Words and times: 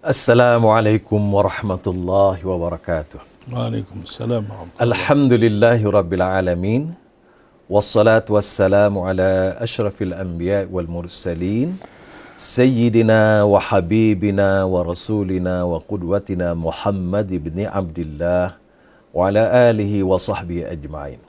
Assalamualaikum 0.00 1.20
warahmatullahi 1.20 2.40
wabarakatuh. 2.40 3.20
Waalaikumsalam 3.52 4.48
warahmatullahi 4.48 4.80
Alhamdulillahi 4.80 5.84
rabbil 5.92 6.24
alamin. 6.24 6.82
Wassalatu 7.68 8.40
wassalamu 8.40 9.04
ala 9.04 9.60
ashrafil 9.60 10.16
anbiya 10.16 10.64
wal 10.72 10.88
mursalin. 10.88 11.76
Sayyidina 12.40 13.44
wa 13.44 13.60
habibina 13.60 14.64
wa 14.64 14.80
rasulina 14.88 15.68
wa 15.68 15.76
qudwatina 15.84 16.56
Muhammad 16.56 17.28
ibn 17.28 17.68
Abdullah 17.68 18.56
wa 19.12 19.28
ala 19.28 19.68
alihi 19.68 20.00
wa 20.00 20.16
sahbihi 20.16 20.64
ajma'in. 20.64 21.20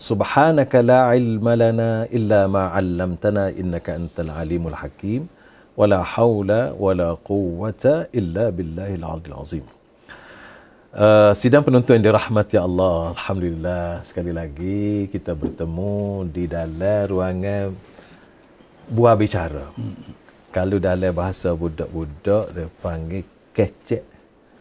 Subhanaka 0.00 0.80
la 0.80 1.12
ilma 1.12 1.60
lana 1.60 2.08
illa 2.08 2.48
ma 2.48 2.72
'allamtana 2.72 3.52
innaka 3.52 4.00
antal 4.00 4.32
alimul 4.32 4.72
hakim. 4.72 5.28
Wala 5.78 6.02
haula 6.02 6.74
wala 6.74 7.14
quwwata 7.28 8.10
illa 8.10 8.50
billahil 8.50 9.04
aliyil 9.06 9.36
azim. 9.38 9.66
Uh, 10.90 11.30
sidang 11.38 11.62
penonton 11.62 12.00
yang 12.00 12.10
dirahmati 12.10 12.58
Allah, 12.58 13.14
Alhamdulillah 13.14 14.02
sekali 14.02 14.34
lagi 14.34 15.06
kita 15.12 15.38
bertemu 15.38 16.26
di 16.34 16.50
dalam 16.50 17.06
ruangan 17.06 17.70
buah 18.90 19.14
bicara. 19.14 19.70
Hmm. 19.78 19.94
Kalau 20.50 20.82
dalam 20.82 21.14
bahasa 21.14 21.54
budak-budak 21.54 22.56
dia 22.56 22.66
panggil 22.82 23.22
kecek. 23.54 24.02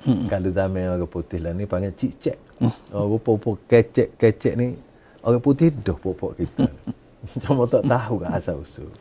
Hmm. 0.05 0.29
Kalau 0.29 0.53
zaman 0.53 1.01
orang 1.01 1.09
putih 1.09 1.41
lah 1.41 1.57
ni 1.57 1.65
panggil 1.65 1.97
cicek. 1.97 2.37
Hmm. 2.61 2.73
Oh, 2.93 3.17
rupa-rupa 3.17 3.57
kecek-kecek 3.65 4.53
ni 4.53 4.77
orang 5.25 5.41
putih 5.41 5.73
dah 5.73 5.97
pokok 5.97 6.37
kita. 6.37 6.69
Cuma 7.41 7.65
tak 7.65 7.89
tahu 7.89 8.21
ke 8.21 8.27
asal 8.29 8.61
usul. 8.61 8.91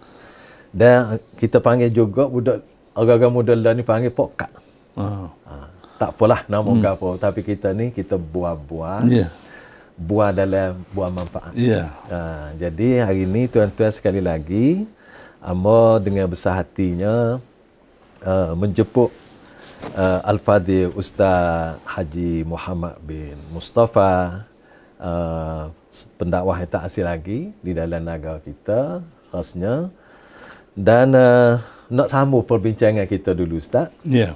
Dan 0.72 1.20
kita 1.38 1.62
panggil 1.62 1.90
juga 1.90 2.26
budak 2.26 2.62
orang-orang 2.96 3.32
muda 3.32 3.52
lah 3.54 3.72
ni 3.76 3.84
panggil 3.84 4.10
pokat. 4.10 4.50
Oh. 4.96 5.28
Ha, 5.44 5.68
tak 6.00 6.10
apalah 6.16 6.44
nama 6.48 6.68
hmm. 6.68 6.84
apa 6.84 7.08
tapi 7.20 7.40
kita 7.44 7.72
ni 7.76 7.92
kita 7.92 8.16
buah-buah. 8.16 9.04
Yeah. 9.08 9.30
Buah 9.96 10.28
dalam 10.32 10.84
buah 10.92 11.08
manfaat. 11.12 11.52
Yeah. 11.56 11.92
Ha, 12.08 12.52
jadi 12.56 13.04
hari 13.04 13.24
ni 13.24 13.48
tuan-tuan 13.48 13.92
sekali 13.92 14.20
lagi 14.20 14.88
Amba 15.40 16.02
dengan 16.02 16.26
besar 16.26 16.58
hatinya 16.58 17.38
uh, 18.24 18.52
menjemput 18.58 19.14
uh, 19.94 20.20
Al-Fadhil 20.26 20.90
Ustaz 20.96 21.78
Haji 21.86 22.42
Muhammad 22.42 22.98
bin 23.04 23.38
Mustafa 23.54 24.42
uh, 24.98 25.70
pendakwah 26.16 26.58
yang 26.58 26.70
tak 26.72 26.82
asing 26.88 27.06
lagi 27.06 27.54
di 27.62 27.72
dalam 27.76 28.02
negara 28.02 28.42
kita 28.42 29.06
khasnya 29.30 29.92
dan 30.76 31.16
uh, 31.16 31.64
nak 31.88 32.12
sambung 32.12 32.44
perbincangan 32.44 33.08
kita 33.08 33.32
dulu 33.32 33.56
Ustaz. 33.58 33.88
Ya. 34.04 34.30
Yeah. 34.30 34.32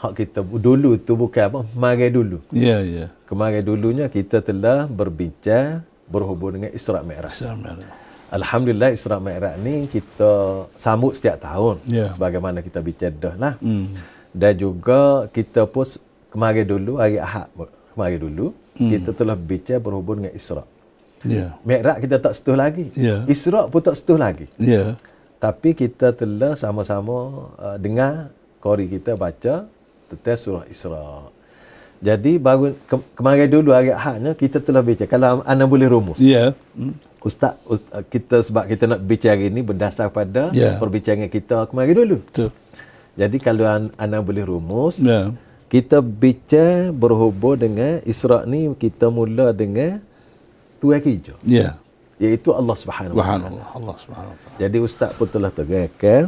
Hak 0.00 0.18
kita 0.18 0.40
dulu 0.42 0.98
tu 0.98 1.14
bukan 1.14 1.44
apa, 1.46 1.60
mari 1.78 2.10
dulu. 2.10 2.42
Ya, 2.50 2.58
yeah, 2.58 2.80
ya. 2.82 2.96
Yeah. 2.96 3.08
Kemarin 3.28 3.62
dulunya 3.62 4.06
kita 4.10 4.42
telah 4.42 4.90
berbincang 4.90 5.86
berhubung 6.10 6.58
dengan 6.58 6.74
Isra 6.74 7.04
Mi'raj. 7.06 7.30
Isra 7.30 7.54
Mi'raj. 7.54 7.86
Alhamdulillah 8.32 8.90
Isra 8.90 9.16
Mi'raj 9.22 9.54
ni 9.62 9.86
kita 9.86 10.64
sambut 10.74 11.14
setiap 11.14 11.38
tahun. 11.44 11.78
Yeah. 11.86 12.16
Sebagaimana 12.18 12.64
kita 12.66 12.82
bincang 12.82 13.14
dah 13.20 13.34
lah. 13.38 13.54
Mm. 13.62 13.94
Dan 14.32 14.52
juga 14.58 15.28
kita 15.30 15.68
pun 15.68 15.86
kemarin 16.32 16.64
dulu, 16.66 16.98
hari 16.98 17.20
Ahad 17.20 17.52
kemarin 17.92 18.18
dulu, 18.18 18.46
mm. 18.80 18.90
kita 18.90 19.10
telah 19.14 19.36
bincang 19.38 19.78
berhubung 19.78 20.24
dengan 20.24 20.34
Isra. 20.34 20.64
Yeah. 21.22 21.54
Mi'raj 21.62 22.02
kita 22.02 22.18
tak 22.18 22.34
setuh 22.34 22.58
lagi. 22.58 22.90
Yeah. 22.98 23.22
Isra 23.30 23.70
pun 23.70 23.80
tak 23.86 23.94
setuh 23.94 24.18
lagi. 24.18 24.50
Ya. 24.58 24.96
Yeah 24.98 25.11
tapi 25.42 25.74
kita 25.74 26.14
telah 26.14 26.54
sama-sama 26.54 27.50
uh, 27.58 27.74
dengar 27.74 28.30
kori 28.62 28.86
kita 28.86 29.18
baca 29.18 29.66
tentang 30.06 30.38
surah 30.38 30.64
Isra. 30.70 31.26
Jadi 31.98 32.38
baru 32.38 32.78
ke, 32.86 32.94
kemarin 33.18 33.50
dulu 33.50 33.74
hari 33.74 33.90
Ahadnya 33.90 34.38
kita 34.38 34.62
telah 34.62 34.86
baca 34.86 35.02
kalau 35.10 35.42
anda 35.42 35.66
boleh 35.66 35.90
rumus. 35.90 36.18
Ya. 36.22 36.30
Yeah. 36.30 36.48
Hmm. 36.78 36.94
Ustaz, 37.26 37.58
ustaz 37.66 37.90
uh, 37.90 38.06
kita 38.06 38.36
sebab 38.46 38.70
kita 38.70 38.86
nak 38.86 39.02
bicara 39.02 39.34
hari 39.34 39.50
ini 39.50 39.66
berdasar 39.66 40.14
pada 40.14 40.54
yeah. 40.54 40.78
perbincangan 40.78 41.26
kita 41.26 41.66
kemarin 41.66 41.94
dulu. 42.06 42.18
Betul. 42.22 42.50
Jadi 43.18 43.36
kalau 43.42 43.66
anda 43.98 44.18
boleh 44.22 44.46
rumus, 44.46 45.02
yeah. 45.02 45.34
kita 45.66 45.98
bicara 45.98 46.94
berhubung 46.94 47.58
dengan 47.58 47.98
Isra 48.06 48.46
ni 48.46 48.70
kita 48.78 49.10
mula 49.10 49.50
dengan 49.50 49.98
tuan 50.78 51.02
hijau. 51.02 51.34
Ya. 51.42 51.58
Yeah 51.58 51.72
iaitu 52.22 52.54
Allah 52.54 52.76
Subhanahu 52.78 53.18
wa 53.18 53.26
taala. 53.26 53.48
Allah 53.74 53.96
Subhanahu 53.98 54.32
wa 54.34 54.38
taala. 54.38 54.58
Jadi 54.62 54.76
ustaz 54.78 55.10
pun 55.18 55.26
telah 55.26 55.50
terangkan 55.50 56.22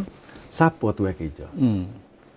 siapa 0.51 0.87
tu 0.97 1.07
yang 1.07 1.15
kerja. 1.15 1.47
Hmm. 1.55 1.87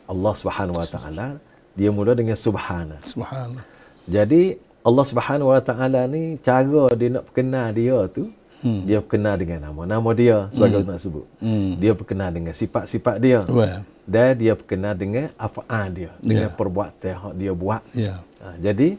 Allah 0.05 0.33
Subhanahu 0.37 0.77
wa 0.77 0.87
taala 0.87 1.27
dia 1.73 1.89
mula 1.89 2.13
dengan 2.13 2.37
subhana. 2.37 2.97
Subhana. 3.05 3.61
Jadi 4.05 4.61
Allah 4.85 5.05
Subhanahu 5.09 5.49
wa 5.53 5.61
taala 5.61 6.01
ni 6.05 6.37
cara 6.45 6.85
dia 6.93 7.09
nak 7.17 7.25
kenal 7.33 7.67
dia 7.73 7.97
tu 8.13 8.29
hmm. 8.61 8.81
dia 8.85 8.99
kenal 9.01 9.35
dengan 9.41 9.69
nama 9.69 9.81
nama 9.85 10.09
dia 10.13 10.37
sebagai 10.53 10.81
hmm. 10.85 10.89
nak 10.89 10.99
sebut. 11.01 11.25
Hmm. 11.41 11.71
Dia 11.81 11.91
kenal 11.97 12.29
dengan 12.33 12.53
sifat-sifat 12.53 13.15
dia. 13.21 13.41
Well. 13.45 13.81
Dan 14.07 14.39
dia 14.39 14.53
kenal 14.55 14.95
dengan 14.95 15.27
afaan 15.35 15.91
dia, 15.91 16.15
dengan 16.23 16.47
yeah. 16.47 16.55
perbuatan 16.55 17.11
yang 17.11 17.35
dia 17.35 17.51
buat. 17.51 17.81
Yeah. 17.91 18.17
Ha, 18.39 18.55
jadi 18.55 18.95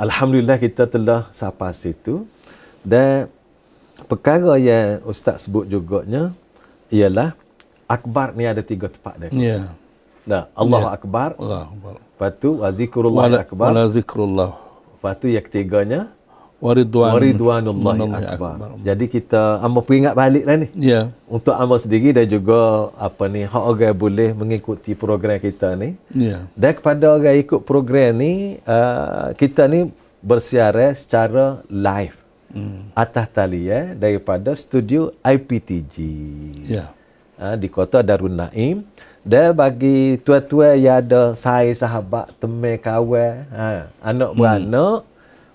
alhamdulillah 0.00 0.56
kita 0.56 0.88
telah 0.88 1.28
sampai 1.28 1.76
situ 1.76 2.24
dan 2.80 3.28
perkara 4.06 4.54
yang 4.56 5.02
ustaz 5.04 5.44
sebut 5.44 5.66
juganya 5.66 6.30
ialah 6.90 7.34
akbar 7.90 8.34
ni 8.34 8.46
ada 8.46 8.62
tiga 8.62 8.86
tempat 8.90 9.14
dia. 9.18 9.30
Ya. 9.30 9.42
Yeah. 9.42 9.64
Nah, 10.26 10.42
Allah 10.58 10.82
yeah. 10.82 10.96
akbar. 10.98 11.30
Allah 11.38 11.62
akbar. 11.70 11.94
Lepas 12.02 12.32
tu 12.42 12.50
zikrullah 12.74 13.24
akbar. 13.46 13.66
Wala 13.70 13.84
zikrullah. 13.90 14.50
Lepas 14.98 15.14
tu 15.22 15.26
yang 15.30 15.44
ketiganya 15.46 16.00
waridwan 16.58 17.12
waridwanullah 17.14 17.94
akbar. 17.94 18.54
akbar. 18.58 18.68
Jadi 18.82 19.04
kita 19.06 19.42
amba 19.62 19.80
peringat 19.86 20.14
baliklah 20.18 20.56
ni. 20.58 20.66
Ya. 20.74 20.90
Yeah. 20.90 21.04
Untuk 21.30 21.54
amba 21.54 21.76
sendiri 21.78 22.10
dan 22.10 22.26
juga 22.26 22.90
apa 22.98 23.30
ni 23.30 23.46
hak 23.46 23.64
orang 23.70 23.94
boleh 23.94 24.28
mengikuti 24.34 24.98
program 24.98 25.38
kita 25.38 25.78
ni. 25.78 25.94
Ya. 26.10 26.26
Yeah. 26.26 26.40
Dan 26.58 26.72
kepada 26.74 27.06
orang 27.14 27.38
ikut 27.38 27.60
program 27.62 28.18
ni 28.18 28.58
uh, 28.66 29.30
kita 29.38 29.70
ni 29.70 29.94
bersiaran 30.26 30.90
secara 30.98 31.62
live 31.70 32.25
hmm. 32.52 32.92
atas 32.94 33.26
tali 33.32 33.70
ya 33.70 33.94
daripada 33.96 34.52
studio 34.54 35.14
IPTG. 35.24 35.96
Ya. 36.66 36.92
Ha, 37.36 37.54
di 37.58 37.68
kota 37.68 38.00
Darun 38.00 38.36
Naim. 38.36 38.86
Dan 39.26 39.58
bagi 39.58 40.22
tua-tua 40.22 40.78
yang 40.78 41.02
ada 41.02 41.34
saya 41.34 41.74
sahabat, 41.74 42.30
teman 42.38 42.78
kawan, 42.78 43.42
ha, 43.50 43.90
anak 43.98 44.30
hmm. 44.30 44.38
beranak, 44.38 44.98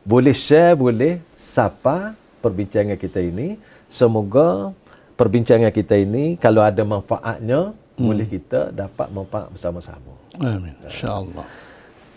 boleh 0.03 0.35
share, 0.35 0.75
boleh 0.75 1.24
sapa 1.40 2.12
perbincangan 2.44 3.00
kita 3.00 3.24
ini. 3.24 3.56
Semoga 3.88 4.75
perbincangan 5.16 5.72
kita 5.72 5.96
ini 5.96 6.35
kalau 6.35 6.59
ada 6.59 6.84
manfaatnya, 6.84 7.72
hmm. 7.72 8.03
boleh 8.03 8.28
kita 8.28 8.75
dapat 8.75 9.07
manfaat 9.07 9.47
bersama-sama. 9.56 10.12
Amin. 10.44 10.75
InsyaAllah. 10.84 11.47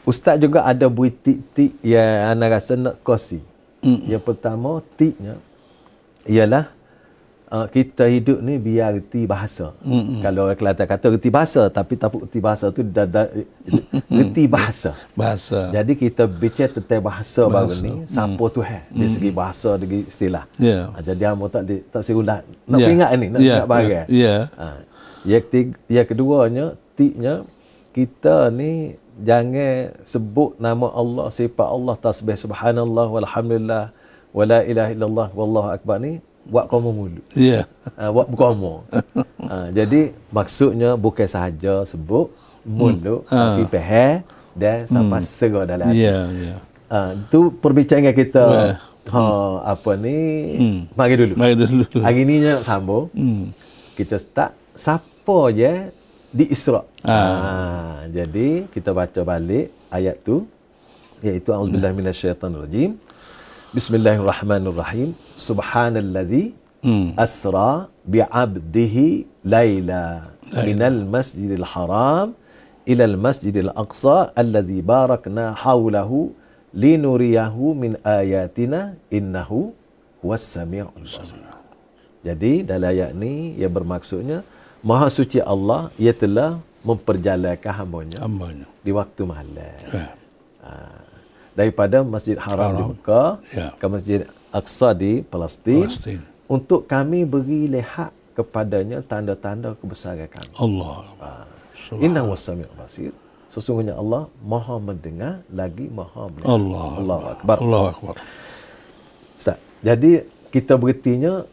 Ustaz 0.05 0.37
juga 0.37 0.69
ada 0.69 0.85
buih 0.91 1.15
tik-tik 1.15 1.81
yang 1.81 2.37
anda 2.37 2.51
rasa 2.53 2.77
nak 2.77 3.01
kongsi. 3.01 3.41
Mm. 3.85 4.01
Yang 4.09 4.23
pertama, 4.25 4.81
tiknya 4.97 5.37
ialah 6.25 6.73
uh, 7.55 7.67
kita 7.71 8.09
hidup 8.11 8.39
ni 8.43 8.59
biar 8.59 8.99
reti 8.99 9.29
bahasa. 9.29 9.77
Mm-mm. 9.85 10.19
Kalau 10.25 10.49
orang 10.49 10.59
Kelantan 10.59 10.87
kata 10.89 11.07
reti 11.15 11.31
bahasa, 11.31 11.69
tapi 11.71 11.95
tak 11.95 12.11
reti 12.17 12.41
bahasa 12.43 12.73
tu 12.75 12.83
dah, 12.83 13.07
dah 13.07 13.29
reti 14.19 14.45
bahasa. 14.51 14.97
Bahasa. 15.15 15.71
Jadi 15.71 15.93
kita 15.95 16.25
bicara 16.27 16.75
tentang 16.75 17.05
bahasa, 17.05 17.47
bahasa. 17.47 17.55
baru 17.55 17.73
ni, 17.79 17.93
mm. 17.93 18.09
siapa 18.11 18.45
Tuhan 18.51 18.83
mm. 18.91 18.97
dari 18.97 19.11
segi 19.13 19.31
bahasa, 19.31 19.71
dari 19.79 19.99
istilah. 20.09 20.45
Yeah. 20.59 20.91
Uh, 20.97 21.03
jadi 21.05 21.23
hamba 21.31 21.47
tak 21.53 21.63
di, 21.69 21.77
tak 21.87 22.03
sirulah. 22.03 22.41
Nak 22.67 22.79
yeah. 22.81 22.95
ingat 22.95 23.11
ni, 23.15 23.27
nak 23.31 23.41
yeah. 23.41 23.55
ingat 23.55 23.67
barang. 23.69 24.07
Yeah. 24.11 24.41
Uh, 24.59 24.79
yang, 25.25 25.43
ketiga, 25.47 25.73
yang 25.89 26.07
keduanya, 26.09 26.67
tiknya, 26.99 27.35
kita 27.95 28.51
ni 28.51 28.99
jangan 29.23 29.95
sebut 30.03 30.59
nama 30.59 30.87
Allah 30.91 31.27
sifat 31.31 31.69
Allah 31.77 31.95
tasbih 32.03 32.35
subhanallah 32.35 33.07
walhamdulillah 33.15 33.85
wala 34.35 34.59
ilaha 34.67 34.91
illallah 34.91 35.29
wallahu 35.39 35.69
akbar 35.71 36.03
ni 36.03 36.19
buat 36.45 36.67
kamu 36.67 36.91
mulu 36.91 37.23
ya 37.39 37.63
yeah. 37.63 37.65
uh, 37.97 38.11
buat 38.11 38.27
kamu 38.35 38.73
uh, 39.49 39.69
jadi 39.79 40.01
maksudnya 40.35 40.91
bukan 40.99 41.29
sahaja 41.31 41.87
sebut 41.87 42.29
mulut 42.67 43.23
hmm. 43.29 43.33
tapi 43.33 43.63
uh. 43.63 43.71
pehe 43.71 44.09
dan 44.59 44.79
sampai 44.91 45.21
hmm. 45.23 45.31
serah 45.31 45.65
dalam 45.67 45.87
hati 45.89 46.05
ya 46.05 46.19
ya 46.35 46.57
uh, 46.91 47.11
tu 47.31 47.55
perbincangan 47.63 48.15
kita 48.15 48.45
well. 48.45 48.75
ha 49.15 49.23
hmm. 49.23 49.55
apa 49.73 49.91
ni 50.01 50.19
hmm. 50.59 50.81
mari 50.99 51.15
dulu 51.15 51.35
mari 51.39 51.55
dulu 51.55 51.85
hari 52.03 52.23
ni 52.27 52.43
nak 52.43 52.67
sambung 52.67 53.07
hmm. 53.15 53.55
kita 53.95 54.19
start 54.19 54.53
siapa 54.75 55.39
je 55.55 55.73
di 56.35 56.45
Isra. 56.51 56.83
Ha. 57.07 57.15
ha. 57.15 57.53
jadi 58.11 58.67
kita 58.75 58.91
baca 58.91 59.21
balik 59.23 59.71
ayat 59.87 60.19
tu 60.27 60.37
iaitu 61.23 61.55
auzubillahi 61.55 61.95
minasyaitonirrajim. 61.95 62.99
Bismillahirrahmanirrahim. 63.71 65.15
Subhanallazi 65.39 66.45
hmm. 66.83 67.15
asra 67.15 67.87
bi'abdihi 68.03 69.07
laila 69.47 70.35
minal 70.67 71.07
masjidil 71.15 71.67
haram 71.73 72.35
ila 72.93 73.05
al-masjidil 73.11 73.71
aqsa 73.85 74.19
alladhi 74.43 74.85
barakna 74.93 75.57
hawlahu 75.57 76.35
linuriyahu 76.85 77.73
min 77.83 77.93
ayatina 78.05 78.99
innahu 79.19 79.73
huwas 80.21 80.45
samiul 80.45 80.91
basir. 80.99 81.41
Jadi 82.27 82.65
dalam 82.65 82.89
ayat 82.93 83.13
ni 83.17 83.57
ia 83.61 83.69
bermaksudnya 83.69 84.45
Maha 84.85 85.09
suci 85.09 85.41
Allah 85.41 85.89
ia 85.97 86.13
telah 86.13 86.61
memperjalankan 86.85 87.73
hambanya, 87.73 88.19
hambanya. 88.21 88.67
di 88.85 88.93
waktu 88.93 89.23
malam. 89.25 89.81
Ya. 89.89 90.13
Ha. 90.61 90.73
Daripada 91.57 92.05
Masjid 92.05 92.37
Haram, 92.37 92.69
Haram. 92.69 92.77
di 92.77 92.83
Mekah 92.93 93.31
ya. 93.57 93.69
ke 93.81 93.87
Masjid 93.89 94.21
Aqsa 94.53 94.93
di 94.93 95.25
Palestin, 95.25 95.89
Palestin 95.89 96.21
untuk 96.45 96.85
kami 96.85 97.25
beri 97.25 97.73
lihat 97.73 98.13
kepadanya 98.37 99.01
tanda-tanda 99.01 99.73
kebesaran 99.81 100.29
kami. 100.29 100.53
Allah. 100.61 101.09
Ha. 101.25 101.29
Inna 102.05 102.21
wasami' 102.29 102.69
basir. 102.77 103.17
Sesungguhnya 103.49 103.95
Allah 103.97 104.29
Maha 104.45 104.77
mendengar 104.83 105.41
lagi 105.49 105.89
Maha 105.89 106.29
melihat. 106.29 106.51
Allah. 106.53 106.89
Allah 107.01 107.21
akbar. 107.39 107.57
Allah 107.63 107.83
akbar. 107.95 108.15
Ustaz, 109.41 109.57
jadi 109.81 110.27
kita 110.53 110.77
beritinya 110.77 111.49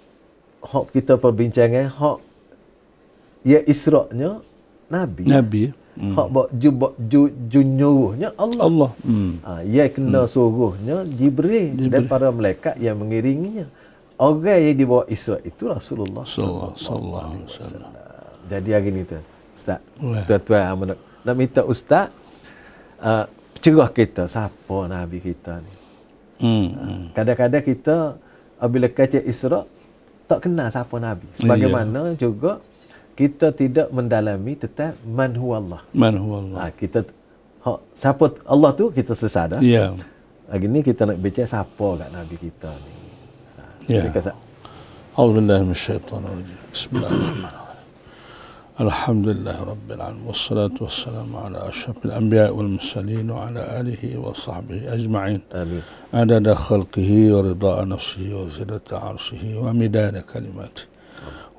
hak 0.62 0.86
kita 0.94 1.16
perbincangan 1.16 1.88
hak 1.94 2.18
ya 3.46 3.60
Isra-nya 3.66 4.42
Nabi. 4.92 5.24
Nabi. 5.28 5.64
Hmm. 5.92 6.16
Hak 6.16 6.28
buat 6.32 6.48
ju 6.56 6.70
buat 6.72 6.94
ju, 7.12 7.22
ju 7.52 7.60
nyuruhnya 7.62 8.32
Allah. 8.40 8.64
Allah. 8.64 8.92
Hmm. 9.04 9.44
Ha, 9.44 9.60
ia 9.68 9.92
kena 9.92 10.24
hmm. 10.24 10.32
suruhnya 10.32 10.98
Jibril, 11.04 11.76
Jibril 11.76 11.92
dan 11.92 12.04
para 12.08 12.32
malaikat 12.32 12.80
yang 12.80 12.96
mengiringinya. 12.96 13.68
Orang 14.16 14.62
yang 14.62 14.78
dibawa 14.78 15.04
Isra 15.10 15.42
itu 15.42 15.66
Rasulullah 15.66 16.24
sallallahu 16.24 16.78
alaihi 16.78 17.44
wasallam. 17.50 17.92
Jadi 18.48 18.70
hari 18.72 18.90
ni 18.94 19.02
tu. 19.04 19.20
Ustaz. 19.58 19.80
Tuan-tuan 20.00 20.94
nak, 20.94 21.00
nak 21.26 21.36
minta 21.38 21.62
ustaz 21.66 22.10
uh, 23.02 23.26
cerah 23.62 23.90
kita 23.94 24.26
siapa 24.26 24.78
nabi 24.90 25.18
kita 25.22 25.62
ni. 25.62 25.74
Hmm. 26.42 26.68
Uh, 26.74 27.04
kadang-kadang 27.14 27.64
kita 27.66 27.98
apabila 28.58 28.88
kaca 28.90 29.20
Isra 29.22 29.66
tak 30.26 30.40
kenal 30.48 30.70
siapa 30.74 30.96
nabi. 30.98 31.28
Sebagaimana 31.38 32.14
yeah. 32.14 32.18
juga 32.18 32.52
kita 33.16 33.52
tidak 33.52 33.88
mendalami 33.92 34.54
tentang 34.58 34.96
man 35.04 35.32
huwa 35.36 35.56
Allah. 35.62 35.82
Man 35.94 36.16
huwa 36.18 36.38
Allah. 36.42 36.60
Ha, 36.68 36.72
kita 36.76 37.00
ha, 37.64 37.78
siapa 37.94 38.32
Allah 38.46 38.72
tu 38.76 38.90
kita 38.92 39.14
sesat 39.14 39.58
dah. 39.58 39.62
Ya. 39.64 39.94
Lagi 40.52 40.68
ni 40.68 40.80
kita 40.84 41.08
nak 41.08 41.18
baca 41.20 41.44
siapa 41.44 41.88
kat 42.00 42.10
Nabi 42.12 42.36
kita 42.36 42.72
ni. 42.72 42.94
Ha, 43.58 43.64
ya. 43.88 44.02
Alhamdulillah 45.12 45.60
minasyaitan 45.68 46.24
rajim. 46.24 46.60
Bismillahirrahmanirrahim. 46.72 47.62
Alhamdulillah 48.82 49.58
rabbil 49.62 50.02
alamin 50.02 50.26
wassalatu 50.26 50.88
wassalamu 50.90 51.38
ala 51.38 51.70
asyrafil 51.70 52.16
anbiya 52.18 52.50
wal 52.50 52.72
mursalin 52.80 53.30
wa 53.30 53.46
ala 53.46 53.62
alihi 53.78 54.18
wa 54.18 54.34
sahbihi 54.34 54.90
ajma'in. 54.90 55.44
Amin. 55.54 55.84
Adada 56.10 56.58
khalqihi 56.58 57.30
wa 57.30 57.46
rida 57.46 57.86
nafsihi 57.86 58.34
wa 58.34 58.50
zinata 58.50 58.98
arsyihi 58.98 59.60
wa 59.60 59.70
midada 59.70 60.26
kalimatihi. 60.26 60.91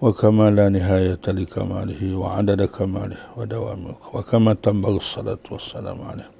وكما 0.01 0.49
لا 0.51 0.69
نهاية 0.69 1.25
لكماله 1.27 2.01
وعدد 2.15 2.61
كماله 2.63 3.17
ودوامه 3.37 3.95
وكما 4.13 4.53
تنبغي 4.53 4.95
الصلاة 4.95 5.45
والسلام 5.51 5.97
عليه 6.01 6.37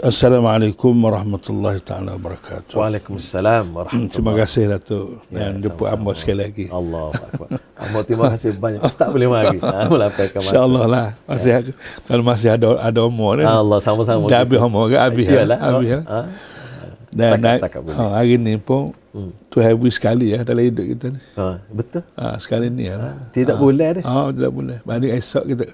Assalamualaikum 0.00 0.94
warahmatullahi 0.94 1.82
taala 1.84 2.16
wabarakatuh. 2.16 2.78
Waalaikumsalam 2.80 3.74
warahmatullahi. 3.76 4.14
Terima 4.14 4.32
kasih 4.32 4.62
Datuk 4.72 5.20
ya, 5.28 5.36
dan 5.36 5.60
jumpa 5.60 5.84
Amba 5.92 6.10
sekali 6.16 6.38
lagi. 6.38 6.64
Allah 6.70 7.12
akbar. 7.12 7.48
Amba 7.74 7.98
terima 8.06 8.26
kasih 8.32 8.56
banyak. 8.56 8.80
Ustaz 8.80 9.10
boleh 9.12 9.28
mari. 9.28 9.58
Ha 9.60 9.90
melampaikan 9.90 10.38
masa. 10.40 10.48
Insya-Allah 10.48 10.84
lah. 10.86 11.06
Masih 11.28 11.50
ya. 11.50 11.58
kalau 12.08 12.22
masih 12.24 12.48
ada 12.56 12.68
ada 12.78 13.00
umur 13.04 13.36
ni. 13.36 13.44
Allah 13.44 13.78
sama-sama. 13.82 14.30
Dah 14.30 14.40
habis 14.46 14.58
umur 14.62 14.86
ke 14.88 14.96
habis. 14.96 15.26
Iyalah. 15.28 15.58
Habis. 15.60 15.90
Ha? 16.08 16.20
Dan 17.11 17.43
ha, 17.43 18.23
hari 18.23 18.39
ni 18.39 18.55
pun 18.55 18.95
hmm. 19.11 19.51
tu 19.51 19.59
happy 19.59 19.91
sekali 19.91 20.31
ya 20.31 20.47
dalam 20.47 20.63
hidup 20.63 20.85
kita 20.95 21.05
ni. 21.11 21.19
Ha, 21.35 21.59
betul. 21.67 22.07
Ha, 22.15 22.39
sekali 22.39 22.71
ni 22.71 22.87
ya. 22.87 22.95
Ha, 22.95 23.35
tidak 23.35 23.59
ha. 23.59 23.61
boleh 23.61 23.89
dah. 23.99 24.03
Ha, 24.07 24.31
tidak 24.31 24.51
boleh. 24.55 24.77
Banding 24.87 25.11
esok 25.19 25.43
kita 25.43 25.65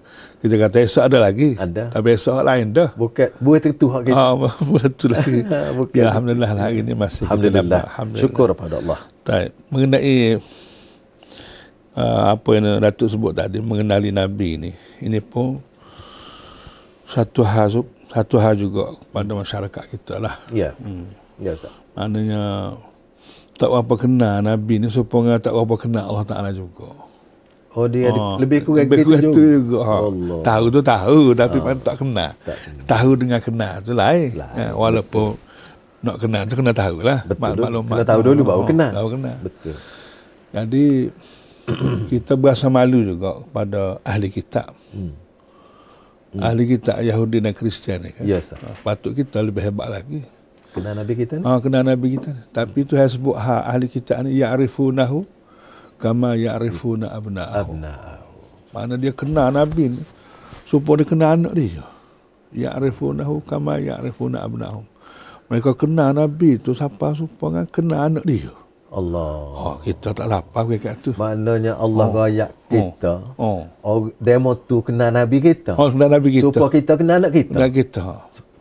kita 0.42 0.56
kata 0.58 0.78
esok 0.82 1.04
ada 1.06 1.18
lagi. 1.22 1.50
Ada. 1.54 1.94
Tapi 1.94 2.08
esok 2.18 2.42
lain 2.42 2.66
dah. 2.74 2.90
Bukan 2.98 3.30
buat 3.38 3.62
tentu 3.62 3.86
hak 3.94 4.02
kita. 4.10 4.18
Ha, 4.18 4.34
buat 4.74 4.82
tentu 4.82 5.06
lagi. 5.14 5.40
ya, 5.98 6.04
alhamdulillah 6.10 6.52
lah, 6.58 6.64
hari 6.66 6.82
ni 6.82 6.94
masih 6.98 7.30
alhamdulillah. 7.30 7.82
alhamdulillah. 7.86 8.24
Syukur 8.26 8.48
pada 8.58 8.82
Allah. 8.82 9.00
Baik. 9.22 9.50
Mengenai 9.70 10.18
uh, 11.94 12.22
apa 12.34 12.50
yang 12.58 12.82
Datuk 12.82 13.08
sebut 13.14 13.38
tadi 13.38 13.62
mengenali 13.62 14.10
Nabi 14.10 14.50
ni. 14.58 14.72
Ini 15.06 15.22
pun 15.22 15.62
satu 17.06 17.46
hal 17.46 17.70
satu 18.10 18.36
hal 18.42 18.58
juga 18.58 18.98
pada 19.14 19.32
masyarakat 19.38 19.84
kita 19.94 20.18
lah. 20.18 20.42
Ya. 20.50 20.74
Hmm. 20.82 21.27
Ya, 21.38 21.54
Ustaz. 21.54 21.74
Maknanya 21.94 22.74
tak 23.58 23.74
apa 23.74 23.94
kenal 23.98 24.38
Nabi 24.46 24.78
ni 24.78 24.88
supaya 24.88 25.42
tak 25.42 25.54
apa 25.54 25.76
kenal 25.82 26.14
Allah 26.14 26.26
Taala 26.30 26.50
juga. 26.54 26.94
Oh 27.78 27.86
dia 27.86 28.10
ha. 28.10 28.42
lebih 28.42 28.66
kurang 28.66 28.90
lebih 28.90 29.06
kurang 29.06 29.22
gitu 29.30 29.42
juga. 29.42 29.54
juga. 29.58 29.80
Ha. 29.86 29.96
Tahu 30.46 30.66
tu 30.74 30.82
tahu 30.82 31.22
tapi 31.38 31.58
ha. 31.62 31.74
tak 31.78 31.96
kenal. 32.02 32.32
Tak 32.42 32.58
tahu 32.90 33.10
dengan 33.18 33.40
kenal 33.42 33.74
tu 33.82 33.94
lain. 33.94 34.30
lain. 34.34 34.58
Ha. 34.58 34.74
walaupun 34.74 35.38
betul. 35.38 36.06
nak 36.06 36.16
kenal 36.22 36.42
tu 36.46 36.54
kena 36.58 36.74
tahu 36.74 36.98
lah. 37.02 37.20
Betul. 37.26 37.42
Maklumat 37.42 37.96
kena 37.98 38.06
tahu 38.06 38.22
dulu 38.26 38.42
baru 38.46 38.64
ha. 38.64 38.70
kenal. 38.70 38.92
Baru 38.94 39.10
kenal. 39.14 39.38
Betul. 39.42 39.76
Jadi 40.54 40.86
kita 42.14 42.34
berasa 42.34 42.66
malu 42.70 43.00
juga 43.02 43.42
pada 43.50 43.82
ahli 44.06 44.30
kitab. 44.30 44.74
Hmm. 44.94 45.14
Hmm. 46.34 46.42
Ahli 46.46 46.78
kitab 46.78 47.02
Yahudi 47.02 47.42
dan 47.42 47.54
Kristian 47.58 48.06
ni 48.06 48.14
kan. 48.14 48.26
Yes, 48.26 48.54
ha. 48.54 48.74
Patut 48.86 49.18
kita 49.18 49.42
lebih 49.42 49.66
hebat 49.66 49.90
lagi 49.90 50.37
kenal 50.78 50.94
Nabi 50.94 51.14
kita 51.18 51.34
ni? 51.42 51.44
Ah, 51.44 51.60
kenal 51.60 51.84
Nabi 51.84 52.08
kita. 52.16 52.32
Tapi 52.54 52.80
tu 52.86 52.94
saya 52.94 53.10
sebut 53.10 53.36
ha, 53.36 53.66
ahli 53.66 53.88
kita 53.90 54.22
ni 54.22 54.38
ya'rifunahu 54.38 55.26
kama 55.98 56.38
ya'rifuna 56.38 57.10
abna'ahu. 57.10 57.74
Abna'ahu. 57.74 58.38
Mana 58.72 58.94
dia 58.96 59.14
kenal 59.14 59.50
Nabi 59.50 59.98
ni 59.98 60.02
supaya 60.70 61.02
dia 61.02 61.08
kenal 61.10 61.30
anak 61.34 61.54
dia. 61.58 61.84
Ya'rifunahu 62.54 63.42
kama 63.44 63.82
ya'rifuna 63.82 64.46
abna'ahu. 64.46 64.82
Mereka 65.50 65.74
kenal 65.74 66.14
Nabi 66.14 66.62
tu 66.62 66.78
siapa 66.78 67.18
supaya 67.18 67.66
kenal 67.66 68.14
anak 68.14 68.24
dia. 68.28 68.54
Allah. 68.88 69.36
Oh, 69.52 69.78
kita 69.84 70.16
tak 70.16 70.32
lapar 70.32 70.64
ke 70.72 70.80
kat 70.80 70.96
tu. 71.04 71.12
Maknanya 71.20 71.76
Allah 71.76 72.08
oh. 72.08 72.16
rayak 72.16 72.52
kita. 72.72 73.14
Oh. 73.36 73.68
oh. 73.84 74.08
demo 74.16 74.56
tu 74.56 74.80
kenal 74.80 75.12
Nabi 75.12 75.44
kita. 75.44 75.76
Oh, 75.76 75.92
kenal 75.92 76.08
Nabi 76.08 76.40
kita. 76.40 76.56
Supaya 76.56 76.72
kita 76.72 76.96
kenal 76.96 77.20
anak 77.20 77.32
kita. 77.36 77.52
Kenal 77.52 77.72
kita 77.76 78.04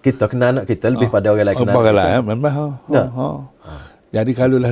kita 0.06 0.24
kenal 0.30 0.48
anak 0.54 0.64
kita 0.70 0.86
lebih 0.94 1.08
ha. 1.10 1.14
pada 1.18 1.26
orang 1.34 1.46
lain 1.50 1.58
kenal 1.58 1.76
orang 1.82 1.96
lain 1.98 2.14
ya, 2.14 2.20
memang 2.22 2.52
ha. 2.54 2.66
Ha. 2.70 3.02
ha. 3.02 3.28
ha. 3.66 3.74
jadi 4.14 4.30
kalau 4.38 4.56
lah 4.62 4.70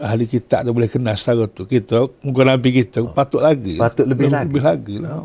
ahli 0.00 0.24
kita 0.24 0.64
tu 0.64 0.72
boleh 0.72 0.88
kenal 0.88 1.12
setara 1.12 1.44
tu 1.44 1.68
kita 1.68 2.08
muka 2.24 2.42
nabi 2.48 2.68
kita 2.80 3.04
ha. 3.04 3.12
patut 3.12 3.44
lagi 3.44 3.76
patut 3.76 4.08
lebih, 4.08 4.32
lebih 4.32 4.32
lagi 4.32 4.48
lebih 4.48 4.62
lagi 4.64 4.94
lah 5.04 5.10
ha. 5.12 5.20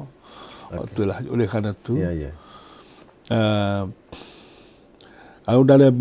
okay. 0.75 0.87
itulah 0.91 1.17
oleh 1.31 1.47
kerana 1.47 1.71
tu 1.71 1.95
ya 1.95 2.11
ya 2.11 2.31
uh, 3.31 3.87
dalam 5.63 5.95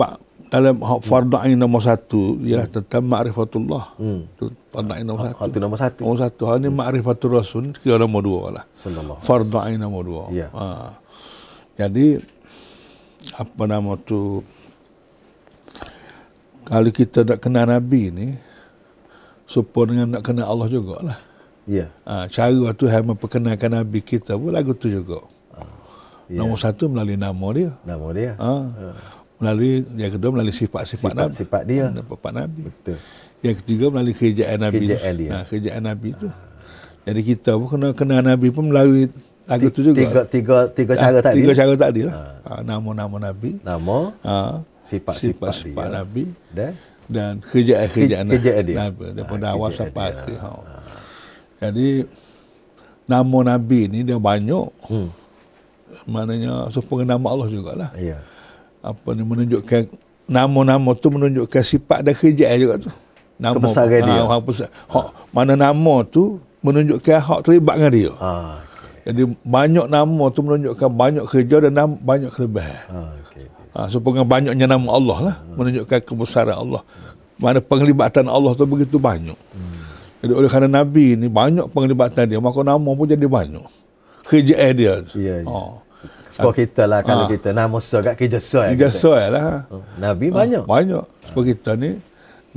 dalam 0.54 0.76
hak 0.78 1.00
fardu 1.02 1.36
ain 1.42 1.58
nombor 1.58 1.82
satu 1.82 2.38
ialah 2.38 2.70
hmm. 2.70 2.76
tentang 2.78 3.02
ma'rifatullah. 3.10 3.84
Hmm. 3.98 4.20
Tu 4.38 4.46
fardu 4.70 4.92
ain 4.94 5.02
nombor 5.02 5.26
satu. 5.26 5.50
Itu 5.50 5.58
nombor 5.58 5.78
satu. 5.82 6.00
Nombor 6.06 6.20
satu. 6.22 6.42
Ini 6.46 6.68
hmm. 6.70 6.78
ma'rifatul 6.78 7.32
rasul 7.34 7.64
kira 7.82 7.98
nombor 7.98 8.22
dua 8.22 8.42
lah. 8.60 8.64
Sallallahu. 8.78 9.18
Fardu 9.26 9.58
ain 9.58 9.82
nombor 9.82 10.02
dua. 10.06 10.24
Ya. 10.30 10.48
Ha. 10.54 10.94
Jadi 11.74 12.22
apa 13.32 13.62
nama 13.64 13.96
tu 13.96 14.44
kalau 16.64 16.90
kita 16.92 17.24
nak 17.24 17.38
kenal 17.40 17.68
Nabi 17.68 18.12
ni 18.12 18.28
supaya 19.44 19.92
dengan 19.92 20.06
nak 20.18 20.22
kenal 20.24 20.48
Allah 20.48 20.68
jugalah. 20.72 21.18
Ya. 21.64 21.92
Ha, 22.04 22.28
cara 22.28 22.72
tu 22.76 22.88
yang 22.88 23.12
memperkenalkan 23.12 23.72
Nabi 23.72 24.00
kita 24.00 24.36
pun 24.36 24.52
lagu 24.52 24.72
tu 24.72 24.88
juga. 24.88 25.24
Ha, 25.56 25.60
ya. 26.32 26.40
Nombor 26.40 26.60
satu 26.60 26.88
melalui 26.88 27.20
nama 27.20 27.46
dia. 27.52 27.70
Nama 27.84 28.06
dia. 28.16 28.32
Ha. 28.40 28.52
ha. 28.64 28.88
Melalui 29.40 29.84
yang 29.96 30.12
kedua 30.16 30.30
melalui 30.32 30.56
sifat-sifat 30.56 31.12
Nabi. 31.12 31.32
Sifat 31.36 31.62
dia. 31.68 31.84
Sifat 31.92 32.32
Nabi. 32.32 32.60
Betul. 32.68 32.98
Yang 33.44 33.54
ketiga 33.60 33.84
melalui 33.92 34.14
kerjaan 34.16 34.58
Nabi. 34.60 34.84
Kerjaan 34.88 35.14
dia. 35.20 35.30
Ha, 35.32 35.44
kerjaan 35.44 35.82
Nabi 35.84 36.08
tu. 36.16 36.28
Ha. 36.28 36.36
Jadi 37.04 37.20
kita 37.20 37.50
pun 37.60 37.68
kena 37.68 37.88
kenal 37.92 38.20
Nabi 38.24 38.48
pun 38.48 38.64
melalui 38.72 39.12
lagu 39.44 39.68
tu 39.68 39.80
juga. 39.84 40.00
Tiga, 40.00 40.20
tiga, 40.26 40.56
tiga 40.72 40.92
cara 40.96 41.18
tadi. 41.20 41.36
Tiga 41.44 41.52
cara 41.52 41.72
tadi 41.76 42.00
lah. 42.08 42.14
Ha. 42.14 42.24
Ha, 42.44 42.60
nama-nama 42.64 43.16
Nabi. 43.30 43.60
Nama. 43.60 43.98
Ha. 44.24 44.36
Sifat-sifat 44.84 45.52
sifat 45.52 45.88
Nabi. 45.92 46.24
Dan. 46.52 46.72
Dan 47.04 47.32
kerjaan-kerjaan 47.44 48.24
kerjaan 48.32 48.62
dia. 48.64 48.76
Nabi. 48.88 49.04
Daripada 49.12 49.44
ha, 49.48 49.52
awal 49.56 49.70
sampai 49.72 50.12
akhir. 50.12 50.36
Ha. 50.40 50.50
Jadi, 51.60 51.88
nama 53.04 53.38
Nabi 53.56 53.80
ni 53.88 53.98
dia 54.04 54.16
banyak. 54.16 54.68
Hmm. 54.88 55.08
Maknanya, 56.04 56.68
supaya 56.72 57.04
nama 57.04 57.26
Allah 57.32 57.48
jugalah. 57.48 57.90
Ya. 57.96 58.20
Apa 58.84 59.16
ni 59.16 59.24
menunjukkan, 59.24 59.88
nama-nama 60.28 60.92
tu 60.96 61.08
menunjukkan 61.12 61.62
sifat 61.64 62.04
dan 62.04 62.12
kerjaan 62.16 62.56
juga 62.60 62.74
tu. 62.88 62.90
Nama, 63.40 63.56
Kebesaran 63.56 64.00
dia. 64.04 64.22
Ha, 64.24 64.36
ha. 64.92 65.00
Mana 65.32 65.52
nama 65.56 65.94
tu 66.04 66.40
menunjukkan 66.64 67.18
hak 67.20 67.40
terlibat 67.44 67.76
dengan 67.76 67.92
dia. 67.92 68.12
Ha. 68.20 68.32
Jadi 69.04 69.22
banyak 69.44 69.86
nama 69.92 70.24
tu 70.32 70.40
menunjukkan 70.40 70.90
banyak 70.90 71.24
kerja 71.28 71.56
dan 71.68 71.72
nama, 71.76 71.92
banyak 71.92 72.32
kelebihan. 72.32 72.88
Ah, 72.88 73.12
okay. 73.20 73.44
Ha, 73.76 73.90
so 73.92 74.00
banyaknya 74.00 74.64
nama 74.64 74.88
Allah 74.96 75.18
lah 75.20 75.36
hmm. 75.44 75.54
menunjukkan 75.60 76.00
kebesaran 76.08 76.56
Allah. 76.56 76.80
Mana 77.36 77.60
penglibatan 77.60 78.24
Allah 78.24 78.56
tu 78.56 78.64
begitu 78.64 78.96
banyak. 78.96 79.36
Hmm. 79.36 79.82
Jadi 80.24 80.32
oleh 80.32 80.48
kerana 80.48 80.80
Nabi 80.80 81.20
ni 81.20 81.28
banyak 81.28 81.68
penglibatan 81.68 82.24
dia, 82.24 82.40
maka 82.40 82.64
nama 82.64 82.88
pun 82.96 83.04
jadi 83.04 83.28
banyak. 83.28 83.68
Kerja 84.24 84.56
dia. 84.72 84.94
Ya, 85.12 85.44
ya. 85.44 85.44
Oh. 85.44 85.84
Sebab 86.32 86.56
kita 86.56 86.88
lah 86.88 87.04
kalau 87.04 87.28
ha. 87.28 87.30
kita 87.30 87.54
nama 87.54 87.78
so 87.78 88.02
kat 88.02 88.18
kerja 88.18 88.40
so 88.42 88.58
Kerja 88.64 88.88
so 88.88 89.12
lah. 89.12 89.68
Oh. 89.68 89.84
Nabi 90.00 90.32
banyak. 90.32 90.64
Ha, 90.64 90.70
banyak. 90.70 91.04
Sebab 91.28 91.42
kita 91.44 91.76
ni 91.76 92.00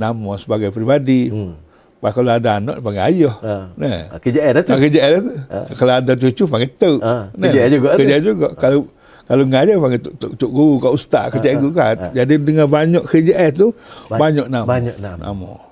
nama 0.00 0.32
sebagai 0.40 0.72
pribadi. 0.72 1.28
Hmm. 1.28 1.60
Bah, 1.98 2.14
kalau 2.14 2.30
ada 2.30 2.62
anak 2.62 2.78
panggil 2.78 3.02
ayah. 3.02 3.34
Ha. 3.42 3.54
Nah. 3.74 4.00
Kerja 4.22 4.54
dah 4.54 4.62
tu. 4.62 4.70
Ha, 4.70 4.76
kerja 4.78 5.00
dah 5.02 5.20
tu. 5.20 5.34
Ha. 5.34 5.58
Kalau 5.74 5.92
ada 5.98 6.12
cucu 6.14 6.44
panggil 6.46 6.70
tu. 6.78 6.92
Ha. 7.02 7.14
Kerja 7.34 7.60
nah. 7.66 7.70
juga. 7.74 7.88
Kerja 7.98 8.16
juga. 8.22 8.48
Ha. 8.54 8.58
Kalau 8.58 8.80
kalau 9.28 9.44
ngajar 9.44 9.76
panggil 9.76 10.00
tok 10.00 10.14
tok, 10.16 10.32
tok 10.40 10.50
guru 10.54 10.74
kat 10.80 10.92
ustaz 10.94 11.26
ke 11.34 11.36
cikgu 11.42 11.70
kan. 11.74 11.96
Jadi 12.14 12.34
dengan 12.40 12.66
banyak 12.70 13.04
kerja 13.04 13.50
tu 13.52 13.74
banyak 14.08 14.46
nama. 14.46 14.64
Banyak 14.64 14.96
nama. 15.02 15.20
nama. 15.20 15.67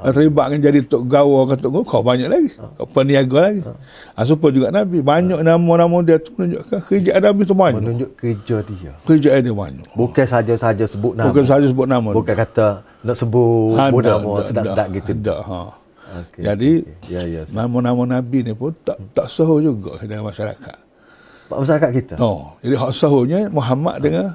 Ha. 0.00 0.12
Terlibat 0.16 0.46
kan 0.48 0.58
jadi 0.64 0.80
tok 0.88 1.02
gawa 1.04 1.44
ke 1.52 1.54
tok 1.60 1.70
guru 1.70 1.84
kau 1.84 2.00
banyak 2.00 2.28
lagi. 2.32 2.50
Ha. 2.56 2.72
Kau 2.80 2.88
peniaga 2.88 3.38
lagi. 3.52 3.60
Ha. 3.62 3.72
Ha, 4.24 4.48
juga 4.48 4.68
Nabi 4.72 4.98
banyak 5.04 5.38
ha. 5.40 5.44
nama-nama 5.44 5.96
dia 6.00 6.16
tu 6.16 6.32
menunjukkan 6.40 6.80
kerja 6.88 7.12
Nabi 7.20 7.42
tu 7.44 7.54
banyak. 7.54 7.80
Menunjuk 7.84 8.10
kerja 8.16 8.56
dia. 8.64 8.92
Kerja 9.04 9.30
dia 9.36 9.52
banyak. 9.52 9.86
Bukan 9.92 10.24
saja-saja 10.24 10.84
sebut 10.88 11.12
nama. 11.12 11.28
Bukan 11.28 11.44
saja 11.44 11.66
sebut 11.68 11.86
nama. 11.86 12.10
Bukan 12.16 12.34
kata 12.34 12.82
nak 13.04 13.16
sebut 13.16 13.76
ha, 13.76 13.92
nama 13.92 14.40
sedap-sedap 14.40 14.86
gitu. 14.96 15.12
Tak. 15.20 15.40
Ha. 15.44 15.58
Okay, 16.10 16.42
Jadi 16.42 16.72
okay. 16.82 17.14
Ya, 17.14 17.22
ya, 17.22 17.42
nama-nama 17.54 18.02
Nabi 18.02 18.42
ni 18.42 18.50
pun 18.50 18.74
tak 18.82 18.98
tak 19.14 19.30
sahur 19.30 19.62
juga 19.62 19.94
dalam 20.02 20.26
masyarakat 20.26 20.90
masyarakat 21.58 21.90
kita. 21.90 22.14
Oh, 22.22 22.54
jadi 22.62 22.74
hak 22.78 22.92
sahurnya 22.94 23.50
Muhammad 23.50 23.98
ha. 23.98 24.02
dengan 24.02 24.26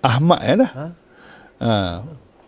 Ahmad 0.00 0.40
ya 0.40 0.54
dah. 0.56 0.70
Ha? 0.72 0.86
ha. 1.60 1.74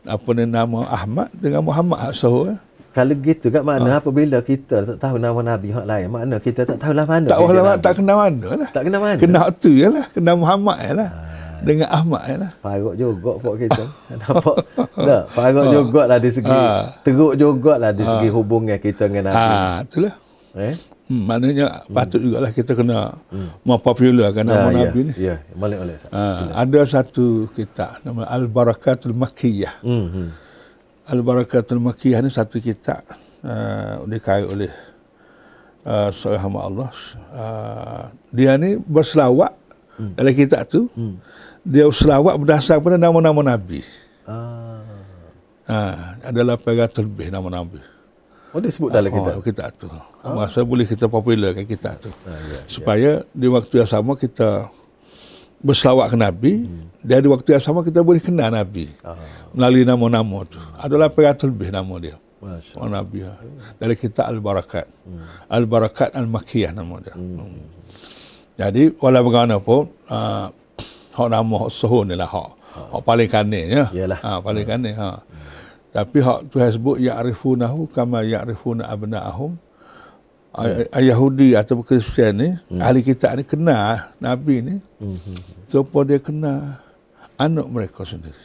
Apa 0.06 0.28
ni 0.32 0.44
nama 0.46 0.86
Ahmad 0.86 1.28
dengan 1.34 1.66
Muhammad 1.66 1.98
hak 1.98 2.14
sahur. 2.14 2.54
Ya? 2.54 2.56
Kalau 2.96 3.12
gitu 3.12 3.52
kat 3.52 3.60
mana 3.60 3.92
ha. 3.92 4.00
apabila 4.00 4.40
kita 4.40 4.96
tak 4.96 4.96
tahu 4.96 5.20
nama 5.20 5.36
Nabi 5.44 5.68
hak 5.68 5.84
lain, 5.84 6.08
makna 6.08 6.40
kita 6.40 6.64
tak 6.64 6.80
tahu 6.80 6.96
lah 6.96 7.04
mana. 7.04 7.28
Tak 7.28 7.36
tahu 7.36 7.52
lah, 7.52 7.76
tak 7.76 7.92
kenal 8.00 8.16
mana 8.16 8.48
lah. 8.56 8.68
Tak 8.72 8.82
kenal 8.88 9.00
mana. 9.04 9.18
Kenal 9.20 9.46
tu 9.60 9.70
ya 9.76 9.88
lah, 9.92 10.06
kenal 10.16 10.36
Muhammad 10.40 10.78
ya 10.80 10.92
lah. 10.96 11.08
Ha. 11.12 11.20
Dengan 11.60 11.88
Ahmad 11.92 12.22
ya 12.24 12.36
lah. 12.40 12.50
Faruk 12.64 12.94
juga 12.96 13.32
pok 13.36 13.54
kita. 13.60 13.84
Nampak? 14.24 14.56
Tak, 14.96 15.22
faruk 15.36 15.66
ha. 15.68 15.72
juga 15.76 16.00
lah 16.08 16.18
di 16.24 16.30
segi, 16.32 16.56
ha. 16.56 16.96
teruk 17.04 17.34
juga 17.36 17.72
lah 17.76 17.92
di 17.92 18.04
segi 18.08 18.28
ha. 18.30 18.32
hubungan 18.32 18.78
kita 18.80 19.02
dengan 19.12 19.28
Nabi. 19.28 19.44
Ha, 19.44 19.84
itulah. 19.84 20.14
Eh? 20.56 20.74
Hmm, 21.06 21.22
maknanya 21.22 21.86
hmm. 21.86 21.94
patut 21.94 22.18
jugalah 22.18 22.50
kita 22.50 22.74
kena 22.74 23.14
hmm. 23.30 23.62
mau 23.62 23.78
popularkan 23.78 24.42
nama 24.42 24.74
ya, 24.74 24.90
Nabi 24.90 24.98
ya, 24.98 25.06
ni. 25.06 25.12
Ya, 25.14 25.36
boleh 25.54 25.76
boleh. 25.78 25.96
Uh, 26.10 26.50
ada 26.50 26.80
satu 26.82 27.46
kitab 27.54 28.02
nama 28.02 28.26
Al 28.26 28.50
Barakatul 28.50 29.14
Makkiyah. 29.14 29.86
Hmm, 29.86 30.06
hmm. 30.10 30.28
Al 31.06 31.20
Barakatul 31.22 31.78
Makkiyah 31.78 32.18
ni 32.26 32.30
satu 32.34 32.58
kitab 32.58 33.06
uh, 33.46 34.02
dikarya 34.02 34.50
oleh 34.50 34.72
uh, 35.86 36.10
seorang 36.10 36.42
hamba 36.42 36.60
Allah. 36.66 36.90
Uh, 37.30 38.02
dia 38.34 38.58
ni 38.58 38.74
berselawat 38.74 39.54
hmm. 40.02 40.18
dalam 40.18 40.34
kitab 40.34 40.66
tu. 40.66 40.90
Hmm. 40.98 41.22
Dia 41.62 41.86
selawat 41.86 42.34
berdasar 42.34 42.82
pada 42.82 42.98
nama-nama 42.98 43.54
Nabi. 43.54 43.86
Ah. 44.26 44.82
Uh, 45.66 45.94
adalah 46.22 46.58
800 46.58 47.06
lebih 47.06 47.30
nama 47.30 47.62
Nabi. 47.62 47.95
Oh 48.54 48.58
dia 48.62 48.70
sebut 48.70 48.90
dalam 48.94 49.10
kitab. 49.10 49.34
Oh, 49.36 49.44
kitab 49.44 49.70
tu. 49.74 49.86
Ha? 49.90 50.30
Masa 50.32 50.62
boleh 50.62 50.86
kita 50.86 51.10
popularkan 51.10 51.66
kitab 51.66 51.98
tu. 51.98 52.10
Ha, 52.24 52.30
ya, 52.30 52.58
Supaya 52.70 53.10
ya. 53.22 53.28
di 53.34 53.46
waktu 53.50 53.84
yang 53.84 53.90
sama 53.90 54.14
kita 54.14 54.70
berselawat 55.60 56.12
ke 56.12 56.16
Nabi 56.16 56.52
hmm. 56.64 57.02
dan 57.02 57.18
di 57.24 57.28
waktu 57.28 57.48
yang 57.58 57.64
sama 57.64 57.80
kita 57.82 58.00
boleh 58.00 58.22
kenal 58.22 58.54
Nabi. 58.54 58.92
Ha. 59.02 59.12
Melalui 59.52 59.84
nama-nama 59.84 60.38
tu. 60.46 60.60
Adalah 60.78 61.10
peratus 61.10 61.48
lebih 61.48 61.74
nama 61.74 61.94
dia. 61.98 62.16
Masya 62.40 62.74
oh, 62.78 62.88
Nabi. 62.88 63.18
Ha. 63.26 63.32
Dari 63.80 63.94
kitab 63.98 64.30
Al-Barakat. 64.30 64.86
Hmm. 65.04 65.26
Al-Barakat 65.50 66.14
Al-Makiyah 66.14 66.72
nama 66.72 66.96
dia. 67.02 67.14
Hmm. 67.16 67.66
Jadi 68.56 68.88
walau 69.02 69.20
bagaimanapun 69.20 69.80
uh, 70.08 70.48
hak 71.12 71.28
nama 71.28 71.54
hak 71.60 71.70
suhun 71.72 72.08
ni 72.08 72.16
lah 72.16 72.28
hak. 72.28 72.50
Hak 72.76 73.02
paling 73.04 73.28
kanin 73.28 73.66
ya. 73.72 73.84
Ha, 74.20 74.40
paling 74.40 74.64
kanin. 74.64 74.96
Ha. 74.96 75.20
Tapi 75.96 76.20
hak 76.20 76.52
tu 76.52 76.60
sebut 76.60 77.00
ya'rifunahu 77.00 77.88
kama 77.88 78.20
ya'rifuna 78.20 78.84
abna'ahum. 78.84 79.56
Hmm. 80.56 80.88
Yahudi 80.92 81.52
atau 81.56 81.80
Kristian 81.84 82.32
ni, 82.36 82.48
hmm. 82.52 82.80
ahli 82.80 83.00
kitab 83.04 83.36
ni 83.36 83.44
kenal 83.44 84.12
Nabi 84.20 84.60
ni. 84.60 84.74
Hmm. 85.00 85.40
Supaya 85.68 86.16
dia 86.16 86.18
kenal 86.20 86.80
anak 87.40 87.66
mereka 87.68 88.04
sendiri. 88.04 88.36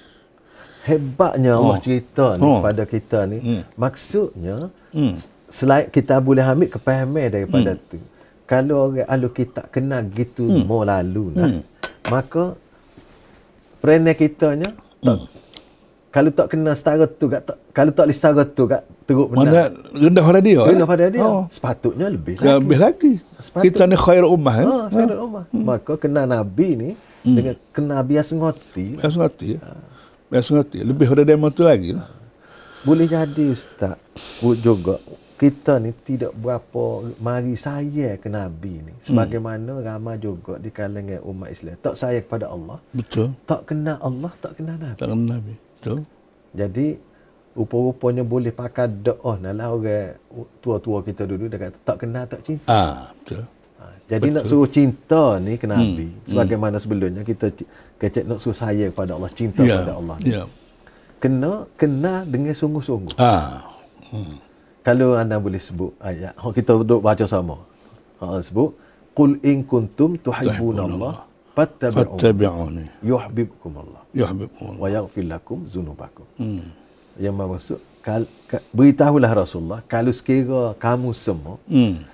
Hebatnya 0.88 1.60
Allah 1.60 1.76
oh. 1.76 1.84
cerita 1.84 2.36
ni 2.40 2.44
oh. 2.48 2.60
pada 2.64 2.84
kita 2.88 3.20
ni. 3.28 3.38
Hmm. 3.40 3.62
Maksudnya, 3.76 4.72
hmm. 4.96 5.14
selain 5.52 5.88
kita 5.92 6.24
boleh 6.24 6.44
ambil 6.44 6.72
kepahaman 6.72 7.32
daripada 7.32 7.76
hmm. 7.76 7.84
tu. 7.92 8.00
Kalau 8.48 8.92
orang 8.92 9.08
ahli 9.08 9.28
kitab 9.32 9.68
kenal 9.72 10.04
gitu 10.08 10.48
hmm. 10.48 10.68
mau 10.68 10.84
lalu, 10.88 11.36
nah, 11.36 11.48
hmm. 11.48 11.64
maka 12.12 12.56
perangai 13.84 14.16
kitanya 14.16 14.72
hmm 15.04 15.41
kalau 16.12 16.30
tak 16.30 16.52
kena 16.52 16.76
setara 16.76 17.08
tu 17.08 17.32
kat 17.32 17.48
kalau 17.72 17.92
tak 17.96 18.04
boleh 18.04 18.18
setara 18.20 18.44
tu 18.44 18.68
kat 18.68 18.84
teruk 19.08 19.32
benar. 19.32 19.48
Mana 19.48 19.62
rendah 19.96 20.24
pada 20.28 20.40
dia. 20.44 20.62
Rendah 20.68 20.88
pada 20.88 21.06
dia. 21.08 21.24
Oh. 21.24 21.44
Sepatutnya 21.48 22.08
lebih 22.12 22.36
lagi. 22.36 22.52
Lebih 22.52 22.78
lagi. 22.78 23.14
Sepatut. 23.40 23.64
Kita 23.64 23.84
ni 23.88 23.96
khair 23.96 24.24
ummah. 24.28 24.56
Ha, 24.56 24.62
eh? 24.62 24.68
khair 24.92 25.12
ha. 25.16 25.24
ummah. 25.24 25.44
Hmm. 25.48 25.64
Maka 25.64 25.94
kena 25.96 26.28
Nabi 26.28 26.68
ni 26.76 26.90
hmm. 27.24 27.36
dengan 27.36 27.56
kena 27.72 27.96
biasa 28.04 28.32
ngoti. 28.36 29.00
Biasa 29.00 29.16
ngoti. 29.24 29.50
Ha. 29.56 29.70
Biasa 30.28 30.50
ngoti. 30.52 30.78
Lebih 30.84 31.06
pada 31.08 31.24
dia 31.24 31.48
tu 31.56 31.64
lagi. 31.64 31.92
Ha. 31.96 32.04
Boleh 32.84 33.08
jadi 33.08 33.46
Ustaz. 33.48 33.96
Juga 34.60 35.00
kita 35.42 35.82
ni 35.82 35.90
tidak 36.06 36.38
berapa 36.38 37.08
mari 37.18 37.58
saya 37.58 38.20
ke 38.20 38.30
Nabi 38.30 38.84
ni. 38.84 38.94
Sebagaimana 39.02 39.80
hmm. 39.80 39.84
ramai 39.88 40.20
juga 40.22 40.60
di 40.60 40.70
kalangan 40.70 41.24
umat 41.24 41.50
Islam. 41.50 41.80
Tak 41.82 41.96
saya 41.96 42.20
kepada 42.20 42.52
Allah. 42.52 42.78
Betul. 42.94 43.34
Tak 43.48 43.66
kenal 43.72 43.98
Allah, 44.04 44.32
tak 44.38 44.60
kenal 44.60 44.78
Nabi. 44.78 45.00
Tak 45.02 45.08
kenal 45.10 45.40
Nabi. 45.40 45.54
Betul. 45.82 46.06
Jadi 46.54 46.88
rupa-rupanya 47.58 48.24
boleh 48.24 48.54
pakai 48.54 48.88
doa 48.88 49.36
nalah 49.42 49.76
orang 49.76 50.16
tua-tua 50.64 51.04
kita 51.04 51.28
dulu 51.28 51.52
dia 51.52 51.58
kata 51.58 51.78
tak 51.84 51.98
kenal 52.06 52.24
tak 52.30 52.42
cinta. 52.46 52.70
Ah, 52.70 53.12
betul. 53.18 53.44
Ha, 53.82 53.84
jadi 54.08 54.28
betul. 54.30 54.36
nak 54.38 54.46
suruh 54.46 54.70
cinta 54.70 55.24
ni 55.42 55.54
ke 55.58 55.66
Nabi 55.66 56.08
hmm. 56.08 56.30
sebagaimana 56.30 56.76
hmm. 56.78 56.84
sebelumnya 56.86 57.22
kita 57.26 57.46
kecek 58.00 58.24
nak 58.30 58.40
suruh 58.40 58.56
sayang 58.56 58.94
kepada 58.94 59.18
Allah, 59.18 59.32
cinta 59.36 59.66
yeah. 59.66 59.84
kepada 59.84 59.94
Allah. 59.98 60.18
Yeah. 60.22 60.46
Kena 61.18 61.52
kena 61.76 62.14
dengan 62.30 62.54
sungguh-sungguh. 62.56 63.18
Ah. 63.20 63.68
Hmm. 64.14 64.38
Kalau 64.82 65.14
anda 65.18 65.38
boleh 65.38 65.62
sebut 65.62 65.94
ayat, 66.02 66.34
kita 66.38 66.72
duduk 66.78 67.02
baca 67.04 67.26
sama. 67.26 67.58
Ha 68.22 68.38
sebut 68.40 68.78
qul 69.18 69.42
in 69.44 69.66
kuntum 69.68 70.16
tuhibbunallah 70.16 71.28
fattabi'uni 71.56 72.86
yuhibbukum 73.12 73.72
Allah 73.84 74.02
yuhibbukum 74.16 74.64
Allah 74.72 74.80
wa 74.84 74.90
yaghfir 74.96 75.26
lakum 75.28 75.60
dzunubakum 75.68 76.28
hmm. 76.40 76.64
yang 77.20 77.36
maksud 77.36 77.80
kal, 78.06 78.24
ka, 78.48 78.64
beritahulah 78.72 79.32
Rasulullah 79.44 79.82
kalau 79.94 80.12
sekira 80.16 80.64
kamu 80.80 81.12
semua 81.12 81.60
hmm. 81.68 82.08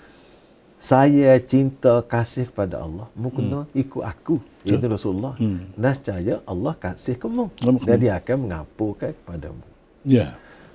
saya 0.82 1.38
cinta 1.52 2.02
kasih 2.14 2.50
kepada 2.50 2.82
Allah 2.86 3.08
mu 3.18 3.30
kena 3.34 3.66
hmm. 3.66 3.82
ikut 3.82 4.04
aku. 4.06 4.36
Itu 4.62 4.86
Rasulullah. 4.86 5.34
Hmm. 5.42 5.74
nescaya 5.74 6.36
Allah 6.46 6.74
kasih 6.78 7.16
kamu 7.18 7.50
dan 7.88 7.98
dia 7.98 8.14
akan 8.20 8.38
mengampunkan 8.46 9.12
kepadamu 9.18 9.66
ya. 10.06 10.18
Yeah. 10.18 10.32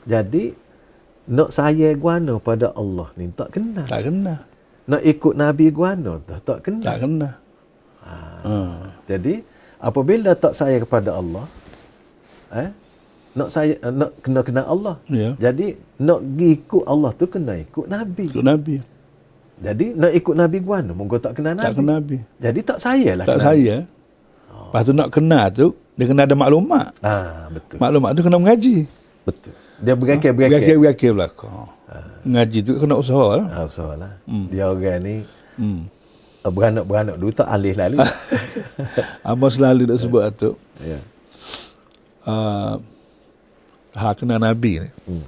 jadi 0.06 0.44
nak 1.22 1.50
saya 1.54 1.94
guana 1.94 2.34
pada 2.42 2.74
Allah 2.74 3.10
ni 3.18 3.30
tak 3.30 3.54
kena. 3.54 3.86
Tak 3.86 4.10
kena. 4.10 4.34
Nak 4.90 5.02
ikut 5.06 5.34
Nabi 5.38 5.66
guana 5.70 6.18
tak, 6.26 6.40
tak 6.42 6.58
kena. 6.66 6.82
Tak 6.82 6.98
kena 6.98 7.28
Ha. 8.02 8.54
Jadi 9.06 9.42
apabila 9.78 10.34
tak 10.34 10.54
saya 10.58 10.78
kepada 10.82 11.14
Allah, 11.14 11.46
eh, 12.54 12.70
nak 13.32 13.48
saya 13.48 13.74
eh, 13.80 13.92
nak 13.92 14.10
kena 14.20 14.40
kenal 14.44 14.66
Allah. 14.68 14.96
Ya. 15.08 15.32
Jadi 15.40 15.78
nak 16.02 16.20
pergi 16.20 16.48
ikut 16.60 16.84
Allah 16.84 17.10
tu 17.16 17.26
kena 17.30 17.54
ikut 17.58 17.86
Nabi. 17.88 18.26
Ikut 18.28 18.44
Nabi. 18.44 18.76
Jadi 19.62 19.86
nak 19.94 20.12
ikut 20.12 20.34
Nabi 20.34 20.58
gua 20.58 20.78
monggo 20.82 21.16
tak 21.22 21.38
kenal 21.38 21.54
Nabi. 21.54 21.66
Tak 21.70 21.74
kenal 21.78 21.96
Nabi. 22.02 22.18
Jadi 22.42 22.60
tak 22.66 22.78
saya 22.82 23.10
lah. 23.16 23.26
Tak 23.26 23.40
saya. 23.40 23.76
Oh. 24.50 24.68
Lepas 24.68 24.82
tu 24.84 24.92
nak 24.92 25.08
kenal 25.14 25.46
tu 25.54 25.66
dia 25.96 26.04
kena 26.08 26.24
ada 26.24 26.34
maklumat. 26.34 26.92
Ah, 27.04 27.46
betul. 27.52 27.76
Maklumat 27.78 28.10
tu 28.16 28.20
kena 28.24 28.38
mengaji. 28.40 28.76
Betul. 29.22 29.54
Dia 29.82 29.94
berakil-berakil. 29.98 30.52
Berakil-berakil 30.56 31.12
belakang. 31.14 31.68
Ha. 31.90 31.96
Ngaji 32.22 32.58
tu 32.64 32.72
kena 32.78 32.94
usaha 32.96 33.26
lah. 33.38 33.46
Ha, 33.50 33.58
usaha 33.66 33.92
lah. 33.98 34.12
Hmm. 34.24 34.46
Dia 34.48 34.70
orang 34.70 34.98
ni 35.02 35.14
hmm. 35.58 35.80
Eh, 36.42 36.50
beranak-beranak 36.50 37.16
dulu 37.22 37.30
tak 37.30 37.46
alih 37.46 37.74
lalu. 37.78 38.02
Abang 39.30 39.52
selalu 39.52 39.86
nak 39.86 39.98
sebut 40.02 40.22
tu. 40.34 40.50
Ya. 40.82 40.98
Uh, 42.26 42.82
ha 43.94 44.10
kena 44.14 44.42
Nabi 44.42 44.82
ni. 44.82 44.90
Hmm. 45.06 45.24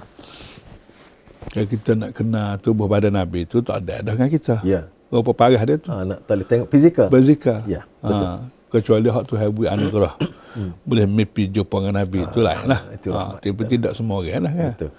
Kalau 1.55 1.67
kita 1.71 1.91
nak 1.95 2.11
kenal 2.19 2.59
tubuh 2.59 2.91
badan 2.91 3.15
Nabi 3.15 3.47
tu 3.47 3.63
tak 3.63 3.87
ada 3.87 4.03
dah 4.03 4.13
dengan 4.19 4.31
kita. 4.31 4.59
Ya. 4.67 4.91
Berapa 5.07 5.31
parah 5.31 5.63
dia 5.63 5.79
tu. 5.79 5.95
Ha, 5.95 6.03
nak 6.03 6.27
tali 6.27 6.43
tengok 6.43 6.67
fizikal. 6.67 7.07
Fizikal. 7.07 7.63
Ya, 7.71 7.87
betul. 8.03 8.27
Ha, 8.27 8.39
kecuali 8.75 9.07
hak 9.07 9.25
tu 9.31 9.35
habu 9.39 9.67
anugerah. 9.71 10.15
Hmm. 10.55 10.71
Boleh 10.87 11.03
mimpi 11.03 11.51
jumpa 11.51 11.83
dengan 11.83 11.99
Nabi 11.99 12.23
ha, 12.23 12.31
tu 12.31 12.39
lah. 12.39 12.63
lah. 12.63 12.87
Ha, 12.95 13.43
tapi 13.43 13.63
tidak 13.67 13.91
semua 13.91 14.23
orang 14.23 14.47
lah 14.47 14.53
kan. 14.55 14.73
Betul. 14.79 14.91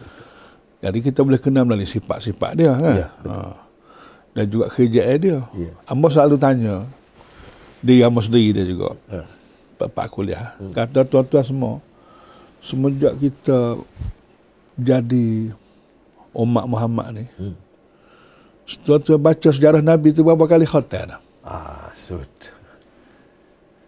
Jadi 0.84 0.98
kita 1.00 1.19
boleh 1.24 1.39
kenal 1.39 1.63
melalui 1.63 1.88
sifat-sifat 1.88 2.51
dia 2.60 2.75
kan. 2.75 2.95
Ya, 3.00 3.07
Ha. 3.24 3.64
Dan 4.36 4.46
juga 4.51 4.68
kerjaan 4.68 5.18
dia. 5.18 5.39
Ya. 5.56 5.72
Amba 5.88 6.12
selalu 6.12 6.36
tanya. 6.36 6.84
Dia 7.80 8.12
Amba 8.12 8.20
sendiri 8.20 8.51
dia 8.51 8.65
juga. 8.68 9.00
Ha. 9.08 9.24
Bapak 9.80 10.12
kuliah. 10.12 10.60
Hmm. 10.60 10.75
Kata 10.75 11.08
tuan-tuan 11.08 11.46
semua. 11.48 11.74
Semenjak 12.60 13.15
kita 13.15 13.80
jadi 14.75 15.56
umat 16.36 16.68
Muhammad 16.68 17.08
ni. 17.15 17.25
Hmm. 17.39 17.56
Tuan-tuan 18.84 19.24
baca 19.24 19.50
sejarah 19.50 19.80
Nabi 19.80 20.12
tu 20.12 20.27
berapa 20.27 20.44
kali 20.44 20.68
khotel? 20.68 21.15
Ah, 21.46 21.96
sud. 21.96 22.27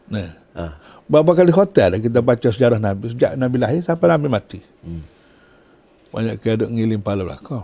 Nah. 0.07 0.31
Ah. 0.55 0.73
Berapa 1.07 1.39
kali 1.39 1.55
hotel 1.55 2.03
kita 2.03 2.19
baca 2.19 2.47
sejarah 2.51 2.83
Nabi 2.83 3.15
sejak 3.15 3.39
Nabi 3.39 3.55
lahir 3.63 3.79
sampai 3.79 4.11
Nabi 4.11 4.27
mati. 4.27 4.59
Hmm. 4.83 5.03
Banyak 6.11 6.35
kira 6.43 6.67
ngilim 6.67 6.99
pala 6.99 7.23
belakang. 7.23 7.63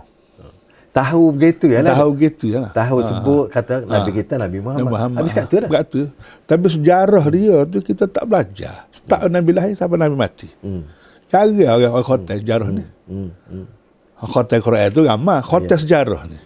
Tahu 0.94 1.34
begitu 1.34 1.66
ya 1.74 1.82
lah. 1.82 1.98
Tahu 1.98 2.08
begitu 2.14 2.44
ya 2.54 2.58
lah. 2.62 2.70
Tahu 2.70 3.02
ha. 3.02 3.06
sebut 3.10 3.44
kata 3.50 3.82
Nabi 3.82 4.10
ha. 4.14 4.16
kita 4.22 4.34
Nabi 4.38 4.58
Muhammad. 4.62 4.86
Nabi 4.86 4.94
Muhammad. 4.94 5.18
Habis 5.26 5.32
kat 5.34 5.44
tu 5.50 5.56
dah. 5.58 5.70
Kat 5.74 5.84
tu. 5.90 6.02
Tapi 6.46 6.66
sejarah 6.70 7.24
dia 7.34 7.56
tu 7.66 7.78
kita 7.82 8.04
tak 8.06 8.24
belajar. 8.30 8.86
Start 8.94 9.26
hmm. 9.26 9.34
Nabi 9.34 9.50
lahir 9.50 9.74
sampai 9.74 9.98
Nabi 9.98 10.14
mati. 10.14 10.46
Hmm. 10.62 10.86
Cara 11.26 11.66
orang 11.74 11.98
hotel 11.98 12.36
sejarah 12.38 12.68
hmm. 12.70 12.78
ni. 12.78 12.84
Hmm. 13.10 13.30
Hmm. 13.50 13.66
Hotel 14.22 14.58
Quran 14.62 14.88
tu 14.94 15.02
ramai. 15.02 15.42
Hotel 15.42 15.74
yeah. 15.74 15.82
sejarah 15.82 16.22
ni. 16.30 16.38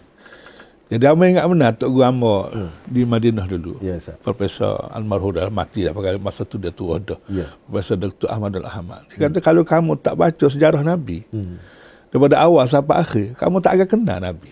Jadi 0.89 1.05
apa 1.05 1.21
ingat 1.29 1.45
benar 1.45 1.71
Tok 1.77 1.91
Guru 1.93 2.09
hmm. 2.09 2.71
di 2.89 3.05
Madinah 3.05 3.45
dulu. 3.45 3.77
Ya, 3.85 4.01
yes, 4.01 4.09
Profesor 4.25 4.89
Almarhum 4.89 5.37
dah 5.37 5.53
mati 5.53 5.85
dah 5.85 5.93
pada 5.93 6.17
masa 6.17 6.49
tu 6.49 6.57
dia 6.57 6.73
tua 6.73 6.97
dah. 6.97 7.21
Yeah. 7.29 7.53
Profesor 7.69 8.01
Dr. 8.01 8.33
Ahmad 8.33 8.57
Al-Ahmad. 8.57 9.05
Dia 9.13 9.29
kata 9.29 9.45
hmm. 9.45 9.45
kalau 9.45 9.63
kamu 9.69 9.93
tak 10.01 10.17
baca 10.17 10.47
sejarah 10.49 10.81
Nabi, 10.81 11.29
hmm. 11.29 11.61
Daripada 12.09 12.37
awal 12.41 12.65
sampai 12.69 12.97
akhir, 13.01 13.27
kamu 13.37 13.57
tak 13.61 13.73
akan 13.79 13.89
kenal 13.89 14.19
Nabi. 14.21 14.51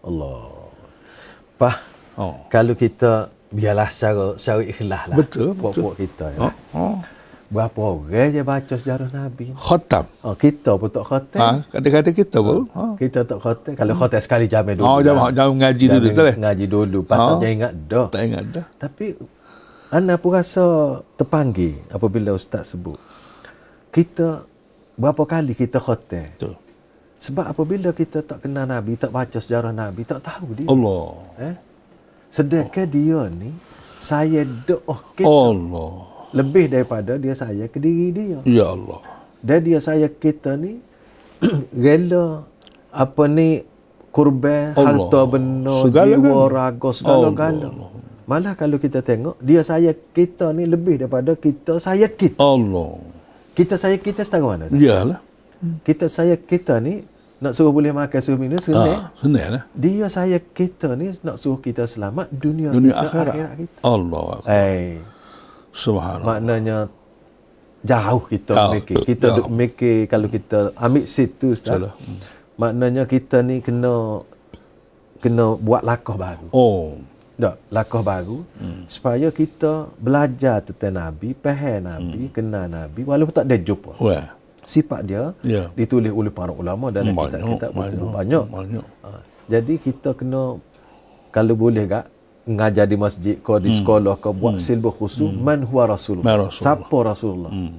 Allah. 0.00 0.40
Pah, 1.60 1.76
oh. 2.16 2.36
kalau 2.48 2.72
kita 2.72 3.28
biarlah 3.52 3.88
secara, 3.92 4.38
secara 4.38 4.62
ikhlas 4.64 5.02
lah. 5.10 5.16
Betul. 5.18 5.52
Puak-puak 5.58 5.94
kita. 5.98 6.26
Ya. 6.32 6.40
Oh. 6.40 6.54
Oh. 6.72 6.96
Berapa 7.50 7.82
orang 7.82 8.30
je 8.30 8.42
baca 8.46 8.74
sejarah 8.78 9.10
Nabi? 9.10 9.50
Khatam. 9.58 10.06
Oh, 10.22 10.38
kita 10.38 10.78
pun 10.78 10.86
tak 10.86 11.02
khatam. 11.02 11.40
Ha, 11.42 11.48
kadang-kadang 11.66 12.14
kita 12.14 12.38
pun. 12.38 12.62
Ha. 12.78 12.82
Kita 12.94 13.18
tak 13.26 13.38
khatam. 13.42 13.72
Kalau 13.74 13.94
khatam 13.98 14.20
sekali 14.22 14.46
jamin 14.46 14.78
dulu. 14.78 14.86
Oh, 14.86 15.02
jam, 15.02 15.18
lah. 15.18 15.34
jam 15.34 15.50
ngaji 15.58 15.84
dulu. 15.90 16.06
Jam 16.14 16.38
ngaji 16.38 16.64
dulu. 16.70 16.98
Patutnya 17.02 17.48
ha. 17.50 17.56
ingat 17.58 17.72
dah. 17.90 18.06
Tak 18.06 18.22
ingat 18.22 18.44
dah. 18.54 18.66
Tapi, 18.78 19.06
Ana 19.90 20.14
pun 20.22 20.30
rasa 20.38 20.64
terpanggil 21.18 21.82
apabila 21.90 22.30
Ustaz 22.38 22.70
sebut. 22.70 23.02
Kita, 23.90 24.46
berapa 24.94 25.22
kali 25.26 25.58
kita 25.58 25.82
khatam. 25.82 26.30
Betul. 26.38 26.54
Sebab 27.20 27.52
apabila 27.52 27.92
kita 27.92 28.24
tak 28.24 28.48
kenal 28.48 28.64
Nabi, 28.64 28.96
tak 28.96 29.12
baca 29.12 29.36
sejarah 29.36 29.76
Nabi, 29.76 30.08
tak 30.08 30.24
tahu 30.24 30.56
dia. 30.56 30.68
Allah. 30.72 31.12
Eh? 31.36 31.54
Sedangkan 32.32 32.86
oh. 32.88 32.92
dia 32.92 33.20
ni, 33.28 33.50
saya 34.00 34.40
doa 34.48 34.96
kita. 35.12 35.28
Allah 35.28 36.10
lebih 36.30 36.70
daripada 36.70 37.18
dia 37.18 37.34
saya 37.34 37.66
ke 37.66 37.78
diri 37.82 38.14
dia. 38.14 38.38
Ya 38.46 38.66
Allah. 38.74 39.02
Dan 39.42 39.66
dia 39.66 39.78
saya 39.82 40.06
kita 40.06 40.54
ni 40.54 40.78
rela 41.84 42.46
apa 42.90 43.22
ni 43.30 43.62
kurban 44.10 44.74
harta 44.74 45.20
benda 45.26 45.86
jiwa 45.86 46.50
raga 46.50 46.90
segala-gala. 46.94 47.70
Malah 48.30 48.54
kalau 48.54 48.78
kita 48.78 49.02
tengok 49.02 49.42
dia 49.42 49.66
saya 49.66 49.90
kita 49.90 50.54
ni 50.54 50.66
lebih 50.70 51.02
daripada 51.02 51.34
kita 51.34 51.82
saya 51.82 52.06
kita. 52.06 52.38
Allah. 52.38 53.02
Kita 53.50 53.74
saya 53.74 53.98
kita 53.98 54.22
setara 54.22 54.46
mana? 54.46 54.70
Iyalah. 54.70 55.18
Kita 55.84 56.08
saya 56.08 56.34
kita 56.40 56.80
ni 56.80 57.04
nak 57.40 57.56
suruh 57.56 57.72
boleh 57.72 57.92
makan 57.92 58.20
suruh 58.20 58.40
minum 58.40 58.60
senang. 58.60 58.88
Ah, 58.88 59.02
senang 59.16 59.48
lah. 59.56 59.62
Dia 59.72 60.06
saya 60.12 60.36
kita 60.36 60.92
ni 60.92 61.12
nak 61.24 61.40
suruh 61.40 61.60
kita 61.60 61.88
selamat 61.88 62.28
dunia, 62.28 62.68
dunia 62.68 62.92
kita 62.92 63.06
akhirat. 63.08 63.32
akhirat 63.32 63.52
kita. 63.56 63.76
Allah. 63.80 64.24
Eh. 64.44 65.00
Subhanallah. 65.72 66.26
Maknanya 66.28 66.76
jauh 67.80 68.22
kita 68.28 68.52
jauh, 68.52 68.72
mikir. 68.76 68.96
Kita 69.08 69.26
duk 69.40 69.48
mikir 69.48 69.96
kalau 70.04 70.28
kita 70.28 70.58
ambil 70.76 71.04
situ 71.08 71.56
Ustaz. 71.56 71.80
Hmm. 71.80 72.20
Maknanya 72.60 73.08
kita 73.08 73.40
ni 73.40 73.64
kena 73.64 74.20
kena 75.24 75.56
buat 75.56 75.80
lakah 75.80 76.16
baru. 76.16 76.48
Oh. 76.52 77.00
Tak, 77.40 77.56
lakah 77.72 78.04
baru 78.04 78.44
hmm. 78.60 78.84
supaya 78.92 79.32
kita 79.32 79.88
belajar 79.96 80.60
tentang 80.60 81.00
Nabi, 81.00 81.32
faham 81.32 81.88
Nabi, 81.88 82.28
hmm. 82.28 82.32
kenal 82.36 82.68
Nabi 82.68 83.00
walaupun 83.00 83.32
tak 83.32 83.48
ada 83.48 83.56
jumpa. 83.56 83.96
Well. 83.96 84.39
Sifat 84.64 85.00
dia 85.06 85.34
yeah. 85.42 85.72
ditulis 85.74 86.12
oleh 86.12 86.30
para 86.30 86.52
ulama 86.54 86.92
dalam 86.92 87.16
kitab-kitab 87.16 87.70
banyak. 87.74 88.08
banyak. 88.12 88.44
banyak. 88.46 88.86
Ha. 89.02 89.10
Jadi 89.50 89.74
kita 89.82 90.14
kena 90.14 90.60
kalau 91.34 91.54
boleh 91.54 91.86
gak 91.86 92.06
ngajar 92.48 92.86
di 92.88 92.96
masjid 92.98 93.34
kau 93.38 93.60
di 93.62 93.70
hmm. 93.70 93.78
sekolah 93.82 94.14
kau 94.18 94.34
buat 94.34 94.58
hmm. 94.58 94.64
silbah 94.64 94.94
khusus 94.94 95.28
hmm. 95.28 95.38
man 95.38 95.60
huwa 95.62 95.94
rasulullah. 95.94 96.48
rasulullah 96.48 96.74
siapa 96.74 96.96
rasulullah 97.04 97.52
hmm. 97.52 97.72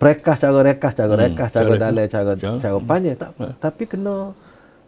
Prekah 0.00 0.36
cara 0.40 0.58
rekah 0.64 0.92
cara 0.96 1.12
hmm. 1.12 1.22
rekah 1.28 1.48
cara 1.52 1.72
dalai 1.76 2.06
cara 2.08 2.32
cara, 2.32 2.56
cara 2.56 2.78
panjang 2.80 3.16
tak 3.20 3.30
hmm. 3.36 3.52
tapi 3.60 3.82
kena 3.84 4.14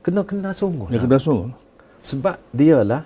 kena 0.00 0.20
kena 0.24 0.50
sungguh 0.56 0.88
ya, 0.88 0.98
kena 1.04 1.18
sungguh 1.20 1.52
sebab 2.00 2.36
dialah 2.54 3.02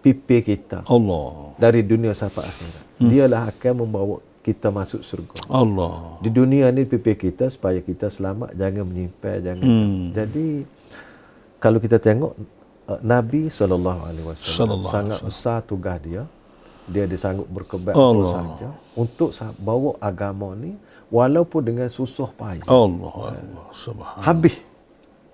pipi 0.00 0.40
kita 0.40 0.86
Allah 0.88 1.52
dari 1.60 1.84
dunia 1.84 2.16
sampai 2.16 2.48
akhirat 2.48 2.84
hmm. 3.02 3.08
dialah 3.12 3.42
akan 3.52 3.72
membawa 3.84 4.16
kita 4.44 4.68
masuk 4.68 5.00
surga 5.00 5.48
Allah 5.48 6.20
di 6.20 6.28
dunia 6.28 6.68
ni 6.68 6.84
pipi 6.84 7.16
kita 7.16 7.48
supaya 7.48 7.80
kita 7.80 8.12
selamat 8.12 8.52
jangan 8.52 8.84
menyimpan 8.84 9.36
jangan 9.40 9.64
hmm. 9.64 10.02
jadi 10.12 10.46
kalau 11.58 11.80
kita 11.80 11.96
tengok 11.96 12.36
Uh, 12.84 13.00
Nabi 13.00 13.48
sallallahu 13.48 14.00
alaihi 14.04 14.26
wasallam 14.28 14.84
sangat 14.84 15.24
besar 15.24 15.64
tugas 15.64 15.96
dia. 16.04 16.28
Dia 16.84 17.08
disanggup 17.08 17.48
berkebat 17.48 17.96
apa 17.96 18.24
saja 18.28 18.68
untuk 18.92 19.32
bawa 19.56 19.96
agama 20.04 20.52
ni 20.52 20.76
walaupun 21.08 21.64
dengan 21.64 21.88
susah 21.88 22.28
payah. 22.36 22.68
Allah 22.68 23.40
Allah 23.40 23.66
subhanallah. 23.72 24.20
Habis 24.20 24.54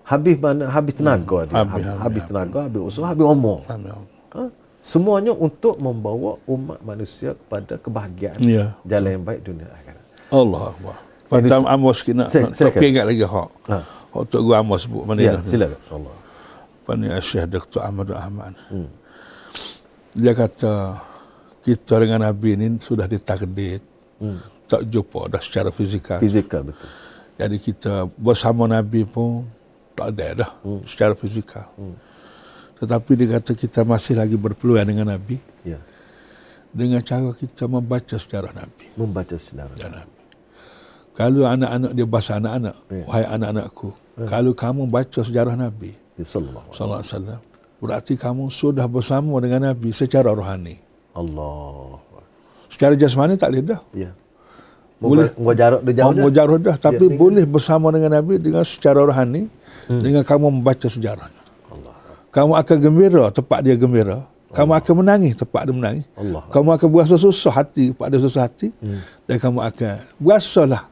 habis 0.06 0.36
mana 0.38 0.70
habis 0.70 0.94
tenaga 0.94 1.42
hmm. 1.42 1.46
dia. 1.50 1.54
Habis, 1.58 1.74
habis, 1.74 2.02
habis 2.06 2.22
tenaga, 2.30 2.60
habis 2.70 2.82
usaha, 2.86 3.06
habis 3.10 3.26
umur. 3.26 3.66
Ha? 3.66 4.42
Semuanya 4.80 5.36
untuk 5.36 5.76
membawa 5.76 6.40
umat 6.48 6.80
manusia 6.80 7.36
kepada 7.36 7.76
kebahagiaan 7.76 8.40
ya, 8.40 8.72
jalan 8.88 9.20
yang 9.20 9.24
baik 9.28 9.40
dunia 9.44 9.68
akhirat. 9.68 10.04
Allah 10.32 10.72
Allah. 10.72 10.96
Macam 11.30 11.60
Amos 11.68 12.00
kita 12.02 12.26
nak, 12.26 12.32
nak 12.32 12.74
ingat 12.80 13.04
lagi 13.06 13.22
hak. 13.22 13.50
Ha. 13.70 13.78
Hak 14.10 14.22
Tok 14.26 14.40
Guru 14.42 14.56
Amos 14.56 14.82
sebut 14.82 15.04
mana 15.06 15.20
ya, 15.22 15.38
silakan. 15.46 15.78
Allah 15.92 16.14
apa 16.90 16.98
ni 16.98 17.06
Syekh 17.22 17.46
Dr. 17.46 17.86
Ahmad 17.86 18.10
Ahmad. 18.10 18.58
Hmm. 18.66 18.90
Dia 20.10 20.34
kata 20.34 20.98
kita 21.62 22.02
dengan 22.02 22.26
Nabi 22.26 22.58
ini 22.58 22.82
sudah 22.82 23.06
ditakdir 23.06 23.78
hmm. 24.18 24.66
tak 24.66 24.90
jumpa 24.90 25.30
dah 25.30 25.38
secara 25.38 25.70
fizikal. 25.70 26.18
Fizikal 26.18 26.66
betul. 26.66 26.90
Jadi 27.38 27.56
kita 27.62 28.10
bersama 28.18 28.66
Nabi 28.66 29.06
pun 29.06 29.46
tak 29.94 30.18
ada 30.18 30.26
dah 30.34 30.50
hmm. 30.66 30.82
secara 30.82 31.14
fizikal. 31.14 31.70
Hmm. 31.78 31.94
Tetapi 32.80 33.10
dia 33.12 33.28
kata 33.36 33.52
kita 33.52 33.84
masih 33.84 34.16
lagi 34.16 34.36
berpeluang 34.40 34.88
dengan 34.88 35.12
Nabi. 35.12 35.36
Ya. 35.62 35.78
Dengan 36.72 37.04
cara 37.04 37.30
kita 37.36 37.68
membaca 37.68 38.16
sejarah 38.16 38.56
Nabi. 38.56 38.86
Membaca 38.96 39.36
sejarah 39.36 39.76
Nabi. 39.76 40.00
Nabi. 40.00 40.18
Kalau 41.12 41.44
anak-anak 41.44 41.92
dia 41.92 42.06
bahasa 42.08 42.40
anak-anak, 42.40 42.76
ya. 42.88 43.04
wahai 43.04 43.26
anak-anakku, 43.28 43.88
ya. 43.92 44.24
kalau 44.24 44.52
kamu 44.56 44.82
baca 44.88 45.20
sejarah 45.20 45.52
Nabi, 45.52 45.92
sallallahu 46.24 46.70
alaihi 46.72 47.04
wasallam 47.04 47.40
berarti 47.80 48.14
kamu 48.16 48.52
sudah 48.52 48.84
bersama 48.84 49.40
dengan 49.40 49.72
nabi 49.72 49.90
secara 49.96 50.28
rohani 50.30 50.76
Allah 51.16 52.00
secara 52.68 52.92
jasmani 52.94 53.40
tak 53.40 53.56
boleh 53.56 53.64
dah 53.64 53.80
ya 53.96 54.10
boleh 55.00 55.32
mujarab 55.40 55.80
dah 55.80 55.94
jauh 55.96 56.12
dah 56.12 56.22
mujarab 56.28 56.58
dah 56.60 56.76
tapi 56.76 57.08
ya, 57.08 57.16
boleh 57.16 57.44
bersama 57.48 57.88
dengan 57.88 58.20
nabi 58.20 58.36
dengan 58.36 58.64
secara 58.68 59.00
rohani 59.00 59.48
hmm. 59.88 60.00
dengan 60.04 60.22
kamu 60.22 60.60
membaca 60.60 60.88
sejarah 60.92 61.32
Allah 61.32 61.39
kamu 62.30 62.52
akan 62.56 62.76
gembira 62.78 63.24
tempat 63.30 63.58
dia 63.62 63.74
gembira 63.76 64.18
kamu 64.50 64.72
akan 64.74 64.94
menangis 65.06 65.34
tempat 65.38 65.62
dia 65.66 65.74
menangis 65.74 66.06
Allah. 66.18 66.42
kamu 66.50 66.68
akan 66.74 66.88
berasa 66.90 67.14
susah 67.14 67.52
hati 67.54 67.94
pada 67.94 68.18
susah 68.18 68.46
hati 68.50 68.74
hmm. 68.82 69.26
dan 69.30 69.36
kamu 69.38 69.58
akan 69.62 69.94
berasalah 70.18 70.82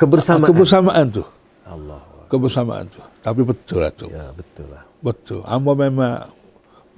kebersamaan 0.00 0.48
kebersamaan 0.48 1.06
tu 1.12 1.24
Allah 1.64 2.14
kebersamaan 2.34 2.84
tu. 2.90 3.00
Tapi 3.22 3.40
betul 3.46 3.78
lah 3.86 3.92
tu. 3.94 4.10
Ya, 4.10 4.34
betul 4.34 4.66
lah. 4.68 4.82
Betul. 4.98 5.40
Amba 5.46 5.72
memang, 5.76 6.34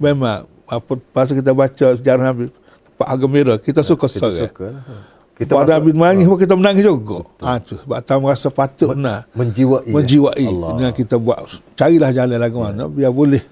memang, 0.01 0.49
apa, 0.65 0.91
pasal 1.13 1.39
kita 1.39 1.51
baca 1.53 1.87
sejarah 1.93 2.23
Nabi, 2.33 2.49
Pak 2.97 3.07
Agamira, 3.07 3.55
kita 3.61 3.85
ya, 3.85 3.87
suka 3.87 4.09
kita 4.09 4.27
Suka. 4.33 4.67
Lah. 4.73 5.05
Kita 5.37 5.53
Pada 5.53 5.77
Nabi 5.77 5.93
menangis 5.93 6.25
pun 6.25 6.37
kita 6.41 6.55
menangis 6.57 6.81
juga. 6.81 7.19
Ha, 7.45 7.61
tu. 7.61 7.77
Sebab 7.77 7.97
kita 8.01 8.13
merasa 8.17 8.47
patut 8.49 8.89
Men, 8.97 9.21
Menjiwai. 9.37 9.85
Menjiwai. 9.85 10.47
Allah. 10.49 10.71
Dengan 10.81 10.93
kita 10.97 11.15
buat, 11.21 11.37
carilah 11.77 12.09
jalan 12.09 12.37
lagu 12.41 12.57
mana, 12.57 12.83
ya. 12.83 12.85
biar 12.89 13.11
boleh 13.13 13.43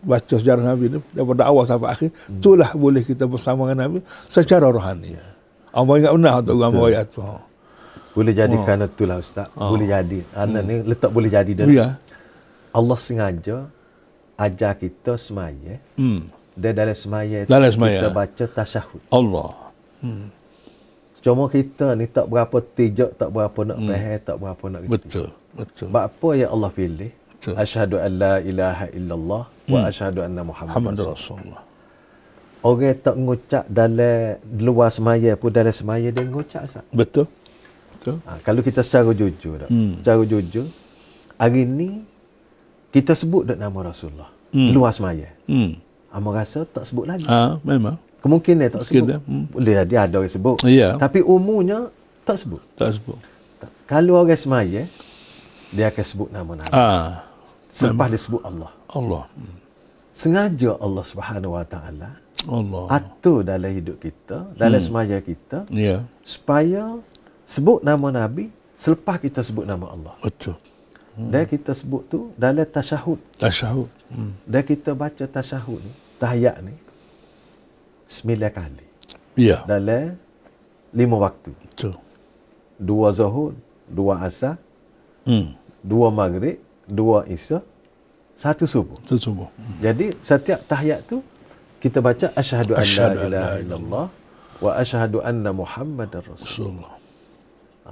baca 0.00 0.34
sejarah 0.36 0.64
Nabi 0.64 0.96
ni 0.96 0.98
daripada 1.12 1.48
awal 1.48 1.64
sampai 1.68 1.88
akhir 1.92 2.08
hmm. 2.10 2.40
itulah 2.40 2.70
boleh 2.72 3.02
kita 3.04 3.24
bersama 3.28 3.68
dengan 3.68 3.78
Nabi 3.88 3.98
secara 4.26 4.66
rohani. 4.68 5.16
Ya. 5.16 5.24
Apa 5.70 5.90
ingat 6.00 6.12
benar 6.16 6.34
untuk 6.42 6.56
gambar 6.58 6.86
ayat 6.90 7.06
tu. 7.14 7.22
Boleh 8.10 8.34
jadi 8.34 8.56
oh. 8.58 8.62
kerana 8.66 8.84
itulah 8.90 9.16
ustaz. 9.22 9.48
Oh. 9.54 9.70
Boleh 9.70 9.86
jadi. 9.86 10.18
Anak 10.34 10.62
hmm. 10.66 10.68
ni 10.68 10.76
letak 10.82 11.10
boleh 11.14 11.30
jadi 11.30 11.52
dan 11.54 11.66
ya. 11.70 11.88
Allah 12.74 12.98
sengaja 12.98 13.56
ajar 14.40 14.72
kita 14.80 15.20
semaya. 15.20 15.76
Hmm. 16.00 16.32
Dan 16.56 16.72
dalam 16.76 16.96
semaya, 16.96 17.46
dalam 17.46 17.70
semaya 17.70 18.00
kita 18.00 18.08
baca 18.10 18.44
tasyahud. 18.50 19.02
Allah. 19.14 19.52
Hmm. 20.02 20.28
Cuma 21.20 21.52
kita 21.52 21.92
ni 22.00 22.08
tak 22.08 22.26
berapa 22.32 22.56
tijak, 22.64 23.20
tak 23.20 23.28
berapa 23.28 23.60
nak 23.68 23.78
hmm. 23.78 23.88
faham, 23.92 24.18
tak 24.24 24.36
berapa 24.40 24.64
nak 24.72 24.80
kerti. 24.80 24.92
Betul. 24.96 25.28
Betul. 25.50 25.88
Apa 25.92 26.28
yang 26.34 26.50
Allah 26.56 26.70
pilih? 26.72 27.10
Betul. 27.12 27.54
Asyhadu 27.60 27.96
an 28.00 28.12
la 28.16 28.34
ilaha 28.40 28.86
illallah. 28.96 29.42
Wa 29.70 29.86
asyhadu 29.86 30.20
anna 30.26 30.42
Muhammad, 30.42 30.98
Rasulullah. 30.98 31.62
Orang 32.60 32.92
tak 33.00 33.16
ngucap 33.16 33.64
dalam 33.72 34.36
luar 34.60 34.92
semaya 34.92 35.32
pun 35.32 35.48
dalam 35.48 35.72
semaya 35.72 36.12
dia 36.12 36.20
ngucap 36.20 36.68
sah. 36.68 36.84
Betul. 36.92 37.24
Betul. 37.96 38.20
Ha, 38.28 38.36
kalau 38.44 38.60
kita 38.60 38.84
secara 38.84 39.08
jujur, 39.16 39.64
hmm. 39.64 40.04
secara 40.04 40.20
jujur, 40.28 40.68
hari 41.40 41.64
ni 41.64 42.04
kita 42.92 43.16
sebut 43.16 43.48
dak 43.48 43.56
nama 43.56 43.92
Rasulullah. 43.92 44.28
Hmm. 44.52 44.76
Luar 44.76 44.92
semaya. 44.92 45.32
Hmm. 45.48 45.80
Amo 46.10 46.34
rasa 46.34 46.66
tak 46.66 46.84
sebut 46.84 47.06
lagi. 47.06 47.24
Ah, 47.30 47.54
ha, 47.54 47.62
memang. 47.62 47.96
Kemungkinan 48.20 48.68
tak 48.68 48.82
sebut. 48.84 49.08
Kira, 49.08 49.16
hmm. 49.24 49.44
Boleh 49.56 49.72
jadi 49.84 49.94
ada 50.04 50.14
orang 50.20 50.32
sebut. 50.32 50.56
Ya. 50.68 51.00
Tapi 51.00 51.24
umumnya 51.24 51.88
tak 52.28 52.44
sebut. 52.44 52.60
Tak 52.76 52.92
sebut. 52.92 53.16
Kalau 53.88 54.20
orang 54.20 54.36
semaya, 54.36 54.84
dia 55.70 55.84
akan 55.88 56.04
sebut 56.04 56.28
nama 56.28 56.52
Nabi. 56.60 56.72
Ah. 56.74 57.24
Selepas 57.70 58.06
dia 58.10 58.20
sebut 58.20 58.42
Allah. 58.42 58.70
Allah. 58.90 59.24
Sengaja 60.10 60.76
Allah 60.76 61.04
Subhanahu 61.06 61.54
Wa 61.56 61.64
Taala 61.64 62.10
Allah. 62.50 62.84
atur 62.90 63.46
dalam 63.46 63.70
hidup 63.72 64.02
kita, 64.02 64.50
dalam 64.58 64.80
hmm. 64.82 64.86
semaya 64.90 65.16
kita, 65.22 65.64
ya. 65.70 66.02
supaya 66.26 66.98
sebut 67.46 67.80
nama 67.86 68.26
Nabi 68.26 68.50
selepas 68.80 69.16
kita 69.20 69.40
sebut 69.44 69.68
nama 69.68 69.92
Allah. 69.92 70.14
Betul. 70.24 70.56
Hmm. 71.14 71.30
Dan 71.30 71.44
kita 71.46 71.76
sebut 71.76 72.02
tu 72.08 72.20
dalam 72.34 72.64
tasyahud. 72.64 73.20
Tasyahud. 73.36 73.88
Hmm. 74.08 74.32
Dan 74.48 74.62
kita 74.64 74.96
baca 74.96 75.24
tasyahud 75.28 75.80
ni, 75.84 75.92
tahiyat 76.16 76.56
ni, 76.64 76.74
sembilan 78.08 78.50
kali. 78.50 78.86
Ya. 79.38 79.62
Dalam 79.68 80.16
lima 80.96 81.16
waktu. 81.20 81.52
Betul. 81.70 81.94
Dua 82.80 83.12
zuhur, 83.12 83.52
dua 83.84 84.24
asar, 84.24 84.56
hmm. 85.28 85.52
dua 85.84 86.08
maghrib, 86.08 86.56
dua 86.88 87.28
isya, 87.28 87.60
satu 88.40 88.64
subuh. 88.64 88.96
Satu 89.04 89.20
subuh. 89.20 89.48
Hmm. 89.52 89.76
Jadi 89.84 90.06
setiap 90.24 90.64
tahiyat 90.64 91.04
tu 91.04 91.20
kita 91.76 92.00
baca 92.00 92.32
asyhadu 92.32 92.72
an 92.72 92.86
la 92.88 93.08
ilaha 93.28 93.54
illallah 93.60 94.06
wa 94.64 94.70
asyhadu 94.80 95.20
anna 95.20 95.50
muhammadar 95.52 96.24
rasulullah. 96.24 96.96
Ha. 97.84 97.90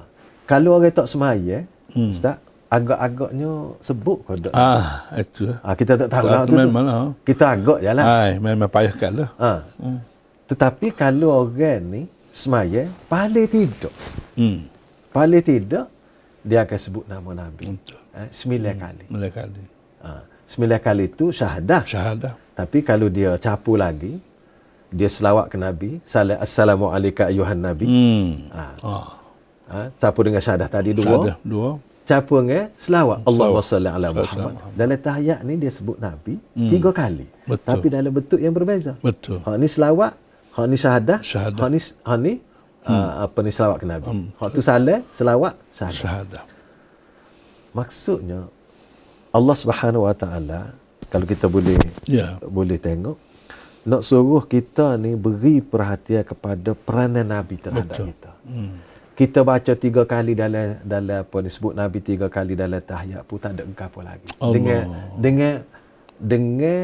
Kalau 0.49 0.81
orang 0.81 0.93
tak 0.97 1.05
semaya, 1.05 1.69
hmm. 1.93 2.13
Ustaz, 2.17 2.41
agak-agaknya 2.73 3.51
sebut 3.85 4.19
kau 4.25 4.37
dak. 4.41 4.53
Ah, 4.57 5.09
itu. 5.17 5.53
Ah, 5.61 5.77
kita 5.77 6.01
tak 6.01 6.09
tahu 6.13 6.27
lah 6.29 6.45
tu. 6.49 6.57
Memang 6.57 6.85
lah. 6.85 7.13
Kita 7.29 7.45
agak 7.53 7.79
jalan. 7.85 8.05
Ai, 8.05 8.33
memang 8.41 8.69
payahkan 8.73 9.13
lah. 9.13 9.31
Ha. 9.37 9.53
Hmm. 9.81 10.01
Tetapi 10.49 10.87
kalau 10.97 11.49
orang 11.49 11.81
ni 11.93 12.03
semaya, 12.33 12.89
paling 13.09 13.49
tidak. 13.49 13.93
Hmm. 14.33 14.65
Paling 15.13 15.45
tidak, 15.45 15.93
dia 16.41 16.65
akan 16.65 16.79
sebut 16.81 17.05
nama 17.05 17.31
Nabi. 17.45 17.77
Eh, 18.17 18.29
sembilan 18.33 18.73
hmm. 18.77 18.83
kali. 18.85 19.05
Sembilan 19.13 19.33
kali. 19.33 19.63
Ha. 20.05 20.13
Sembilan 20.49 20.81
kali 20.81 21.05
itu 21.13 21.29
syahadah. 21.29 21.83
Syahadah. 21.85 22.33
Tapi 22.57 22.79
kalau 22.81 23.13
dia 23.13 23.37
capu 23.37 23.77
lagi, 23.77 24.17
dia 24.89 25.07
selawat 25.07 25.53
ke 25.53 25.57
Nabi. 25.61 26.01
Assalamualaikum 26.41 27.29
ayuhan 27.29 27.61
Nabi. 27.61 27.87
Hmm. 27.87 28.31
Ha. 28.57 28.65
Oh. 28.83 29.09
Ha. 29.69 29.93
Capu 30.01 30.21
dengan 30.25 30.41
syahadah 30.41 30.69
tadi 30.73 30.97
dua. 30.97 31.05
Syahadah 31.05 31.37
dua. 31.45 31.71
Capu 32.09 32.35
dengan 32.41 32.73
selawat. 32.81 33.19
Allahumma 33.29 33.61
salli 33.61 33.91
ala 33.93 34.09
Muhammad. 34.17 34.57
Dalam 34.73 34.97
tahiyat 34.97 35.39
ni 35.45 35.55
dia 35.61 35.69
sebut 35.69 36.01
Nabi 36.01 36.41
hmm. 36.41 36.71
tiga 36.73 36.91
kali. 36.97 37.29
Betul. 37.45 37.69
Tapi 37.69 37.87
dalam 37.93 38.11
bentuk 38.17 38.41
yang 38.41 38.57
berbeza. 38.57 38.97
Betul. 39.05 39.45
Ha, 39.45 39.61
ni 39.61 39.69
selawat 39.69 40.17
Hak 40.59 40.67
ni 40.67 40.75
syahadah. 40.75 41.19
Syahadah. 41.23 41.63
Hak 41.63 41.71
ni, 41.71 41.79
hak 41.79 42.19
ni 42.19 42.33
hmm. 42.83 42.91
uh, 42.91 43.11
apa 43.31 43.39
ni 43.47 43.51
selawat 43.55 43.77
ke 43.79 43.87
Nabi. 43.87 44.11
Hmm. 44.11 44.27
Hak 44.43 44.49
tu 44.51 44.59
salah, 44.59 44.99
selawat, 45.15 45.55
syahadah. 45.71 46.01
syahadah. 46.03 46.45
Maksudnya, 47.79 48.41
Allah 49.33 49.57
Subhanahu 49.57 50.09
Wa 50.09 50.15
Taala 50.17 50.61
kalau 51.09 51.25
kita 51.25 51.49
boleh 51.49 51.77
yeah. 52.05 52.37
boleh 52.45 52.77
tengok 52.77 53.17
nak 53.89 54.03
suruh 54.05 54.45
kita 54.45 55.01
ni 55.01 55.17
beri 55.17 55.65
perhatian 55.65 56.21
kepada 56.21 56.77
peranan 56.77 57.25
Nabi 57.25 57.57
terhadap 57.57 57.89
Betul. 57.89 58.07
kita. 58.13 58.31
Hmm. 58.45 58.75
Kita 59.17 59.41
baca 59.43 59.73
tiga 59.75 60.03
kali 60.05 60.37
dalam 60.37 60.79
dalam 60.85 61.25
apa 61.25 61.37
ni 61.43 61.51
sebut 61.51 61.73
Nabi 61.75 61.99
tiga 62.05 62.29
kali 62.29 62.55
dalam 62.55 62.79
tahiyat 62.79 63.25
pun 63.25 63.41
tak 63.41 63.57
ada 63.57 63.63
engkau 63.65 63.89
apa 63.89 64.01
lagi. 64.05 64.29
Allah. 64.39 64.53
Dengan 64.55 64.81
dengan 65.17 65.55
dengan 66.21 66.83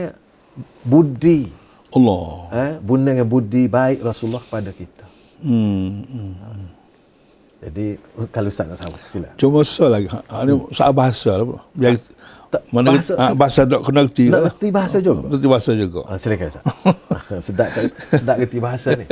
budi 0.82 1.40
Allah. 1.94 2.26
Eh, 2.50 2.72
dengan 2.80 3.26
budi 3.28 3.70
baik 3.70 4.02
Rasulullah 4.02 4.42
kepada 4.42 4.70
kita. 4.72 5.04
Hmm. 5.44 6.02
hmm. 6.08 6.32
Jadi 7.74 7.98
kalau 8.30 8.54
Ustaz 8.54 8.70
nak 8.70 8.78
sama, 8.78 8.94
sila. 9.10 9.28
Cuma 9.34 9.66
so 9.66 9.90
lagi. 9.90 10.06
Ha, 10.06 10.22
ha, 10.30 10.46
hmm. 10.46 10.70
soal 10.70 10.94
bahasa 10.94 11.42
lah. 11.42 11.58
Biar, 11.74 11.98
tak, 12.54 12.62
mana 12.70 12.94
bahasa, 12.94 13.12
ha, 13.18 13.24
bahasa 13.34 13.60
tak 13.66 13.80
kena 13.82 14.00
kerti. 14.06 14.30
Nak 14.30 14.42
kerti 14.54 14.68
bahasa 14.70 14.96
juga. 15.02 15.26
Kerti 15.26 15.48
bahasa 15.50 15.70
juga. 15.74 16.00
Ha, 16.06 16.12
silakan 16.14 16.46
Ustaz. 16.54 16.64
sedap, 17.50 17.68
sedap 18.14 18.36
kerti 18.46 18.58
bahasa 18.62 18.88
ni. 18.94 19.06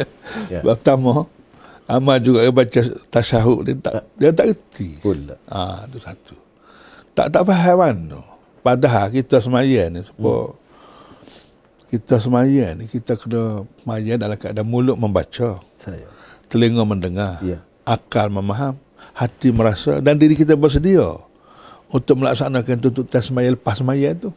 Ya. 0.46 0.62
Pertama, 0.62 1.27
Amal 1.90 2.22
juga 2.22 2.46
dia 2.46 2.55
baca 2.55 2.81
tasyahud 3.11 3.66
dia 3.66 3.75
tak 3.75 4.07
dia 4.14 4.31
tak 4.31 4.55
kerti. 4.55 5.03
Pula. 5.03 5.35
Ah, 5.51 5.83
ha, 5.83 5.90
itu 5.90 5.98
satu. 5.98 6.38
Tak 7.18 7.35
tak 7.35 7.42
faham 7.42 7.83
mana. 7.83 8.22
Padahal 8.62 9.11
kita 9.11 9.42
semaya 9.42 9.90
ni 9.90 10.07
sebab 10.07 10.55
hmm 10.55 10.62
kita 11.92 12.16
semaya 12.16 12.72
ni 12.72 12.88
kita 12.88 13.20
kena 13.20 13.68
semaya 13.85 14.16
dalam 14.16 14.40
keadaan 14.40 14.64
mulut 14.64 14.96
membaca 14.96 15.61
Saya. 15.77 16.09
telinga 16.48 16.88
mendengar 16.88 17.37
ya. 17.44 17.61
Akal 17.83 18.31
memaham 18.31 18.79
hati 19.12 19.53
merasa 19.53 19.99
dan 19.99 20.16
diri 20.16 20.38
kita 20.38 20.57
bersedia 20.57 21.18
untuk 21.92 22.25
melaksanakan 22.25 22.77
tuntutan 22.81 23.21
semaya 23.21 23.49
lepas 23.53 23.79
semaya 23.79 24.14
itu 24.14 24.33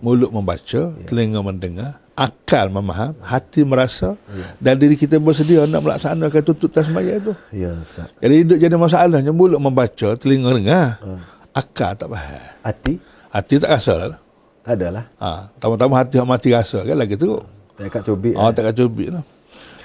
mulut 0.00 0.32
membaca 0.32 0.90
ya. 0.96 1.06
telinga 1.06 1.44
mendengar 1.44 2.00
akal 2.16 2.72
memaham 2.72 3.14
hati 3.20 3.62
merasa 3.62 4.16
ya. 4.32 4.56
dan 4.58 4.74
diri 4.80 4.96
kita 4.96 5.20
bersedia 5.20 5.68
nak 5.68 5.84
melaksanakan 5.84 6.40
tuntutan 6.40 6.82
semaya 6.82 7.20
itu 7.20 7.32
ya, 7.52 7.76
jadi 8.18 8.34
hidup 8.44 8.58
jadi 8.58 8.76
masalahnya 8.80 9.32
mulut 9.32 9.60
membaca 9.60 10.16
telinga 10.16 10.50
dengar 10.56 10.86
uh. 11.04 11.20
akal 11.52 11.92
tak 11.94 12.08
faham 12.08 12.42
hati 12.64 12.94
hati 13.30 13.54
tak 13.60 13.70
rasa 13.76 13.94
lah 13.94 14.20
tak 14.60 14.76
adalah. 14.76 15.04
Ha, 15.16 15.48
tama-tama 15.56 15.98
hati 15.98 16.20
mati 16.20 16.52
rasa 16.52 16.84
kan 16.84 16.96
lagi 16.96 17.16
tu. 17.16 17.40
Tak 17.80 17.88
kat 17.88 18.02
cubit. 18.04 18.36
Oh, 18.36 18.48
eh. 18.48 18.52
tak 18.52 18.70
kat 18.70 18.74
cubit 18.76 19.08
lah. 19.08 19.24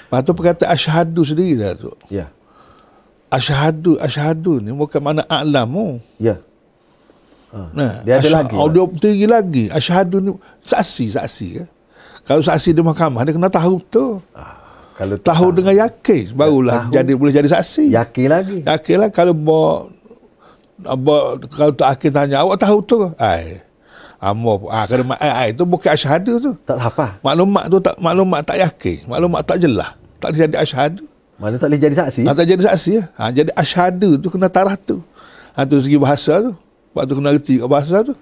Lepas 0.05 0.19
tu 0.21 0.31
perkataan 0.35 0.69
asyhadu 0.75 1.21
sendiri 1.23 1.53
dah 1.57 1.73
tu. 1.73 1.91
Ya. 2.11 2.29
Asyhadu, 3.35 3.99
asyhadu 3.99 4.63
ni 4.63 4.71
bukan 4.71 5.03
mana 5.03 5.21
a'lamu. 5.27 5.99
Ya. 6.15 6.39
Ha. 7.51 7.59
Nah, 7.75 7.91
dia 8.07 8.23
ada 8.23 8.43
lagi. 8.43 8.55
Oh, 8.55 8.71
dia 8.71 8.83
tinggi 8.95 9.27
lagi. 9.27 9.63
Asyhadu 9.67 10.23
ni 10.23 10.31
saksi, 10.63 11.19
saksi 11.19 11.47
kan. 11.59 11.67
Kalau 12.25 12.41
saksi 12.41 12.71
di 12.71 12.81
mahkamah 12.81 13.21
dia 13.27 13.35
kena 13.35 13.51
tahu 13.51 13.77
tu. 13.91 14.23
Ah, 14.31 14.55
kalau 14.95 15.19
tahu, 15.19 15.51
tahu 15.51 15.61
dengan 15.61 15.75
yakin 15.85 16.31
barulah 16.33 16.87
tahu, 16.87 16.95
jadi 16.95 17.11
boleh 17.13 17.33
jadi 17.35 17.49
saksi. 17.51 17.91
Yakin 17.91 18.27
lagi. 18.31 18.57
Yakin 18.63 18.95
lah 19.03 19.09
kalau 19.11 19.35
bo, 19.35 19.91
bo, 20.79 21.37
kalau 21.51 21.71
tak 21.75 21.99
akhir 21.99 22.11
tanya 22.15 22.41
awak 22.41 22.57
tahu 22.63 22.79
tu. 22.81 22.97
Ai. 23.19 23.61
Amo 24.15 24.71
ah 24.73 24.89
kena 24.89 25.03
mak 25.05 25.19
ah, 25.21 25.45
itu 25.45 25.61
bukan 25.67 25.91
asyhadu 25.91 26.39
tu. 26.41 26.51
Tak 26.65 26.79
apa. 26.81 27.19
Maklumat 27.21 27.67
tu 27.69 27.77
tak 27.83 27.99
maklumat 27.99 28.41
tak 28.41 28.57
yakin, 28.63 29.05
maklumat 29.05 29.41
tak 29.45 29.59
jelas. 29.61 29.91
Tak 30.17 30.33
jadi 30.33 30.55
asyhadu. 30.55 31.05
Mana 31.35 31.59
tak 31.59 31.67
boleh 31.67 31.81
jadi 31.81 31.95
saksi? 31.99 32.21
Ah, 32.23 32.35
tak 32.35 32.47
jadi 32.47 32.63
saksi 32.63 32.91
ya. 32.95 33.03
Ha, 33.19 33.23
jadi 33.31 33.51
asyhadu 33.51 34.15
tu 34.19 34.27
kena 34.31 34.47
tarah 34.47 34.79
tu. 34.79 35.03
Ha, 35.55 35.67
tu 35.67 35.75
segi 35.83 35.99
bahasa 35.99 36.39
tu. 36.39 36.51
Waktu 36.95 37.11
kena 37.11 37.29
reti 37.35 37.59
kat 37.59 37.67
bahasa 37.67 37.97
tu. 38.07 38.15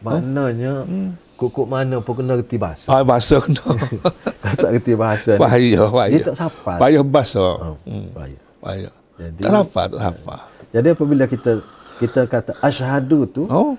Maknanya 0.00 0.88
hmm. 0.88 1.36
kukuk 1.36 1.68
mana 1.68 2.00
pun 2.00 2.24
kena 2.24 2.40
reti 2.40 2.56
bahasa. 2.56 2.88
Ah, 2.88 3.04
bahasa 3.04 3.36
kena. 3.36 3.60
Kalau 4.42 4.56
tak 4.56 4.70
reti 4.72 4.92
bahasa 4.96 5.36
bahaya, 5.36 5.82
bahaya. 5.92 6.16
Dia 6.16 6.24
tak 6.32 6.36
sapa. 6.40 6.72
Bahaya 6.80 7.00
bahasa. 7.04 7.44
Oh, 7.44 7.76
hmm. 7.84 8.06
Bahaya. 8.16 8.40
Bahaya. 8.64 8.90
Jadi, 9.18 9.40
tak 9.44 9.52
hafal, 9.52 9.86
tak 9.92 10.02
hafal. 10.08 10.40
Jadi 10.72 10.88
apabila 10.94 11.24
kita 11.28 11.52
kita 12.00 12.20
kata 12.30 12.52
asyhadu 12.64 13.28
tu, 13.28 13.44
oh. 13.50 13.76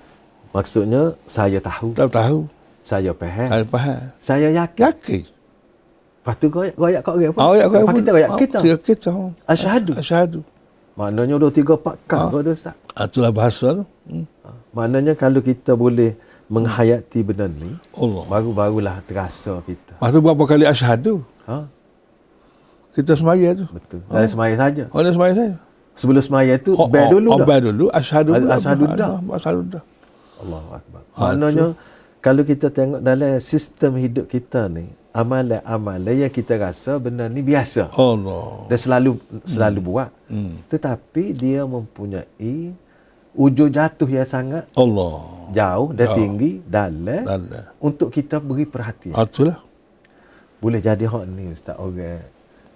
Maksudnya 0.50 1.14
saya 1.30 1.62
tahu. 1.62 1.94
Tahu 1.94 2.10
tahu. 2.10 2.38
Saya 2.82 3.14
faham. 3.14 3.48
Saya 3.50 3.64
faham. 3.66 4.00
Saya 4.18 4.48
yakin. 4.50 4.82
Yakin. 4.82 5.22
Lepas 6.20 6.34
tu 6.36 6.46
goyak 6.52 6.76
goyak 6.76 7.00
kau 7.00 7.16
apa? 7.16 7.40
Oh, 7.40 7.52
goyak 7.56 7.66
goyak. 7.72 7.80
Lepas 7.80 7.96
kita 7.96 8.10
goyak 8.12 8.30
kita. 8.36 8.58
Kita 8.60 8.76
kita. 8.84 9.10
Asyhadu. 9.48 9.92
Asyhadu. 9.96 10.40
Maknanya 11.00 11.34
dua 11.40 11.48
tiga 11.48 11.80
empat 11.80 11.96
kali 12.04 12.36
oh. 12.36 12.40
tu 12.44 12.52
Ustaz. 12.52 12.76
Ah, 12.92 13.08
itulah 13.08 13.32
bahasa 13.32 13.66
tu. 13.80 13.84
Hmm. 14.04 14.26
Ah, 14.44 14.56
maknanya 14.76 15.16
kalau 15.16 15.40
kita 15.40 15.72
boleh 15.72 16.12
menghayati 16.50 17.24
benda 17.24 17.46
ni 17.46 17.72
Allah. 17.96 18.22
baru-barulah 18.26 19.00
terasa 19.08 19.64
kita. 19.64 19.96
Masa 19.96 20.18
berapa 20.20 20.44
kali 20.44 20.68
asyhadu? 20.68 21.24
Ha? 21.48 21.64
Kita 22.92 23.16
semaya 23.16 23.48
tu. 23.56 23.64
Betul. 23.70 24.04
Dari 24.04 24.28
oh. 24.28 24.32
semaya 24.34 24.54
saja. 24.58 24.84
Oh, 24.92 25.00
dari 25.00 25.14
semaya 25.14 25.32
saja. 25.32 25.56
Sebelum 25.96 26.22
semaya 26.24 26.54
tu 26.60 26.72
oh, 26.74 26.88
bayar 26.90 27.08
dulu 27.16 27.28
oh, 27.32 27.38
dah. 27.38 27.46
Bayar 27.46 27.62
dulu, 27.70 27.84
asyhadu 27.96 28.30
dulu. 28.36 28.48
Asyhadu 28.50 28.84
dah. 28.92 29.10
Asyhadu 29.40 29.62
dah. 29.72 29.82
Allahu 30.40 30.68
akbar. 30.74 31.00
Ha, 31.16 31.20
Maknanya 31.22 31.66
tu. 31.70 31.78
kalau 32.20 32.42
kita 32.44 32.66
tengok 32.68 33.00
dalam 33.00 33.32
sistem 33.38 33.92
hidup 33.96 34.26
kita 34.26 34.66
ni, 34.68 34.90
amalan-amalan 35.10 36.26
yang 36.26 36.32
kita 36.32 36.54
rasa 36.58 36.98
benda 37.02 37.26
ni 37.26 37.42
biasa. 37.42 37.90
Allah. 37.94 38.66
Dia 38.70 38.78
selalu 38.78 39.18
selalu 39.46 39.78
hmm. 39.82 39.88
buat. 39.90 40.10
Hmm. 40.30 40.54
Tetapi 40.70 41.22
dia 41.34 41.66
mempunyai 41.66 42.74
ujung 43.34 43.70
jatuh 43.70 44.10
yang 44.10 44.26
sangat 44.26 44.66
Allah 44.74 45.40
jauh 45.50 45.90
dan 45.94 46.06
jauh. 46.10 46.16
tinggi 46.16 46.50
dalam 46.64 47.26
untuk 47.82 48.08
kita 48.14 48.38
beri 48.38 48.64
perhatian. 48.64 49.14
Itulah. 49.14 49.58
Boleh 50.62 50.80
jadi 50.80 51.04
hak 51.08 51.24
ni 51.26 51.50
ustaz 51.50 51.76
orang 51.80 52.22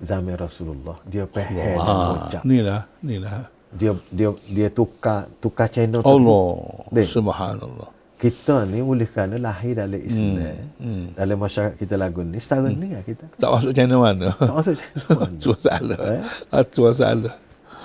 zaman 0.03 0.35
Rasulullah 0.35 0.99
dia 1.07 1.25
pehel 1.29 1.79
dan 1.79 2.43
Inilah, 2.43 2.81
inilah. 3.05 3.33
Dia 3.75 3.93
dia 4.11 4.31
dia 4.47 4.69
tukar 4.71 5.27
tukar 5.39 5.67
channel 5.71 6.03
tu. 6.03 6.07
Allah. 6.07 7.05
Subhanallah. 7.07 7.89
Kita 8.25 8.65
ni 8.65 8.81
oleh 8.81 9.05
kerana 9.05 9.37
lahir 9.37 9.77
dalam 9.77 10.01
Islam, 10.01 10.41
hmm. 10.41 10.81
Hmm. 10.81 11.05
dalam 11.13 11.37
masyarakat 11.37 11.77
kita 11.77 11.95
lagu 12.01 12.25
ni, 12.25 12.41
setara 12.41 12.73
hmm. 12.73 12.81
ni 12.81 12.89
lah 12.97 13.05
kita. 13.05 13.25
Tak 13.37 13.51
masuk 13.53 13.73
channel 13.77 14.01
mana? 14.01 14.29
Tak 14.33 14.55
masuk 14.57 14.75
channel 14.81 15.13
mana? 15.21 15.37
Itu 15.37 15.49
masalah. 15.53 15.99
Eh? 16.01 16.23
Itu 16.65 16.79
masalah. 16.89 17.35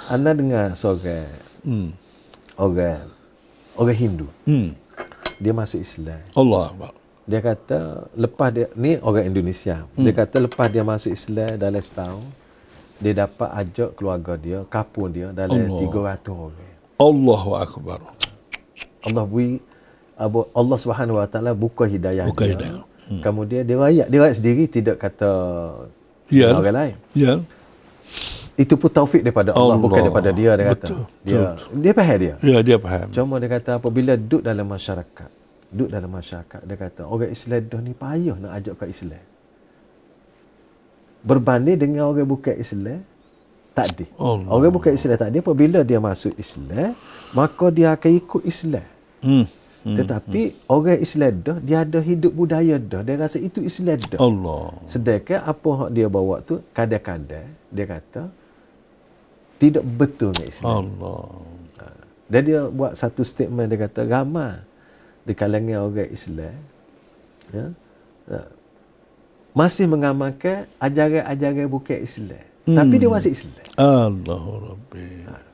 Anda 0.08 0.32
dengar 0.32 0.66
seorang 0.80 1.28
hmm 1.68 1.88
orang 2.56 3.04
orang 3.76 3.98
Hindu. 4.00 4.28
Hmm. 4.48 4.76
Dia 5.44 5.52
masuk 5.52 5.80
Islam. 5.84 6.24
Allah 6.36 6.92
Dia 7.28 7.40
kata 7.44 8.08
lepas 8.16 8.50
dia 8.56 8.68
ni 8.80 8.96
orang 9.00 9.28
Indonesia. 9.28 9.84
Hmm. 9.96 10.08
Dia 10.08 10.14
kata 10.16 10.40
lepas 10.48 10.68
dia 10.72 10.88
masuk 10.88 11.12
Islam 11.12 11.60
dalam 11.60 11.84
setahun 11.84 12.24
dia 13.00 13.16
dapat 13.16 13.50
ajak 13.64 13.96
keluarga 13.96 14.36
dia, 14.36 14.60
kapun 14.68 15.08
dia 15.16 15.32
dalam 15.32 15.56
Allah. 15.56 16.20
300 16.20 16.36
orang. 16.36 16.72
Allahu 17.00 17.52
akbar. 17.56 18.00
Allah 19.08 19.24
bui 19.24 19.64
Allah 20.28 20.78
Subhanahu 20.84 21.18
Wa 21.24 21.28
Taala 21.32 21.52
buka 21.56 21.88
hidayah 21.88 22.28
buka 22.28 22.44
dia. 22.44 22.54
Hidayah. 22.60 22.84
Hmm. 23.10 23.22
Kemudian 23.26 23.64
dia 23.66 23.78
rakyat, 23.80 24.08
dia 24.12 24.20
rakyat 24.22 24.36
sendiri 24.38 24.64
tidak 24.70 24.96
kata 25.02 25.32
ya. 26.30 26.54
orang 26.54 26.76
lain. 26.76 26.96
Ya 27.16 27.34
itu 28.60 28.76
pun 28.76 28.92
taufik 28.92 29.24
daripada 29.24 29.56
Allah, 29.56 29.80
Allah. 29.80 29.80
bukan 29.80 30.02
daripada 30.04 30.30
dia 30.36 30.52
dia 30.60 30.66
kata. 30.76 30.86
Betul. 30.92 31.02
Dia 31.24 31.40
Betul. 31.40 31.68
dia 31.80 31.92
faham 31.96 32.18
dia. 32.20 32.36
Ya, 32.44 32.58
dia 32.60 32.76
faham. 32.76 33.08
Cuma 33.16 33.36
dia 33.40 33.50
kata 33.56 33.70
apabila 33.80 34.12
duduk 34.20 34.42
dalam 34.44 34.68
masyarakat, 34.68 35.30
duduk 35.72 35.90
dalam 35.96 36.12
masyarakat 36.12 36.60
dia 36.68 36.76
kata 36.76 37.02
orang 37.08 37.32
Islam 37.32 37.62
dah 37.72 37.80
ni 37.80 37.94
payah 37.96 38.36
nak 38.36 38.52
ajak 38.60 38.74
ke 38.76 38.86
Islam. 38.92 39.24
Berbanding 41.24 41.80
dengan 41.80 42.12
orang 42.12 42.28
bukan 42.28 42.56
Islam 42.60 43.00
tak. 43.72 44.04
Allah. 44.20 44.52
Orang 44.52 44.76
bukan 44.76 44.92
Islam 44.92 45.16
tak 45.16 45.32
apabila 45.32 45.80
dia 45.88 46.00
masuk 46.04 46.36
Islam, 46.36 47.00
maka 47.32 47.66
dia 47.72 47.96
akan 47.96 48.12
ikut 48.12 48.42
Islam. 48.44 48.88
Hmm. 49.24 49.48
Hmm. 49.80 49.96
Tetapi 49.96 50.42
hmm. 50.52 50.76
orang 50.76 51.00
Islam 51.00 51.34
dah 51.40 51.58
dia 51.64 51.78
ada 51.88 52.00
hidup 52.04 52.34
budaya 52.36 52.76
dah. 52.76 53.00
Dia 53.00 53.16
rasa 53.16 53.40
itu 53.40 53.64
Islam 53.64 54.00
dah. 54.12 54.20
Allah. 54.20 54.76
Sedangkan 54.92 55.40
apa 55.40 55.72
dia 55.96 56.08
bawa 56.12 56.44
tu 56.44 56.60
kadang-kadang 56.76 57.48
dia 57.72 57.86
kata 57.88 58.28
tidak 59.60 59.84
betul 59.96 60.36
dengan 60.36 60.52
Islam. 60.52 60.68
Allah. 60.68 61.24
Ha. 61.80 61.86
Dan 62.28 62.42
dia 62.44 62.60
buat 62.68 62.94
satu 63.00 63.24
statement 63.24 63.72
dia 63.72 63.80
kata 63.88 64.04
ramai 64.04 64.60
di 65.24 65.34
kalangan 65.36 65.92
orang 65.92 66.10
Islam 66.12 66.58
ya, 67.54 67.66
ya 68.28 68.42
masih 69.54 69.86
mengamalkan 69.90 70.70
ajaran-ajaran 70.78 71.68
bukan 71.72 72.00
Islam. 72.04 72.46
Hmm. 72.68 72.78
Tapi 72.78 72.96
dia 73.00 73.10
masih 73.10 73.32
Islam. 73.32 73.56
Allah 73.80 74.44
Rabbi. 74.44 75.08
Ha. 75.26 75.49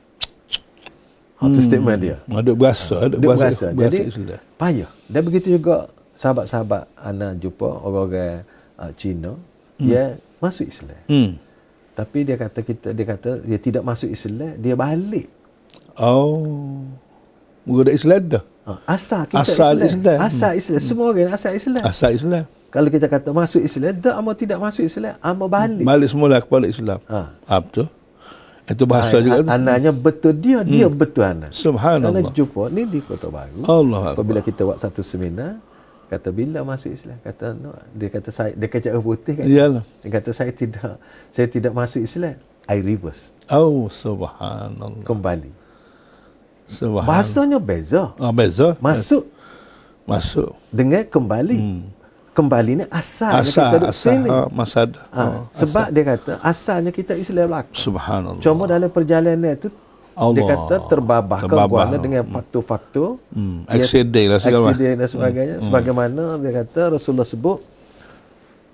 Itu 1.50 1.60
hmm. 1.60 1.68
statement 1.68 1.98
dia. 2.02 2.16
Ada 2.26 2.52
bahasa, 2.52 2.94
ha. 2.98 3.06
ada 3.06 3.16
bahasa, 3.16 3.44
bahasa. 3.46 3.66
bahasa 3.72 3.96
Jadi, 3.96 4.10
Islam. 4.10 4.40
Payah. 4.58 4.90
Dan 5.06 5.20
begitu 5.26 5.46
juga 5.54 5.76
sahabat-sahabat 6.16 6.82
anak 6.96 7.30
jumpa 7.38 7.68
orang-orang 7.84 8.42
uh, 8.80 8.92
Cina 8.96 9.32
hmm. 9.34 9.86
yang 9.86 10.10
masuk 10.40 10.66
Islam. 10.66 11.00
Hmm. 11.06 11.30
Tapi 11.96 12.18
dia 12.28 12.36
kata 12.36 12.60
kita 12.60 12.88
dia 12.92 13.06
kata 13.08 13.30
dia 13.40 13.58
tidak 13.60 13.82
masuk 13.84 14.08
Islam, 14.12 14.52
dia 14.60 14.74
balik. 14.76 15.26
Oh. 15.96 16.84
Muka 17.64 17.90
Islam 17.90 18.22
dah. 18.30 18.44
Ha, 18.66 18.98
asal 18.98 19.22
kita 19.30 19.42
asal 19.46 19.74
Islam. 19.78 19.86
Islam. 19.86 20.18
Asal 20.18 20.52
Islam. 20.58 20.78
Hmm. 20.78 20.86
Semua 20.90 21.06
orang 21.14 21.30
asal 21.32 21.52
Islam. 21.54 21.82
Asal 21.86 22.10
Islam. 22.14 22.44
Kalau 22.66 22.88
kita 22.92 23.06
kata 23.08 23.28
masuk 23.32 23.62
Islam, 23.64 23.94
dah 24.04 24.14
ama 24.20 24.36
tidak 24.36 24.58
masuk 24.60 24.84
Islam, 24.84 25.16
ama 25.24 25.46
balik. 25.48 25.86
Balik 25.86 26.08
semula 26.12 26.36
kepada 26.42 26.66
Islam. 26.68 26.98
Ha. 27.08 27.32
Apa 27.48 27.66
tu? 27.72 27.84
Itu 28.66 28.82
bahasa 28.82 29.18
ha, 29.18 29.22
juga. 29.22 29.46
Anaknya 29.46 29.94
betul 29.94 30.34
dia, 30.34 30.66
dia 30.66 30.90
hmm. 30.90 30.98
betul 30.98 31.22
anak. 31.22 31.50
Subhanallah. 31.54 32.18
Kalau 32.18 32.34
jumpa 32.34 32.62
ni 32.74 32.82
di 32.90 32.98
Kota 32.98 33.30
Baru. 33.30 33.62
Allah. 33.62 34.18
Apabila 34.18 34.42
kita 34.42 34.66
buat 34.66 34.82
satu 34.82 35.06
seminar, 35.06 35.62
kata 36.06 36.28
bila 36.30 36.62
masuk 36.62 36.94
Islam 36.94 37.18
kata 37.18 37.50
no. 37.58 37.74
dia 37.90 38.08
kata 38.10 38.30
saya 38.30 38.54
dia 38.54 38.68
kata 38.70 38.94
oh 38.94 39.02
putih 39.02 39.34
kan 39.34 39.46
Iyalah. 39.46 39.82
dia 40.02 40.10
kata 40.14 40.30
saya 40.30 40.52
tidak 40.54 41.02
saya 41.34 41.46
tidak 41.50 41.72
masuk 41.74 42.00
Islam 42.06 42.38
I 42.70 42.78
reverse 42.78 43.34
oh 43.50 43.90
subhanallah 43.90 45.02
kembali 45.02 45.50
subhanallah 46.70 47.10
bahasanya 47.10 47.58
beza 47.58 48.14
ah 48.22 48.30
beza 48.30 48.78
masuk 48.78 49.26
masuk 50.06 50.54
dengan 50.70 51.02
kembali 51.02 51.58
hmm. 51.58 51.82
Kembali 52.36 52.72
ni 52.80 52.84
asalnya 52.92 53.40
asal, 53.40 53.50
kita 53.56 53.76
duduk 53.80 53.90
asal, 53.90 54.12
sini 54.12 54.28
ha, 54.28 54.38
masad, 54.52 54.90
ha, 55.10 55.24
sebab 55.56 55.86
dia 55.88 56.04
kata 56.04 56.32
asalnya 56.44 56.90
kita 56.92 57.12
Islam 57.16 57.48
lah 57.48 57.64
subhanallah 57.72 58.42
cuma 58.44 58.68
dalam 58.68 58.92
perjalanan 58.92 59.56
itu 59.56 59.72
Allah. 60.16 60.32
Dia 60.32 60.44
kata 60.48 60.74
terbabah, 60.88 61.40
terbabah. 61.44 61.86
dengan 62.00 62.24
hmm. 62.24 62.32
faktor-faktor. 62.32 63.20
Hmm. 63.36 63.68
Accident 63.68 64.26
lah 64.32 64.40
segala 64.40 64.72
dan 64.72 65.04
sebagainya. 65.12 65.56
Hmm. 65.60 65.64
Sebagaimana 65.68 66.22
dia 66.40 66.52
kata 66.64 66.96
Rasulullah 66.96 67.28
sebut 67.28 67.60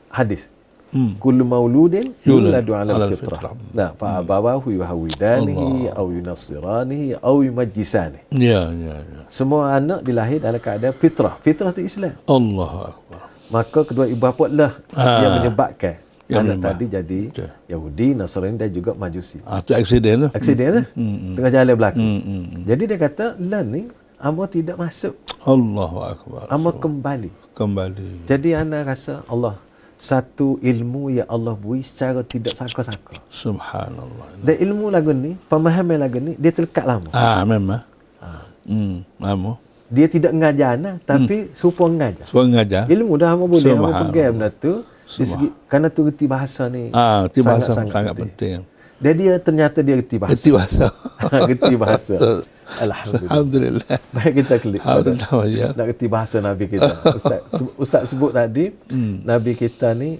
hadis. 0.06 0.46
Hmm. 0.92 1.16
Kullu 1.16 1.42
mauludin 1.42 2.12
yuladu 2.22 2.76
ala 2.76 3.08
fitrah. 3.10 3.56
Nah, 3.72 3.90
fa 3.96 4.20
abawahu 4.20 4.70
yuhawidanihi 4.76 5.88
au 5.96 6.12
yunassiranihi 6.12 7.18
au 7.18 7.40
yumajjisani. 7.42 8.28
Ya, 8.30 8.68
ya, 8.70 9.00
ya. 9.00 9.22
Semua 9.32 9.72
anak 9.72 10.04
dilahir 10.06 10.38
dalam 10.38 10.60
keadaan 10.60 10.94
fitrah. 10.94 11.40
Fitrah 11.40 11.72
itu 11.74 11.90
Islam. 11.90 12.14
Allah 12.28 12.92
akbar. 12.92 13.31
Maka 13.52 13.84
kedua 13.84 14.08
ibu 14.08 14.16
bapa 14.16 14.48
lah 14.48 14.72
ah. 14.96 15.20
yang 15.20 15.32
menyebabkan 15.38 16.00
yang 16.32 16.48
anak 16.48 16.58
tadi 16.64 16.84
jadi 16.88 17.20
okay. 17.28 17.50
Yahudi, 17.68 18.06
Nasrani 18.16 18.56
dan 18.56 18.70
juga 18.72 18.96
Majusi. 18.96 19.38
Ah, 19.44 19.60
itu 19.60 19.76
aksiden 19.76 20.26
tu. 20.26 20.28
Aksiden. 20.32 20.88
Hmm, 20.96 21.16
hmm. 21.18 21.34
Tengah 21.36 21.52
jalan 21.52 21.74
belakang. 21.76 22.00
Hmm, 22.00 22.20
hmm, 22.24 22.44
hmm. 22.48 22.62
Jadi 22.64 22.82
dia 22.88 22.98
kata, 22.98 23.26
lah 23.36 23.62
ni, 23.66 23.82
Amba 24.16 24.44
tidak 24.48 24.76
masuk. 24.78 25.14
Allahu 25.42 25.98
Akbar. 26.00 26.46
Amba 26.48 26.70
kembali. 26.72 27.30
Kembali. 27.52 28.24
Jadi 28.30 28.48
anak 28.56 28.96
rasa 28.96 29.20
Allah 29.28 29.58
satu 30.02 30.58
ilmu 30.58 31.14
yang 31.14 31.28
Allah 31.30 31.54
beri 31.54 31.86
secara 31.86 32.26
tidak 32.26 32.58
sangka-sangka. 32.58 33.22
Subhanallah. 33.30 34.34
Dan 34.42 34.56
ilmu 34.58 34.90
lagu 34.90 35.14
ni, 35.14 35.38
pemahaman 35.46 35.98
lagu 36.00 36.18
ni, 36.18 36.34
dia 36.34 36.50
terlekat 36.50 36.82
lama. 36.82 37.10
Ah, 37.14 37.46
memang. 37.46 37.82
Ah. 38.18 38.46
Hmm, 38.66 39.06
lama. 39.22 39.58
Dia 39.92 40.06
tidak 40.08 40.32
mengajar 40.32 40.80
anak, 40.80 41.04
tapi 41.04 41.36
hmm. 41.46 41.52
supaya 41.52 41.88
mengajar. 41.92 42.24
Supaya 42.24 42.44
mengajar. 42.48 42.82
Ilmu 42.88 43.12
dah 43.20 43.30
apa 43.36 43.44
boleh. 43.44 43.72
Apa 43.76 43.90
pergi 44.08 44.22
benda 44.32 44.48
tu. 44.48 44.74
Segi 45.04 45.46
kerana 45.68 45.92
tu 45.92 46.08
reti 46.08 46.24
bahasa 46.24 46.72
ni. 46.72 46.88
Ah, 46.96 47.28
reti 47.28 47.44
bahasa 47.44 47.76
sangat, 47.76 47.92
sangat 47.92 48.14
penting. 48.16 48.64
penting. 48.64 48.72
Dan 49.02 49.12
dia 49.18 49.34
ternyata 49.36 49.78
dia 49.84 49.94
reti 50.00 50.16
bahasa. 50.16 50.32
Reti 50.32 50.50
bahasa. 50.56 50.84
reti 51.50 51.74
bahasa. 51.76 52.14
Alhamdulillah. 52.80 53.28
Alhamdulillah. 53.28 53.86
Baik 54.16 54.32
kita 54.40 54.54
klik. 54.62 54.80
Alhamdulillah. 54.80 55.44
Ya. 55.52 55.68
Nak 55.76 55.86
reti 55.92 56.06
bahasa 56.08 56.36
Nabi 56.40 56.64
kita. 56.72 56.92
Ustaz, 57.12 57.40
Ustaz 57.76 58.02
sebut 58.08 58.32
tadi, 58.32 58.72
hmm. 58.72 59.28
Nabi 59.28 59.52
kita 59.52 59.92
ni 59.92 60.16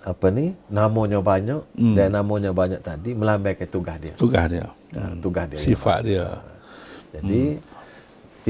apa 0.00 0.32
ni 0.32 0.56
namanya 0.72 1.20
banyak 1.20 1.60
hmm. 1.76 1.92
dan 1.92 2.08
namanya 2.16 2.50
banyak 2.56 2.80
tadi 2.80 3.12
melambaikan 3.12 3.68
tugas 3.68 3.96
dia. 4.00 4.14
Tugas 4.16 4.44
dia. 4.48 4.66
Ha, 4.96 5.14
tugas 5.20 5.44
dia. 5.52 5.60
Sifat 5.60 5.98
dia. 6.02 6.26
Jadi 7.14 7.60
hmm. 7.60 7.69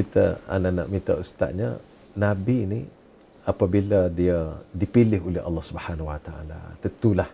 Kita 0.00 0.24
anda 0.48 0.68
nak 0.72 0.88
minta 0.88 1.12
ustaznya 1.24 1.76
Nabi 2.16 2.58
ni 2.72 2.80
apabila 3.52 4.08
dia 4.20 4.38
dipilih 4.80 5.20
oleh 5.28 5.42
Allah 5.48 5.64
Subhanahu 5.70 6.08
Wa 6.10 6.20
Taala 6.26 6.60
tentulah 6.84 7.28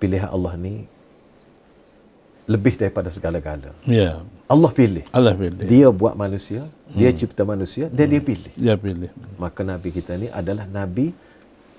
pilihan 0.00 0.28
Allah 0.36 0.52
ni 0.60 0.74
lebih 2.44 2.76
daripada 2.76 3.08
segala-gala. 3.08 3.72
Ya. 3.88 4.20
Allah 4.44 4.70
pilih. 4.76 5.04
Allah 5.16 5.32
pilih. 5.32 5.64
Dia 5.64 5.88
buat 5.88 6.12
manusia, 6.12 6.68
dia 6.92 7.08
hmm. 7.08 7.16
cipta 7.16 7.42
manusia 7.48 7.88
dan 7.88 8.04
hmm. 8.06 8.12
dia 8.12 8.20
pilih. 8.20 8.52
Dia 8.52 8.74
pilih. 8.76 9.10
Maka 9.40 9.64
nabi 9.64 9.88
kita 9.88 10.12
ni 10.20 10.28
adalah 10.28 10.68
nabi 10.68 11.16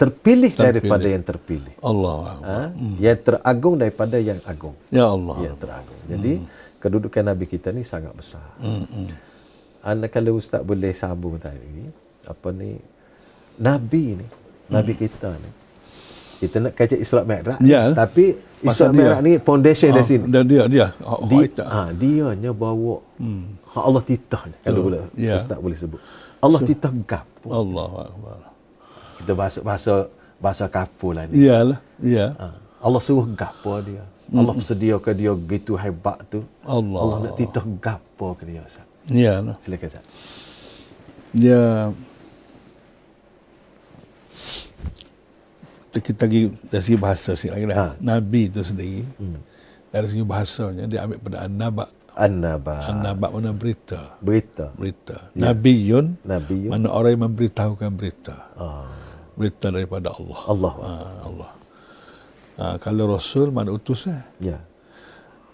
terpilih, 0.02 0.52
terpilih. 0.52 0.74
daripada 0.74 1.06
yang 1.06 1.24
terpilih. 1.24 1.76
Allah. 1.86 2.18
Ha? 2.42 2.60
Hmm. 2.74 2.96
Yang 2.98 3.20
teragung 3.30 3.76
daripada 3.78 4.18
yang 4.18 4.42
agung. 4.42 4.76
Ya 4.90 5.06
Allah. 5.06 5.38
Yang 5.46 5.56
teragung. 5.62 6.02
Jadi 6.10 6.34
hmm. 6.42 6.46
kedudukan 6.82 7.24
nabi 7.30 7.46
kita 7.46 7.70
ni 7.70 7.86
sangat 7.86 8.14
besar. 8.18 8.46
Hmm. 8.58 8.90
hmm. 8.90 9.10
Anda 9.86 10.10
kalau 10.10 10.42
ustaz 10.42 10.66
boleh 10.66 10.98
sambung 10.98 11.38
tadi 11.38 11.86
apa 12.26 12.50
ni? 12.50 12.74
Nabi 13.62 14.18
ni 14.18 14.28
nabi 14.70 14.94
hmm. 14.98 15.02
kita 15.02 15.30
ni. 15.38 15.52
Kita 16.36 16.56
nak 16.60 16.74
kaji 16.76 16.96
Isra 17.00 17.22
Mi'raj. 17.24 17.60
Ya. 17.64 17.96
tapi 17.96 18.36
Isra 18.60 18.92
Mi'raj 18.92 19.22
ni 19.24 19.40
foundation 19.40 19.94
ha, 19.94 20.02
dari 20.02 20.08
sini. 20.10 20.26
dan 20.28 20.44
dia 20.50 20.64
dia. 20.68 20.88
Dia 21.30 21.64
ha, 21.64 21.82
dia 21.94 22.28
nya 22.36 22.52
bawa 22.52 23.00
hmm. 23.22 23.78
Allah 23.78 24.02
titah 24.04 24.42
ni. 24.50 24.58
Kalau 24.66 24.82
boleh 24.90 25.00
ya. 25.16 25.38
ustaz 25.38 25.58
boleh 25.62 25.78
sebut. 25.78 26.02
Allah 26.42 26.60
so, 26.62 26.68
titah 26.68 26.94
gap. 27.06 27.28
Allah 27.46 27.90
akbar. 28.10 28.40
Kita 29.22 29.32
bahasa 29.38 29.60
bahasa 29.62 29.94
bahasa 30.42 30.66
kapur 30.68 31.16
lah 31.16 31.30
ni. 31.30 31.46
Iyalah 31.46 31.80
ya. 32.02 32.34
Ha. 32.36 32.48
Allah 32.82 33.02
suruh 33.02 33.26
gapo 33.38 33.80
dia. 33.86 34.04
Hmm. 34.34 34.42
Allah 34.42 34.54
bersedia 34.58 34.98
ke 34.98 35.14
dia 35.14 35.32
gitu 35.38 35.78
hebat 35.78 36.18
tu? 36.34 36.42
Allah. 36.66 37.00
Allah 37.00 37.18
nak 37.30 37.34
titah 37.38 37.66
gapo 37.80 38.34
ke 38.34 38.50
dia 38.50 38.66
ustaz 38.66 38.95
iyalah 39.10 39.56
silakan 39.62 39.88
ustaz. 39.90 40.06
Dia 41.36 41.92
kita 45.96 46.28
lagi 46.28 46.52
dari 46.68 46.84
segi 46.84 46.98
bahasa 47.00 47.32
sih 47.40 47.48
ha. 47.52 47.96
Nabi 48.00 48.52
itu 48.52 48.62
sendiri. 48.64 49.04
Hmm. 49.16 49.40
dari 49.96 50.12
segi 50.12 50.24
bahasanya 50.28 50.92
dia 50.92 51.08
ambil 51.08 51.20
pada 51.24 51.48
an-naba. 51.48 51.86
An-naba. 52.16 52.76
An-naba 52.92 53.28
mana 53.32 53.56
berita. 53.56 54.20
Berita. 54.20 54.76
Berita. 54.76 55.32
Ya. 55.32 55.52
nabiyun. 55.52 56.20
Nabiyun. 56.24 56.72
Mana 56.72 56.88
orang 56.92 57.16
yang 57.16 57.24
memberitahukan 57.32 57.92
berita. 57.96 58.36
Oh. 58.60 58.88
berita 59.36 59.68
daripada 59.72 60.16
Allah. 60.16 60.40
Allah. 60.48 60.74
Ha, 60.80 60.92
Allah. 61.28 61.52
Ha, 62.56 62.66
kalau 62.80 63.12
rasul 63.12 63.52
mana 63.52 63.76
utusan? 63.76 64.24
Ya. 64.40 64.64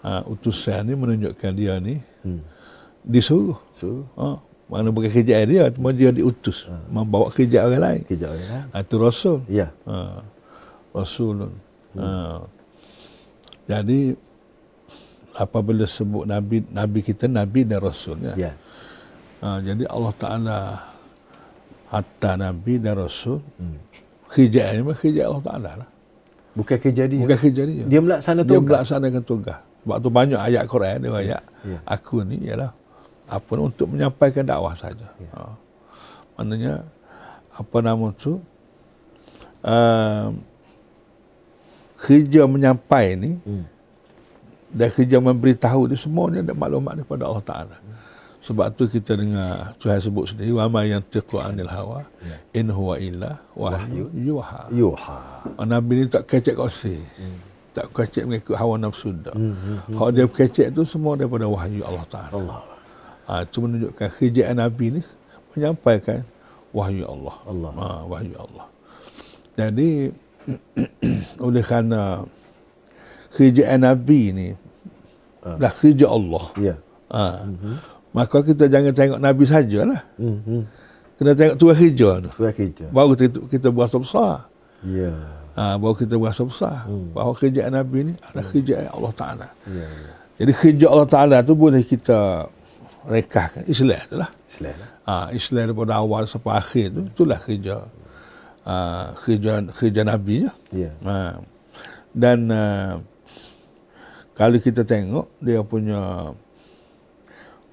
Ha, 0.06 0.22
utusan 0.26 0.86
ni 0.86 0.94
menunjukkan 0.94 1.52
dia 1.54 1.78
ni 1.78 1.98
hmm. 2.26 2.42
Disuruh 3.02 3.58
suruh 3.74 4.06
ha, 4.14 4.38
mana 4.70 4.88
bukan 4.94 5.10
kerja 5.10 5.42
dia 5.44 5.68
cuma 5.74 5.90
dia 5.90 6.14
diutus 6.14 6.70
ha. 6.70 6.78
membawa 6.86 7.28
kerja 7.34 7.66
orang 7.66 7.82
lain 7.82 8.02
kerja 8.06 8.26
orang 8.30 8.46
lain 8.46 8.66
ha, 8.70 8.78
itu 8.80 8.94
rasul 8.98 9.38
ya 9.50 9.68
ha. 9.86 10.22
Rasul. 10.92 11.48
Hmm. 11.96 12.00
Uh, 12.00 12.40
jadi 13.64 14.00
apabila 15.32 15.88
sebut 15.88 16.28
nabi 16.28 16.60
nabi 16.68 17.00
kita 17.00 17.24
nabi 17.28 17.64
dan 17.64 17.80
rasul 17.80 18.20
ya. 18.20 18.36
Yeah. 18.36 18.54
Uh, 19.42 19.58
jadi 19.64 19.84
Allah 19.88 20.14
Taala 20.20 20.58
hatta 21.88 22.30
nabi 22.36 22.76
dan 22.78 23.00
rasul. 23.00 23.40
Hmm. 23.56 23.80
Kerja 24.32 24.72
ini 24.76 24.84
kerja 24.92 25.28
Allah 25.28 25.44
Taala 25.44 25.70
lah. 25.84 25.88
Bukan 26.52 26.76
kerja 26.76 27.08
dia. 27.08 27.20
Bukan 27.24 27.38
kerja 27.40 27.62
dia. 27.64 27.84
Dia 27.88 28.00
melaksanakan 28.04 28.48
tugas. 28.48 28.60
Dia 28.60 28.68
melaksanakan 28.68 29.22
tugas. 29.24 29.60
Sebab 29.82 29.96
tu 29.98 30.08
banyak 30.14 30.38
ayat 30.40 30.64
Quran 30.68 30.96
dia 31.00 31.10
ayat. 31.10 31.42
Yeah. 31.64 31.80
Aku 31.88 32.22
ni 32.22 32.36
ialah 32.44 32.70
apa 33.32 33.52
untuk 33.56 33.88
menyampaikan 33.88 34.44
dakwah 34.44 34.76
saja. 34.76 35.08
Yeah. 35.16 35.32
Uh, 35.32 35.52
maknanya 36.36 36.74
apa 37.56 37.76
nama 37.80 38.06
tu? 38.12 38.36
Uh, 39.64 40.36
kerja 42.02 42.44
menyampai 42.50 43.14
ni 43.14 43.30
hmm. 43.38 43.64
dan 44.74 44.88
kerja 44.90 45.22
memberitahu 45.22 45.86
ni 45.86 45.94
semuanya 45.94 46.42
ada 46.42 46.52
maklumat 46.52 46.98
daripada 46.98 47.22
Allah 47.30 47.44
Taala. 47.46 47.76
Hmm. 47.78 47.96
Sebab 48.42 48.74
tu 48.74 48.90
kita 48.90 49.14
dengar 49.14 49.70
Tuhan 49.78 50.02
sebut 50.02 50.34
sendiri 50.34 50.50
wa 50.50 50.66
ma 50.66 50.82
yantiqu 50.82 51.38
anil 51.38 51.70
hawa 51.70 52.02
ya. 52.26 52.36
in 52.58 52.74
huwa 52.74 52.98
illa 52.98 53.38
wahyu 53.54 54.10
yuha. 54.18 54.66
Yuha. 54.74 55.18
Nabi 55.62 56.02
ni 56.02 56.04
tak 56.10 56.26
kecek 56.26 56.58
kosi. 56.58 56.98
Hmm. 56.98 57.38
Tak 57.70 57.94
kecek 57.94 58.26
mengikut 58.26 58.58
hawa 58.58 58.74
nafsu 58.82 59.14
dah. 59.14 59.30
Hmm. 59.30 59.54
hmm, 59.54 59.78
hmm. 59.86 59.94
Hak 59.94 60.08
dia 60.10 60.26
kecek 60.26 60.68
tu 60.74 60.82
semua 60.82 61.14
daripada 61.14 61.46
wahyu 61.46 61.86
Allah 61.86 62.06
Taala. 62.10 62.34
Allah. 62.34 62.71
Ha, 63.26 63.46
itu 63.46 63.58
menunjukkan 63.62 64.08
kerjaan 64.18 64.56
Nabi 64.58 64.98
ni 64.98 65.00
menyampaikan 65.54 66.26
wahyu 66.74 67.04
Allah. 67.06 67.36
Allah. 67.46 67.70
Ha, 67.76 67.88
wahyu 68.08 68.36
Allah. 68.36 68.66
Jadi 69.54 69.90
oleh 71.46 71.62
kerana 71.62 72.26
kerjaan 73.30 73.80
Nabi 73.86 74.20
ni 74.34 74.48
ha. 75.46 75.56
dah 75.60 75.72
kerja 75.72 76.06
Allah. 76.10 76.44
Ya. 76.58 76.74
Ha. 77.12 77.46
Mm-hmm. 77.46 77.74
Maka 78.12 78.36
kita 78.44 78.64
jangan 78.68 78.92
tengok 78.92 79.20
Nabi 79.20 79.42
sajalah. 79.48 80.02
Mm-hmm. 80.20 80.60
Kena 81.16 81.32
tengok 81.38 81.56
tuan 81.60 81.76
kerja 81.76 82.08
tu. 82.18 82.30
Tuan 82.34 82.52
kerja. 82.52 82.86
Baru 82.90 83.14
kita, 83.14 83.38
kita 83.46 83.68
berasa 83.70 83.96
besar. 83.96 84.50
Ya. 84.82 85.14
Ha, 85.52 85.76
baru 85.76 85.94
kita 85.94 86.16
berasa 86.16 86.42
besar. 86.42 86.88
Mm. 86.88 87.12
Bahawa 87.12 87.32
kerjaan 87.36 87.72
Nabi 87.76 87.98
ni 88.10 88.12
adalah 88.18 88.44
mm. 88.48 88.52
kerjaan 88.56 88.86
Allah 88.88 89.12
Ta'ala. 89.12 89.48
Ya, 89.68 89.86
ya. 89.86 90.12
Jadi 90.42 90.52
kerja 90.56 90.86
Allah 90.88 91.08
Ta'ala 91.08 91.36
tu 91.44 91.52
boleh 91.54 91.84
kita 91.84 92.48
rekahkan. 93.08 93.66
Islam 93.66 94.02
tu 94.08 94.16
lah. 94.18 94.30
Islam. 94.46 94.76
Ha, 95.08 95.14
Islam 95.34 95.64
daripada 95.72 95.92
awal 95.98 96.22
sampai 96.28 96.52
akhir 96.58 96.86
tu. 96.94 97.02
Itulah 97.08 97.38
kerja 97.42 97.76
uh, 98.66 99.06
kerja 99.18 99.52
kerja 99.74 100.00
Nabi 100.06 100.46
ya. 100.46 100.52
Yeah. 100.70 100.94
Uh, 101.02 101.34
dan 102.12 102.38
uh, 102.52 102.92
kalau 104.36 104.58
kita 104.60 104.84
tengok 104.86 105.28
dia 105.42 105.60
punya 105.64 106.32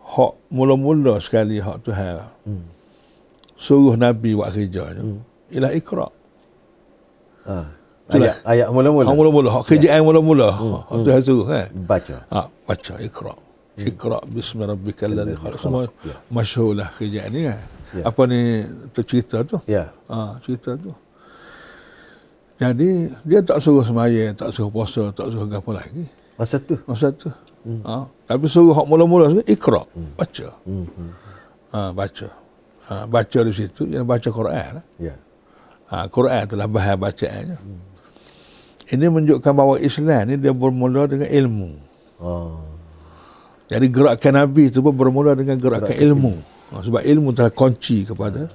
hak 0.10 0.34
mula-mula 0.50 1.22
sekali 1.22 1.62
hak 1.62 1.78
tu 1.86 1.94
hal. 1.94 2.26
Hmm. 2.44 2.66
Suruh 3.60 3.96
Nabi 4.00 4.34
buat 4.34 4.56
kerja. 4.56 4.96
Hmm. 4.96 5.22
Ialah 5.52 5.72
Iqra. 5.76 6.08
Ah. 7.46 7.68
Ayat, 8.10 8.42
ayat 8.42 8.68
mula-mula. 8.74 9.06
Hak 9.06 9.16
mula-mula. 9.16 9.50
Hak 9.54 9.64
kerja 9.70 10.00
yang 10.00 10.08
mula-mula. 10.10 10.50
Hmm. 10.56 10.82
Hak 10.82 10.98
tu 11.06 11.10
hal 11.14 11.22
suruh 11.22 11.46
kan. 11.46 11.68
Baca. 11.86 12.18
Ha, 12.34 12.42
baca 12.66 12.94
Iqra. 12.98 13.36
Iqra 13.88 14.20
bismi 14.28 14.64
rabbikal 14.68 15.12
ladzi 15.16 15.36
khalaq. 15.40 15.60
Semua 15.60 15.88
yeah. 16.04 16.20
masyhurlah 16.28 16.90
kerja 16.92 17.32
ni 17.32 17.48
kan. 17.48 17.60
Ya. 17.96 18.04
Apa 18.06 18.22
ni 18.30 18.68
cerita 19.08 19.42
tu? 19.48 19.58
Ya. 19.66 19.90
Ha, 20.12 20.38
cerita 20.44 20.76
tu. 20.76 20.92
Jadi 22.60 23.08
dia 23.24 23.40
tak 23.40 23.64
suruh 23.64 23.88
semaya, 23.88 24.36
tak 24.36 24.52
suruh 24.52 24.68
puasa, 24.68 25.10
tak 25.16 25.32
suruh 25.32 25.48
apa 25.48 25.72
lagi. 25.72 26.04
Masa 26.36 26.60
tu. 26.60 26.76
Masa 26.84 27.08
tu. 27.16 27.32
Hmm. 27.64 27.82
Ha, 27.84 28.08
tapi 28.28 28.46
suruh 28.52 28.76
hak 28.76 28.86
mula-mula 28.88 29.32
tu 29.32 29.44
ikra, 29.48 29.84
hmm. 29.84 30.12
baca. 30.16 30.48
Hmm. 30.64 30.88
Ha, 31.72 31.80
baca. 31.96 32.28
Ha, 32.88 32.94
baca 33.08 33.40
di 33.44 33.54
situ 33.56 33.88
yang 33.88 34.04
baca 34.04 34.28
Quran 34.28 34.70
lah. 34.80 34.86
Ya. 35.00 35.16
Ha, 35.90 36.06
Quran 36.12 36.44
telah 36.46 36.68
bahaya 36.68 36.96
bacaannya. 37.00 37.58
Hmm. 37.58 37.82
Ini 38.90 39.06
menunjukkan 39.06 39.54
bahawa 39.54 39.76
Islam 39.82 40.22
ni 40.30 40.36
dia 40.38 40.54
bermula 40.54 41.06
dengan 41.06 41.30
ilmu. 41.30 41.70
Oh. 42.20 42.69
Jadi 43.70 43.86
gerakan 43.94 44.34
Nabi 44.34 44.74
itu 44.74 44.82
pun 44.82 44.94
bermula 44.98 45.38
dengan 45.38 45.56
gerakan, 45.62 45.94
gerakan 45.94 46.02
ilmu. 46.02 46.34
ilmu. 46.34 46.74
Ha, 46.74 46.82
sebab 46.86 47.02
ilmu 47.06 47.30
telah 47.38 47.54
kunci 47.54 48.02
kepada 48.06 48.50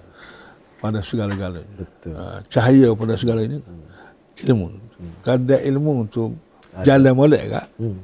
pada 0.82 0.98
segala-galanya. 0.98 1.74
Betul. 1.78 2.12
Ha, 2.18 2.42
cahaya 2.50 2.88
pada 2.98 3.14
segala 3.14 3.40
ini 3.46 3.62
ilmu. 4.42 4.66
Hmm. 4.74 5.14
Kadang 5.22 5.62
ilmu 5.62 5.92
tu 6.10 6.34
jalan 6.82 7.14
molek 7.14 7.42
kak. 7.46 7.66
Hmm. 7.78 7.98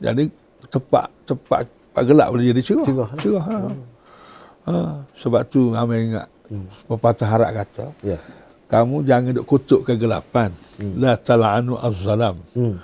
Jadi 0.00 0.24
tepat 0.72 1.08
tepat 1.28 1.68
tepat 1.68 2.02
gelap 2.08 2.28
boleh 2.32 2.52
jadi 2.52 2.62
cerah. 2.64 2.86
Cerah. 2.88 3.08
cerah 3.20 3.44
ha. 3.44 3.56
Hmm. 3.60 3.84
Ha. 4.66 4.74
Sebab 5.12 5.42
tu 5.48 5.76
ramai 5.76 6.08
ingat 6.08 6.26
hmm. 6.48 6.88
pepatah 6.88 7.28
harap 7.28 7.50
kata. 7.52 7.86
Yeah. 8.00 8.20
Kamu 8.66 9.06
jangan 9.06 9.36
duk 9.36 9.46
kutuk 9.46 9.80
kegelapan. 9.86 10.50
Hmm. 10.80 10.96
La 10.98 11.14
tala'anu 11.20 11.78
az-zalam. 11.78 12.40
Hmm. 12.56 12.80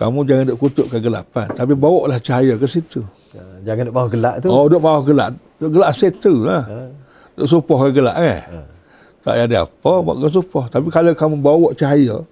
Kamu 0.00 0.24
jangan 0.24 0.44
duk 0.48 0.58
kutuk 0.64 0.86
kegelapan. 0.88 1.52
Tapi 1.52 1.76
bawa 1.76 2.08
lah 2.08 2.18
cahaya 2.24 2.56
ke 2.56 2.64
situ. 2.64 3.04
Ya, 3.36 3.44
jangan 3.68 3.92
duk 3.92 3.96
bawa 4.00 4.08
gelap 4.08 4.34
tu. 4.40 4.48
Oh, 4.48 4.64
duk 4.64 4.80
bawa 4.80 5.04
gelap. 5.04 5.36
Duk 5.60 5.76
gelap 5.76 5.92
settle 5.92 6.40
lah. 6.40 6.64
Ha. 6.64 6.78
Duk 7.36 7.44
supah 7.44 7.78
ke 7.84 8.00
gelap 8.00 8.16
eh. 8.16 8.40
Ha. 8.40 8.60
Tak 9.20 9.34
ada 9.36 9.68
apa, 9.68 9.92
buat 10.00 10.16
ke 10.24 10.28
supah. 10.32 10.64
Tapi 10.72 10.88
kalau 10.88 11.12
kamu 11.12 11.36
bawa 11.44 11.68
cahaya, 11.76 12.24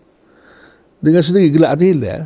dengan 1.04 1.20
sendiri 1.20 1.52
gelap 1.52 1.76
tu 1.76 1.84
hilang. 1.84 2.24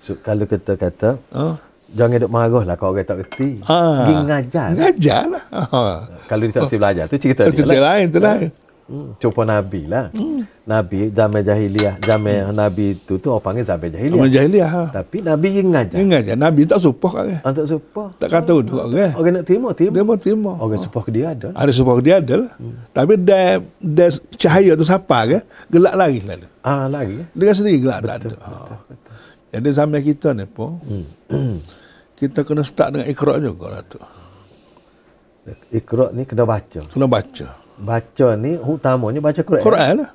So, 0.00 0.16
kalau 0.24 0.48
kita 0.48 0.80
kata, 0.80 1.20
ha? 1.36 1.60
jangan 1.92 2.16
duk 2.24 2.32
marah 2.32 2.64
lah 2.64 2.76
kalau 2.80 2.96
orang 2.96 3.04
tak 3.04 3.28
kerti. 3.28 3.60
Ha. 3.68 3.78
Pergi 4.00 4.14
ngajar. 4.32 4.68
Ngajar 4.72 5.22
lah. 5.28 5.44
Ha. 5.52 5.82
Kalau 6.24 6.42
dia 6.48 6.56
tak 6.56 6.64
ha. 6.64 6.76
belajar, 6.80 7.04
tu 7.04 7.16
cerita 7.20 7.44
dia 7.44 7.52
lah. 7.52 7.56
Cerita 7.60 7.76
lain, 7.84 8.06
tu 8.08 8.20
lain. 8.24 8.48
Hmm, 8.88 9.12
cuba 9.20 9.44
Nabi 9.44 9.84
lah. 9.84 10.08
Hmm. 10.16 10.48
Nabi 10.64 11.12
zaman 11.12 11.44
jahiliah, 11.44 12.00
zaman 12.00 12.48
hmm. 12.48 12.56
Nabi 12.56 12.96
tu 13.04 13.20
tu 13.20 13.28
orang 13.28 13.44
panggil 13.44 13.64
zaman 13.68 13.92
jahiliah. 13.92 14.16
Zaman 14.16 14.32
jahiliah. 14.32 14.68
Ha. 14.72 14.82
Tapi 14.96 15.16
Nabi 15.20 15.48
yang 15.60 15.68
ngajar. 15.76 15.96
Yang 16.00 16.08
ngajar. 16.08 16.34
Nabi 16.40 16.60
tak 16.64 16.80
supah 16.80 17.12
kan? 17.12 17.26
Ah, 17.44 17.52
tak 17.52 17.68
supah. 17.68 18.08
Tak 18.16 18.28
kata 18.32 18.50
oh. 18.56 18.64
duduk 18.64 18.88
kan? 18.88 19.10
Orang 19.12 19.32
nak 19.36 19.44
terima, 19.44 19.68
terima. 19.76 19.92
Dia 19.92 20.04
mau 20.08 20.16
terima. 20.16 20.52
Orang 20.56 20.80
oh. 20.80 20.84
supah 20.88 21.02
ke 21.04 21.10
dia 21.12 21.36
ada. 21.36 21.52
Ada 21.52 21.70
supah 21.76 21.94
ke 22.00 22.02
dia 22.08 22.14
ada 22.16 22.34
lah. 22.48 22.52
Hmm. 22.56 22.76
Tapi 22.96 23.12
dia, 23.20 23.40
dia 23.76 24.06
cahaya 24.40 24.72
tu 24.72 24.84
siapa 24.88 25.18
kan? 25.28 25.42
Gelak 25.68 25.94
lagi 25.94 26.18
lah. 26.24 26.36
Ah, 26.64 26.84
lagi. 26.88 27.28
Dengan 27.36 27.54
sendiri 27.60 27.78
gelak 27.84 27.98
betul, 28.00 28.08
tak 28.08 28.16
ada. 28.16 28.28
Betul, 28.32 28.40
ha. 28.40 28.56
betul. 28.88 28.96
Jadi 29.48 29.68
zaman 29.76 30.00
kita 30.00 30.28
ni 30.32 30.44
pun, 30.48 30.70
hmm. 30.80 31.56
kita 32.16 32.40
kena 32.40 32.64
start 32.64 32.96
dengan 32.96 33.06
ikhrok 33.12 33.36
juga 33.36 33.66
lah 33.68 33.82
tu. 33.84 34.00
Ikhrok 35.76 36.16
ni 36.16 36.24
kena 36.24 36.48
baca. 36.48 36.80
Kena 36.88 37.04
baca 37.04 37.67
baca 37.78 38.28
ni 38.34 38.58
utamanya 38.58 39.20
baca 39.22 39.40
Quran. 39.40 39.64
Quran 39.64 39.92
lah. 40.04 40.10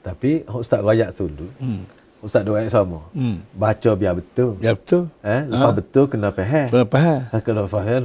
Tapi 0.00 0.44
Ustaz 0.48 0.80
Rayak 0.80 1.12
dulu. 1.16 1.48
Hmm. 1.60 1.84
Ustaz 2.20 2.44
doa 2.44 2.60
yang 2.60 2.68
sama. 2.68 3.00
Hmm. 3.16 3.40
Baca 3.56 3.90
biar 3.96 4.12
betul. 4.12 4.60
Biar 4.60 4.76
betul. 4.76 5.08
Eh, 5.24 5.40
lepas 5.48 5.72
ha? 5.72 5.76
betul 5.76 6.04
kena 6.04 6.28
faham. 6.28 6.68
Kena 6.68 6.84
faham. 6.84 7.20
Kena 7.40 7.62
faham, 7.64 8.02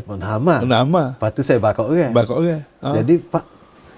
kena. 0.64 1.06
Lepas 1.20 1.30
tu 1.36 1.42
saya 1.44 1.60
bakar 1.60 1.84
orang. 1.84 2.16
Bakar 2.16 2.36
orang. 2.40 2.62
Ha? 2.80 2.90
Jadi, 3.04 3.14
Pak, 3.20 3.44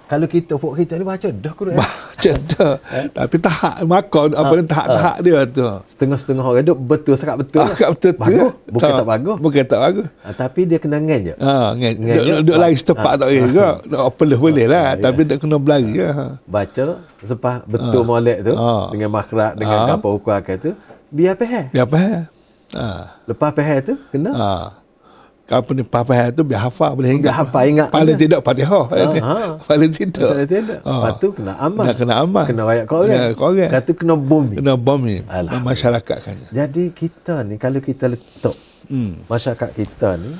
kalau 0.07 0.23
kita 0.23 0.55
pok 0.55 0.71
kita 0.79 0.95
ni 0.95 1.03
baca 1.03 1.27
dah 1.27 1.51
Quran. 1.51 1.75
Baca 1.75 2.31
dah. 2.55 2.73
eh? 2.95 3.05
Tapi 3.11 3.35
tahap 3.43 3.75
makan 3.83 4.29
apa 4.39 4.53
ha, 4.55 4.63
tahap-tahap 4.63 5.15
ha. 5.19 5.23
dia 5.23 5.39
tu. 5.51 5.67
Setengah-setengah 5.91 6.45
orang 6.47 6.63
duk 6.63 6.79
betul 6.79 7.15
sangat 7.19 7.43
betul. 7.43 7.59
Ah, 7.59 7.75
sangat 7.75 7.91
betul 7.99 8.11
bagus. 8.15 8.51
Bukan 8.71 8.87
tak, 8.87 8.95
tak 8.95 9.07
bagus. 9.11 9.37
Bukan 9.43 9.63
tak 9.67 9.79
bagus. 9.83 10.07
Ha, 10.23 10.27
tapi 10.31 10.59
dia 10.63 10.77
kena 10.79 10.97
ngen 11.03 11.21
je. 11.27 11.35
Ha, 11.35 11.75
ngen. 11.75 11.93
ngen 11.99 12.17
duk, 12.23 12.39
duk 12.47 12.57
lari 12.57 12.75
setepak 12.79 13.13
ha. 13.13 13.19
tak 13.19 13.27
boleh 13.27 13.43
juga. 13.51 13.67
Apa 13.83 14.21
boleh 14.23 14.39
boleh 14.39 14.65
lah. 14.71 14.85
Ha, 14.87 14.95
tapi 14.95 15.21
dia 15.27 15.35
kena 15.35 15.55
berlari 15.59 15.91
ha. 15.99 16.39
Baca 16.47 16.83
sepah 17.27 17.55
betul 17.67 18.01
ha. 18.01 18.07
molek 18.07 18.37
tu 18.47 18.53
ha. 18.55 18.87
dengan 18.95 19.09
makrak 19.11 19.53
dengan 19.59 19.77
ha. 19.83 19.93
apa 19.99 20.07
ukur 20.07 20.31
akal 20.31 20.55
tu 20.55 20.71
biar 21.11 21.35
faham. 21.35 21.67
Biar 21.75 21.87
faham. 21.91 22.23
Ha. 22.79 22.87
Lepas 23.27 23.51
faham 23.51 23.77
tu 23.83 23.93
kena. 24.15 24.31
Ha 24.31 24.86
apa 25.47 25.69
ni 25.71 25.83
papah 25.87 26.27
tu 26.35 26.43
biar 26.43 26.67
hafal 26.67 26.91
boleh 26.99 27.15
ingat. 27.15 27.31
Biar 27.31 27.37
hafal 27.39 27.63
ingat. 27.71 27.87
Paling 27.87 28.17
tidak 28.19 28.39
Fatihah. 28.43 28.85
Ha, 28.91 29.35
Paling 29.63 29.91
tidak. 29.95 30.27
Paling 30.27 30.49
tidak. 30.51 30.79
Ha. 30.83 30.91
Lepas 30.91 31.13
tu 31.23 31.27
kena 31.31 31.53
amal. 31.55 31.83
Nak 31.87 31.95
kena 31.95 32.13
amal. 32.19 32.43
Kena 32.43 32.61
rakyat 32.67 32.85
korang. 32.91 33.15
Ya, 33.15 33.23
korang. 33.31 33.69
Kata 33.71 33.91
kena 33.95 34.15
bumi. 34.19 34.55
Kena 34.59 34.73
bumi. 34.75 35.15
Masyarakat 35.63 36.17
kan. 36.19 36.35
Jadi 36.51 36.83
kita 36.91 37.47
ni 37.47 37.55
kalau 37.55 37.79
kita 37.79 38.11
letak 38.11 38.55
hmm. 38.91 39.27
masyarakat 39.31 39.69
kita 39.71 40.19
ni 40.19 40.35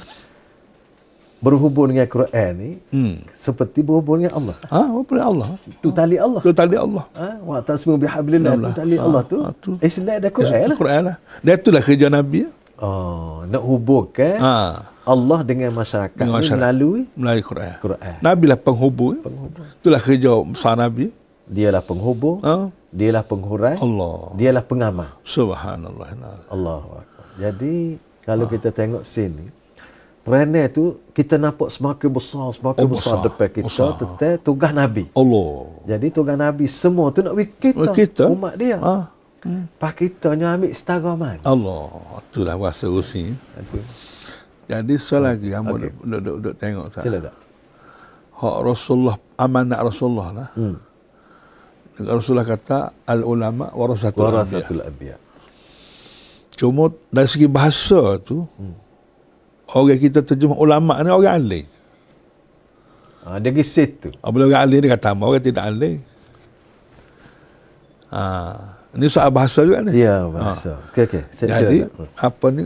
berhubung 1.37 1.93
dengan 1.93 2.09
Quran 2.09 2.51
ni 2.57 2.71
hmm. 2.89 3.15
seperti 3.37 3.85
berhubung 3.85 4.19
dengan 4.19 4.41
Allah. 4.41 4.57
Ha, 4.67 4.91
berhubung 4.91 5.15
dengan 5.15 5.29
Allah. 5.31 5.47
Tu 5.79 5.89
tali 5.93 6.17
Allah. 6.17 6.41
Tu 6.43 6.51
tali 6.51 6.75
Allah. 6.75 7.05
Ha, 7.13 7.27
wa 7.45 7.57
tasmu 7.63 7.93
bihablillah 7.95 8.53
tu 8.59 8.71
tali 8.75 8.95
Allah 8.99 9.21
tu. 9.23 9.37
Ha, 9.39 9.49
tu. 9.55 9.71
Islam 9.79 10.19
ada 10.19 10.29
Quran 10.33 10.65
lah. 10.67 10.77
Quran 10.77 11.01
lah. 11.13 11.15
Dan 11.39 11.53
itulah 11.55 11.79
kerja 11.79 12.07
Nabi. 12.11 12.41
Oh, 12.77 13.41
nak 13.49 13.63
hubungkan 13.65 14.37
ha. 14.37 14.55
Allah 15.01 15.39
dengan 15.41 15.73
masyarakat, 15.73 16.13
dengan 16.13 16.37
masyarakat 16.37 16.61
melalui 16.61 17.01
melalui 17.17 17.43
Quran. 17.43 17.75
Quran. 17.81 18.17
Nabi 18.21 18.45
lah 18.45 18.59
penghubung. 18.59 19.15
penghubung. 19.23 19.65
Itulah 19.81 20.01
kerja 20.01 20.31
besar 20.45 20.73
Nabi. 20.77 21.09
Dialah 21.47 21.81
penghubung. 21.81 22.43
Ha? 22.45 22.69
Dialah 22.93 23.23
penghurai. 23.25 23.81
Allah. 23.81 24.35
Dialah 24.35 24.63
pengamal. 24.67 25.09
Subhanallah. 25.25 26.07
Allah. 26.51 27.07
Jadi 27.39 27.97
kalau 28.21 28.45
ha. 28.45 28.51
kita 28.51 28.69
tengok 28.69 29.03
sini 29.07 29.57
Peranan 30.27 30.67
tu 30.67 30.99
kita 31.15 31.39
nampak 31.39 31.71
semakin 31.71 32.11
besar, 32.11 32.51
semakin 32.51 32.83
oh, 32.83 32.91
besar, 32.91 33.15
besar 33.15 33.31
depan 33.31 33.47
kita. 33.47 33.63
Besar. 33.71 33.89
Tetap 33.95 34.43
tugas 34.43 34.75
Nabi. 34.75 35.07
Allah. 35.15 35.51
Jadi 35.87 36.07
tugas 36.11 36.35
Nabi 36.35 36.67
semua 36.67 37.15
tu 37.15 37.23
nak 37.23 37.31
bagi 37.31 37.55
kita, 37.55 37.95
kita. 37.95 38.27
umat 38.27 38.59
dia. 38.59 38.75
Ha. 38.75 39.07
Hmm. 39.45 39.69
Pak 39.77 40.01
kita 40.01 40.33
ambil 40.33 40.73
setara 40.73 41.13
mana? 41.13 41.41
Allah. 41.45 42.21
Itulah 42.31 42.55
bahasa 42.57 42.89
usi. 42.89 43.31
Jadi 44.67 44.93
selagi 44.99 45.47
kamu 45.53 45.69
okay. 45.71 45.79
duduk, 45.79 45.95
duduk, 46.03 46.35
duduk 46.41 46.53
tengok 46.59 46.87
saya. 46.91 47.05
Sila 47.07 47.17
tak? 47.23 47.35
Hak 48.37 48.57
Rasulullah, 48.61 49.17
amanat 49.39 49.79
Rasulullah 49.81 50.29
lah. 50.35 50.49
Hmm. 50.53 50.77
Rasulullah 51.97 52.45
kata, 52.45 52.77
al-ulama 53.09 53.73
warasatul, 53.73 54.29
warasatul 54.29 54.85
anbiya. 54.85 55.17
Cuma 56.53 56.93
dari 57.09 57.29
segi 57.29 57.49
bahasa 57.49 58.21
tu, 58.21 58.45
hmm. 58.45 58.75
orang 59.73 59.97
kita 59.97 60.21
terjemah 60.21 60.57
ulama 60.57 61.01
ni 61.01 61.09
orang 61.09 61.33
alim. 61.33 61.65
Ha, 63.25 63.41
dia 63.41 63.49
pergi 63.49 63.65
situ. 63.65 64.07
Apabila 64.21 64.45
orang 64.51 64.61
alim 64.61 64.77
dia 64.85 64.91
kata, 64.93 65.17
orang 65.17 65.41
tidak 65.41 65.63
alim. 65.65 65.97
Ha. 68.13 68.21
Ini 68.97 69.07
soal 69.13 69.29
bahasa 69.29 69.61
juga 69.61 69.85
ni. 69.85 70.01
Ya, 70.01 70.25
bahasa. 70.25 70.73
Ha. 70.73 70.89
Okey, 70.89 71.03
okey. 71.05 71.23
Jadi, 71.45 71.77
apa 72.17 72.45
ni? 72.49 72.65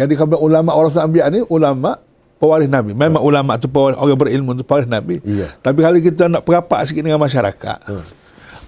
Jadi, 0.00 0.12
kalau 0.16 0.40
ulama 0.40 0.72
orang 0.72 0.88
Sambiak 0.88 1.28
ni, 1.28 1.44
ulama 1.52 2.00
pewaris 2.40 2.72
Nabi. 2.72 2.96
Memang 2.96 3.20
ha. 3.20 3.28
ulama 3.28 3.60
tu 3.60 3.68
pewaris, 3.68 4.00
orang 4.00 4.16
berilmu 4.16 4.56
tu 4.56 4.64
pewaris 4.64 4.88
Nabi. 4.88 5.20
Ya. 5.22 5.52
Tapi 5.60 5.84
kalau 5.84 6.00
kita 6.00 6.32
nak 6.32 6.42
perapat 6.48 6.88
sikit 6.88 7.04
dengan 7.04 7.20
masyarakat, 7.20 7.78
ha. 7.84 8.00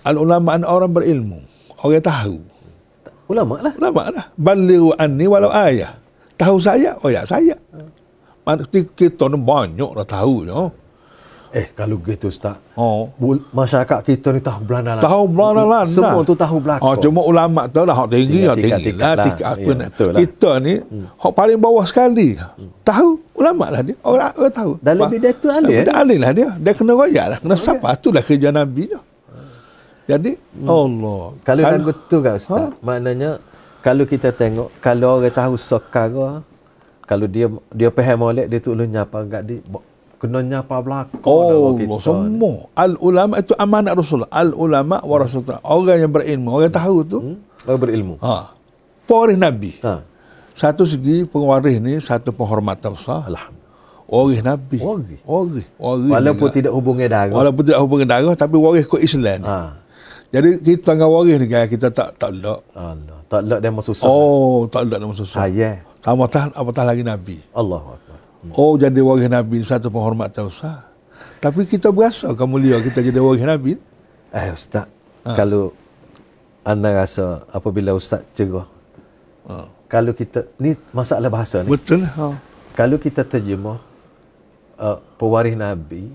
al-ulama 0.04 0.60
orang 0.60 0.92
berilmu. 0.92 1.40
Orang 1.80 2.04
tahu. 2.04 2.36
Ulama 3.32 3.64
lah. 3.64 3.72
Ulama 3.80 4.02
lah. 4.12 4.24
Baliru 4.36 4.92
anni 5.00 5.24
walau 5.24 5.48
ayah. 5.48 5.96
Tahu 6.36 6.60
saya, 6.60 6.92
oh 7.00 7.08
ya 7.08 7.24
saya. 7.24 7.56
Ha. 8.44 8.60
Kita 8.92 9.32
ni 9.32 9.40
banyak 9.40 9.90
dah 9.96 10.04
tahu. 10.04 10.44
Ya. 10.44 10.68
Eh 11.54 11.70
kalau 11.70 12.02
gitu 12.02 12.34
Ustaz. 12.34 12.58
Oh. 12.74 13.14
Masyarakat 13.54 14.02
kita 14.02 14.34
ni 14.34 14.42
tahu 14.42 14.66
belanda 14.66 14.98
lah. 14.98 15.02
Tahu 15.06 15.22
belanda 15.30 15.62
lah. 15.62 15.82
Semua 15.86 16.26
tu 16.26 16.34
tahu 16.34 16.58
belakang. 16.58 16.82
Oh, 16.82 16.98
cuma 16.98 17.22
ulama 17.22 17.70
tu 17.70 17.86
lah 17.86 17.94
hak 17.94 18.08
tinggi 18.10 18.40
hak 18.42 18.56
tinggi 18.58 18.90
lah. 18.98 19.14
Tingkat 19.22 19.46
apa 19.46 19.70
ya, 19.70 19.74
lah. 19.86 20.18
Kita 20.18 20.50
ni 20.58 20.74
hmm. 20.82 21.06
hak 21.14 21.32
paling 21.38 21.58
bawah 21.62 21.84
sekali. 21.86 22.34
Hmm. 22.34 22.74
Tahu 22.82 23.08
ulama 23.38 23.70
lah 23.70 23.80
dia. 23.86 23.94
Orang, 24.02 24.34
orang 24.34 24.50
tahu. 24.50 24.72
Dan 24.82 24.94
lebih 24.98 25.18
dia 25.22 25.30
tu 25.38 25.46
alim. 25.46 25.78
Dia 25.86 25.94
alim 25.94 26.18
lah 26.18 26.32
dia. 26.34 26.48
Dia 26.58 26.72
kena 26.74 26.92
royak 26.98 27.26
lah. 27.30 27.38
Kena 27.38 27.54
siapa. 27.54 27.86
Itulah 27.94 28.22
kerja 28.26 28.48
Nabi 28.50 28.82
dia. 28.90 29.00
Jadi 30.10 30.32
hmm. 30.34 30.66
Allah. 30.66 31.22
Kalau 31.46 31.62
kan 31.62 31.80
betul 31.86 32.18
kan 32.26 32.34
Ustaz. 32.34 32.58
Ha? 32.58 32.66
Maknanya 32.82 33.30
kalau 33.78 34.04
kita 34.10 34.34
tengok 34.34 34.74
kalau 34.82 35.22
orang 35.22 35.30
tahu 35.30 35.54
sekarang 35.54 36.42
kalau 37.06 37.26
dia 37.30 37.46
dia 37.70 37.94
faham 37.94 38.26
molek 38.26 38.50
dia 38.50 38.58
tu 38.58 38.74
ulun 38.74 38.88
nyapa 38.88 39.22
kat 39.28 39.42
dia 39.44 39.60
kena 40.24 40.40
nyapa 40.40 40.80
belakang 40.80 41.20
oh 41.28 41.76
kita 41.76 42.00
semua 42.00 42.72
al 42.72 42.96
ulama 42.96 43.36
itu 43.44 43.52
amanat 43.60 43.92
rasul 43.92 44.24
al 44.32 44.56
ulama 44.56 45.04
warasatul 45.04 45.60
orang 45.60 46.00
yang 46.00 46.12
berilmu 46.12 46.48
orang 46.48 46.72
tahu 46.72 46.96
tu 47.04 47.18
hmm? 47.20 47.68
orang 47.68 47.80
berilmu 47.84 48.14
ha 48.24 48.56
pewaris 49.04 49.36
nabi 49.36 49.76
ha. 49.84 50.00
satu 50.56 50.88
segi 50.88 51.28
pewaris 51.28 51.76
ni 51.76 52.00
satu 52.00 52.32
penghormatan 52.32 52.96
besar 52.96 53.28
alhamdulillah 53.28 53.62
Waris 54.04 54.44
Nabi. 54.44 54.78
Waris. 54.78 55.20
Waris. 55.24 55.66
Waris. 55.80 56.12
Walaupun 56.12 56.48
juga. 56.52 56.56
tidak 56.60 56.72
hubungi 56.76 57.06
darah. 57.08 57.32
Walaupun 57.32 57.62
tidak 57.64 57.80
hubungi 57.80 58.04
darah, 58.04 58.34
tapi 58.36 58.54
waris 58.60 58.84
ke 58.84 59.00
Islam. 59.00 59.40
Ha. 59.48 59.80
Jadi 60.28 60.60
kita 60.60 60.92
dengan 60.92 61.08
waris 61.08 61.36
ni 61.40 61.46
kan, 61.48 61.64
kita 61.64 61.88
tak 61.88 62.20
tak. 62.20 62.30
Allah. 62.30 62.60
Tak 63.32 63.40
lek 63.48 63.58
dia 63.64 63.70
masuk 63.72 63.96
Oh, 64.04 64.68
tak 64.68 64.86
lek 64.90 65.00
dia 65.00 65.08
susah. 65.08 65.38
Ha, 65.40 65.50
yeah. 65.50 65.76
Sama 66.04 66.28
tah, 66.28 66.52
apatah 66.52 66.84
lagi 66.84 67.00
Nabi. 67.00 67.40
Allah. 67.56 67.96
Oh 68.52 68.76
jadi 68.76 69.00
waris 69.00 69.30
Nabi 69.32 69.64
satu 69.64 69.88
penghormatan 69.88 70.52
besar. 70.52 70.84
Tapi 71.40 71.64
kita 71.64 71.88
berasa 71.88 72.28
kamu 72.36 72.50
mulia 72.50 72.76
kita 72.84 73.00
jadi 73.00 73.16
waris 73.16 73.44
Nabi. 73.44 73.80
Eh 74.34 74.50
ustaz, 74.52 74.90
ha. 75.24 75.32
kalau 75.38 75.72
anda 76.66 76.92
rasa 76.92 77.46
apabila 77.48 77.96
ustaz 77.96 78.26
cerah. 78.36 78.68
Ha. 79.48 79.68
Kalau 79.88 80.12
kita 80.12 80.44
ni 80.60 80.76
masalah 80.92 81.30
bahasa 81.30 81.62
ni. 81.62 81.70
Betul. 81.72 82.04
Ha. 82.04 82.36
Kalau 82.74 82.98
kita 82.98 83.22
terjemah 83.22 83.78
uh, 84.76 84.98
pewaris 85.16 85.54
Nabi 85.54 86.10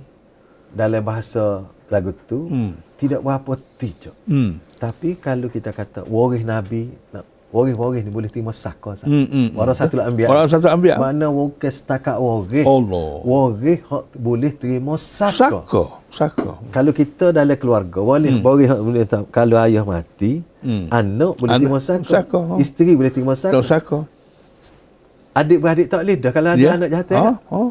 dalam 0.75 1.01
bahasa 1.01 1.65
lagu 1.89 2.13
tu 2.29 2.45
hmm. 2.45 2.99
tidak 3.01 3.25
berapa 3.25 3.57
tijak. 3.81 4.15
Hmm. 4.29 4.61
Tapi 4.77 5.17
kalau 5.17 5.49
kita 5.49 5.73
kata 5.73 6.05
waris 6.05 6.45
Nabi 6.45 6.93
Waris-waris 7.49 8.05
ni 8.05 8.13
boleh 8.13 8.29
terima 8.29 8.53
saka 8.53 8.93
sah. 8.93 9.09
Hmm, 9.09 9.25
hmm, 9.25 9.47
Orang 9.57 9.73
satu 9.73 9.97
lah 9.97 10.05
ambil. 10.05 10.25
Orang 10.29 10.45
satu 10.45 10.69
ambil. 10.69 11.01
Mana 11.01 11.33
waris 11.33 11.81
setakat 11.81 12.21
waris. 12.21 12.61
Allah. 12.61 13.09
Waris 13.25 13.79
hak 13.89 14.03
boleh 14.13 14.51
terima 14.53 14.93
saka. 15.01 15.49
Saka. 15.49 15.83
Saka. 16.13 16.61
Kalau 16.69 16.93
kita 16.93 17.33
dalam 17.33 17.57
keluarga, 17.57 18.05
boleh 18.05 18.37
hmm. 18.37 18.45
waris 18.45 18.69
hak 18.69 18.81
boleh 18.85 19.01
tak, 19.09 19.25
kalau 19.33 19.57
ayah 19.65 19.81
mati, 19.81 20.45
hmm. 20.61 20.93
anak 20.93 21.33
boleh 21.41 21.53
An- 21.57 21.61
terima 21.65 21.79
saka. 21.81 22.05
saka. 22.05 22.39
Isteri 22.61 22.91
boleh 22.93 23.09
terima 23.09 23.33
saka. 23.33 23.53
Tak 23.57 23.65
saka. 23.65 23.97
Adik-beradik 25.33 25.89
tak 25.89 25.99
boleh 26.05 26.17
dah 26.21 26.31
kalau 26.33 26.49
ada 26.53 26.61
yeah. 26.61 26.77
anak 26.77 26.89
jatuh. 26.93 27.17
Ha? 27.17 27.31
Ha? 27.33 27.61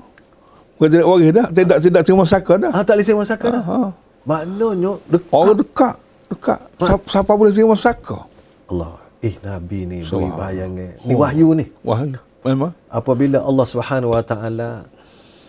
Bukan 0.74 0.88
tidak 0.90 1.06
waris 1.06 1.30
dah. 1.30 1.46
Tidak, 1.54 1.78
tidak 1.86 2.02
terima 2.02 2.24
saka 2.26 2.52
dah. 2.58 2.70
Ha, 2.74 2.78
tak 2.82 2.94
boleh 2.98 3.06
terima 3.06 3.24
saka 3.26 3.46
ha, 3.46 3.54
dah. 3.54 3.62
Ha. 3.62 3.78
Maknanya 4.26 4.92
dekat. 5.06 5.38
Orang 5.38 5.58
dekat. 5.62 5.94
Dekat. 6.34 6.60
Siapa, 6.82 7.04
siapa 7.06 7.30
boleh 7.38 7.52
terima 7.54 7.78
saka? 7.78 8.26
Allah. 8.66 9.06
Eh 9.18 9.34
Nabi 9.42 9.82
ni 9.82 9.96
so, 10.06 10.22
beri 10.22 10.30
bayangan. 10.30 10.90
Ni 11.02 11.14
oh. 11.14 11.18
wahyu 11.18 11.46
ni. 11.58 11.66
Wahyu. 11.82 12.14
Memang. 12.46 12.70
Apabila 12.86 13.42
Allah 13.42 13.66
Subhanahu 13.66 14.14
Wa 14.14 14.22
Taala 14.22 14.86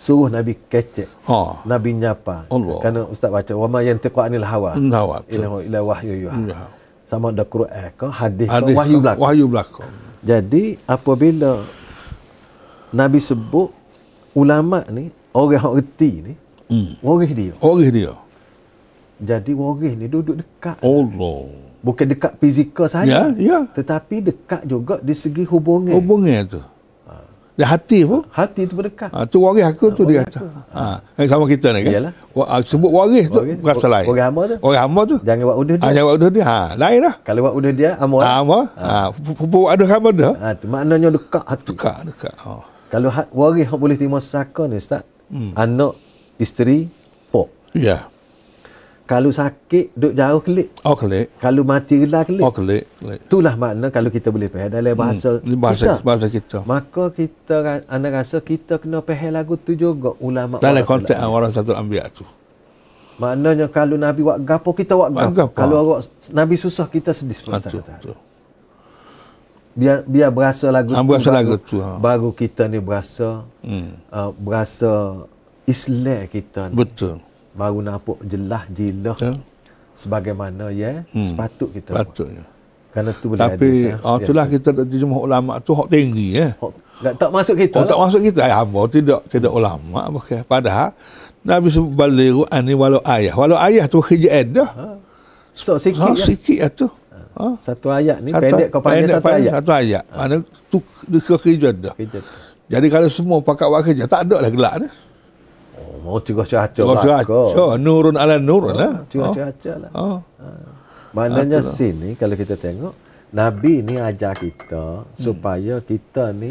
suruh 0.02 0.26
Nabi 0.26 0.58
kecek. 0.58 1.06
Ha. 1.30 1.62
Nabi 1.70 1.94
nyapa. 1.94 2.50
Allah. 2.50 2.78
Kerana 2.82 3.02
ustaz 3.14 3.30
baca 3.30 3.54
wa 3.54 3.68
ma 3.70 3.80
yantiqu 3.86 4.18
anil 4.26 4.42
hawa. 4.42 4.74
Hawa. 4.74 5.22
Ila 5.30 5.62
ila 5.62 5.80
wahyu 5.86 6.14
yuha. 6.26 6.40
Ya. 6.50 6.66
Sama 7.06 7.30
ada 7.30 7.46
Quran 7.46 7.94
ke 7.94 8.06
hadis 8.10 8.50
ke 8.50 8.74
wahyu 8.74 8.98
belaka. 9.06 9.20
Wahyu 9.22 9.46
belaka. 9.46 9.86
Jadi 10.26 10.82
apabila 10.90 11.62
Nabi 12.90 13.22
sebut 13.22 13.70
ulama 14.34 14.82
ni 14.90 15.14
orang 15.30 15.62
yang 15.62 15.74
reti 15.78 16.12
ni 16.26 16.34
hmm. 16.74 16.92
waris 17.06 17.32
dia. 17.38 17.54
Waris 17.62 17.90
dia. 17.94 18.14
Jadi 19.22 19.52
waris 19.54 19.94
ni 19.94 20.10
duduk 20.10 20.42
dekat. 20.42 20.82
Allah 20.82 21.69
bukan 21.80 22.06
dekat 22.12 22.32
fizikal 22.38 22.88
saja. 22.92 23.08
Ya, 23.08 23.24
ya. 23.36 23.58
Tetapi 23.72 24.16
dekat 24.24 24.62
juga 24.68 25.00
di 25.00 25.16
segi 25.16 25.44
hubungan. 25.48 25.96
Hubungan 25.96 26.42
tu. 26.48 26.62
Ha. 27.08 27.66
Hati 27.66 28.08
pun. 28.08 28.24
Hati 28.32 28.62
tu 28.68 28.74
berdekat. 28.76 29.10
Ha, 29.12 29.28
tu 29.28 29.44
waris 29.44 29.68
aku 29.68 29.92
tu 29.92 30.04
dia 30.08 30.24
kata. 30.24 30.40
Ha. 30.72 31.04
ha. 31.04 31.22
sama 31.28 31.48
kita 31.48 31.76
ni 31.76 31.84
kan. 31.88 31.92
Iyalah. 31.92 32.14
Wa, 32.36 32.44
ah, 32.48 32.60
sebut 32.64 32.92
waris 32.92 33.26
tu 33.32 33.40
berasa 33.60 33.88
lain. 33.88 34.08
Waris 34.08 34.24
hamba 34.24 34.42
tu. 34.48 34.56
Waris 34.64 34.80
hamba 34.80 35.02
tu. 35.08 35.18
Jangan 35.24 35.44
buat 35.44 35.58
udah 35.60 35.76
dia. 35.76 35.84
Ha, 35.84 35.94
jangan 35.96 36.06
buat 36.08 36.18
udah 36.20 36.30
dia. 36.32 36.44
Ha, 36.44 36.60
lain 36.76 37.00
lah. 37.04 37.16
Kalau 37.24 37.40
buat 37.44 37.56
udah 37.56 37.72
dia. 37.76 37.92
Ha, 37.96 38.04
hamba. 38.04 38.60
Ha. 38.76 38.98
Pupu 39.16 39.60
ha. 39.68 39.76
ada 39.76 39.84
hamba 39.88 40.10
dah. 40.16 40.34
Ha, 40.40 40.48
tu 40.56 40.66
maknanya 40.68 41.10
dekat 41.16 41.44
hati. 41.48 41.72
Dekat, 41.76 41.98
dekat. 42.08 42.36
Ha. 42.40 42.52
Kalau 42.90 43.10
waris 43.32 43.70
boleh 43.70 43.96
terima 43.96 44.18
saka 44.18 44.66
ni, 44.66 44.82
Ustaz. 44.82 45.06
Hmm. 45.30 45.54
Anak, 45.54 45.94
isteri, 46.42 46.90
pok. 47.30 47.54
Ya. 47.78 47.86
Yeah. 47.86 48.02
Kalau 49.10 49.34
sakit, 49.34 49.98
duduk 49.98 50.14
jauh 50.14 50.42
kelik. 50.46 50.68
Oh, 50.86 50.94
kelik. 50.94 51.34
Kalau 51.42 51.66
mati 51.66 51.98
gelar 51.98 52.30
kelik. 52.30 52.46
Oh, 52.46 52.54
kelik. 52.54 52.86
kelik. 53.02 53.20
Itulah 53.26 53.58
makna 53.58 53.90
kalau 53.90 54.14
kita 54.14 54.30
boleh 54.30 54.46
faham 54.54 54.70
dalam 54.70 54.94
hmm. 54.94 55.02
bahasa, 55.02 55.30
hmm. 55.42 55.58
bahasa 55.58 55.82
kita. 55.82 56.06
Bahasa 56.06 56.28
kita. 56.30 56.58
Maka 56.62 57.04
kita, 57.18 57.56
anda 57.90 58.08
rasa 58.14 58.38
kita 58.38 58.78
kena 58.78 59.02
faham 59.02 59.34
lagu 59.34 59.58
tu 59.58 59.74
juga 59.74 60.14
ulama. 60.22 60.62
Dalam 60.62 60.86
konteks 60.86 61.18
orang 61.18 61.50
satu 61.50 61.74
ambil 61.74 62.06
tu. 62.14 62.22
Maknanya 63.18 63.66
kalau 63.74 63.98
Nabi 63.98 64.22
buat 64.22 64.38
gapo 64.46 64.78
kita 64.78 64.94
buat 64.94 65.10
gapo. 65.10 65.58
Kalau 65.58 65.76
orang 65.82 66.06
Nabi 66.30 66.56
susah 66.62 66.86
kita 66.86 67.10
sedih 67.10 67.34
sebenarnya. 67.34 67.82
Betul. 67.82 68.18
Biar 69.74 69.98
biar 70.06 70.30
berasa 70.30 70.70
lagu 70.70 70.94
ha, 70.94 71.02
berasa 71.02 71.34
tu, 71.34 71.34
lagu 71.34 71.54
baru, 71.58 71.66
tu. 71.66 71.78
Ha. 71.82 71.90
Baru 71.98 72.30
kita 72.30 72.70
ni 72.70 72.78
berasa 72.78 73.42
hmm. 73.66 73.90
uh, 74.14 74.32
berasa 74.38 74.92
Islam 75.66 76.30
kita 76.30 76.70
ni. 76.70 76.78
Betul 76.78 77.26
baru 77.54 77.80
nampak 77.82 78.18
jelas 78.26 78.64
jilah 78.72 79.18
ya. 79.18 79.32
sebagaimana 79.98 80.70
ya 80.70 81.04
hmm. 81.10 81.26
sepatut 81.26 81.70
kita 81.74 81.92
patutnya 81.94 82.46
kerana 82.90 83.14
tu 83.14 83.26
boleh 83.30 83.42
tapi 83.42 83.70
hadis, 83.94 84.02
oh, 84.02 84.18
ya. 84.18 84.22
itulah 84.26 84.46
kita 84.50 84.70
terjemah 84.74 85.20
ulama 85.22 85.52
tu 85.62 85.72
hak 85.78 85.88
tinggi 85.94 86.28
ya 86.42 86.48
hak, 86.58 86.74
tak, 87.00 87.14
tak 87.22 87.30
masuk 87.30 87.56
kita 87.58 87.76
oh, 87.78 87.82
lah. 87.82 87.90
tak 87.90 88.00
masuk 88.02 88.22
kita 88.26 88.42
ya 88.46 88.56
hamba 88.62 88.82
tidak 88.90 89.20
tidak 89.30 89.52
ulama 89.54 90.00
okay. 90.18 90.42
padahal 90.46 90.90
Nabi 91.40 91.68
sebut 91.72 91.94
baliru 91.96 92.44
ani 92.50 92.74
walau 92.76 93.02
ayah 93.06 93.34
walau 93.38 93.58
ayah 93.62 93.86
tu 93.86 94.02
kerja 94.02 94.42
dah 94.44 94.70
ha. 94.74 94.86
so, 95.54 95.78
sikit, 95.78 96.02
ha, 96.02 96.14
ya. 96.18 96.26
sikit 96.26 96.58
ya 96.58 96.68
tu 96.70 96.88
ha. 97.38 97.46
satu 97.62 97.88
ayat 97.94 98.18
ni 98.26 98.34
satu, 98.34 98.44
pendek 98.44 98.68
kau 98.74 98.82
panggil 98.82 99.08
satu 99.08 99.30
ayat 99.30 99.52
satu 99.54 99.72
ayat 99.72 100.04
ha. 100.10 100.16
mana 100.26 100.36
tu 100.68 100.78
dia 101.06 101.20
kerja 101.22 101.70
dah 101.72 101.94
jadi 102.70 102.88
kalau 102.90 103.10
semua 103.10 103.38
pakai 103.42 103.66
buat 103.70 103.82
kerja 103.86 104.06
tak 104.06 104.30
ada 104.30 104.38
lah 104.46 104.52
gelak 104.52 104.74
ni 104.82 104.88
mau 106.10 106.20
cegah 106.26 106.48
caca 106.50 106.82
cegah 106.82 107.22
caca 107.30 107.66
nurun 107.78 108.16
ala 108.18 108.36
nur 108.42 108.64
oh, 108.66 108.74
lah 108.74 108.94
cegah 109.12 109.30
caca 109.38 109.74
lah 109.86 109.92
oh. 109.94 110.18
ha. 110.42 110.48
maknanya 111.14 111.62
Atulah. 111.62 111.78
sini 111.78 112.10
kalau 112.18 112.36
kita 112.42 112.58
tengok 112.58 112.94
Nabi 113.30 113.86
ni 113.86 113.96
ajar 114.02 114.34
kita 114.34 115.06
hmm. 115.06 115.22
supaya 115.22 115.76
kita 115.86 116.34
ni 116.34 116.50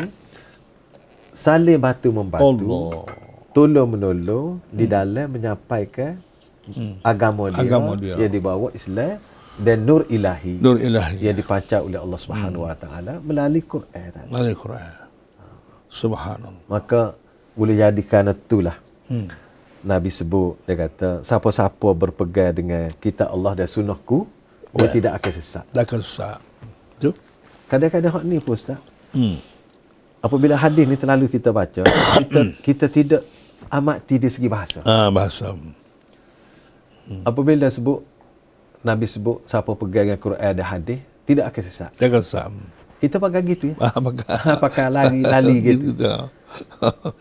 saling 1.35 1.83
batu 1.83 2.15
membantu 2.15 3.03
tolong 3.51 3.89
menolong 3.91 4.49
hmm. 4.63 4.79
di 4.79 4.85
dalam 4.87 5.27
menyampaikan 5.27 6.23
hmm. 6.71 7.03
agama 7.03 7.51
dia, 7.51 7.59
agama 7.59 7.93
dia 7.99 8.15
yang 8.15 8.31
dibawa 8.31 8.71
Islam 8.79 9.19
dan 9.59 9.83
nur 9.83 10.07
ilahi 10.07 10.63
nur 10.63 10.79
ilahi 10.79 11.19
yang 11.19 11.35
dipancar 11.35 11.83
oleh 11.83 11.99
Allah 11.99 12.19
Subhanahu 12.23 12.63
hmm. 12.63 12.71
wa 12.71 12.77
taala 12.79 13.15
melalui 13.19 13.63
Quran 13.67 14.31
melalui 14.31 14.55
Quran 14.55 14.95
subhanallah 15.91 16.63
maka 16.71 17.19
boleh 17.59 17.75
jadi 17.75 18.03
kerana 18.07 18.39
itulah 18.39 18.79
Hmm. 19.09 19.29
Nabi 19.83 20.11
sebut 20.11 20.59
dia 20.67 20.75
kata 20.75 21.23
siapa-siapa 21.23 21.89
berpegang 21.95 22.51
dengan 22.51 22.91
kita 22.99 23.31
Allah 23.31 23.55
dan 23.55 23.69
sunnahku 23.71 24.27
dia 24.75 24.85
yeah. 24.85 24.93
tidak 24.93 25.13
akan 25.23 25.33
sesat. 25.39 25.65
Tak 25.71 25.83
akan 25.87 26.01
sesat. 26.03 26.39
Tu. 26.99 27.11
Kadang-kadang 27.71 28.13
hak 28.19 28.25
ni 28.27 28.37
pun 28.43 28.55
ustaz. 28.59 28.81
Hmm. 29.15 29.39
Apabila 30.19 30.59
hadis 30.59 30.85
ni 30.85 30.97
terlalu 30.99 31.31
kita 31.31 31.55
baca, 31.55 31.83
kita 32.21 32.41
kita 32.61 32.87
tidak 32.91 33.23
amati 33.71 34.19
di 34.19 34.29
segi 34.29 34.49
bahasa. 34.51 34.83
Ah 34.83 35.09
bahasa. 35.15 35.55
Hmm. 35.55 37.23
Apabila 37.23 37.71
sebut 37.71 38.03
Nabi 38.83 39.07
sebut 39.07 39.47
siapa 39.47 39.73
pegang 39.79 40.11
dengan 40.11 40.21
Quran 40.21 40.53
dan 40.59 40.67
hadis 40.67 41.01
tidak 41.25 41.55
akan 41.55 41.63
sesat. 41.65 41.91
Tak 41.95 42.07
akan 42.11 42.23
sesat. 42.23 42.51
Kita 42.99 43.17
pakai 43.23 43.41
gitu 43.47 43.65
ya. 43.73 43.77
Ah, 43.79 43.95
pakai. 44.03 44.27
pakai 44.67 44.87
lari-lari 44.91 45.57
gitu. 45.63 45.95
gitu 45.95 46.03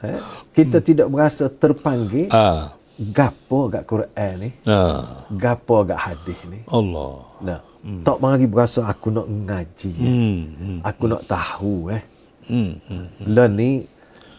eh? 0.07 0.19
Kita 0.55 0.77
hmm. 0.81 0.87
tidak 0.87 1.07
merasa 1.11 1.45
terpanggil. 1.51 2.27
Ah. 2.31 2.73
Gapo 2.97 3.69
agak 3.69 3.85
Quran 3.85 4.33
ni? 4.41 4.49
Ah. 4.65 5.27
Gapo 5.29 5.85
agak 5.85 5.99
hadis 6.01 6.39
ni? 6.49 6.65
Allah. 6.65 7.29
Nah, 7.45 7.59
hmm. 7.85 8.01
tak 8.01 8.17
lagi 8.17 8.47
berasa 8.49 8.81
aku 8.89 9.13
nak 9.13 9.29
ngaji. 9.29 9.91
Eh? 9.93 10.09
Hmm. 10.09 10.41
Hmm. 10.57 10.79
Aku 10.81 11.03
hmm. 11.05 11.11
nak 11.13 11.23
tahu 11.29 11.75
eh. 11.93 12.03
Hmm. 12.47 12.79
Hmm. 12.87 13.07
hmm. 13.21 13.47
ni 13.53 13.69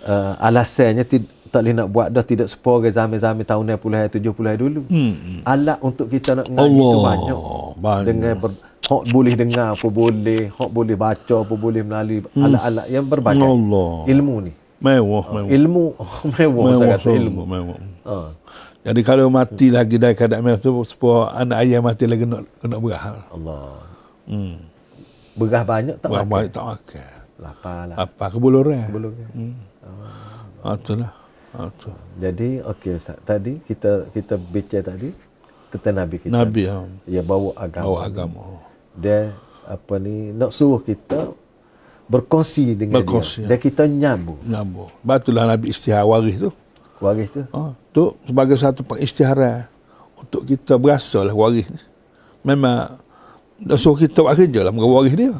uh, 0.09 0.32
alasannya 0.41 1.05
tidak 1.05 1.39
tak 1.49 1.64
boleh 1.64 1.74
nak 1.80 1.89
buat 1.89 2.09
dah 2.12 2.24
tidak 2.24 2.49
sepore 2.53 2.93
zaman-zaman 2.93 3.43
tahun 3.43 3.80
60 3.80 4.20
70 4.20 4.62
dulu. 4.62 4.80
Hmm. 4.86 5.12
hmm. 5.16 5.41
Alat 5.49 5.78
untuk 5.80 6.07
kita 6.12 6.36
nak 6.36 6.47
ngaji 6.53 6.78
Allah. 6.78 6.93
tu 6.93 6.99
banyak. 7.01 7.39
banyak. 7.80 8.05
Dengan 8.05 8.32
ber, 8.36 8.51
hok 8.89 9.03
boleh 9.09 9.34
dengar 9.34 9.68
apa 9.72 9.89
boleh, 9.89 10.43
hok 10.53 10.70
boleh 10.70 10.97
baca 10.97 11.34
apa 11.41 11.55
boleh 11.57 11.82
melalui 11.82 12.18
hmm. 12.20 12.45
alat-alat 12.45 12.86
yang 12.93 13.05
berbagai. 13.09 13.49
Allah. 13.49 13.93
Ilmu 14.07 14.36
ni. 14.45 14.53
Mewah, 14.78 15.24
ah, 15.26 15.34
mewah. 15.34 15.50
Ilmu 15.50 15.84
mewah, 16.38 16.64
mewah 16.70 16.78
saya 16.78 16.94
kata 16.94 17.10
ilmu. 17.10 17.42
Mewah. 17.42 17.78
Ha. 18.06 18.16
Jadi 18.86 19.00
kalau 19.02 19.26
mati 19.26 19.74
lagi 19.74 19.98
dari 19.98 20.14
keadaan 20.14 20.42
mewah 20.46 20.60
tu 20.62 20.70
supaya 20.86 21.34
anak 21.34 21.66
ayah 21.66 21.82
mati 21.82 22.06
lagi 22.06 22.22
nak 22.22 22.46
nak 22.62 22.78
berah. 22.78 23.26
Allah. 23.34 23.82
Hmm. 24.30 24.54
Berah 25.34 25.62
banyak 25.66 25.96
tak 25.98 26.08
berah 26.08 26.22
makan. 26.22 26.34
banyak 26.34 26.52
tak 26.54 26.66
makan. 26.66 27.10
Lapar 27.38 27.80
lah. 27.90 27.96
Apa 27.98 28.24
kebuluran. 28.30 28.86
Kebuluran. 28.86 29.30
Hmm. 29.34 29.54
Oh. 30.62 30.74
Itulah. 30.74 31.10
Itu. 31.58 31.90
Jadi 32.22 32.48
okey 32.62 32.92
Ustaz. 32.94 33.18
Tadi 33.26 33.58
kita 33.66 34.06
kita 34.14 34.34
bicara 34.38 34.94
tadi 34.94 35.10
tentang 35.74 35.94
Nabi 36.06 36.16
kita. 36.22 36.32
Nabi 36.32 36.62
ha. 36.70 36.86
Ya 37.10 37.22
bawa 37.26 37.50
agama. 37.58 37.84
Bawa 37.86 37.98
agama. 38.06 38.42
Dia 38.94 39.34
apa 39.66 39.94
ni 39.98 40.30
nak 40.32 40.54
suruh 40.54 40.80
kita 40.80 41.34
berkongsi 42.09 42.74
dengan 42.74 43.04
berkongsi, 43.04 43.44
dia. 43.44 43.54
Dan 43.54 43.59
kita 43.61 43.82
nyambung. 43.84 44.40
Nyambung. 44.48 44.88
Batulah 45.04 45.44
Nabi 45.44 45.70
istihar 45.70 46.09
waris 46.09 46.40
tu. 46.40 46.50
Waris 46.98 47.28
tu? 47.30 47.44
Ha, 47.52 47.76
tu 47.92 48.16
sebagai 48.26 48.56
satu 48.59 48.82
pengistiharan 48.82 49.68
untuk 50.18 50.42
kita 50.48 50.74
berasa 50.80 51.22
lah 51.22 51.36
waris 51.36 51.68
ni. 51.68 51.80
Memang 52.42 52.98
dah 53.61 53.78
suruh 53.78 54.00
kita 54.00 54.24
buat 54.24 54.34
kerja 54.34 54.66
lah 54.66 54.72
dengan 54.72 54.90
waris 54.90 55.14
dia. 55.14 55.36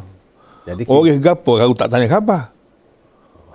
Jadi, 0.69 0.83
waris 0.85 1.17
gapo 1.19 1.57
kalau 1.57 1.75
tak 1.75 1.89
tanya 1.89 2.07
khabar. 2.07 2.53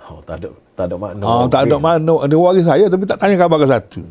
Oh, 0.04 0.20
tak 0.26 0.42
ada 0.42 0.48
tak 0.74 0.90
ada 0.90 0.94
makna. 0.98 1.22
Oh, 1.22 1.46
tak 1.46 1.70
ada 1.70 1.76
makna. 1.78 2.12
Ada 2.26 2.34
waris 2.34 2.66
saya 2.66 2.84
tapi 2.90 3.04
tak 3.06 3.18
tanya 3.22 3.38
khabar 3.38 3.56
ke 3.62 3.66
satu. 3.70 4.02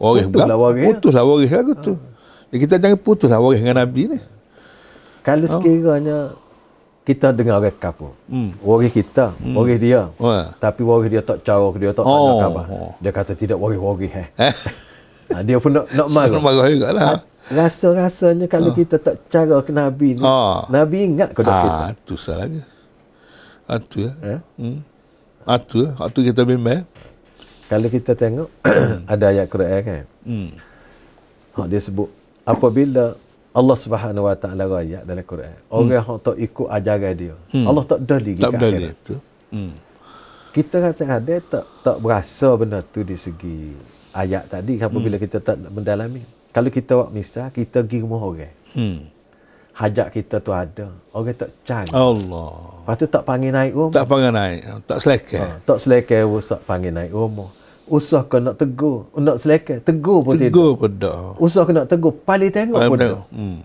Waris 0.00 0.24
putuslah 0.26 0.56
waris. 0.58 0.84
Putuslah 0.88 1.24
waris 1.28 1.50
aku 1.52 1.72
tu. 1.76 1.94
Ha. 1.94 2.54
Kita 2.56 2.74
jangan 2.80 2.98
putuslah 2.98 3.38
waris 3.38 3.60
dengan 3.60 3.84
Nabi 3.84 4.16
ni. 4.16 4.18
Kalau 5.20 5.44
sekiranya 5.44 6.32
kita 7.08 7.32
dengar 7.32 7.56
orang 7.56 7.72
kapu. 7.80 8.12
Hmm. 8.28 8.52
Waris 8.60 8.92
kita, 8.92 9.32
hmm. 9.40 9.56
waris 9.56 9.80
dia. 9.80 10.12
Wah. 10.20 10.52
Tapi 10.60 10.84
waris 10.84 11.08
dia 11.08 11.24
tak 11.24 11.40
cara 11.40 11.64
dia 11.80 11.96
tak 11.96 12.04
tanya 12.04 12.32
oh. 12.36 12.40
khabar. 12.44 12.64
Oh. 12.68 12.92
Dia 13.00 13.10
kata 13.16 13.32
tidak 13.32 13.56
waris-waris 13.56 14.12
eh. 14.12 14.28
eh. 14.36 14.54
ha, 15.32 15.40
dia 15.40 15.56
pun 15.56 15.72
nak 15.72 15.88
nak 15.88 16.08
marah. 16.12 16.36
Nak 16.36 16.44
marah 16.44 16.66
jugalah. 16.68 17.04
Ha, 17.08 17.16
rasa-rasanya 17.48 18.44
kalau 18.44 18.70
oh. 18.70 18.76
kita 18.76 19.00
tak 19.00 19.24
cara 19.32 19.56
ke 19.64 19.72
Nabi 19.72 20.20
ni, 20.20 20.22
oh. 20.22 20.68
Nabi 20.68 20.96
ingat 21.08 21.32
ke 21.32 21.40
ah, 21.48 21.48
kita? 21.48 21.82
Itu 21.96 22.14
salah 22.20 22.44
lagi. 22.44 22.60
Itu 23.72 23.96
ya. 24.04 24.12
Eh? 24.20 24.40
Hmm. 24.60 24.78
Itu, 25.48 25.78
itu 25.88 26.20
kita 26.28 26.44
bimbang. 26.44 26.84
Kalau 27.72 27.88
kita 27.88 28.12
tengok 28.12 28.52
ada 29.16 29.24
ayat 29.32 29.48
Quran 29.48 29.80
kan. 29.80 30.04
Hmm. 30.28 30.50
Dia 31.72 31.80
sebut 31.80 32.12
apabila 32.44 33.16
Allah 33.56 33.76
Subhanahu 33.76 34.28
Wa 34.28 34.36
Taala 34.36 34.64
raya 34.68 35.00
dalam 35.02 35.24
Quran. 35.24 35.56
Orang 35.72 35.88
yang 35.88 36.04
hmm. 36.04 36.20
tak 36.20 36.36
ikut 36.36 36.68
ajaran 36.68 37.12
dia. 37.16 37.34
Hmm. 37.52 37.66
Allah 37.66 37.84
tak 37.88 38.00
dali 38.04 38.32
tak 38.36 38.52
dali 38.60 38.84
itu. 38.92 39.14
Hmm. 39.48 39.72
Kita 40.52 40.76
kata 40.84 41.02
ada 41.06 41.34
tak 41.40 41.64
tak 41.80 41.96
berasa 42.02 42.48
benda 42.58 42.80
tu 42.84 43.00
di 43.04 43.16
segi 43.16 43.72
ayat 44.12 44.52
tadi 44.52 44.76
apabila 44.80 45.16
hmm. 45.16 45.24
kita 45.24 45.36
tak 45.40 45.56
mendalami. 45.72 46.22
Kalau 46.52 46.68
kita 46.72 46.90
buat 46.96 47.10
misal 47.12 47.48
kita 47.52 47.80
pergi 47.80 48.04
rumah 48.04 48.20
orang. 48.20 48.54
Hmm. 48.76 49.08
Hajat 49.78 50.10
kita 50.10 50.42
tu 50.42 50.50
ada. 50.50 50.90
Orang 51.14 51.38
tak 51.38 51.54
cari. 51.62 51.88
Allah. 51.94 52.82
Lepas 52.82 52.94
tu 52.98 53.06
tak 53.06 53.22
panggil 53.22 53.54
naik 53.54 53.72
rumah. 53.78 53.94
Tak 53.94 54.06
panggil 54.10 54.32
naik. 54.34 54.60
Tak 54.90 54.98
selekeh. 55.06 55.38
Ha, 55.38 55.54
tak 55.62 55.78
selekeh 55.78 56.20
usah 56.26 56.58
panggil 56.66 56.90
naik 56.90 57.14
rumah 57.14 57.57
usah 57.88 58.22
kau 58.24 58.38
nak 58.38 58.56
tegur 58.60 59.08
nak 59.16 59.36
selekai 59.40 59.80
tegur 59.82 60.20
pun 60.22 60.36
tidak. 60.36 60.52
Tegur 60.52 60.70
pun 60.76 60.90
tak. 60.96 61.16
Usah 61.40 61.60
kau 61.64 61.74
nak 61.74 61.88
tegur 61.88 62.12
paling 62.24 62.52
tengok 62.52 62.78
pun 62.78 62.98
tak. 63.00 63.18
Hmm. 63.32 63.56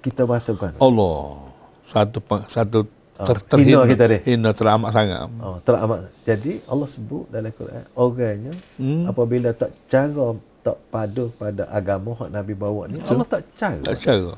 kita 0.00 0.22
bahasa 0.24 0.52
kan 0.56 0.72
Allah. 0.78 1.50
Satu 1.90 2.18
satu 2.46 2.78
ah, 3.18 3.26
ter, 3.26 3.36
terhina. 3.50 3.82
kita 3.88 4.04
ni. 4.06 4.18
Hina 4.22 4.50
teramat 4.54 4.90
sangat. 4.94 5.26
Oh, 5.42 5.58
teramat. 5.66 6.06
Jadi 6.22 6.62
Allah 6.70 6.86
sebut 6.86 7.26
dalam 7.28 7.50
Quran 7.50 7.84
orangnya 7.98 8.54
hmm. 8.78 9.10
apabila 9.10 9.50
tak 9.56 9.74
cara 9.90 10.38
tak 10.60 10.76
padu 10.92 11.32
pada 11.40 11.64
agama 11.72 12.12
yang 12.20 12.36
Nabi 12.36 12.52
bawa 12.52 12.84
ni 12.86 13.00
Betul. 13.00 13.16
Allah 13.16 13.28
tak 13.28 13.42
cara. 13.56 13.82
Tak 13.82 13.96
cara. 13.98 14.32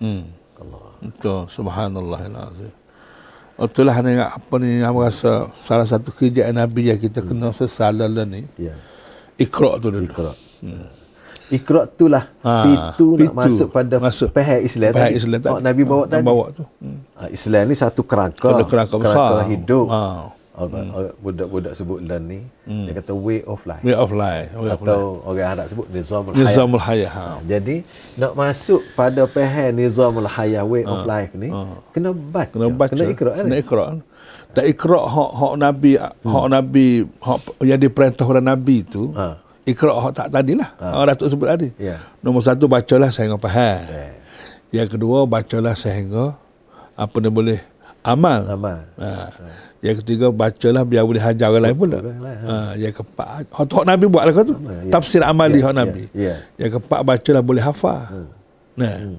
Hmm. 0.00 0.22
Allah. 0.58 0.84
Itu 1.04 1.34
subhanallah 1.46 2.20
Itulah 3.58 3.90
hanya 3.90 4.38
apa 4.38 4.54
ni 4.62 4.78
yang 4.78 4.94
rasa 4.94 5.50
salah 5.66 5.82
satu 5.82 6.14
kerjaan 6.14 6.54
Nabi 6.54 6.94
yang 6.94 7.00
kita 7.02 7.26
kena 7.26 7.50
sesalah 7.50 8.06
ni. 8.06 8.46
Ya. 8.54 8.78
Ikhra 9.34 9.82
tu 9.82 9.90
dulu. 9.90 10.06
Ikhra. 10.06 10.32
Hmm. 10.62 10.86
Ikhra 11.48 11.90
tu 11.90 12.06
lah 12.06 12.28
ha, 12.44 12.62
pintu, 12.62 13.16
pintu, 13.18 13.34
nak 13.34 13.48
masuk 13.48 13.68
pada 13.72 13.96
masuk. 13.98 14.28
pihak 14.30 14.60
Islam 14.62 14.92
pihak 14.94 15.12
Islam 15.16 15.38
tadi. 15.42 15.52
Oh, 15.56 15.60
Nabi 15.64 15.82
bawa 15.82 16.04
ha, 16.06 16.10
tadi. 16.12 16.26
Bawa 16.28 16.44
tu. 16.54 16.64
Hmm. 16.78 17.00
Islam 17.34 17.64
ni 17.66 17.74
satu 17.74 18.00
kerangka. 18.06 18.46
Kerangka 18.68 18.96
besar. 19.00 19.42
Kerangka 19.42 19.50
hidup. 19.50 19.86
Ha. 19.90 20.00
Hmm. 20.66 21.14
Budak-budak 21.22 21.72
sebut 21.78 22.02
dan 22.02 22.26
ni 22.26 22.42
hmm. 22.66 22.90
dia 22.90 22.92
kata 22.98 23.14
way 23.14 23.46
of 23.46 23.62
life. 23.62 23.82
Way 23.86 23.94
of 23.94 24.10
life. 24.10 24.50
Way 24.58 24.74
of 24.74 24.82
Atau 24.82 25.02
life. 25.22 25.28
orang 25.30 25.48
Arab 25.54 25.66
sebut 25.70 25.86
nizamul 25.94 26.32
hayah. 26.34 26.42
Nizamul 26.42 26.82
hayah. 26.82 27.12
Ha. 27.14 27.24
Jadi 27.46 27.76
nak 28.18 28.32
masuk 28.34 28.82
pada 28.98 29.22
pihak 29.30 29.70
nizamul 29.70 30.26
hayah 30.26 30.66
way 30.66 30.82
ha. 30.82 30.90
of 30.90 31.00
life 31.06 31.32
ni 31.38 31.48
ha. 31.54 31.78
kena 31.94 32.10
baca. 32.10 32.50
Kena 32.50 32.66
baca. 32.74 32.90
Kena 32.90 33.04
ikra. 33.06 33.30
Kena 33.38 33.56
ikra. 33.62 33.84
Dan 34.56 34.64
ikra 34.64 35.00
hak 35.06 35.30
hak 35.38 35.54
Nabi 35.60 35.92
hak 36.00 36.14
hmm. 36.24 36.48
Nabi 36.50 36.86
hak 37.22 37.38
yang 37.62 37.78
diperintah 37.78 38.26
oleh 38.26 38.42
Nabi 38.42 38.76
tu. 38.82 39.14
Ha. 39.14 39.38
Ikra 39.68 39.92
hak 40.00 40.12
tak 40.16 40.28
tadilah. 40.32 40.70
Ha. 40.80 40.86
Orang 40.96 41.14
Datuk 41.14 41.28
sebut 41.28 41.46
tadi. 41.46 41.68
Yeah. 41.78 42.00
Nombor 42.24 42.42
satu 42.42 42.64
bacalah 42.66 43.12
sehingga 43.12 43.36
faham. 43.36 43.84
Yeah. 43.86 44.12
Yang 44.72 44.98
kedua 44.98 45.28
bacalah 45.28 45.76
sehingga 45.76 46.34
apa 46.98 47.16
dia 47.22 47.30
boleh 47.30 47.60
amal. 48.00 48.40
Amal. 48.48 48.80
Ha. 48.96 49.10
ha. 49.28 49.46
Yang 49.78 50.02
ketiga 50.02 50.26
bacalah 50.34 50.82
biar 50.82 51.06
boleh 51.06 51.22
hajar 51.22 51.54
orang 51.54 51.70
lain 51.70 51.76
pula. 51.78 51.98
Ha. 52.02 52.74
Yang 52.74 52.92
keempat 52.98 53.46
hak 53.46 53.84
Nabi 53.86 54.04
buat 54.10 54.24
lah 54.26 54.34
tu. 54.42 54.54
Ya. 54.58 54.90
Tafsir 54.90 55.22
amali 55.22 55.62
yeah, 55.62 55.66
hak 55.70 55.74
Nabi. 55.74 56.02
Yeah, 56.10 56.10
yeah. 56.18 56.38
Yang 56.58 56.70
keempat 56.78 57.00
bacalah 57.06 57.42
boleh 57.46 57.62
hafal. 57.62 58.02
Hmm. 58.10 58.28
Nah. 58.74 58.96
Hmm. 58.98 59.18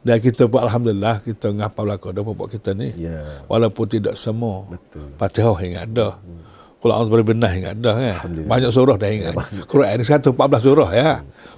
Dan 0.00 0.16
kita 0.16 0.48
buat 0.48 0.64
Alhamdulillah 0.64 1.20
kita 1.20 1.52
ngapal 1.52 1.84
belakang 1.84 2.16
dah 2.16 2.22
buat 2.24 2.48
kita 2.48 2.72
ni. 2.72 2.96
Yeah. 2.96 3.44
Walaupun 3.44 3.84
tidak 3.92 4.16
semua. 4.16 4.64
Betul. 4.72 5.12
Fatihah 5.20 5.58
ingat 5.60 5.84
dah. 5.92 6.16
Hmm. 6.16 6.48
Kalau 6.80 6.94
Allah 6.96 7.20
benar 7.20 7.52
ingat 7.52 7.76
dah 7.76 7.92
kan. 7.92 8.32
Banyak 8.48 8.70
surah 8.72 8.96
dah 8.96 9.10
ingat. 9.12 9.36
Ya, 9.36 9.64
Quran 9.68 10.00
ni 10.00 10.04
114 10.08 10.32
surah 10.64 10.90
ya. 10.96 11.10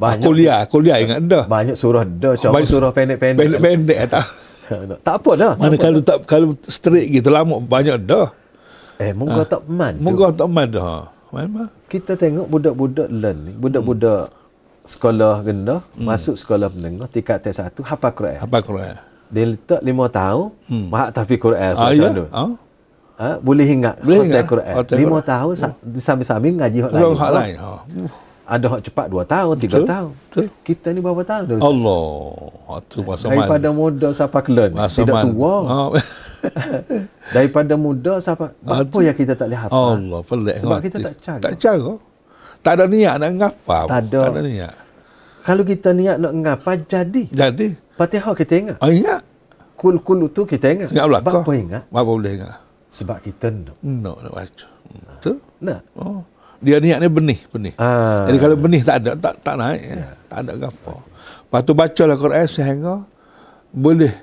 Banyak, 0.02 0.26
kuliah, 0.26 0.60
kuliah 0.66 0.98
ingat 0.98 1.22
dah. 1.30 1.44
Banyak 1.46 1.78
surah 1.78 2.02
dah. 2.02 2.34
Cuma 2.42 2.58
surah 2.66 2.90
pendek-pendek. 2.90 3.38
Pendek-pendek 3.38 3.98
tak. 4.10 4.26
tak 5.06 5.14
apa 5.22 5.30
dah. 5.34 5.52
Mana 5.58 5.76
kalau 5.76 6.00
tak 6.00 6.18
kalau 6.28 6.54
straight 6.70 7.10
gitu 7.10 7.28
lama 7.28 7.58
banyak 7.58 7.98
dah. 8.02 8.30
Eh, 9.02 9.10
moga 9.10 9.42
ha. 9.42 9.48
tak 9.48 9.62
man. 9.66 9.94
Moga 9.98 10.30
tak 10.30 10.48
man 10.48 10.68
dah. 10.70 11.10
Memang. 11.32 11.68
Kita 11.88 12.12
tengok 12.14 12.46
budak-budak 12.46 13.08
learn 13.08 13.38
ni, 13.48 13.52
budak-budak 13.56 14.28
hmm. 14.28 14.84
sekolah 14.84 15.40
rendah, 15.40 15.80
hmm. 15.96 16.04
masuk 16.04 16.36
sekolah 16.36 16.68
menengah, 16.68 17.08
tingkat 17.08 17.40
tes 17.40 17.56
satu, 17.56 17.80
hafal 17.80 18.12
Quran. 18.12 18.36
Hafal 18.36 18.60
Quran. 18.60 18.94
Dia 19.32 19.44
letak 19.48 19.80
lima 19.80 20.12
tahun, 20.12 20.52
hmm. 20.68 20.86
mahak 20.92 21.08
tahfiz 21.16 21.40
Quran. 21.40 21.72
Ah, 21.72 21.88
ya? 21.96 22.12
Ha? 22.12 22.44
Ha? 23.16 23.30
Boleh 23.40 23.64
ingat 23.64 23.96
boleh 24.04 24.28
ingat 24.28 24.44
Quran. 24.44 24.74
Lima 24.92 25.18
tahun, 25.24 25.52
hmm. 25.56 26.00
sambil-sambil 26.04 26.52
ngaji 26.52 26.78
hak 26.84 26.92
lain. 26.92 27.12
Hak 27.16 27.32
lain. 27.32 27.54
Ha. 27.56 27.70
Ada 28.52 28.66
hak 28.68 28.80
cepat 28.84 29.06
dua 29.08 29.24
tahun, 29.24 29.54
tiga 29.56 29.80
Betul. 29.80 29.88
tahun. 29.88 30.12
Betul. 30.12 30.46
Kita 30.60 30.86
ni 30.92 31.00
berapa 31.00 31.22
tahun 31.24 31.44
dah? 31.48 31.58
Allah. 31.64 32.04
Itu 32.84 33.00
masa 33.00 33.24
Daripada 33.32 33.68
mana? 33.72 33.80
muda 33.80 34.08
sampai 34.12 34.40
kelan. 34.44 34.70
Tidak 34.76 35.08
man. 35.16 35.24
tua. 35.24 35.54
Oh. 35.64 35.90
Daripada 37.32 37.74
muda 37.80 38.12
sampai 38.20 38.52
apa 38.68 38.98
yang 39.00 39.16
kita 39.16 39.32
tak 39.32 39.48
lihat 39.48 39.72
Allah, 39.72 40.20
pelik. 40.20 40.56
Sebab 40.60 40.78
kita 40.84 40.96
tak 41.00 41.14
cara. 41.24 41.40
Tak 41.40 41.54
cara. 41.56 41.92
Tak 42.60 42.72
ada 42.76 42.84
niat 42.92 43.14
nak 43.24 43.30
ngapa. 43.40 43.78
Tak 43.88 44.00
ada. 44.04 44.20
Tak 44.20 44.32
ada 44.36 44.42
niat. 44.44 44.74
Kalau 45.42 45.64
kita 45.64 45.88
niat 45.96 46.16
nak 46.20 46.32
ngapa, 46.36 46.70
jadi. 46.84 47.22
Jadi. 47.32 47.66
Fatihah 47.96 48.34
kita 48.36 48.52
ingat. 48.52 48.76
Oh, 48.84 48.92
ingat. 48.92 49.24
Kul-kul 49.80 50.28
tu 50.28 50.44
kita 50.44 50.68
ingat. 50.68 50.92
Ingat 50.92 51.06
belakang. 51.08 51.40
Sebab 51.40 51.48
apa 51.48 51.52
ingat? 51.56 51.82
Apa 51.88 52.04
boleh 52.04 52.32
ingat? 52.36 52.60
Sebab 52.92 53.16
kita 53.24 53.48
nak. 53.48 53.76
Nak, 53.80 54.16
nak 54.28 54.32
baca. 54.36 54.66
Betul? 55.16 55.36
Nak. 55.64 55.80
Oh 55.96 56.20
dia 56.62 56.78
niat 56.78 56.98
ni 57.02 57.08
benih 57.10 57.40
benih 57.50 57.74
ah. 57.76 58.30
jadi 58.30 58.38
kalau 58.38 58.56
benih 58.56 58.80
tak 58.86 58.96
ada 59.02 59.12
tak 59.18 59.34
tak 59.42 59.54
naik 59.58 59.82
ya. 59.82 60.06
tak 60.30 60.38
ada 60.46 60.52
apa 60.70 60.94
lepas 61.42 61.60
tu 61.66 61.72
bacalah 61.74 62.16
Quran 62.16 62.46
sehingga 62.46 62.94
boleh 63.74 64.14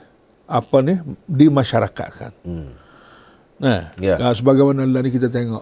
apa 0.50 0.78
ni 0.82 0.96
di 1.28 1.46
masyarakat 1.52 2.10
kan 2.16 2.34
hmm. 2.48 2.70
nah 3.60 3.92
yeah. 4.00 4.18
Ya. 4.18 4.32
sebagaimana 4.32 4.88
lah 4.88 5.04
ni 5.04 5.12
kita 5.12 5.28
tengok 5.28 5.62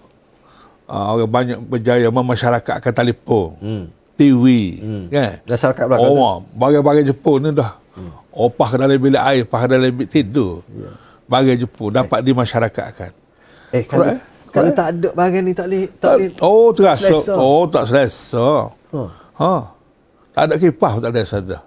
uh, 0.87 1.05
orang 1.17 1.27
banyak 1.29 1.59
berjaya 1.59 2.07
memasyarakatkan 2.07 2.93
telefon 2.93 3.57
hmm. 3.59 3.85
TV 4.15 4.45
hmm. 4.79 5.03
kan 5.11 5.43
masyarakat 5.43 5.83
belakang 5.89 6.13
oh, 6.13 6.39
bagai-bagai 6.55 7.03
Jepun 7.11 7.37
ni 7.41 7.49
dah 7.51 7.75
hmm. 7.97 8.11
opah 8.31 8.67
ke 8.71 8.77
dalam 8.79 8.97
bilik 9.01 9.21
air 9.21 9.43
opah 9.43 9.59
ke 9.65 9.67
dalam 9.67 9.89
bilik 9.91 10.09
tidur 10.13 10.63
yeah. 10.71 10.95
bagai 11.25 11.55
Jepun 11.65 11.89
dapat 11.91 12.21
eh. 12.21 12.25
dimasyarakatkan 12.31 13.11
eh 13.75 13.83
kalau 13.83 14.07
Quran, 14.07 14.36
kalau 14.57 14.71
tak 14.73 14.87
ada 14.97 15.09
bahagian 15.13 15.43
ni 15.45 15.53
tak 15.53 15.65
boleh 15.69 15.85
tak 16.01 16.11
boleh. 16.17 16.29
Oh 16.41 16.67
terasa. 16.73 17.05
Selesa. 17.13 17.33
Oh 17.37 17.63
tak 17.69 17.83
selesa. 17.85 18.49
Ha. 18.93 19.01
ha. 19.37 19.53
Tak 20.33 20.43
ada 20.49 20.53
kipas 20.57 20.93
tak 20.97 21.11
ada 21.13 21.21
dah. 21.41 21.61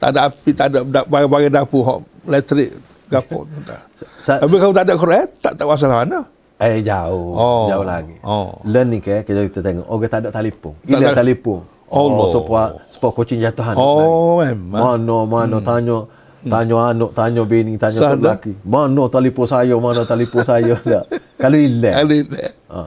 Tak 0.00 0.08
ada 0.16 0.20
api, 0.32 0.50
tak 0.56 0.66
ada 0.72 0.78
barang-barang 1.04 1.52
dapur 1.52 1.82
hok 1.84 2.00
elektrik 2.24 2.70
gapo 3.10 3.44
tak. 3.66 3.82
Tapi 4.24 4.54
kalau 4.56 4.72
tak 4.72 4.84
ada 4.86 4.94
Quran, 4.96 5.26
tak 5.42 5.52
tak 5.58 5.66
masalah 5.66 6.06
mana. 6.06 6.20
Eh 6.60 6.84
jauh. 6.84 7.32
Oh. 7.36 7.64
Jauh 7.72 7.84
lagi. 7.84 8.16
Oh. 8.20 8.60
Learn 8.68 8.92
ni 8.92 9.00
ke 9.00 9.24
kita 9.24 9.48
kita 9.48 9.60
tengok 9.64 9.86
oh 9.88 9.96
tak 10.04 10.24
ada 10.24 10.30
telefon. 10.32 10.76
Gila 10.84 11.16
telefon. 11.16 11.60
Allah. 11.90 12.22
Oh, 12.22 12.30
supaya 12.30 12.64
supaya 12.86 13.12
kucing 13.18 13.42
jatuh 13.42 13.74
Oh, 13.74 14.38
memang. 14.38 15.02
Mana 15.02 15.16
mana 15.26 15.56
hmm. 15.58 15.66
tanya 15.66 15.98
Tanya 16.40 16.76
anak, 16.96 17.10
tanya 17.12 17.42
bini, 17.44 17.76
tanya 17.76 18.00
Sana. 18.00 18.16
lelaki. 18.16 18.56
Mana 18.64 19.04
telefon 19.12 19.44
saya, 19.44 19.76
mana 19.76 20.08
telefon 20.08 20.40
saya. 20.40 20.80
Kalau 21.42 21.58
hilang. 21.60 21.94
Kalau 22.00 22.14
hilang. 22.16 22.54
Ha. 22.72 22.78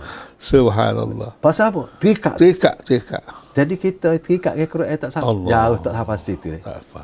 Subhanallah. 0.41 1.32
Pasal 1.38 1.70
apa? 1.70 1.84
Terikat. 2.01 2.34
Terikat, 2.36 2.76
terikat. 2.82 3.24
Jadi 3.54 3.74
kita 3.78 4.18
terikat 4.18 4.54
ke 4.58 4.66
Quran 4.66 4.97
tak 4.97 5.14
sama. 5.14 5.30
Jauh 5.45 5.78
tak 5.86 5.93
apa 5.93 6.14
situ. 6.18 6.58
Tak 6.66 6.82
apa. 6.82 7.04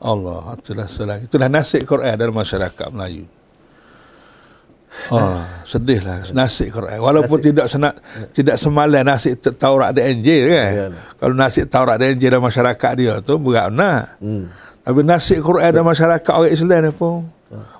Allah. 0.00 0.56
Itulah, 0.60 0.86
itulah, 0.88 1.16
itulah 1.20 1.48
nasib 1.48 1.82
Quran 1.88 2.14
dalam 2.16 2.36
masyarakat 2.36 2.88
Melayu. 2.92 3.24
Oh, 5.08 5.38
sedihlah 5.70 6.26
nasib 6.34 6.74
Quran. 6.74 6.98
Walaupun 6.98 7.38
nasib. 7.38 7.48
tidak 7.54 7.66
senat 7.70 7.94
tidak 8.34 8.56
semalam 8.58 9.02
nasib 9.06 9.38
Taurat 9.38 9.94
dan 9.94 10.18
Injil 10.18 10.50
kan. 10.50 10.72
Ya, 10.74 10.86
Kalau 11.16 11.34
nasib 11.34 11.64
Taurat 11.70 11.96
dan 11.96 12.18
Injil 12.18 12.28
dalam 12.28 12.44
masyarakat 12.44 12.92
dia 12.98 13.14
tu 13.22 13.38
berat 13.38 13.70
nah. 13.70 14.18
Hmm. 14.18 14.50
Tapi 14.80 15.00
nasib 15.04 15.44
Quran 15.44 15.70
dan 15.70 15.84
masyarakat 15.84 16.32
orang 16.32 16.52
Islam 16.52 16.80
ni 16.88 16.92
pun 16.92 17.28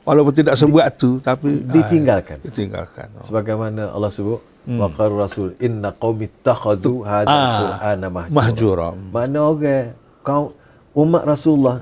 walaupun 0.05 0.35
tidak 0.35 0.55
sebuat 0.59 0.87
tu 0.99 1.23
tapi 1.23 1.63
ditinggalkan. 1.65 2.37
Aa, 2.43 2.45
ditinggalkan. 2.45 3.07
Oh. 3.17 3.25
Sebagaimana 3.31 3.95
Allah 3.95 4.11
sebut 4.11 4.41
hmm. 4.67 4.79
waqar 4.79 5.11
rasul 5.15 5.55
inna 5.63 5.95
qaumi 5.95 6.27
takhadhu 6.43 7.07
hadha 7.07 7.31
qur'ana 7.33 8.07
mahjura. 8.11 8.35
mahjura. 8.35 8.89
Mana 9.15 9.39
orang 9.47 9.87
kau 10.27 10.53
umat 10.99 11.23
Rasulullah 11.25 11.81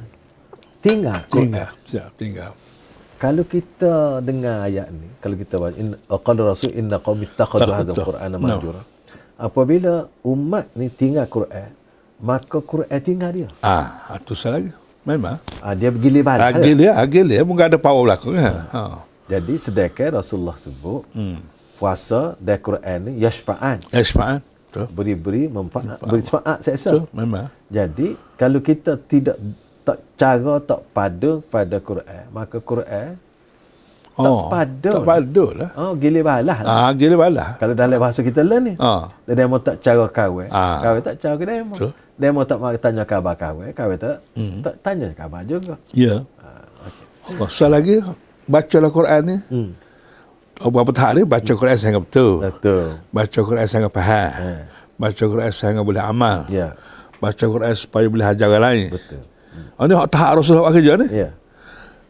tinggal 0.84 1.24
tinggal 1.32 1.70
siap 1.88 2.12
tinggal. 2.14 2.52
Kalau 3.18 3.42
kita 3.42 4.22
dengar 4.22 4.70
ayat 4.70 4.94
ni, 4.94 5.10
kalau 5.18 5.34
kita 5.34 5.58
baca 5.58 5.74
in 5.74 5.98
qala 6.06 6.54
rasul 6.54 6.70
inna 6.70 7.02
qaumi 7.02 7.26
takhadhu 7.34 7.72
hadha 7.74 7.92
qur'ana 7.96 8.36
mahjura. 8.38 8.82
No. 8.84 8.96
Apabila 9.38 10.06
umat 10.22 10.70
ni 10.78 10.86
tinggal 10.90 11.26
Quran, 11.26 11.70
maka 12.22 12.58
Quran 12.62 12.98
tinggal 13.02 13.30
dia. 13.34 13.50
Ah, 13.62 14.14
itu 14.14 14.34
salah 14.38 14.62
lagi. 14.62 14.70
Memang. 15.08 15.40
Ha, 15.64 15.72
dia 15.72 15.88
gili 15.88 16.20
balik. 16.20 16.44
Ha, 16.44 16.60
gili, 16.60 16.84
ha, 16.84 17.02
gili. 17.08 17.40
Mungkin 17.40 17.64
ada 17.72 17.80
power 17.80 18.04
belakang. 18.04 18.36
Ha. 18.36 18.52
ha. 18.68 18.82
Jadi 19.28 19.56
sedekah 19.56 20.20
Rasulullah 20.20 20.56
sebut, 20.60 21.04
hmm. 21.16 21.40
puasa 21.80 22.36
dan 22.36 22.60
Quran 22.60 22.98
ni 23.08 23.24
yashfa'an. 23.24 23.80
Yashfa'an. 23.88 24.44
Beri-beri, 24.92 25.48
beri 25.48 26.22
syafaat 26.22 26.60
seksa. 26.60 27.08
Memang. 27.10 27.48
Jadi, 27.72 28.14
kalau 28.36 28.60
kita 28.60 29.00
tidak 29.08 29.40
tak 29.82 29.98
cara 30.20 30.60
tak 30.60 30.84
pada 30.92 31.40
pada 31.48 31.76
Quran, 31.80 32.24
maka 32.28 32.60
Quran 32.60 33.16
Oh, 34.18 34.50
tak 34.50 34.74
pada. 34.74 34.90
Tak 34.98 35.06
pada 35.06 35.44
lah. 35.54 35.70
Oh, 35.78 35.92
gila 35.94 36.20
balah. 36.26 36.58
Ah, 36.66 36.90
gila 36.90 37.14
balah. 37.14 37.48
Kalau 37.62 37.74
dalam 37.78 37.98
bahasa 38.02 38.18
kita 38.26 38.42
lah 38.42 38.58
ni. 38.58 38.74
Ah. 38.82 39.14
Mau 39.46 39.62
tak 39.62 39.78
cara 39.78 40.10
kawin. 40.10 40.50
Ah. 40.50 40.82
Kawin 40.82 41.02
tak 41.06 41.16
cara 41.22 41.34
ke 41.38 41.44
demo. 41.46 41.74
Betul. 41.78 41.92
Demo 42.18 42.40
tak 42.42 42.58
mau 42.58 42.74
tanya 42.74 43.06
khabar 43.06 43.34
kawin. 43.38 43.70
Kawin 43.70 43.94
tak, 43.94 44.18
hmm. 44.34 44.58
tak 44.66 44.74
tanya 44.82 45.06
khabar 45.14 45.46
juga. 45.46 45.78
Ya. 45.94 46.26
Ah, 46.42 46.66
okay. 47.30 47.38
Oh, 47.38 47.46
so 47.46 47.70
lagi, 47.70 48.02
baca 48.50 48.76
lah 48.82 48.90
Quran 48.90 49.20
ni. 49.22 49.36
Hmm. 49.54 49.70
Oh, 50.58 50.74
berapa 50.74 50.90
ni, 51.14 51.22
baca 51.22 51.52
Quran 51.54 51.78
sangat 51.78 52.02
betul. 52.02 52.42
Betul. 52.42 52.98
Baca 53.14 53.38
Quran 53.46 53.66
sangat 53.70 53.90
faham. 53.94 54.30
Eh. 54.42 54.62
Baca 54.98 55.24
Quran 55.30 55.50
sangat 55.54 55.82
boleh 55.86 56.02
amal. 56.02 56.50
Ya. 56.50 56.74
Baca 57.22 57.44
Quran 57.46 57.72
supaya 57.78 58.06
boleh 58.10 58.26
hajar 58.26 58.50
orang 58.50 58.62
lain. 58.66 58.88
Betul. 58.90 59.22
Hmm. 59.54 59.78
Oh, 59.78 59.84
ni 59.86 59.94
tahap 60.10 60.42
Rasulullah 60.42 60.74
kerja 60.74 60.98
ni. 60.98 61.06
Ya. 61.14 61.30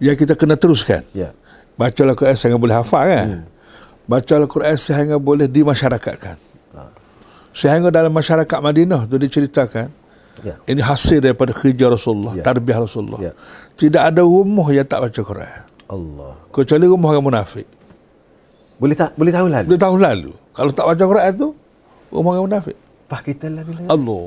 Yang 0.01 0.17
kita 0.25 0.33
kena 0.41 0.57
teruskan. 0.57 1.05
Ya. 1.13 1.37
Baca 1.79 2.01
Al-Quran 2.03 2.35
sehingga 2.35 2.59
boleh 2.59 2.75
hafal 2.75 3.05
kan? 3.07 3.27
Hmm. 3.31 3.45
Baca 4.11 4.33
Al-Quran 4.35 4.75
sehingga 4.75 5.17
boleh 5.23 5.47
dimasyarakatkan. 5.47 6.37
Ha. 6.75 6.83
Sehingga 7.55 7.95
dalam 7.95 8.11
masyarakat 8.11 8.59
Madinah 8.59 9.07
tu 9.07 9.15
diceritakan, 9.15 9.87
ya. 10.43 10.59
ini 10.67 10.83
hasil 10.83 11.23
daripada 11.23 11.55
kerja 11.55 11.87
Rasulullah, 11.87 12.35
ya. 12.35 12.43
tarbiyah 12.43 12.83
Rasulullah. 12.83 13.31
Ya. 13.31 13.33
Tidak 13.79 14.03
ada 14.03 14.27
rumah 14.27 14.67
yang 14.75 14.83
tak 14.91 15.07
baca 15.07 15.21
Quran. 15.23 15.61
Allah. 15.87 16.33
Kecuali 16.51 16.85
rumah 16.91 17.15
orang 17.15 17.25
munafik. 17.31 17.67
Boleh 18.79 18.95
tak 18.99 19.11
boleh 19.15 19.33
tahu 19.35 19.47
lalu. 19.47 19.67
Boleh 19.71 19.81
tahu 19.81 19.97
lalu. 19.99 20.33
Kalau 20.55 20.71
tak 20.75 20.85
baca 20.87 21.05
Quran 21.07 21.31
tu 21.39 21.49
rumah 22.11 22.31
orang 22.35 22.47
munafik. 22.51 22.77
Pak 23.09 23.21
kita 23.25 23.47
lah 23.49 23.63
bila. 23.65 23.81
Allah 23.89 24.27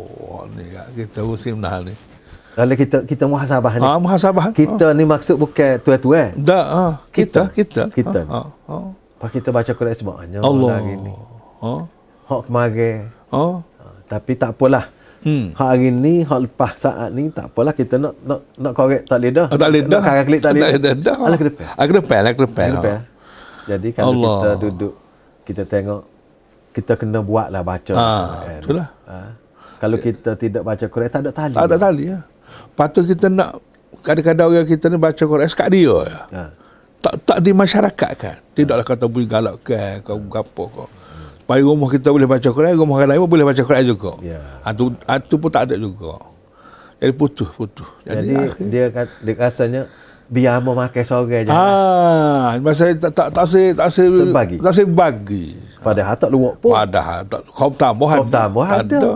ni 0.58 0.66
kita 0.98 1.20
muslim 1.22 1.56
nah 1.62 1.80
ni. 1.84 1.94
Kalau 2.52 2.76
kita 2.76 2.98
kita 3.08 3.24
muhasabah 3.32 3.74
ni. 3.80 3.88
Ah 3.88 3.98
muhasabah. 3.98 4.46
Kita 4.52 4.92
ha. 4.92 4.98
ni 4.98 5.04
maksud 5.08 5.40
bukan 5.40 5.80
tua-tua. 5.80 6.36
Tak 6.36 6.66
ah 6.68 6.94
kita 7.16 7.42
kita 7.56 7.82
kita. 7.96 8.22
Ha. 8.28 8.42
ha. 8.44 8.76
Pak 9.22 9.30
kita 9.40 9.50
baca 9.56 9.72
Quran 9.72 9.96
sebabnya 9.96 10.40
Allah 10.44 10.70
hari 10.76 10.96
ni. 11.00 11.14
Ha. 11.64 11.72
Hak 12.28 12.42
kemarin. 12.52 12.98
Ha. 13.32 13.44
ha. 13.56 13.88
Tapi 14.12 14.32
tak 14.36 14.52
apalah. 14.58 14.92
Hmm. 15.22 15.54
Hak 15.54 15.68
hari 15.78 15.94
ni, 15.94 16.26
hak 16.26 16.40
lepas 16.50 16.74
saat 16.82 17.14
ni 17.14 17.30
tak 17.30 17.54
apalah 17.54 17.72
kita 17.72 18.02
nak 18.02 18.18
nak 18.26 18.42
nak 18.58 18.74
korek 18.74 19.06
tak. 19.06 19.22
Oh, 19.54 19.60
tak 19.62 19.70
lidah. 19.72 20.02
Nak 20.02 20.26
klik 20.28 20.42
tak 20.42 20.52
lidah. 20.58 21.16
Alah 21.22 21.38
ke 21.38 21.46
depan. 21.48 21.66
Alah 21.78 21.88
ke 21.88 21.96
depan, 22.02 22.18
alah 22.20 22.34
ke 22.34 22.42
depan. 22.44 22.70
Jadi 23.70 23.90
kalau 23.94 24.12
Allah. 24.12 24.34
kita 24.34 24.50
duduk 24.60 24.94
kita 25.46 25.64
tengok 25.70 26.02
kita 26.72 26.92
kena 26.96 27.20
buatlah 27.20 27.62
baca. 27.64 27.94
Ha, 27.96 28.10
kan? 28.48 28.60
itulah. 28.64 28.88
Ha. 29.08 29.18
Kalau 29.82 29.98
kita 29.98 30.38
tidak 30.38 30.64
baca 30.64 30.86
Quran 30.88 31.10
tak 31.12 31.22
ada 31.26 31.32
tali. 31.34 31.56
Tak 31.56 31.66
ada 31.68 31.78
tali 31.78 32.04
ya. 32.10 32.20
Patut 32.74 33.04
kita 33.06 33.28
nak 33.28 33.62
kadang-kadang 34.02 34.48
orang 34.52 34.68
kita 34.70 34.90
ni 34.90 34.98
baca 34.98 35.24
Quran 35.24 35.48
sekat 35.50 35.68
dia. 35.74 35.98
Ha. 36.32 36.42
Tak 37.02 37.14
tak 37.26 37.38
di 37.42 37.52
masyarakat 37.52 38.12
kan. 38.18 38.38
Tidaklah 38.54 38.86
kata 38.86 39.06
boleh 39.10 39.30
galakkan 39.30 40.06
kau 40.06 40.18
apa 40.18 40.64
kau. 40.70 40.90
Supaya 41.42 41.68
rumah 41.68 41.92
kita 41.92 42.16
boleh 42.16 42.30
baca 42.32 42.48
Quran, 42.48 42.80
rumah 42.80 42.96
orang 42.96 43.10
lain 43.12 43.20
pun 43.28 43.30
boleh 43.36 43.44
baca 43.44 43.60
Quran 43.60 43.84
juga. 43.84 44.16
Ya. 44.24 44.40
Itu 44.72 44.96
ha, 45.04 45.20
ha, 45.20 45.36
pun 45.36 45.50
tak 45.52 45.68
ada 45.68 45.76
juga. 45.76 46.32
Jadi 47.02 47.14
putus, 47.18 47.50
putus. 47.52 47.90
Jadi, 48.08 48.30
Jadi 48.30 48.34
akhir, 48.40 48.66
dia, 48.70 48.86
dia 49.04 49.36
rasanya 49.36 49.82
biar 50.32 50.64
mau 50.64 50.72
makan 50.72 51.04
sore 51.04 51.44
je. 51.44 51.52
Ah, 51.52 52.56
masa 52.64 52.96
tak 52.96 53.12
tak 53.12 53.28
tak 53.36 53.46
se 53.52 53.76
tak 53.76 53.90
se 53.92 54.08
bagi. 54.32 54.58
Tak 54.64 54.72
se 54.72 54.84
bagi. 54.88 55.46
Padahal 55.84 56.16
tak 56.16 56.30
luak 56.32 56.56
pun. 56.64 56.72
Padahal 56.72 57.20
tak 57.28 57.42
kau 57.52 57.70
tambah 57.76 58.08
ada. 58.08 58.18
Kau 58.24 58.32
tambah 58.32 58.66
ada. 58.66 58.80
ada. 58.80 59.12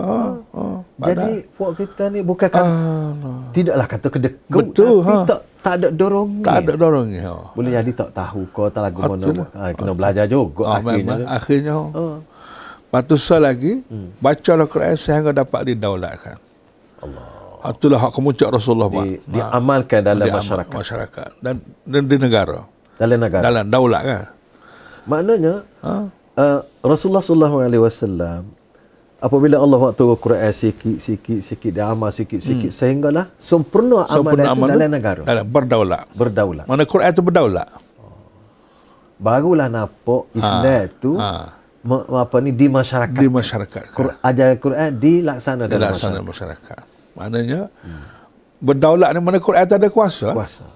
Ha. 0.52 0.62
Jadi 0.96 1.30
puak 1.56 1.70
kita 1.80 2.04
ni 2.12 2.20
bukan 2.20 2.48
kan 2.48 2.64
ah, 2.64 3.12
tidaklah 3.52 3.86
kata 3.88 4.08
kedekut 4.08 4.64
Betul, 4.72 5.04
tapi 5.04 5.12
ha. 5.12 5.24
tak 5.24 5.40
tak 5.64 5.74
ada 5.80 5.88
dorong. 5.88 6.30
Tak 6.44 6.56
ada 6.62 6.72
dorong 6.76 7.08
ha. 7.16 7.32
Boleh 7.56 7.72
jadi 7.72 7.90
tak 7.96 8.10
tahu 8.12 8.40
kau 8.52 8.68
tak 8.68 8.92
lagu 8.92 9.00
mana. 9.00 9.26
Ha, 9.56 9.72
kena 9.72 9.92
belajar 9.96 10.24
juga 10.28 10.64
ha, 10.68 10.72
akhirnya. 10.84 11.00
Memang, 11.00 11.20
akhirnya. 11.24 11.74
Ha. 11.80 12.04
Patu 12.86 13.16
lagi 13.40 13.72
hmm. 13.88 14.08
baca 14.20 14.50
Al-Quran 14.52 14.94
sehingga 15.00 15.30
dapat 15.32 15.72
didaulatkan. 15.72 16.36
Allah. 17.00 17.35
Itulah 17.74 17.98
hak 17.98 18.12
kemuncak 18.14 18.48
Rasulullah 18.52 18.88
di, 18.90 18.94
buat. 18.94 19.06
Diamalkan 19.26 20.00
dalam 20.04 20.26
di 20.26 20.30
masyarakat. 20.30 20.76
masyarakat. 20.76 21.30
Dan, 21.42 21.54
dan 21.82 22.02
di 22.06 22.16
negara. 22.20 22.58
Dalam 23.00 23.18
negara. 23.18 23.42
Dalam 23.42 23.64
daulat 23.66 24.02
kan. 24.06 24.24
Maknanya, 25.06 25.54
ha? 25.86 25.94
uh, 26.38 26.58
Rasulullah 26.82 27.22
SAW, 27.22 28.42
apabila 29.22 29.56
Allah 29.62 29.78
waktu 29.78 30.02
Quran 30.18 30.52
sikit, 30.52 30.96
sikit, 30.98 31.40
sikit, 31.40 31.70
dia 31.72 31.86
amal 31.88 32.10
sikit, 32.12 32.40
sikit, 32.42 32.70
hmm. 32.70 32.78
sehinggalah 32.78 33.24
sempurna, 33.38 34.04
sempurna 34.10 34.52
amal, 34.52 34.68
itu 34.68 34.72
dalam 34.76 34.90
negara. 34.90 35.22
Dalam 35.24 35.46
berdaulat. 35.46 36.04
Berdaulat. 36.12 36.64
Mana 36.68 36.82
Quran 36.84 37.08
itu 37.10 37.22
berdaulat. 37.22 37.68
Barulah 39.16 39.72
nampak 39.72 40.28
Islam 40.36 40.60
itu 40.84 41.16
ha. 41.16 41.48
ha. 41.80 42.20
apa 42.20 42.36
ni 42.44 42.52
di 42.52 42.68
masyarakat. 42.68 43.16
Di 43.16 43.30
masyarakat. 43.32 43.84
Kan? 43.96 44.20
Ajaran 44.20 44.56
Quran 44.60 44.90
dilaksana 45.00 45.64
dalam 45.64 45.88
masyarakat. 45.88 46.20
masyarakat. 46.20 46.95
Maknanya 47.16 47.72
hmm. 47.72 48.04
berdaulat 48.60 49.08
ni 49.16 49.18
mana 49.24 49.40
Quran 49.40 49.64
ada 49.64 49.88
kuasa. 49.88 50.36
Kuasa. 50.36 50.66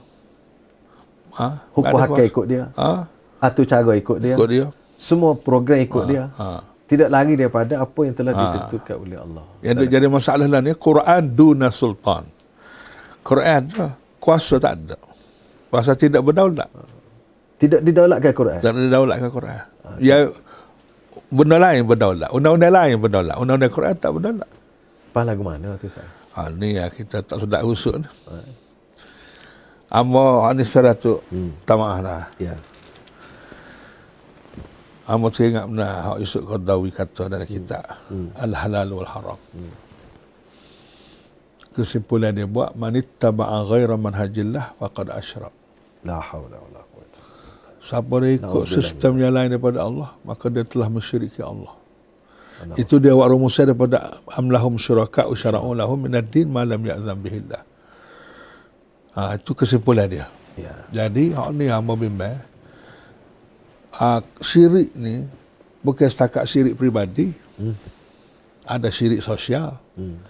Ha? 1.36 1.49
Hukum 1.76 1.97
hakim 2.01 2.24
ikut 2.26 2.47
dia. 2.49 2.64
Ha? 2.74 3.07
Atau 3.41 3.62
cara 3.68 3.93
ikut 3.95 4.18
dia. 4.18 4.34
Ikut 4.34 4.49
dia. 4.49 4.66
Semua 4.97 5.36
program 5.36 5.80
ikut 5.80 6.05
ha. 6.05 6.11
dia. 6.11 6.24
Ha. 6.36 6.47
Tidak 6.91 7.07
lagi 7.07 7.38
daripada 7.38 7.78
apa 7.78 8.01
yang 8.03 8.14
telah 8.16 8.32
ha. 8.34 8.41
ditentukan 8.41 8.97
oleh 8.99 9.18
Allah. 9.20 9.45
Yang 9.62 9.76
Dan 9.76 9.88
jadi 9.93 10.07
masalah 10.11 10.47
lah 10.51 10.61
ni 10.64 10.72
Quran 10.74 11.22
duna 11.32 11.68
sultan. 11.70 12.24
Quran 13.20 13.62
kuasa 14.18 14.57
tak 14.57 14.72
ada. 14.80 14.99
Kuasa 15.70 15.95
tidak 15.95 16.24
berdaulat. 16.24 16.66
Tidak 17.61 17.84
didaulatkan 17.84 18.32
Quran. 18.32 18.61
Tidak 18.64 18.74
didaulatkan 18.74 19.30
Quran. 19.30 19.61
Ha. 19.61 19.88
Ya 20.01 20.16
benda 21.30 21.57
lain 21.57 21.86
berdaulat. 21.86 22.28
Undang-undang 22.34 22.72
lain 22.74 22.97
berdaulat. 22.99 23.36
Undang-undang 23.38 23.72
Quran 23.72 23.95
tak 23.97 24.11
berdaulat. 24.16 24.51
Pas 25.14 25.24
lagu 25.26 25.43
mana 25.43 25.74
tu 25.78 25.88
saya? 25.91 26.20
Ha, 26.41 26.49
ni 26.49 26.80
ya, 26.80 26.88
kita 26.88 27.20
tak 27.20 27.36
sedap 27.36 27.61
usut 27.68 28.01
ni. 28.01 28.09
Amo 29.93 30.47
ni 30.57 30.64
tu 30.97 31.20
hmm. 31.20 31.68
tamah 31.68 32.01
lah. 32.01 32.24
Ya. 32.41 32.57
Amo 35.05 35.28
teringat 35.28 35.68
benar 35.68 36.14
hak 36.14 36.16
Yusuf 36.22 36.47
Qadawi 36.49 36.88
kata 36.95 37.28
dalam 37.28 37.45
hmm. 37.45 37.53
kitab 37.53 37.84
hmm. 38.09 38.28
Al 38.41 38.53
Halal 38.57 38.88
wal 38.95 39.11
Haram. 39.11 39.41
Hmm. 39.53 39.74
Kesimpulan 41.74 42.32
dia 42.32 42.49
buat 42.49 42.72
man 42.72 42.97
ittaba'a 42.97 43.66
ghaira 43.66 44.01
manhajillah 44.01 44.80
faqad 44.80 45.12
asyrak. 45.12 45.53
La 46.07 46.22
haula 46.22 46.57
wala 46.57 46.80
quwwata. 46.88 47.20
Siapa 47.82 48.14
dia 48.24 48.30
ikut 48.41 48.64
sistem 48.64 49.20
yang 49.20 49.36
lain 49.36 49.53
daripada 49.53 49.84
Allah, 49.84 50.16
maka 50.24 50.49
dia 50.49 50.64
telah 50.64 50.88
mensyiriki 50.88 51.45
Allah. 51.45 51.80
Itu 52.77 53.01
dia 53.01 53.17
awak 53.17 53.33
rumusnya 53.33 53.73
daripada 53.73 54.21
amlahum 54.29 54.77
syuraka 54.77 55.25
usyara'u 55.25 55.73
lahum 55.73 55.97
minad 56.05 56.29
din 56.29 56.53
ma 56.53 56.65
lam 56.65 56.85
ya'zam 56.85 57.17
bihillah. 57.17 57.63
Ha, 59.17 59.41
itu 59.41 59.53
kesimpulan 59.57 60.07
dia. 60.07 60.27
Ya. 60.61 60.75
Jadi 60.93 61.33
hak 61.33 61.51
ni 61.57 61.67
hamba 61.73 61.97
bimbang. 61.97 62.39
Ha, 63.97 64.23
syirik 64.45 64.93
ni 64.95 65.25
bukan 65.81 66.07
setakat 66.07 66.45
syirik 66.47 66.77
pribadi. 66.77 67.33
Hmm. 67.57 67.75
Ada 68.69 68.93
syirik 68.93 69.25
sosial. 69.25 69.81
Hmm. 69.97 70.21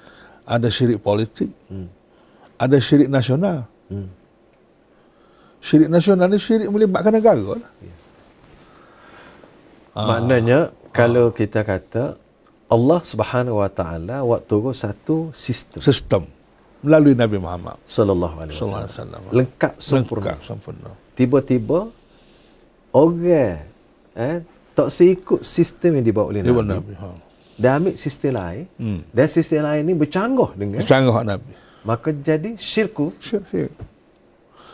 Ada 0.46 0.70
syirik 0.70 1.02
politik. 1.02 1.50
Hmm. 1.66 1.90
Ada 2.56 2.78
syirik 2.78 3.10
nasional. 3.10 3.66
Hmm. 3.90 4.08
Syirik 5.60 5.90
nasional 5.92 6.30
ni 6.30 6.38
syirik 6.40 6.70
melibatkan 6.72 7.12
negara 7.12 7.58
lah. 7.58 7.72
Ya. 7.84 7.94
Maknanya 9.92 10.58
kalau 10.90 11.30
kita 11.30 11.62
kata 11.62 12.18
Allah 12.70 13.00
Subhanahu 13.02 13.62
Wa 13.62 13.70
Taala 13.70 14.16
waktu 14.22 14.46
turun 14.46 14.74
satu 14.74 15.34
sistem. 15.34 15.80
Sistem 15.82 16.22
melalui 16.80 17.12
Nabi 17.12 17.36
Muhammad 17.36 17.76
sallallahu 17.84 18.36
alaihi 18.40 18.56
wasallam. 18.56 19.20
Lengkap 19.30 19.72
sempurna. 19.76 20.24
Lengkap 20.24 20.40
sempurna. 20.40 20.90
Tiba-tiba 21.12 21.92
orang 22.96 23.66
eh 24.16 24.36
tak 24.72 24.88
seikut 24.88 25.44
sistem 25.44 26.00
yang 26.00 26.04
dibawa 26.08 26.26
oleh 26.32 26.40
Nabi. 26.40 26.62
Nabi. 26.64 26.92
Ha. 26.96 27.08
Dia 27.60 27.76
ambil 27.76 27.94
sistem 28.00 28.32
lain. 28.40 28.64
Hmm. 28.80 29.00
Dan 29.12 29.26
sistem 29.28 29.60
lain 29.68 29.80
ini 29.84 29.94
bercanggah 29.98 30.50
dengan 30.56 30.80
bercanggah 30.80 31.20
Nabi. 31.26 31.52
Maka 31.84 32.08
jadi 32.16 32.56
syirku. 32.56 33.12
Syirik. 33.20 33.72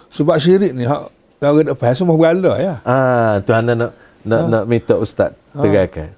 Sebab 0.06 0.36
syirik 0.38 0.70
ni 0.70 0.86
hak 0.86 1.10
orang 1.42 1.66
nak 1.74 1.76
faham 1.78 1.96
semua 1.98 2.14
berala 2.14 2.52
ya. 2.62 2.74
Ah, 2.86 3.42
tuan 3.42 3.66
nak 3.66 3.92
nak 4.26 4.40
ha. 4.42 4.50
nak 4.50 4.64
minta 4.66 4.94
ustaz 4.98 5.30
ha. 5.54 5.62
terangkan. 5.62 6.10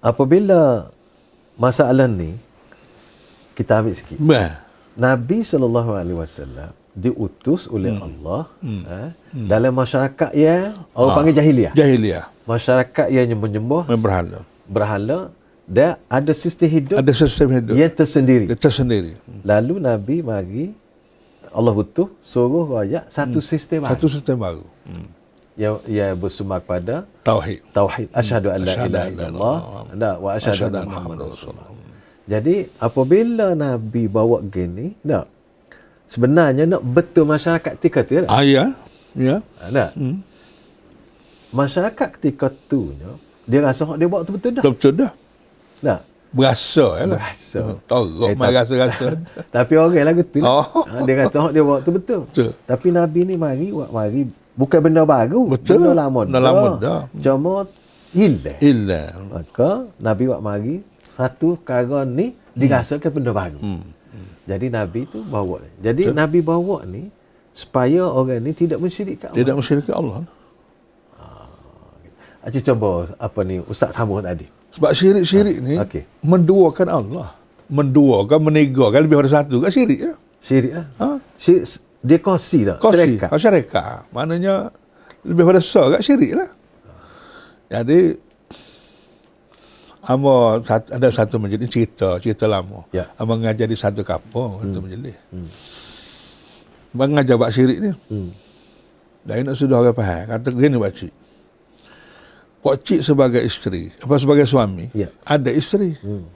Apabila 0.00 0.88
masalah 1.60 2.08
ni 2.08 2.36
kita 3.52 3.84
ambil 3.84 3.94
sikit. 3.94 4.18
Bah. 4.18 4.64
Nabi 4.96 5.44
sallallahu 5.44 5.90
alaihi 5.94 6.18
wasallam 6.18 6.70
diutus 6.94 7.66
oleh 7.66 7.90
hmm. 7.90 8.06
Allah 8.06 8.42
hmm. 8.62 8.82
Eh, 8.86 9.10
hmm. 9.34 9.46
dalam 9.50 9.72
masyarakat 9.74 10.30
yang 10.32 10.86
orang 10.96 11.10
ha. 11.12 11.16
panggil 11.20 11.34
jahiliah. 11.36 11.72
Jahiliah. 11.76 12.24
Masyarakat 12.48 13.06
yang 13.12 13.26
menyembah 13.36 13.84
berhala. 14.00 14.40
Berhala 14.64 15.18
dia 15.64 15.96
ada 16.12 16.32
sistem 16.36 16.68
hidup 16.68 16.96
ada 17.00 17.12
sistem 17.12 17.48
hidup 17.56 17.74
yang 17.76 17.92
tersendiri. 17.92 18.46
Dia 18.48 18.58
tersendiri. 18.58 19.12
Lalu 19.44 19.74
Nabi 19.80 20.16
bagi 20.20 20.66
Allah 21.54 21.72
utuh 21.72 22.10
suruh 22.20 22.78
rakyat 22.80 23.08
satu 23.12 23.40
hmm. 23.40 23.48
sistem 23.48 23.78
baru. 23.84 23.92
Satu 23.92 24.06
sistem 24.08 24.36
baru. 24.40 24.64
Hmm 24.88 25.13
yang 25.54 25.78
yang 25.86 26.18
bersumber 26.18 26.58
pada 26.58 27.06
tauhid. 27.22 27.62
Tauhid. 27.70 28.10
Asyhadu 28.10 28.50
an 28.50 28.60
la 28.66 28.74
ilaha 28.74 29.06
illallah 29.10 29.56
wa 30.18 30.30
asyhadu 30.34 30.74
anna 30.74 30.82
Muhammadar 30.82 31.26
rasulullah. 31.30 31.68
Jadi 32.24 32.56
apabila 32.80 33.52
Nabi 33.54 34.08
bawa 34.08 34.40
gini, 34.48 34.96
nak 35.04 35.30
sebenarnya 36.10 36.64
nak 36.66 36.82
betul 36.82 37.28
masyarakat 37.28 37.72
ketika 37.78 38.00
tu 38.02 38.24
Ah 38.26 38.42
ya. 38.42 38.74
Ya. 39.14 39.38
Ada. 39.62 39.94
Hmm. 39.94 40.26
Masyarakat 41.54 42.08
ketika 42.18 42.50
tu 42.66 42.90
dia 43.46 43.60
rasa 43.62 43.86
dia 43.94 44.10
buat 44.10 44.26
tu 44.26 44.34
betul 44.34 44.58
dah. 44.58 44.62
Betul 44.66 44.92
dah. 44.98 45.12
Tak. 45.84 46.00
Berasa 46.34 46.86
ya 46.98 47.04
lah. 47.06 47.18
Berasa. 47.22 47.60
Hmm, 47.62 47.78
Tahu 47.86 48.04
eh, 48.26 48.34
rasa-rasa. 48.34 49.06
Tapi 49.54 49.72
orang 49.78 50.02
lagu 50.02 50.22
tu. 50.26 50.42
Oh. 50.42 50.66
Dia 51.06 51.14
kata 51.22 51.54
dia 51.54 51.62
buat 51.62 51.80
tu 51.86 51.90
betul. 51.94 52.20
betul. 52.26 52.50
Tapi 52.66 52.86
Nabi 52.90 53.20
ni 53.22 53.34
mari 53.38 53.70
mari 53.70 54.26
Bukan 54.54 54.78
benda 54.80 55.02
baru. 55.02 55.50
Betul. 55.50 55.82
Benda 55.82 55.92
lama 56.06 56.20
dah. 56.26 56.40
lama 56.42 56.66
dah. 56.78 57.00
Cuma 57.18 57.66
hilang. 58.14 58.58
Hilang. 58.62 59.18
Maka 59.34 59.70
Nabi 59.98 60.22
buat 60.30 60.42
mari 60.42 60.74
satu 61.02 61.58
perkara 61.58 62.06
ni 62.06 62.32
hmm. 62.32 62.58
dirasakan 62.58 63.10
benda 63.10 63.32
baru. 63.34 63.58
Hmm. 63.58 63.82
Hmm. 64.14 64.30
Jadi 64.46 64.66
Nabi 64.70 65.00
tu 65.10 65.18
bawa. 65.26 65.58
Jadi 65.82 66.02
Betul. 66.10 66.16
Nabi 66.16 66.38
bawa 66.38 66.76
ni 66.86 67.10
supaya 67.54 68.06
orang 68.06 68.42
ni 68.42 68.50
tidak 68.54 68.78
mensyirikkan 68.78 69.30
Allah. 69.30 69.38
Tidak 69.42 69.54
mensyirikkan 69.54 69.94
Allah. 69.94 70.16
Ah, 72.44 72.50
cuba 72.50 72.90
apa 73.18 73.40
ni 73.42 73.56
Ustaz 73.64 73.90
sambung 73.94 74.22
tadi. 74.22 74.46
Sebab 74.74 74.90
syirik-syirik 74.90 75.56
ni 75.62 75.74
okay. 75.78 76.02
menduakan 76.22 76.88
Allah. 76.90 77.28
Menduakan, 77.70 78.50
menegakan 78.50 79.06
lebih 79.06 79.22
pada 79.22 79.40
satu. 79.40 79.62
Kan 79.62 79.70
syirik 79.70 79.98
ya? 80.02 80.12
Syirik 80.42 80.72
lah. 80.76 80.86
Ha? 81.00 81.08
Syirik, 81.38 81.64
dia 82.04 82.20
kosi 82.20 82.68
tak? 82.68 82.78
Kosi. 82.84 83.00
Syarikat. 83.00 83.28
Ha, 83.32 83.36
syarikat. 83.40 84.00
Maknanya 84.12 84.68
lebih 85.24 85.44
pada 85.48 85.60
sah 85.64 85.88
kat 85.88 86.04
syirik 86.04 86.36
lah. 86.36 86.50
Jadi, 87.72 88.12
Amba 90.04 90.60
ada 90.68 91.08
satu 91.08 91.40
majlis 91.40 91.64
cerita, 91.72 92.20
cerita 92.20 92.44
lama. 92.44 92.84
Ya. 92.92 93.08
Amba 93.16 93.40
ngajar 93.40 93.64
di 93.64 93.72
satu 93.72 94.04
kapal, 94.04 94.60
hmm. 94.60 94.62
satu 94.68 94.78
majlis. 94.84 95.16
Hmm. 95.32 95.48
Amba 96.92 97.04
ngajar 97.08 97.34
buat 97.40 97.50
syirik 97.56 97.78
ni. 97.80 97.90
Hmm. 98.12 98.30
Dan 99.24 99.48
nak 99.48 99.56
sudah 99.56 99.80
orang 99.80 99.96
faham. 99.96 100.28
Kata 100.28 100.52
gini 100.52 100.76
buat 100.76 100.92
cik. 100.92 101.12
Pak 102.60 102.76
cik 102.84 103.00
sebagai 103.00 103.40
isteri, 103.44 103.92
apa 104.00 104.16
sebagai 104.16 104.44
suami, 104.48 104.88
ya. 104.96 105.08
ada 105.24 105.52
isteri. 105.52 105.96
Hmm. 106.00 106.28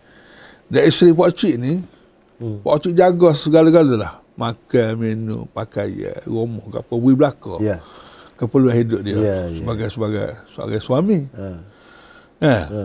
Dan 0.69 0.89
isteri 0.89 1.13
pak 1.13 1.33
cik 1.33 1.55
ni, 1.61 1.81
hmm. 2.41 2.65
pak 2.65 2.77
cik 2.85 2.93
jaga 2.97 3.31
segala-gala 3.37 3.95
lah. 3.97 4.13
Makan, 4.39 4.91
minum, 5.03 5.51
pakaian, 5.51 6.23
rumah, 6.23 6.63
apa, 6.79 6.95
bui 6.95 7.19
belakang. 7.19 7.59
Ya. 7.59 7.83
Keperluan 8.39 8.71
hidup 8.79 9.03
dia 9.03 9.19
ya, 9.19 9.19
ya. 9.19 9.37
sebagai 9.51 9.87
ya. 9.87 9.91
sebagai 9.91 10.27
sebagai 10.47 10.79
suami. 10.79 11.27
Ha. 11.35 11.49
Ha. 12.39 12.57
ha. 12.71 12.85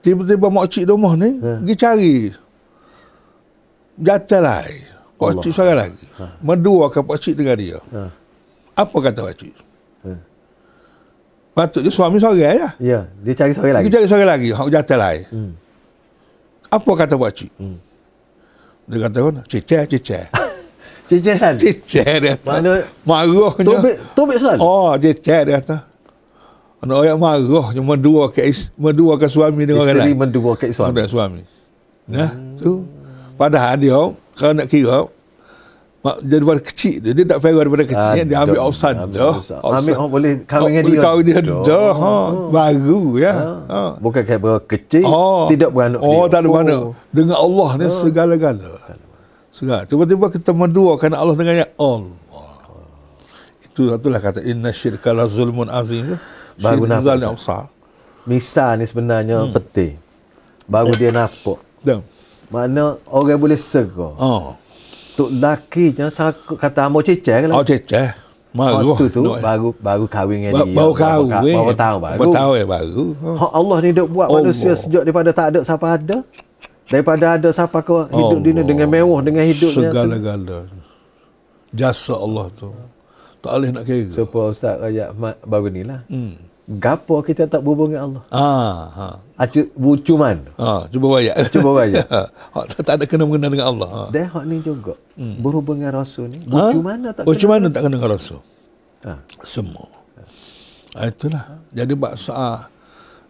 Tiba-tiba 0.00 0.48
mak 0.48 0.72
cik 0.72 0.88
rumah 0.88 1.12
ni 1.20 1.36
ha. 1.36 1.60
pergi 1.60 1.74
cari 1.76 2.16
jatah 4.00 4.40
lain. 4.40 4.82
Pak 5.20 5.32
cik 5.44 5.52
seorang 5.52 5.76
lagi. 5.76 6.06
Ha. 6.16 6.40
Mendua 6.40 6.88
ke 6.88 7.04
pak 7.04 7.18
cik 7.20 7.36
dengan 7.36 7.56
dia. 7.60 7.78
Ha. 7.92 8.02
Apa 8.72 8.96
kata 9.04 9.20
pak 9.28 9.36
cik? 9.36 9.54
Ha. 10.08 10.12
Patutnya 11.54 11.90
suami 11.92 12.18
seorang 12.18 12.40
ya. 12.42 12.68
Ya, 12.82 13.00
dia 13.22 13.34
cari 13.38 13.54
seorang 13.54 13.78
lagi. 13.78 13.86
Dia 13.86 13.94
cari 14.02 14.06
seorang 14.10 14.26
lagi, 14.26 14.48
hak 14.50 14.68
jatah 14.74 14.98
lain. 14.98 15.24
Hmm. 15.30 15.52
Apa 16.66 16.90
kata 16.98 17.14
pak 17.14 17.30
cik? 17.30 17.52
Hmm. 17.62 17.78
Dia 18.90 18.98
kata 19.06 19.18
kan, 19.22 19.36
cecah, 19.46 19.82
cecah. 19.86 20.26
cecah 21.10 21.36
kan? 21.36 21.54
Cecah 21.60 22.12
dia. 22.20 22.34
Mana? 22.44 22.84
Marahnya. 23.04 23.64
Tobik, 23.64 23.96
tobik 24.16 24.36
selalu? 24.40 24.60
Oh, 24.60 24.92
cecah 24.96 25.40
dia 25.44 25.54
kata. 25.60 25.76
Anak 26.84 26.96
orang 27.00 27.16
marah 27.16 27.66
yang 27.72 27.86
mendua 27.88 28.28
ke 28.28 28.44
mendua 28.76 29.16
ke 29.16 29.24
suami 29.24 29.64
dengan 29.64 29.88
orang 29.88 29.96
lain. 29.96 30.04
Isteri 30.04 30.12
mendua 30.20 30.52
ke 30.52 30.68
suami. 30.68 30.92
Dengan 30.92 31.08
suami. 31.08 31.40
Ya, 32.04 32.28
hmm. 32.28 32.60
tu. 32.60 32.84
Padahal 33.40 33.80
dia 33.80 33.96
kalau 34.36 34.52
nak 34.52 34.68
kira 34.68 35.08
mak 36.04 36.20
jadi 36.20 36.36
daripada 36.36 36.60
kecil 36.60 36.94
dia, 37.00 37.12
dia 37.16 37.24
tak 37.24 37.38
fair 37.40 37.56
daripada 37.56 37.84
kecil 37.88 38.20
ah, 38.20 38.26
dia 38.28 38.36
ambil 38.36 38.60
outside 38.60 39.00
dah. 39.08 39.40
Ambil 39.64 39.94
oh, 39.96 40.08
boleh 40.12 40.32
kahwin 40.44 40.68
dengan 40.68 40.82
dia. 40.84 41.00
Kahwin 41.00 41.24
dia 41.24 41.40
dah. 41.40 41.92
Ha, 41.96 42.12
baru 42.52 43.02
ya. 43.16 43.32
Ha. 43.32 43.48
ha. 43.72 43.80
Bukan 44.04 44.20
berapa 44.20 44.60
kecil 44.68 45.08
oh. 45.08 45.48
tidak 45.48 45.72
beranak 45.72 46.04
oh, 46.04 46.12
dia. 46.12 46.20
Oh, 46.20 46.24
tak 46.28 46.38
ada 46.44 46.48
beranak. 46.52 46.76
Oh. 46.76 46.92
Dengan 47.08 47.36
Allah 47.40 47.68
ni 47.80 47.86
oh. 47.88 47.96
segala-gala. 47.96 48.72
Segala. 49.54 49.86
Tiba-tiba 49.86 50.26
kita 50.34 50.50
mendua 50.50 50.98
kerana 50.98 51.22
Allah 51.22 51.38
dengan 51.38 51.54
ya 51.62 51.68
Allah. 51.78 52.18
Itu 53.62 53.94
itulah 53.94 54.18
kata 54.18 54.42
inna 54.42 54.74
syirka 54.74 55.14
la 55.14 55.30
zulmun 55.30 55.70
azim 55.70 56.18
baru 56.58 56.90
nampak 56.90 57.38
besar. 57.38 57.70
Misal 58.26 58.82
ni 58.82 58.84
sebenarnya 58.90 59.46
hmm. 59.46 59.54
penting. 59.54 59.94
Baru 60.66 60.90
dia 60.98 61.14
nampak. 61.14 61.62
Dan. 61.86 62.02
Mana 62.50 62.98
orang 63.06 63.38
boleh 63.38 63.54
serga. 63.54 64.10
Oh. 64.18 64.58
Tok 65.14 65.30
laki 65.30 65.94
sakut 66.10 66.58
kata 66.58 66.90
amo 66.90 66.98
cecah 66.98 67.46
kan. 67.46 67.50
Oh 67.54 67.62
cecah. 67.62 68.18
Baru 68.54 68.94
tu, 68.98 69.06
tu 69.10 69.22
baru 69.38 69.70
baru 69.78 70.04
kahwin 70.10 70.50
dengan 70.50 70.66
dia. 70.66 70.74
Baru 70.74 70.92
kahwin. 70.98 71.58
Baru 71.58 71.74
tahu 71.78 71.96
baru. 72.02 72.18
Baru 72.18 72.34
tahu 72.34 72.50
eh 72.58 72.66
baru. 72.66 73.04
Allah 73.54 73.76
ni 73.86 73.90
dok 73.94 74.08
buat 74.10 74.28
manusia 74.34 74.74
sejak 74.74 75.06
daripada 75.06 75.30
tak 75.30 75.46
ada 75.54 75.60
siapa 75.62 75.86
ada. 75.94 76.26
Daripada 76.84 77.40
ada 77.40 77.48
siapa 77.48 77.80
kau 77.80 78.04
hidup 78.04 78.38
Allah. 78.38 78.44
dunia 78.44 78.62
dengan 78.64 78.88
mewah 78.92 79.20
dengan 79.24 79.44
hidupnya. 79.48 79.88
Segala-gala. 79.90 80.68
Jasa 81.72 82.14
Allah 82.14 82.46
tu. 82.52 82.70
Tak 83.40 83.52
boleh 83.56 83.70
nak 83.72 83.84
kira. 83.84 84.08
Supaya 84.12 84.52
Ustaz 84.52 84.76
Rakyat 84.80 85.08
baru 85.44 85.68
ni 85.68 85.82
lah. 85.84 86.00
Hmm 86.08 86.54
gapo 86.64 87.20
kita 87.20 87.44
tak 87.44 87.60
berhubung 87.60 87.92
dengan 87.92 88.04
Allah. 88.08 88.22
Ah, 88.32 88.76
ha. 88.96 89.06
Acu 89.36 89.68
cuman. 90.00 90.48
Ha, 90.56 90.88
cuba 90.88 91.06
bayar. 91.20 91.36
Cuba 91.52 91.70
bayar. 91.76 92.04
ha, 92.56 92.58
tak 92.64 92.94
ada 93.00 93.04
kena 93.04 93.28
mengena 93.28 93.52
dengan 93.52 93.68
Allah. 93.76 93.88
Ha. 93.92 94.00
Dan 94.08 94.24
hak 94.32 94.44
ni 94.48 94.56
juga 94.64 94.96
hmm. 95.20 95.44
berhubung 95.44 95.76
dengan 95.80 96.00
Rasul 96.00 96.32
ni. 96.32 96.40
Bucu 96.40 96.80
ha? 96.80 96.84
mana 96.84 97.08
tak 97.12 97.28
Bucu 97.28 97.44
mana 97.44 97.68
tak 97.68 97.84
kena 97.84 98.00
dengan 98.00 98.10
Rasul? 98.16 98.40
Ha. 99.04 99.12
Semua. 99.44 99.84
Ha. 100.96 101.12
itulah. 101.12 101.60
Jadi 101.68 101.92
bahasa 101.92 102.32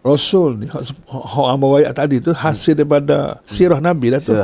Rasul 0.05 0.61
ni 0.61 0.67
hak 0.69 1.45
amba 1.49 1.65
wayak 1.65 1.97
tadi 1.97 2.21
tu 2.21 2.29
hasil 2.29 2.77
hmm. 2.77 2.79
daripada 2.85 3.17
sirah 3.41 3.81
Nabi 3.81 4.13
lah 4.13 4.21
tu. 4.21 4.37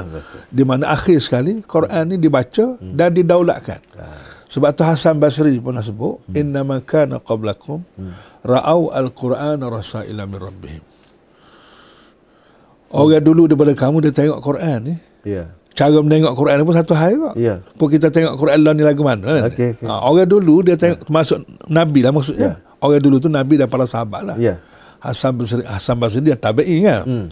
Di 0.49 0.66
mana 0.66 0.89
akhir 0.89 1.22
sekali 1.22 1.62
Quran 1.62 2.09
ni 2.09 2.16
dibaca 2.18 2.82
hmm. 2.82 2.97
dan 2.97 3.14
didaulatkan. 3.14 3.80
Ha. 3.93 4.05
Sebab 4.49 4.74
tu 4.74 4.84
Hasan 4.84 5.22
Basri 5.22 5.62
pernah 5.62 5.86
sebut, 5.86 6.18
hmm. 6.28 6.36
"Inna 6.36 6.66
ma 6.66 6.82
kana 6.82 7.22
qablakum" 7.22 7.86
hmm 7.95 8.32
ra'au 8.41 8.89
al-Quran 8.89 9.62
rasaila 9.62 10.26
min 10.26 10.39
rabbihim. 10.41 10.84
Orang 12.91 13.24
dulu 13.24 13.47
daripada 13.47 13.72
kamu 13.72 14.03
dia 14.03 14.12
tengok 14.12 14.39
Quran 14.43 14.80
ni. 14.84 14.95
Ya. 15.24 15.47
Cara 15.72 16.03
menengok 16.03 16.36
Quran 16.36 16.68
pun 16.68 16.76
satu 16.76 16.91
hari 16.91 17.16
kok. 17.16 17.34
Ya. 17.39 17.64
Pun 17.80 17.88
kita 17.88 18.12
tengok 18.12 18.36
Quran 18.36 18.59
lah 18.68 18.76
ni 18.76 18.84
lagu 18.84 18.99
mana 19.07 19.24
kan? 19.24 19.43
Okay, 19.47 19.80
okay. 19.80 19.88
Ha, 19.88 20.03
orang 20.03 20.28
dulu 20.28 20.68
dia 20.68 20.76
tengok 20.76 21.07
ya. 21.07 21.07
masuk 21.07 21.39
Nabi 21.72 21.99
lah 22.03 22.12
maksudnya. 22.12 22.51
Ya. 22.59 22.76
Orang 22.84 22.99
dulu 22.99 23.16
tu 23.24 23.32
Nabi 23.32 23.55
dan 23.55 23.72
para 23.72 23.88
sahabat 23.88 24.28
lah. 24.28 24.36
Ya. 24.36 24.59
Hasan 25.01 25.31
Basri, 25.35 25.65
Hasan 25.65 25.97
Basri 25.97 26.21
dia 26.21 26.37
tabi'i 26.37 26.85
kan? 26.85 27.03
Hmm. 27.03 27.27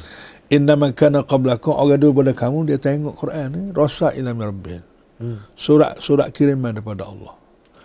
Inna 0.50 0.74
man 0.74 0.92
kana 0.98 1.22
qablakum 1.22 1.78
orang 1.78 2.02
dulu 2.02 2.26
daripada 2.26 2.34
kamu 2.34 2.74
dia 2.74 2.78
tengok 2.82 3.14
Quran 3.14 3.48
ni 3.54 3.62
rasaila 3.70 4.30
min 4.34 4.44
rabbihim. 4.50 4.84
Hmm. 5.22 5.38
Surat 5.54 6.02
surat 6.02 6.34
kiriman 6.34 6.74
daripada 6.74 7.06
Allah. 7.06 7.34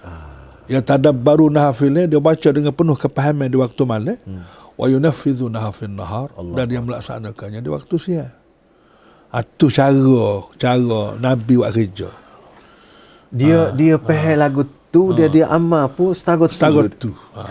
Ah 0.01 0.35
yang 0.69 0.85
tadabbaru 0.85 1.53
nahafilnya 1.53 2.09
dia 2.09 2.21
baca 2.21 2.49
dengan 2.49 2.73
penuh 2.73 2.97
kepahaman 2.97 3.53
di 3.53 3.59
waktu 3.61 3.83
malam 3.85 4.17
hmm. 4.17 4.45
wa 4.81 4.87
yunaffizu 4.89 5.53
nahafin 5.53 5.93
nahar 5.93 6.33
Allah. 6.41 6.55
dan 6.57 6.65
dia 6.73 6.81
melaksanakannya 6.81 7.61
di 7.61 7.71
waktu 7.71 7.95
siang 8.01 8.33
itu 9.35 9.67
ha, 9.67 9.73
cara 9.75 10.25
cara 10.57 11.03
nabi 11.21 11.55
buat 11.59 11.73
kerja 11.75 12.09
dia 13.35 13.59
ha, 13.69 13.73
dia 13.75 13.95
pahal 14.01 14.39
ha. 14.41 14.43
lagu 14.49 14.63
tu 14.89 15.13
ha. 15.13 15.15
dia 15.21 15.27
dia 15.29 15.47
amal 15.53 15.91
pun 15.93 16.17
setagut 16.17 16.49
tu, 16.49 17.11
tu. 17.11 17.13
Ha. 17.37 17.45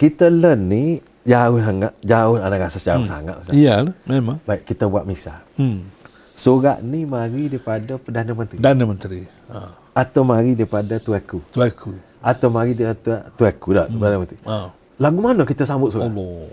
kita 0.00 0.32
learn 0.32 0.60
ni 0.72 0.84
jauh 1.22 1.58
sangat 1.62 1.92
jauh 2.02 2.34
ada 2.38 2.56
rasa 2.58 2.78
jauh 2.82 3.02
hmm. 3.06 3.10
sangat 3.10 3.36
iya 3.54 3.86
memang 4.06 4.42
baik 4.42 4.66
kita 4.66 4.90
buat 4.90 5.06
misal 5.06 5.38
hmm. 5.54 5.86
surat 6.34 6.82
ni 6.82 7.06
mari 7.06 7.46
daripada 7.46 7.94
perdana 7.98 8.32
menteri 8.34 8.58
perdana 8.58 8.84
menteri 8.84 9.20
ha. 9.46 9.70
atau 9.94 10.22
mari 10.26 10.58
daripada 10.58 10.98
tuaku 10.98 11.38
tuaku 11.54 11.94
atau 12.22 12.48
mari 12.50 12.74
dia 12.74 12.94
tu, 12.98 13.14
tu 13.38 13.42
aku 13.46 13.70
dah 13.70 13.86
hmm. 13.86 14.50
ha. 14.50 14.74
lagu 14.98 15.18
mana 15.22 15.46
kita 15.46 15.62
sambut 15.62 15.94
surat 15.94 16.10
Allah. 16.10 16.50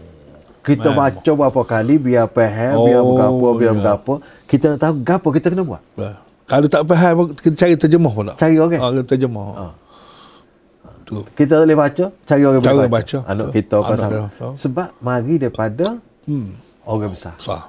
kita 0.62 0.94
Man. 0.94 0.98
baca 1.02 1.32
berapa 1.34 1.62
kali 1.66 1.96
biar 1.98 2.30
faham 2.30 2.76
oh, 2.78 2.86
biar 2.86 3.02
berapa 3.02 3.48
biar 3.58 3.74
ya. 3.74 3.80
berapa 3.82 4.14
kita 4.46 4.66
nak 4.78 4.80
tahu 4.86 4.94
gapo 5.02 5.28
kita 5.34 5.48
kena 5.50 5.66
buat 5.66 5.82
kalau 6.46 6.68
tak 6.70 6.82
faham 6.86 7.34
kita 7.34 7.58
cari 7.58 7.74
terjemah 7.74 8.14
pula 8.14 8.34
cari 8.38 8.56
orang 8.62 8.78
okay? 8.78 9.02
ha, 9.02 9.02
terjemah 9.02 9.46
ha. 9.58 9.66
Tu. 11.10 11.20
kita 11.34 11.66
boleh 11.66 11.74
baca 11.74 12.06
cari 12.30 12.44
orang 12.46 12.62
cari 12.62 12.86
baca. 12.86 12.90
baca 13.02 13.18
anak 13.26 13.46
tu. 13.50 13.54
kita 13.58 13.76
apa 13.82 13.94
sama 13.98 14.22
sebab 14.54 14.88
mari 15.02 15.36
daripada 15.42 15.98
hmm. 16.30 16.50
orang 16.86 17.10
besar 17.18 17.34
Sah. 17.42 17.66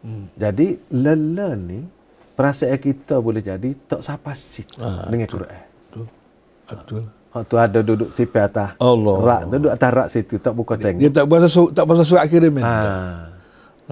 Hmm. 0.00 0.32
jadi 0.32 0.80
learn 0.88 1.60
ni 1.68 1.80
perasaan 2.32 2.80
kita 2.80 3.20
boleh 3.20 3.44
jadi 3.44 3.76
tak 3.84 4.00
sapasit 4.00 4.72
ha, 4.80 5.04
dengan 5.04 5.28
Quran 5.28 5.62
betul 5.84 6.06
betul 6.64 7.02
Hak 7.28 7.44
tu 7.44 7.60
ada 7.60 7.84
duduk 7.84 8.08
sipi 8.08 8.40
atas. 8.40 8.72
Allah. 8.80 9.16
Rak 9.20 9.42
duduk 9.52 9.68
atas 9.68 9.90
rak 9.92 10.08
situ 10.08 10.40
tak 10.40 10.56
buka 10.56 10.80
tengok. 10.80 10.96
Dia 10.96 11.10
tak 11.12 11.28
bahasa 11.28 11.44
su- 11.44 11.72
tak 11.76 11.84
bahasa 11.84 12.00
surat 12.00 12.24
kirim 12.24 12.56
ha. 12.64 12.72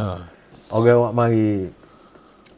ha. 0.00 0.24
Orang 0.72 0.96
awak 1.04 1.12
mari 1.12 1.68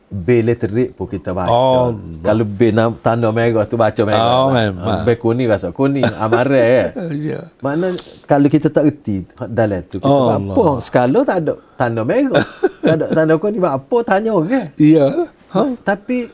B 0.08 0.40
letterik 0.40 0.96
pun 0.96 1.04
kita 1.04 1.36
baca. 1.36 1.52
Oh, 1.52 1.92
Kalau 2.24 2.44
B 2.48 2.72
tanda 3.04 3.28
merah 3.28 3.68
tu 3.68 3.76
baca 3.76 4.02
merah. 4.08 4.48
Oh, 4.48 4.48
memang. 4.48 5.04
B 5.04 5.08
kuning 5.20 5.48
rasa 5.52 5.68
kuning. 5.68 6.08
Amare 6.16 6.64
eh. 6.64 6.86
ya. 7.36 7.40
Mana 7.60 7.92
kalau 8.24 8.48
kita 8.48 8.72
tak 8.72 8.88
reti 8.88 9.28
dalam 9.52 9.84
tu. 9.84 10.00
Kita 10.00 10.08
oh, 10.08 10.32
apa? 10.32 10.80
Skala 10.80 11.20
tak 11.28 11.36
ada 11.44 11.52
tanda 11.76 12.02
merah. 12.08 12.40
tak 12.84 12.94
ada 12.98 13.06
tanda 13.12 13.34
kuning. 13.36 13.60
Apa 13.60 13.96
tanya 14.00 14.32
orang? 14.32 14.48
Okay? 14.48 14.96
Iya. 14.96 15.06
Ha? 15.52 15.62
Tapi 15.84 16.32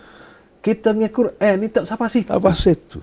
kita 0.62 0.94
dengan 0.94 1.10
Quran 1.10 1.54
ni 1.58 1.66
tak 1.66 1.84
siapa 1.90 2.06
situ. 2.06 2.30
Apa 2.30 2.54
situ 2.54 3.02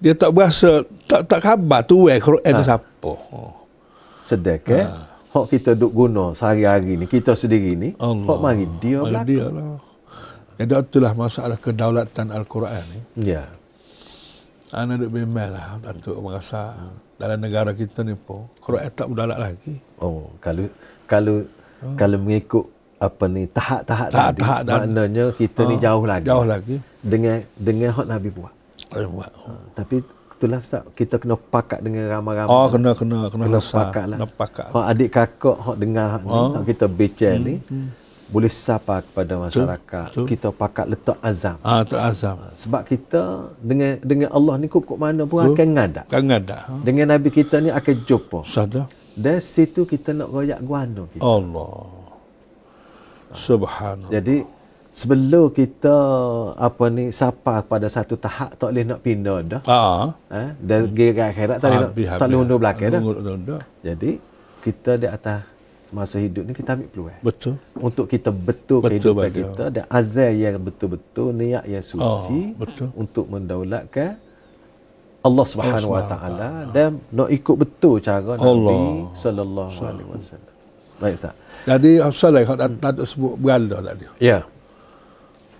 dia 0.00 0.16
tak 0.16 0.32
berasa 0.32 0.82
tak 1.04 1.28
tak 1.28 1.40
khabar 1.44 1.84
tu 1.84 2.08
eh 2.08 2.16
Quran 2.16 2.56
ha. 2.56 2.64
siapa. 2.64 3.12
Oh. 3.12 3.68
Sedek 4.24 4.64
eh. 4.72 4.88
Ha. 5.30 5.38
Hak 5.38 5.44
kita 5.46 5.78
duk 5.78 5.94
guna 5.94 6.34
sehari-hari 6.34 6.98
ni 6.98 7.06
kita 7.06 7.38
sendiri 7.38 7.78
ni. 7.78 7.88
Allah. 8.02 8.26
Hak 8.26 8.38
mari 8.42 8.66
dia 8.82 8.98
belakang. 8.98 9.26
Dia 9.30 9.46
lah. 9.46 9.78
Jadi 10.60 10.72
itulah 10.76 11.12
masalah 11.16 11.56
kedaulatan 11.56 12.26
Al-Quran 12.34 12.84
ni. 12.90 13.00
Ya. 13.32 13.48
Anak 14.70 15.02
duk 15.02 15.10
bimbel 15.10 15.50
lah 15.50 15.82
Datuk 15.82 16.14
merasa 16.22 16.78
hmm. 16.78 17.18
dalam 17.18 17.38
negara 17.42 17.74
kita 17.74 18.06
ni 18.06 18.14
pun 18.14 18.46
Quran 18.62 18.86
tak 18.94 19.06
berdalak 19.10 19.38
lagi. 19.40 19.74
Oh, 19.98 20.30
kalau 20.38 20.70
kalau 21.10 21.42
hmm. 21.82 21.96
kalau 21.98 22.16
mengikut 22.22 22.66
apa 23.00 23.24
ni 23.26 23.48
tahap-tahap 23.50 24.08
tahap, 24.12 24.30
tadi 24.36 24.40
tahap 24.44 24.60
maknanya 24.68 25.24
kita 25.34 25.60
ni 25.66 25.74
oh, 25.74 25.80
jauh 25.80 26.04
lagi. 26.06 26.26
Jauh 26.28 26.46
lagi. 26.46 26.76
Dengan 27.02 27.36
dengan 27.58 27.90
hak 27.96 28.06
Nabi 28.06 28.28
buat. 28.30 28.54
Buat. 28.94 29.30
Oh. 29.32 29.46
Ha, 29.48 29.52
tapi 29.74 29.96
itulah 30.40 30.58
Ustaz, 30.64 30.82
kita 30.96 31.20
kena 31.20 31.36
pakat 31.36 31.84
dengan 31.84 32.08
ramai-ramai. 32.08 32.48
Oh, 32.48 32.66
kena 32.72 32.96
kena 32.96 33.28
kena, 33.28 33.44
kena 33.44 33.60
pakat 33.60 34.04
lah. 34.08 34.16
Kena 34.16 34.28
pakat. 34.32 34.66
Hak 34.72 34.86
adik 34.96 35.08
kakak 35.12 35.58
hak 35.60 35.76
dengar 35.76 36.06
hak 36.16 36.22
oh. 36.24 36.32
ni, 36.32 36.40
hak 36.56 36.64
kita 36.72 36.86
bicara 36.88 37.36
hmm. 37.36 37.44
ni. 37.44 37.56
Hmm 37.68 37.88
boleh 38.30 38.46
sapa 38.46 39.02
kepada 39.02 39.34
masyarakat. 39.42 40.08
Betul. 40.14 40.26
Kita 40.30 40.48
pakat 40.54 40.86
letak 40.86 41.18
azam. 41.18 41.58
Ah, 41.66 41.82
letak 41.82 41.98
azam. 41.98 42.36
Ah, 42.38 42.54
sebab 42.54 42.82
kita 42.86 43.50
dengan 43.58 43.98
dengan 44.06 44.28
Allah 44.30 44.54
ni 44.62 44.66
kok 44.70 44.86
mana 44.94 45.26
pun 45.26 45.42
Betul. 45.42 45.54
akan 45.58 45.68
ngadak. 45.74 46.06
Akan 46.06 46.24
ngadak. 46.30 46.62
Ha? 46.62 46.74
Dengan 46.86 47.06
Nabi 47.10 47.28
kita 47.34 47.58
ni 47.58 47.70
akan 47.74 47.94
jumpa. 48.06 48.40
Sadar. 48.46 48.86
Dan 49.18 49.42
situ 49.42 49.82
kita 49.82 50.14
nak 50.14 50.30
royak 50.30 50.62
guano 50.62 51.10
kita. 51.10 51.22
Allah. 51.26 51.74
Subhanallah. 53.34 54.10
Jadi 54.14 54.36
sebelum 55.00 55.48
kita 55.56 55.96
apa 56.60 56.84
ni 56.92 57.04
sapa 57.08 57.64
pada 57.64 57.88
satu 57.88 58.14
tahap 58.20 58.52
tak 58.60 58.68
boleh 58.68 58.84
nak 58.84 59.00
pindah 59.00 59.38
dah. 59.48 59.62
Ha. 59.64 59.80
Eh? 60.28 60.48
Dan 60.60 60.80
hmm. 60.84 60.92
gira 60.92 61.24
akhirat 61.32 61.56
tak 61.62 61.68
boleh 61.72 62.08
tak 62.20 62.26
boleh 62.28 62.38
undur 62.44 62.58
belakang 62.60 62.88
dah. 62.92 63.62
Jadi 63.80 64.10
kita 64.60 65.00
di 65.00 65.08
atas 65.08 65.40
masa 65.90 66.16
hidup 66.22 66.44
ni 66.46 66.52
kita 66.54 66.76
ambil 66.76 66.88
peluang. 66.92 67.20
Betul. 67.24 67.54
Untuk 67.80 68.06
kita 68.12 68.30
betul, 68.30 68.78
betul 68.78 68.78
kehidupan 68.86 69.24
betul. 69.26 69.40
kita 69.40 69.64
dan 69.74 69.84
azal 69.90 70.32
yang 70.36 70.56
betul-betul 70.62 71.28
niat 71.34 71.64
yang 71.66 71.82
suci 71.82 72.40
oh, 72.54 72.54
betul. 72.60 72.88
untuk 72.94 73.24
mendaulatkan 73.26 74.20
Allah 75.20 75.46
Subhanahu 75.48 75.92
Wa 75.96 76.04
Taala 76.08 76.50
dan 76.76 77.00
nak 77.12 77.28
ikut 77.32 77.56
betul 77.56 77.98
cara 78.04 78.36
Allah. 78.36 78.38
Nabi 78.38 79.16
sallallahu 79.18 79.70
alaihi 79.82 80.08
wasallam. 80.12 80.54
Baik 81.00 81.14
Ustaz. 81.16 81.34
Jadi 81.64 81.90
asal 82.00 82.30
lah 82.32 82.42
kalau 82.44 82.58
tak 82.80 83.04
sebut 83.08 83.34
berala 83.36 83.76
tadi. 83.84 84.04
Ya. 84.20 84.38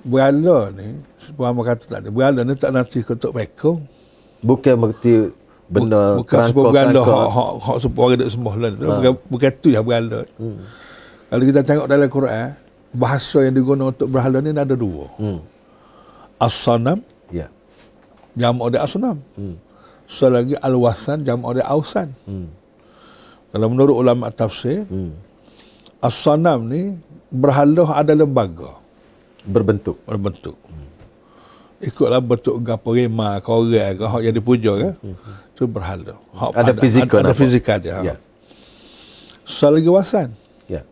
Berala 0.00 0.72
ni 0.72 0.96
sebab 1.20 1.60
kata 1.60 1.84
tadi 1.84 2.08
berala 2.08 2.40
ni 2.40 2.56
tak 2.56 2.72
nanti 2.72 3.04
ketuk 3.04 3.36
pekong. 3.36 3.84
Bukan 4.40 4.74
berarti 4.80 5.28
benda 5.70 6.18
bukan 6.18 6.38
sebuah 6.50 6.70
beranda 6.74 7.00
hak 7.06 7.28
hak 7.30 7.50
hak 7.62 7.76
sebuah 7.86 8.04
orang 8.10 8.18
duk 8.18 8.30
sembah 8.34 8.54
lah 8.58 8.70
ha. 8.74 8.86
bukan 8.98 9.12
bukan 9.30 9.50
tu 9.62 9.68
yang 9.70 9.84
berhala 9.86 10.20
hmm. 10.26 10.58
kalau 11.30 11.44
kita 11.46 11.60
tengok 11.62 11.86
dalam 11.86 12.08
Quran 12.10 12.48
bahasa 12.90 13.38
yang 13.46 13.54
digunakan 13.54 13.94
untuk 13.94 14.08
berhala 14.10 14.42
ni 14.42 14.50
ada 14.50 14.74
dua 14.74 15.06
hmm. 15.14 15.38
as-sanam 16.42 16.98
ya 17.30 17.46
jam 18.34 18.58
ada 18.58 18.82
asnam 18.82 19.22
hmm. 19.38 19.54
selagi 20.10 20.58
al-wasan 20.58 21.22
jam 21.22 21.38
ada 21.46 21.62
ausan 21.70 22.10
hmm. 22.26 22.50
kalau 23.54 23.66
menurut 23.70 23.94
ulama 23.94 24.26
tafsir 24.34 24.82
hmm. 24.90 25.14
as-sanam 26.02 26.66
ni 26.66 26.98
berhala 27.30 27.94
ada 27.94 28.10
lembaga 28.10 28.79
berbentuk 29.44 29.96
berbentuk 30.04 30.56
ikutlah 31.80 32.20
bentuk 32.20 32.60
gapo 32.60 32.92
rema 32.92 33.40
kau 33.40 33.64
orang 33.64 33.96
ke 33.96 34.04
hak 34.04 34.20
yang 34.20 34.34
dipuja 34.36 34.72
kan 34.76 34.94
hmm. 35.00 35.16
tu 35.56 35.64
berhala 35.64 36.14
hak 36.36 36.50
ada 36.52 36.72
fizikal 36.76 37.18
ada, 37.24 37.32
ada 37.32 37.34
fizikal 37.34 37.78
dia 37.80 37.96
ya. 38.04 38.14
selagi 39.48 39.88
wasan 39.88 40.28
ya 40.68 40.84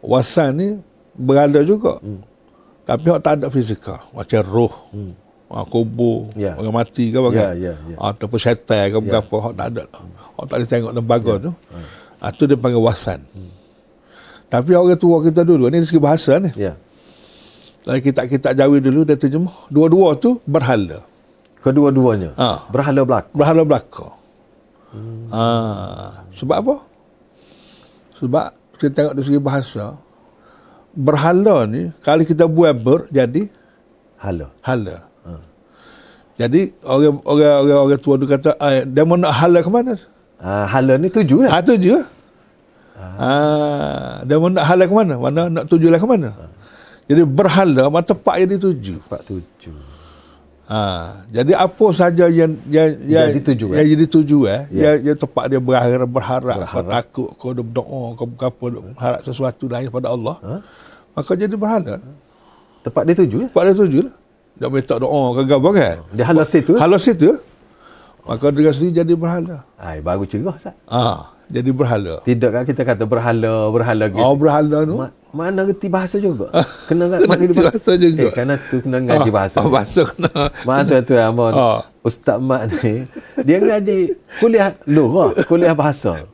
wasan 0.00 0.50
ni 0.56 0.68
berada 1.12 1.60
juga 1.60 2.00
hmm. 2.00 2.20
tapi 2.88 3.06
hak 3.12 3.20
tak 3.20 3.32
ada 3.44 3.46
fizikal 3.52 4.00
macam 4.16 4.40
roh 4.48 4.74
hmm. 4.92 5.14
Ha, 5.52 5.68
kubur, 5.68 6.32
ya. 6.32 6.56
orang 6.56 6.80
mati 6.80 7.12
ke 7.12 7.16
apa 7.20 7.28
ya, 7.28 7.52
ya, 7.52 7.76
ya. 7.76 7.96
ataupun 8.00 8.40
syaitan 8.40 8.88
ke 8.88 8.96
ya. 9.04 9.20
apa, 9.20 9.36
hak 9.36 9.52
tak 9.52 9.66
ada 9.68 9.84
hak 9.92 10.44
tak 10.48 10.56
boleh 10.56 10.68
tengok 10.72 10.92
lembaga 10.96 11.32
ya. 11.36 11.44
tu 11.44 11.50
ha, 12.24 12.26
tu 12.32 12.42
dia 12.48 12.56
panggil 12.56 12.80
wasan 12.80 13.20
hmm. 13.20 13.52
tapi 14.48 14.72
orang 14.72 14.96
tua 14.96 15.20
kita 15.20 15.44
dulu 15.44 15.68
ni 15.68 15.84
segi 15.84 16.00
bahasa 16.00 16.40
ni 16.40 16.56
ya. 16.56 16.72
Dalam 17.82 17.98
kitab-kitab 17.98 18.52
Jawi 18.54 18.78
dulu 18.78 19.02
dia 19.02 19.18
terjemah. 19.18 19.66
Dua-dua 19.66 20.14
tu 20.14 20.38
berhala. 20.46 21.02
Kedua-duanya? 21.62 22.34
Ha. 22.38 22.70
Berhala 22.70 23.00
belaka? 23.06 23.30
Berhala 23.34 23.62
belaka. 23.66 24.06
Hmm. 24.94 25.26
Ha. 25.30 25.44
Sebab 26.34 26.56
apa? 26.58 26.74
Sebab 28.18 28.46
kita 28.78 28.90
tengok 28.94 29.14
dari 29.18 29.26
segi 29.26 29.40
bahasa. 29.42 29.84
Berhala 30.92 31.66
ni, 31.66 31.90
kalau 32.02 32.22
kita 32.22 32.44
buat 32.46 32.74
ber, 32.76 33.10
jadi? 33.10 33.50
Hala. 34.18 34.50
Hala. 34.62 35.06
Ha. 35.26 35.32
Jadi, 36.38 36.74
orang, 36.86 37.18
orang, 37.26 37.50
orang, 37.66 37.78
orang 37.90 38.00
tua 38.02 38.14
tu 38.18 38.26
kata, 38.26 38.50
dia 38.86 39.02
mau 39.02 39.18
nak 39.18 39.34
hala 39.34 39.58
ke 39.62 39.70
mana? 39.70 39.94
Ha, 40.42 40.66
hala 40.66 40.98
ni 40.98 41.08
tuju 41.10 41.46
lah. 41.46 41.50
Ha, 41.54 41.58
tuju 41.62 41.90
lah. 41.98 42.06
Ha. 43.02 43.30
dia 44.22 44.38
mau 44.38 44.46
nak 44.46 44.62
hala 44.62 44.86
ke 44.86 44.94
mana? 44.94 45.14
Mana 45.18 45.40
nak 45.50 45.64
tuju 45.66 45.90
lah 45.90 45.98
ke 45.98 46.06
mana? 46.06 46.30
Ha. 46.30 46.51
Jadi 47.12 47.22
berhala 47.28 47.92
mata 47.92 48.16
tepat 48.16 48.40
yang 48.40 48.50
dituju. 48.56 48.94
Tepat 49.04 49.20
tuju. 49.28 49.72
Ha, 50.72 50.80
jadi 51.28 51.52
apa 51.52 51.86
saja 51.92 52.32
yang 52.32 52.56
yang 52.72 52.96
yang 53.04 53.28
dituju 53.36 53.76
yang, 53.76 53.84
eh? 53.84 53.98
dituju 53.98 54.38
eh, 54.48 54.62
ya. 54.72 54.96
yang, 54.96 55.12
yang 55.12 55.18
tepat 55.20 55.52
dia 55.52 55.60
berharap 55.60 56.08
berharap, 56.08 56.58
berharap. 56.64 56.88
takut 56.88 57.28
kau 57.36 57.52
berdoa 57.52 58.16
kau 58.16 58.24
apa 58.40 58.64
harap 58.96 59.20
sesuatu 59.20 59.68
lain 59.68 59.92
pada 59.92 60.08
Allah. 60.08 60.40
Ha? 60.40 60.54
Maka 61.12 61.36
jadi 61.36 61.52
berhala. 61.60 62.00
Tepat 62.80 63.02
dia 63.04 63.14
tuju. 63.20 63.36
Eh? 63.44 63.48
Tepat 63.52 63.62
dia 63.68 63.74
tuju 63.84 63.98
lah. 64.08 64.14
Dia 64.56 64.68
minta 64.72 64.94
doa 64.96 65.22
ke 65.36 65.40
apa 65.52 65.70
kan? 65.76 65.96
Dia 66.16 66.24
halas 66.24 66.48
situ. 66.48 66.72
Eh? 66.72 66.80
Halas 66.80 67.02
situ. 67.04 67.30
Maka 68.22 68.46
dia 68.54 68.72
sendiri 68.72 68.96
jadi 69.02 69.12
berhala. 69.12 69.66
Ai 69.76 69.98
baru 70.00 70.24
cerah 70.24 70.56
Ustaz. 70.56 70.78
Ah, 70.88 71.31
jadi 71.52 71.70
berhala. 71.70 72.14
Tidak 72.24 72.50
kan 72.50 72.64
kita 72.64 72.82
kata 72.82 73.04
berhala, 73.04 73.68
berhala 73.68 74.08
gitu. 74.08 74.24
Oh, 74.24 74.32
berhala 74.32 74.88
tu. 74.88 74.96
Ma- 74.96 75.14
mana 75.32 75.68
reti 75.68 75.88
bahasa 75.92 76.16
juga. 76.16 76.48
Kena 76.88 77.12
ngaji 77.12 77.52
bahasa 77.60 77.92
juga. 78.00 78.24
Eh, 78.24 78.32
kerana 78.32 78.54
tu 78.56 78.80
kena 78.80 78.98
ngaji 79.04 79.28
oh, 79.28 79.34
bahasa. 79.36 79.56
Oh, 79.60 79.68
bahasa 79.68 80.00
kena. 80.08 80.32
Mana 80.64 80.96
tu 81.04 81.12
Amon. 81.20 81.52
Oh. 81.52 81.80
Ustaz 82.02 82.42
Mat 82.42 82.66
ni, 82.82 83.06
dia 83.46 83.62
ngaji 83.62 84.18
kuliah 84.42 84.74
lughah, 84.90 85.38
kuliah 85.46 85.70
bahasa. 85.70 86.26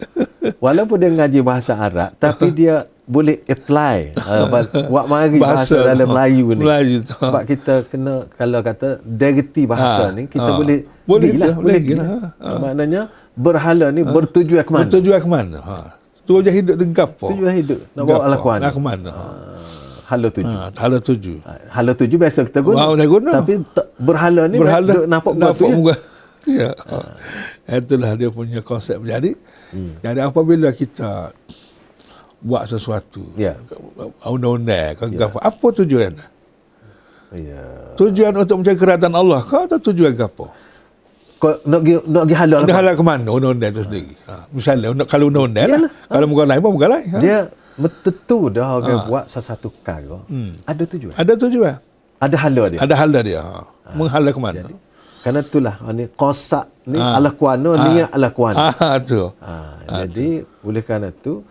Walaupun 0.65 0.97
dia 0.97 1.13
ngaji 1.13 1.45
bahasa 1.45 1.77
Arab, 1.77 2.17
tapi 2.17 2.49
dia 2.59 2.89
boleh 3.05 3.41
apply 3.45 4.17
uh, 4.17 4.49
buat 4.89 5.05
mari 5.09 5.37
bahasa, 5.37 5.77
bahasa 5.77 5.93
dalam 5.93 6.09
Melayu 6.09 6.57
ni. 6.57 6.65
Melayu 6.65 6.97
tu. 7.05 7.13
Sebab 7.21 7.43
kita 7.45 7.75
kena 7.85 8.25
kalau 8.41 8.65
kata 8.65 9.05
dia 9.05 9.29
reti 9.29 9.69
bahasa 9.69 10.09
ha. 10.09 10.17
ni, 10.17 10.25
kita 10.25 10.51
ha. 10.53 10.57
boleh 10.57 10.79
boleh 11.05 11.31
lah, 11.37 11.53
boleh, 11.57 11.81
boleh 11.85 11.97
lah. 12.01 12.09
Ha. 12.41 12.49
Maknanya 12.65 13.03
berhala 13.39 13.87
ni 13.95 14.03
ha. 14.03 14.11
bertujuan 14.11 14.63
ke 14.67 14.71
mana? 14.75 14.83
Bertujuan 14.91 15.19
ke 15.23 15.29
mana? 15.31 15.59
Ha. 15.63 15.79
Tujuan 16.27 16.53
hidup 16.53 16.75
tu 16.75 16.85
gapo? 16.91 17.27
Tujuan 17.31 17.55
hidup. 17.55 17.81
Nak 17.95 18.03
bawa 18.05 18.27
lakuan. 18.27 18.59
Nak 18.61 18.73
ke 18.75 18.81
mana? 18.83 19.11
Ha. 19.15 19.25
Hala 20.09 20.29
tuju. 20.33 20.55
Ha, 20.57 20.73
hala 20.73 20.99
tuju. 21.05 21.35
Ha, 21.45 21.53
hala 21.69 21.93
tuju 21.93 22.17
biasa 22.17 22.49
kita 22.49 22.61
guna. 22.65 22.89
Wow, 22.89 22.97
guna. 22.97 23.31
Tapi 23.45 23.61
berhala 24.01 24.43
ni 24.49 24.57
berhala, 24.57 24.93
duk 24.93 25.05
nampak 25.07 25.33
nampak 25.39 25.71
muka. 25.71 25.97
Ya. 26.49 26.73
Ha. 26.73 27.77
Itulah 27.77 28.17
dia 28.17 28.33
punya 28.33 28.65
konsep. 28.65 28.97
Jadi, 29.05 29.37
hmm. 29.69 30.01
jadi 30.01 30.25
apabila 30.25 30.73
kita 30.73 31.29
buat 32.41 32.65
sesuatu, 32.65 33.21
ya. 33.37 33.53
undang-undang, 34.25 34.97
ya. 35.13 35.29
apa 35.29 35.67
tujuan? 35.85 36.17
Ya. 37.37 37.65
Tujuan 38.01 38.33
untuk 38.33 38.65
mencari 38.65 38.81
kerajaan 38.81 39.13
Allah. 39.13 39.45
Kau 39.45 39.69
tahu 39.69 39.93
tujuan 39.93 40.17
apa? 40.17 40.49
Kau 41.39 41.55
nak 41.71 41.81
pergi 41.87 41.95
nak 42.11 42.23
pergi 42.27 42.37
halal 42.37 42.59
nak 42.67 42.77
halal 42.83 42.95
ke 42.99 43.05
mana 43.07 43.29
undang-undang 43.31 43.71
tu 43.71 43.83
sendiri 43.87 44.13
ha. 44.27 44.35
misalnya 44.51 44.89
nak, 44.91 45.07
kalau 45.07 45.31
undang-undang 45.31 45.67
lah. 45.71 45.91
kalau 46.11 46.27
ha. 46.27 46.31
muka 46.31 46.43
lain 46.51 46.61
pun 46.61 46.71
muka 46.75 46.89
lain 46.91 47.07
ha. 47.15 47.19
dia 47.23 47.39
betul 47.79 48.43
dah 48.51 48.67
orang 48.83 48.99
ha. 48.99 49.07
buat 49.07 49.25
sesuatu 49.31 49.71
perkara 49.71 50.19
hmm. 50.27 50.51
ada 50.67 50.83
tujuan 50.83 51.15
ada 51.15 51.33
tujuan 51.39 51.75
ada 52.19 52.37
halal 52.43 52.67
dia 52.75 52.79
ada 52.83 52.95
halal 52.99 53.23
dia 53.23 53.39
ha. 53.39 53.63
ha. 53.63 53.91
menghalal 53.95 54.31
ke 54.35 54.41
mana 54.43 54.59
Jadi, 54.67 54.75
kerana 55.23 55.39
itulah 55.47 55.75
ni 55.95 56.05
kosak 56.19 56.67
ni 56.91 56.99
ha. 56.99 57.23
ala 57.23 57.31
kuano 57.31 57.71
ha. 57.79 57.83
ni 57.87 57.93
ala 58.03 58.29
kuano 58.35 58.59
ha. 58.59 58.89
tu 58.99 59.23
ha. 59.39 59.55
ha. 59.87 59.95
jadi 60.03 60.43
tu. 60.43 60.67
oleh 60.67 60.83
kerana 60.83 61.09
tu 61.15 61.47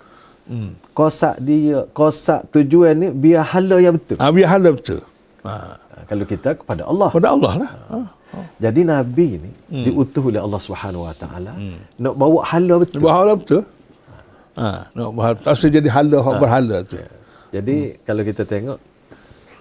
hmm. 0.52 0.92
kosak 0.92 1.40
dia 1.40 1.88
kosak 1.96 2.44
tujuan 2.52 2.94
ni 3.00 3.08
biar 3.16 3.48
halal 3.56 3.80
yang 3.80 3.96
betul 3.96 4.20
ha. 4.20 4.28
biar 4.36 4.50
halal 4.52 4.76
betul 4.76 5.00
ha. 5.48 5.80
kalau 6.12 6.28
kita 6.28 6.60
kepada 6.60 6.84
Allah 6.84 7.08
kepada 7.08 7.30
Allah 7.32 7.54
lah 7.64 7.72
ha. 7.88 8.00
Jadi 8.58 8.82
Nabi 8.84 9.28
ni 9.40 9.52
hmm. 9.52 9.86
diutus 9.88 10.24
oleh 10.30 10.42
Allah 10.42 10.62
Subhanahu 10.62 11.06
Wa 11.08 11.16
Taala 11.16 11.54
hmm. 11.56 12.02
nak 12.02 12.14
bawa 12.18 12.40
hala 12.44 12.76
betul. 12.82 13.00
Bawa 13.02 13.14
hala 13.22 13.34
betul. 13.40 13.64
Ha, 14.58 14.68
nak 14.92 15.10
bawa 15.14 15.38
tak 15.38 15.70
jadi 15.70 15.90
hala 15.90 16.18
hak 16.26 16.34
ha. 16.36 16.42
berhala 16.42 16.78
tu. 16.84 16.98
Ya. 16.98 17.10
Jadi 17.60 17.76
hmm. 17.78 17.96
kalau 18.04 18.24
kita 18.28 18.44
tengok 18.44 18.80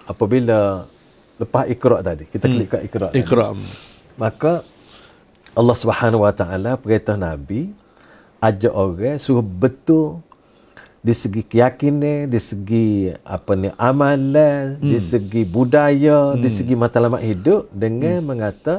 apabila 0.09 0.57
lepas 1.37 1.63
Iqra 1.69 1.97
tadi, 2.01 2.23
kita 2.27 2.45
hmm. 2.49 2.53
klik 2.53 2.67
kat 2.69 2.81
Iqra. 2.87 3.07
Iqra. 3.13 3.47
Maka 4.17 4.65
Allah 5.53 5.77
Subhanahu 5.77 6.25
Wa 6.25 6.33
Taala 6.33 6.71
perintah 6.77 7.15
Nabi 7.17 7.71
ajak 8.41 8.73
orang 8.73 9.17
suruh 9.17 9.45
betul 9.45 10.21
di 11.01 11.13
segi 11.13 11.41
keyakinan, 11.45 12.27
di 12.27 12.39
segi 12.41 13.13
apa 13.23 13.51
ni 13.53 13.69
amalan, 13.77 14.81
hmm. 14.81 14.89
di 14.91 14.97
segi 14.99 15.41
budaya, 15.47 16.33
hmm. 16.33 16.41
di 16.41 16.49
segi 16.49 16.73
matlamat 16.75 17.21
hidup 17.23 17.69
dengan 17.71 18.19
hmm. 18.21 18.27
mengata 18.27 18.75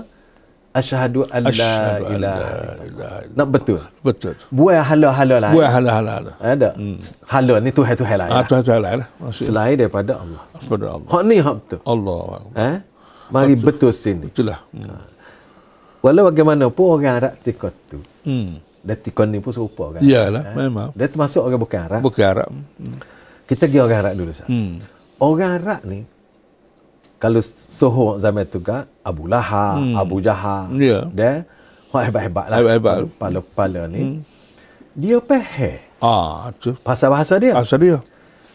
Asyhadu 0.78 1.24
an 1.32 1.42
la 1.48 1.74
ilaha 2.14 2.70
illallah. 2.84 3.20
Nak 3.34 3.48
betul? 3.48 3.80
Betul. 4.04 4.34
Buat 4.52 4.84
hala-hala 4.84 5.36
lah. 5.42 5.50
Buat 5.56 5.68
hala-hala. 5.74 6.32
Ada. 6.38 6.70
Hmm. 6.76 6.98
Hala 7.24 7.54
ni 7.64 7.70
Tuhan-Tuhan 7.72 8.16
lain. 8.20 8.30
Ah, 8.30 8.44
Tuhan-Tuhan 8.44 8.80
lain 8.84 8.96
lah. 9.02 9.08
Selain 9.32 9.74
daripada 9.80 10.12
Allah. 10.22 10.42
Daripada 10.54 10.86
Allah. 10.94 11.08
Hak 11.08 11.22
ni 11.24 11.36
hak 11.40 11.54
betul. 11.56 11.80
Allah. 11.88 12.20
Eh? 12.52 12.76
Mari 13.32 13.54
betul, 13.56 13.66
betul 13.66 13.92
sini. 13.96 14.26
Itulah. 14.28 14.60
Hmm. 14.76 15.02
Walau 16.04 16.30
bagaimanapun 16.30 16.86
orang 16.94 17.16
Arab 17.16 17.32
tikot 17.42 17.74
tu. 17.90 17.98
Hmm. 18.28 18.62
Dan 18.82 18.96
tikon 19.02 19.28
ni 19.34 19.38
pun 19.42 19.52
serupa 19.52 19.98
kan. 19.98 20.00
Iyalah, 20.00 20.42
eh? 20.48 20.54
memang. 20.54 20.88
Dia 20.94 21.08
termasuk 21.10 21.42
orang 21.42 21.60
bukan 21.60 21.80
Arab. 21.82 22.00
Bukan 22.00 22.24
Arab. 22.24 22.50
Hmm. 22.50 22.98
Kita 23.48 23.66
pergi 23.66 23.80
orang 23.82 23.98
Arab 24.00 24.14
dulu. 24.14 24.32
Hmm. 24.46 24.72
Orang 25.18 25.50
Arab 25.58 25.80
ni, 25.84 26.00
kalau 27.18 27.40
soho 27.42 28.22
zaman 28.22 28.46
tu 28.46 28.62
kan, 28.62 28.86
Abu 29.02 29.26
Lahab, 29.26 29.82
hmm. 29.82 29.94
Abu 29.98 30.16
Jahal, 30.22 30.70
yeah. 30.78 31.02
dia, 31.10 31.42
hebat-hebat 31.90 32.46
lah. 32.46 32.56
Hebat-hebat. 32.62 32.96
Kepala-kepala 33.10 33.80
ni. 33.90 34.00
Hmm. 34.00 34.18
Dia 34.94 35.18
pahal. 35.18 35.82
Ah, 35.98 36.54
tu. 36.62 36.78
Bahasa-bahasa 36.86 37.34
dia. 37.42 37.54
Bahasa 37.58 37.74
dia. 37.74 37.98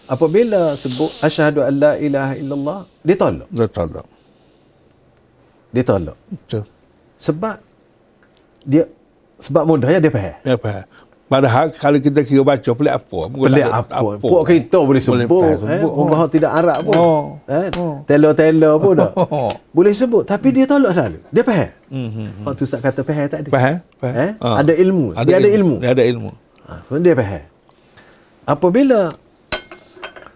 Apabila 0.08 0.76
sebut 0.76 1.12
asyhadu 1.24 1.64
an 1.64 1.74
la 1.80 1.92
ilaha 1.96 2.34
illallah, 2.36 2.80
dia 3.04 3.16
tolak. 3.16 3.48
Dia 3.52 3.68
tolak. 3.72 4.08
Dia 5.72 5.84
tolak. 5.84 6.18
Betul. 6.28 6.64
Sebab 7.20 7.56
dia 8.68 8.84
sebab 9.44 9.64
mudahnya 9.68 10.00
dia 10.00 10.12
faham. 10.12 10.36
Dia 10.48 10.56
faham. 10.56 10.86
Padahal 11.34 11.74
kalau 11.74 11.98
kita 11.98 12.22
kira 12.22 12.46
baca 12.46 12.72
pelik 12.78 12.94
apa? 12.94 13.20
Pelik 13.26 13.66
apa? 13.66 13.90
apa? 13.90 14.12
Pok 14.22 14.44
kita 14.46 14.78
boleh 14.86 15.02
sebut. 15.02 15.26
Boleh 15.26 15.56
eh? 15.66 15.82
Orang 15.82 16.24
oh. 16.24 16.30
tidak 16.30 16.52
Arab 16.54 16.78
pun. 16.86 16.94
Oh. 16.94 17.24
Eh? 17.50 17.68
Oh. 17.74 18.06
Telo-telo 18.06 18.72
pun 18.78 18.94
dah. 19.02 19.12
Oh. 19.34 19.50
Boleh 19.74 19.98
sebut. 19.98 20.30
Tapi 20.30 20.54
dia 20.54 20.70
tolak 20.70 20.94
selalu. 20.94 21.20
Dia 21.34 21.44
faham. 21.48 21.70
Mm-hmm. 21.90 22.46
Waktu 22.46 22.62
Ustaz 22.70 22.80
kata 22.86 23.02
faham 23.02 23.26
tak 23.34 23.40
ada. 23.42 23.50
Faham. 23.50 23.76
faham. 23.98 24.16
Eh? 24.20 24.32
Ah. 24.38 24.56
Ada 24.62 24.74
ilmu. 24.78 25.06
Ada 25.18 25.26
dia 25.26 25.34
ilmu. 25.34 25.42
ada 25.42 25.50
ilmu. 25.58 25.76
Dia 25.82 25.90
ada 25.90 26.04
ilmu. 26.06 26.32
Ha, 26.70 26.74
dia 27.02 27.14
faham. 27.18 27.44
Apabila 28.44 29.00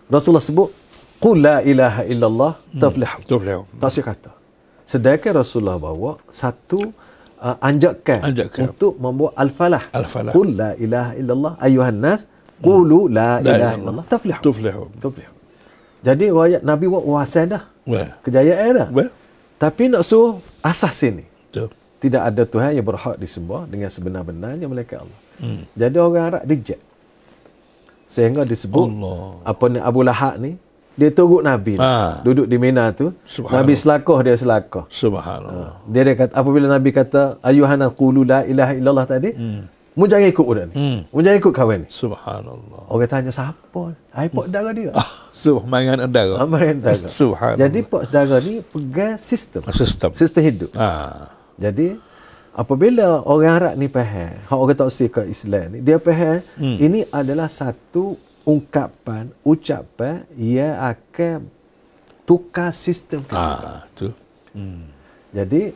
Rasulullah 0.10 0.45
sebut, 0.49 0.70
Qul 1.18 1.41
la 1.41 1.66
ilaha 1.66 2.01
illallah 2.05 2.51
taflihu. 2.78 3.18
Hmm. 3.22 3.30
Taflihu. 3.30 3.62
Tak 3.82 4.01
kata. 4.05 4.32
Sedangkan 4.86 5.32
Rasulullah 5.41 5.78
bawa 5.82 6.22
satu 6.30 6.93
uh, 7.42 7.58
anjakan, 7.62 8.20
anjakan 8.24 8.62
untuk 8.74 8.94
membuat 8.98 9.34
al-falah. 9.38 9.84
Al-falah. 9.94 10.34
Qul 10.34 10.58
la 10.58 10.72
ilaha 10.78 11.12
illallah 11.20 11.54
ayuhan 11.62 11.98
nas 11.98 12.22
qulu 12.62 13.08
la, 13.08 13.40
la 13.42 13.52
ilaha 13.56 13.74
illallah 13.78 14.06
taflihu. 14.10 14.42
Taflihu. 14.42 14.84
Taflihu. 15.02 15.32
Jadi 16.06 16.24
riwayat 16.30 16.62
Nabi 16.62 16.86
buat 16.90 17.04
wasan 17.06 17.46
dah. 17.58 17.64
Well. 17.88 18.10
Kejayaan 18.26 18.72
dah. 18.78 18.88
Well. 18.94 19.12
Tapi 19.58 19.90
nak 19.90 20.06
suruh 20.06 20.38
asas 20.62 20.94
sini. 20.94 21.26
Betul. 21.50 21.74
Tidak 21.98 22.22
ada 22.22 22.46
Tuhan 22.46 22.78
yang 22.78 22.86
berhak 22.86 23.18
disembah 23.18 23.66
dengan 23.66 23.90
sebenar-benarnya 23.90 24.70
melainkan 24.70 25.10
Allah. 25.10 25.20
Hmm. 25.42 25.66
Jadi 25.74 25.98
orang 25.98 26.26
Arab 26.30 26.44
reject. 26.46 26.82
Sehingga 28.08 28.46
disebut 28.46 28.88
Allah. 28.88 29.42
apa 29.44 29.64
ni 29.68 29.80
Abu 29.82 30.00
Lahab 30.06 30.38
ni 30.38 30.62
dia 30.98 31.10
turut 31.14 31.45
Nabi 31.45 31.78
ha. 31.78 32.20
duduk 32.26 32.50
di 32.50 32.58
Mina 32.58 32.89
tu 32.89 33.14
Nabi 33.54 33.78
selakoh 33.78 34.18
dia 34.26 34.34
selakoh 34.34 34.89
subhanallah. 34.89 35.78
Ha. 35.78 35.86
dia 35.86 36.02
dia 36.02 36.16
kata 36.18 36.34
apabila 36.34 36.66
Nabi 36.66 36.89
kata 36.89 37.38
ayuhana 37.45 37.93
qulu 37.93 38.26
la 38.26 38.41
ilaha 38.50 38.74
illallah 38.74 39.06
tadi 39.06 39.30
hmm. 39.38 39.62
mu 39.93 40.10
jangan 40.10 40.28
ikut 40.34 40.45
budak 40.50 40.66
ni 40.70 40.76
hmm. 40.76 41.00
mu 41.14 41.20
jangan 41.22 41.38
ikut 41.38 41.54
kawan 41.54 41.78
ni 41.86 41.88
subhanallah. 41.93 42.82
Orang 42.89 43.10
tanya 43.14 43.30
siapa? 43.30 43.84
Ai 44.10 44.28
pak 44.34 44.45
saudara 44.50 44.70
dia. 44.74 44.91
Ah, 44.98 45.10
subhanallah 45.30 46.10
saudara 46.10 46.34
ah, 46.41 46.48
mangan 46.50 46.76
saudara 46.82 47.08
subhanallah. 47.22 47.62
Jadi 47.62 47.80
pak 47.86 48.02
saudara 48.10 48.36
ni 48.41 48.56
pegang 48.66 49.16
sistem. 49.22 49.62
Sistem. 49.70 50.10
Sistem 50.18 50.41
hidup. 50.41 50.72
Ha. 50.74 50.89
jadi 51.62 52.02
apabila 52.58 53.22
orang 53.22 53.54
Arab 53.54 53.74
ni 53.78 53.86
faham 53.86 54.34
hak 54.50 54.58
orang 54.58 54.74
tak 54.74 54.89
usik 54.89 55.10
ke 55.14 55.22
Islam 55.30 55.78
ni 55.78 55.86
dia 55.86 56.02
faham 56.02 56.41
hmm. 56.58 56.78
ini 56.82 57.00
adalah 57.14 57.45
satu 57.54 58.18
ungkapan, 58.48 59.28
ucapan 59.43 60.24
ia 60.39 60.80
akan 60.80 61.52
tukar 62.24 62.72
sistem 62.72 63.28
kita. 63.28 63.84
Ah, 63.84 63.84
tu. 63.91 64.16
Hmm. 64.56 64.88
Jadi 65.36 65.76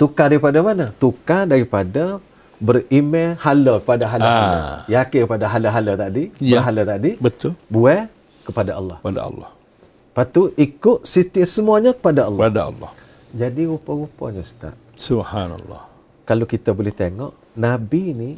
tukar 0.00 0.32
daripada 0.32 0.64
mana? 0.64 0.96
Tukar 0.96 1.44
daripada 1.44 2.24
beriman 2.56 3.36
hala 3.36 3.76
pada 3.84 4.08
hala-hala. 4.08 4.56
Ah. 4.56 4.78
Yakin 4.88 5.28
pada 5.28 5.44
hala-hala 5.44 5.92
tadi, 6.00 6.32
ya. 6.40 6.64
berhala 6.64 6.82
tadi. 6.88 7.10
Betul. 7.20 7.52
Buat 7.68 8.08
kepada 8.48 8.80
Allah. 8.80 8.96
Pada 9.04 9.20
Allah. 9.28 9.50
Lepas 9.52 10.26
tu 10.32 10.42
ikut 10.56 11.04
sistem 11.04 11.44
semuanya 11.44 11.92
kepada 11.92 12.24
Allah. 12.24 12.42
Pada 12.48 12.60
Allah. 12.70 12.90
Jadi 13.34 13.66
rupa-rupanya 13.66 14.40
Ustaz. 14.40 14.72
Subhanallah. 14.94 15.90
Kalau 16.24 16.46
kita 16.46 16.70
boleh 16.70 16.94
tengok, 16.94 17.34
Nabi 17.58 18.14
ni 18.14 18.30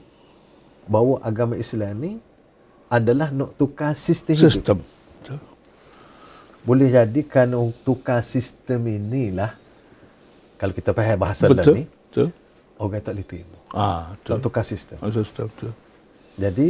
bawa 0.89 1.21
agama 1.21 1.55
Islam 1.61 1.95
ni 2.01 2.13
adalah 2.87 3.35
nak 3.35 3.59
tukar 3.59 3.93
sistem, 3.99 4.37
sistem. 4.39 4.79
hidup. 4.81 5.41
Boleh 6.67 6.91
jadi 6.91 7.21
kerana 7.23 7.63
tukar 7.87 8.27
sistem 8.27 8.91
inilah 8.91 9.55
kalau 10.59 10.75
kita 10.75 10.91
faham 10.91 11.19
bahasa 11.21 11.47
betul, 11.47 11.75
ni, 11.79 11.85
betul. 11.87 12.29
orang 12.81 13.03
tak 13.05 13.15
boleh 13.15 13.27
terima. 13.29 13.59
Ah, 13.71 14.03
betul. 14.19 14.31
Nak 14.35 14.41
tukar 14.43 14.65
sistem. 14.67 14.99
Ah, 14.99 15.11
sistem 15.15 15.47
betul. 15.47 15.73
Jadi 16.35 16.69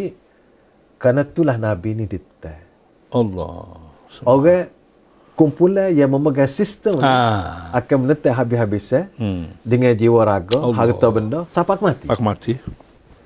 kerana 1.00 1.24
itulah 1.24 1.56
Nabi 1.56 1.90
ni 1.96 2.04
ditai. 2.04 2.60
Allah. 3.08 3.80
Orang 4.28 4.68
kumpulan 5.36 5.92
yang 5.92 6.08
memegang 6.12 6.48
sistem 6.48 7.00
ah. 7.00 7.68
akan 7.72 8.08
menetap 8.08 8.32
habis-habis 8.32 8.88
eh, 8.96 9.04
hmm. 9.20 9.64
dengan 9.64 9.92
jiwa 9.92 10.20
raga, 10.24 10.60
Allah. 10.60 10.76
harta 10.76 11.06
benda, 11.12 11.40
sampai 11.52 11.76
mati. 11.80 12.06
Sampai 12.08 12.24
mati. 12.24 12.52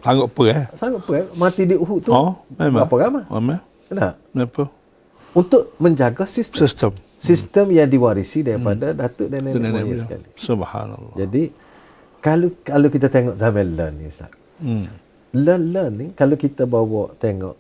Sangat 0.01 0.25
apa 0.33 0.43
eh? 0.49 0.65
Sangat 0.81 0.99
apa 1.05 1.13
eh? 1.17 1.27
Mati 1.37 1.63
di 1.69 1.77
Uhud 1.77 2.01
tu. 2.05 2.11
Oh, 2.13 2.41
memang. 2.57 2.89
Berapa 2.89 2.95
ramai? 2.97 3.25
Memang. 3.29 3.61
Kenapa? 3.89 4.17
Kenapa? 4.33 4.63
Untuk 5.31 5.63
menjaga 5.79 6.25
sistem. 6.27 6.61
Sistem. 6.67 6.91
Sistem 7.21 7.67
hmm. 7.69 7.77
yang 7.77 7.89
diwarisi 7.93 8.41
daripada 8.41 8.91
hmm. 8.91 8.97
datuk 8.97 9.29
dan 9.29 9.41
nenek, 9.45 9.61
nenek 9.61 9.83
moyang 9.85 10.03
sekali. 10.09 10.27
Subhanallah. 10.35 11.15
Jadi, 11.21 11.43
kalau 12.25 12.49
kalau 12.65 12.89
kita 12.89 13.07
tengok 13.13 13.35
zaman 13.37 13.67
learn 13.77 13.95
ni, 14.01 14.05
Ustaz. 14.09 14.33
Hmm. 14.59 14.89
Learn, 15.37 15.63
learn 15.71 15.93
ni, 15.95 16.07
kalau 16.17 16.35
kita 16.35 16.65
bawa 16.65 17.13
tengok 17.21 17.55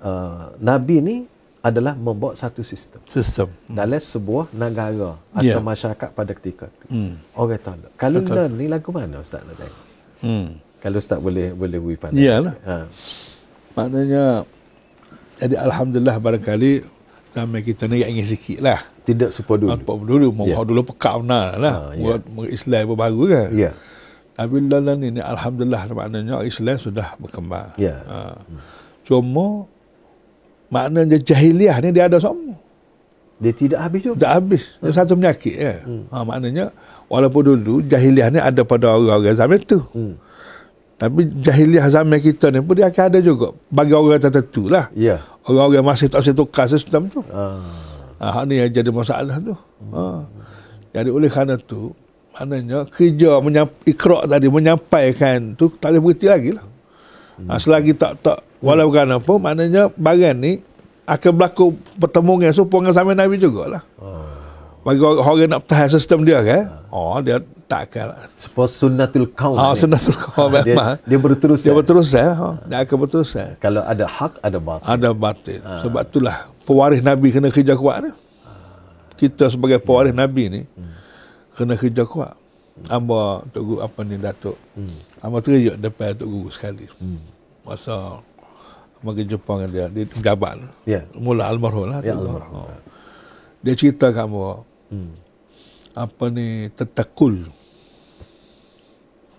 uh, 0.00 0.54
Nabi 0.62 0.96
ni 1.02 1.16
adalah 1.62 1.94
membawa 1.94 2.34
satu 2.34 2.66
sistem. 2.66 2.98
Sistem. 3.06 3.50
Hmm. 3.70 3.76
Dalam 3.78 4.02
sebuah 4.02 4.50
negara 4.50 5.14
atau 5.34 5.46
yeah. 5.46 5.62
masyarakat 5.62 6.08
pada 6.10 6.32
ketika 6.34 6.66
itu. 6.66 6.86
Hmm. 6.90 7.12
Orang 7.38 7.62
tahu. 7.62 7.90
Kalau 7.94 8.18
Betul. 8.22 8.34
learn 8.34 8.52
ni 8.58 8.66
lagu 8.66 8.88
mana 8.90 9.22
Ustaz 9.22 9.42
nak 9.46 9.56
tengok? 9.58 9.82
Hmm. 10.22 10.48
Kalau 10.82 10.98
Ustaz 10.98 11.22
boleh 11.22 11.54
boleh 11.54 11.78
beri 11.78 11.98
pandang. 11.98 12.18
Iyalah. 12.18 12.54
Ha. 12.66 12.76
Maknanya 13.78 14.24
jadi 15.38 15.54
alhamdulillah 15.62 16.16
barangkali 16.18 16.70
ramai 17.32 17.62
kita 17.62 17.86
ni 17.86 18.02
ingin 18.02 18.26
sikit 18.26 18.58
lah. 18.60 18.82
Tidak 19.06 19.30
sepa 19.30 19.54
dulu. 19.58 19.70
Apa 19.70 19.92
dulu 19.94 20.26
mau 20.34 20.46
yeah. 20.46 20.62
dulu 20.62 20.82
pekak 20.90 21.22
benar 21.22 21.58
lah. 21.58 21.74
Ha, 21.74 21.98
ya. 21.98 22.18
Buat 22.18 22.50
Islam 22.50 22.82
baru 22.98 23.22
kan. 23.30 23.48
Ya. 23.54 23.62
Yeah. 23.70 23.74
Tapi 24.32 24.54
dalam 24.66 24.98
ini 25.02 25.20
alhamdulillah 25.22 25.82
maknanya 25.94 26.34
Islam 26.42 26.76
sudah 26.76 27.14
berkembang. 27.22 27.78
Ya. 27.78 28.02
Ha. 28.06 28.42
Cuma 29.06 29.70
maknanya 30.66 31.18
jahiliah 31.22 31.78
ni 31.78 31.94
dia 31.94 32.10
ada 32.10 32.18
semua. 32.18 32.58
Dia 33.42 33.50
tidak 33.54 33.78
habis 33.82 34.00
juga. 34.06 34.18
Tak 34.22 34.32
habis. 34.38 34.62
Dia 34.78 34.90
hmm. 34.90 34.98
satu 34.98 35.12
penyakit 35.18 35.54
ya. 35.58 35.74
Hmm. 35.82 36.04
Ha, 36.10 36.22
maknanya 36.22 36.64
walaupun 37.10 37.42
dulu 37.42 37.82
jahiliah 37.82 38.30
ni 38.30 38.38
ada 38.38 38.62
pada 38.62 38.94
orang-orang 38.94 39.34
zaman 39.34 39.58
tu. 39.66 39.82
Hmm. 39.90 40.14
Tapi 41.02 41.26
jahiliah 41.42 41.90
zaman 41.90 42.22
kita 42.22 42.54
ni 42.54 42.62
pun 42.62 42.78
dia 42.78 42.86
akan 42.86 43.10
ada 43.10 43.18
juga 43.18 43.50
bagi 43.74 43.90
orang 43.90 44.22
tertentu 44.22 44.70
lah. 44.70 44.86
Ya. 44.94 45.18
Orang-orang 45.42 45.82
masih 45.82 46.06
tak 46.06 46.22
boleh 46.22 46.36
tukar 46.38 46.70
sistem 46.70 47.10
tu. 47.10 47.26
Ah. 47.34 47.58
Ha, 48.22 48.46
ni 48.46 48.62
yang 48.62 48.70
jadi 48.70 48.86
masalah 48.94 49.42
tu. 49.42 49.50
Hmm. 49.82 49.90
Ha. 49.98 50.02
Jadi 50.94 51.10
oleh 51.10 51.26
kerana 51.26 51.58
tu, 51.58 51.90
maknanya 52.30 52.86
kerja 52.86 53.42
menyamp- 53.42 53.82
ikhrok 53.82 54.30
tadi 54.30 54.46
menyampaikan 54.46 55.58
tu 55.58 55.74
tak 55.74 55.90
boleh 55.90 56.02
berhenti 56.06 56.26
lagi 56.30 56.50
lah. 56.54 56.66
Hmm. 57.34 57.50
Ha, 57.50 57.58
selagi 57.58 57.98
tak, 57.98 58.22
tak 58.22 58.38
walau 58.62 58.86
kerana 58.94 59.18
pun, 59.18 59.42
maknanya 59.42 59.90
bagian 59.98 60.38
ni 60.38 60.62
akan 61.02 61.30
berlaku 61.34 61.74
pertemuan 61.98 62.54
serupa 62.54 62.78
dengan 62.78 62.94
zaman 62.94 63.18
Nabi 63.18 63.42
jugalah. 63.42 63.82
Oh. 63.98 64.22
Bagi 64.82 64.98
orang, 64.98 65.22
orang 65.22 65.50
nak 65.54 65.62
tahan 65.70 65.88
sistem 65.94 66.26
dia 66.26 66.42
kan. 66.42 66.62
Oh, 66.90 67.22
dia 67.22 67.38
tak 67.70 67.94
akan. 67.94 68.26
Sebab 68.34 68.66
sunnatul 68.66 69.30
kaum. 69.30 69.54
Ah, 69.54 69.78
sunnatul 69.78 70.18
kaum 70.18 70.50
ha, 70.50 70.60
dia, 70.66 70.76
dia 71.06 71.18
berterus. 71.22 71.62
Dia 71.62 71.70
berterus 71.70 72.10
ya. 72.10 72.34
Ha, 72.34 72.48
dia 72.66 72.76
akan 72.82 72.96
berterus 72.98 73.30
ya. 73.30 73.54
Kalau 73.62 73.86
ada 73.86 74.04
hak, 74.10 74.42
ada 74.42 74.58
batil. 74.58 74.86
Ada 74.90 75.08
batil. 75.14 75.60
Ha. 75.62 75.86
Sebab 75.86 76.02
itulah 76.02 76.36
pewaris 76.66 76.98
Nabi 76.98 77.30
kena 77.30 77.54
kerja 77.54 77.78
kuat 77.78 78.10
ni. 78.10 78.10
Kita 79.22 79.46
sebagai 79.46 79.78
pewaris 79.78 80.10
Nabi 80.10 80.50
ni 80.50 80.62
hmm. 80.66 80.92
kena 81.54 81.78
kerja 81.78 82.02
kuat. 82.02 82.34
Amba 82.90 83.46
Tok 83.54 83.62
Guru 83.62 83.78
apa 83.86 84.02
ni 84.02 84.18
Datuk. 84.18 84.58
Hmm. 84.74 84.98
Amba 85.22 85.38
teriak 85.38 85.78
depan 85.78 86.18
Tok 86.18 86.26
Guru 86.26 86.50
sekali. 86.50 86.90
Hmm. 86.98 87.22
Masa 87.62 88.18
Amba 88.98 89.14
pergi 89.14 89.30
jumpa 89.30 89.52
dengan 89.62 89.70
dia 89.70 89.86
di 89.86 90.02
jabat. 90.18 90.58
Ya. 90.90 91.06
Mula 91.14 91.46
almarhum 91.46 91.86
lah. 91.86 92.02
Ya, 92.02 92.18
almarhum. 92.18 92.66
Dia 93.62 93.78
cerita 93.78 94.10
kamu 94.10 94.71
hmm. 94.92 95.12
apa 95.96 96.24
ni 96.28 96.68
tetakul 96.76 97.48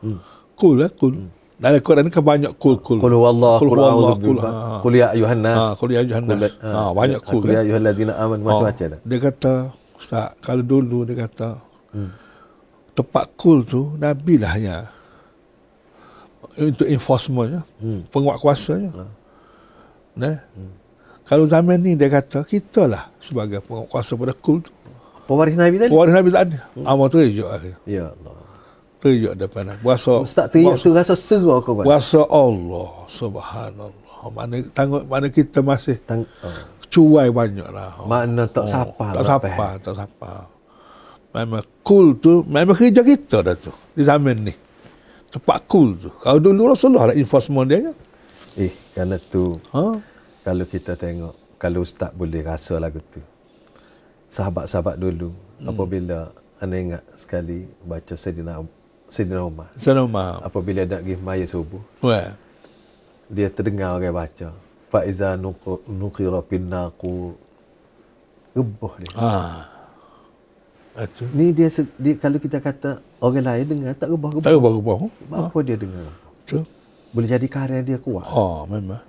Hmm. 0.03 0.19
Kul 0.59 0.83
lah, 0.83 0.91
kul. 0.91 1.15
Hmm. 1.15 1.31
Dalam 1.63 1.79
Quran 1.79 2.03
ni 2.03 2.11
kan 2.11 2.23
banyak 2.27 2.51
kul 2.59 2.75
kul. 2.83 2.99
Kul 2.99 3.15
huwallah, 3.15 3.55
kul 3.63 3.71
huwallah, 3.71 4.13
kul 4.19 4.37
kul 4.83 4.93
ya 4.99 5.15
ayuhan 5.15 5.39
nas. 5.39 5.55
Ha, 5.55 5.65
kul 5.79 5.89
ya 5.95 6.03
ayuhan 6.03 6.23
nas. 6.27 6.51
Ha, 6.59 6.91
banyak 6.91 7.19
kul. 7.23 7.39
Kul 7.39 7.55
ya 7.55 7.63
ayuhan 7.63 7.81
ladzina 7.87 8.13
aman 8.19 8.43
macam-macam 8.43 8.85
dah. 8.91 8.99
Dia 8.99 9.17
kata, 9.23 9.53
Ustaz, 9.95 10.35
kalau 10.43 10.59
dulu 10.59 11.07
dia 11.07 11.23
kata, 11.23 11.55
hmm. 11.95 12.11
tempat 12.99 13.25
kul 13.39 13.63
tu 13.63 13.95
Nabi 13.95 14.35
lah 14.35 14.53
ya. 14.59 14.77
Untuk 16.59 16.85
enforcementnya, 16.85 17.63
hmm. 17.79 18.11
penguat 18.11 18.37
kuasanya. 18.43 18.91
Ha. 18.91 19.05
Nah. 20.19 20.37
Hmm. 20.51 20.73
Kalau 21.23 21.47
zaman 21.47 21.79
ni 21.79 21.95
dia 21.95 22.11
kata, 22.11 22.43
kita 22.43 22.83
lah 22.83 23.07
sebagai 23.23 23.63
penguat 23.63 23.87
kuasa 23.87 24.19
pada 24.19 24.35
kul 24.35 24.59
tu. 24.59 24.75
Pewaris 25.23 25.55
Nabi 25.55 25.75
tadi? 25.79 25.91
Pewaris 25.91 26.13
Nabi 26.15 26.29
tak 26.29 26.43
ada. 26.51 26.57
Hmm. 26.75 26.85
Amal 26.87 27.07
tu 27.07 27.17
Ya 27.23 28.11
Allah 28.11 28.43
terjak 29.03 29.33
depan 29.35 29.63
aku. 29.75 29.81
Puasa 29.83 30.11
Ustaz 30.23 30.45
terjak 30.47 30.79
tu 30.79 30.95
rasa 30.95 31.13
seru 31.19 31.59
kau 31.59 31.75
buat. 31.75 31.83
Puasa 31.83 32.23
Allah 32.23 32.89
subhanallah. 33.11 33.91
Mana 34.31 34.55
tengok 34.71 35.03
mana 35.03 35.27
kita 35.27 35.59
masih 35.59 35.99
Tang, 36.07 36.23
oh. 36.23 36.63
cuai 36.87 37.27
banyak 37.27 37.67
lah. 37.67 37.99
Mana 38.07 38.47
tak 38.47 38.63
oh, 38.63 38.71
sapa. 38.71 39.19
Tak 39.19 39.25
sapa, 39.27 39.65
tak 39.83 39.95
sapa. 39.99 40.47
Memang 41.35 41.65
cool 41.83 42.15
tu, 42.15 42.47
memang 42.47 42.77
kerja 42.77 43.03
kita 43.03 43.43
dah 43.43 43.55
tu. 43.59 43.73
Di 43.91 44.07
zaman 44.07 44.47
ni. 44.47 44.53
Cepat 45.27 45.67
cool 45.67 45.99
tu. 45.99 46.09
Kalau 46.23 46.39
dulu 46.39 46.71
Rasulullah 46.71 47.11
lah 47.11 47.15
enforcement 47.19 47.67
dia. 47.67 47.91
Eh, 48.55 48.71
kerana 48.95 49.19
tu. 49.19 49.59
Ha? 49.75 49.83
Kalau 50.45 50.65
kita 50.69 50.95
tengok, 50.95 51.57
kalau 51.59 51.83
Ustaz 51.83 52.13
boleh 52.15 52.39
rasa 52.45 52.79
lagu 52.79 53.01
tu. 53.11 53.19
Sahabat-sahabat 54.33 54.97
dulu, 54.97 55.29
hmm. 55.29 55.69
apabila 55.69 56.33
anda 56.57 56.75
ingat 56.79 57.03
sekali 57.19 57.69
baca 57.85 58.17
Sayyidina 58.17 58.65
Sayyidina 59.13 59.45
Umar. 59.45 59.69
Sayyidina 59.77 60.01
Umar. 60.09 60.41
Apabila 60.41 60.79
ada 60.87 60.97
pergi 61.03 61.21
maya 61.21 61.45
subuh. 61.45 61.83
Wah. 62.01 62.33
Dia 63.29 63.51
terdengar 63.53 63.93
orang 63.93 64.15
baca. 64.15 64.49
Faiza 64.89 65.37
nukira 65.85 66.41
pinnaku. 66.41 67.37
Gebuh 68.57 68.93
dia. 68.97 69.13
Ah. 69.13 69.69
Itu. 70.93 71.25
Ni 71.33 71.53
dia, 71.53 71.69
dia, 71.97 72.13
kalau 72.21 72.37
kita 72.37 72.57
kata 72.61 73.01
orang 73.21 73.43
lain 73.43 73.65
dengar 73.69 73.93
tak 73.97 74.09
gebah. 74.13 74.31
Tak 74.39 74.53
gebah. 74.53 74.97
Apa 75.29 75.57
ha. 75.57 75.65
dia 75.65 75.77
dengar? 75.77 76.09
Tu. 76.45 76.61
Boleh 77.13 77.29
jadi 77.29 77.47
karya 77.49 77.81
dia 77.85 77.97
kuat. 78.01 78.25
Oh, 78.25 78.65
memang. 78.65 79.01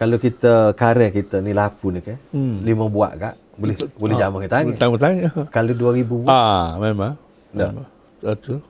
Kalau 0.00 0.16
kita 0.16 0.72
karya 0.72 1.12
kita 1.12 1.44
ni 1.44 1.52
lapu 1.52 1.92
ni 1.92 2.00
kan. 2.00 2.16
Hmm. 2.32 2.64
Lima 2.64 2.88
buat 2.88 3.12
kak. 3.18 3.36
Boleh 3.60 3.76
Betul. 3.76 3.88
boleh 4.00 4.14
ha. 4.16 4.20
jamah 4.24 4.38
kita 4.40 4.54
tanya. 4.56 4.72
Tanya 4.80 4.96
tanya. 4.96 5.28
Kalau 5.52 5.72
dua 5.76 5.90
ribu 5.92 6.14
buat. 6.24 6.32
Ah, 6.32 6.80
memang. 6.80 7.12
Memang. 7.52 7.86
Betul. 8.24 8.64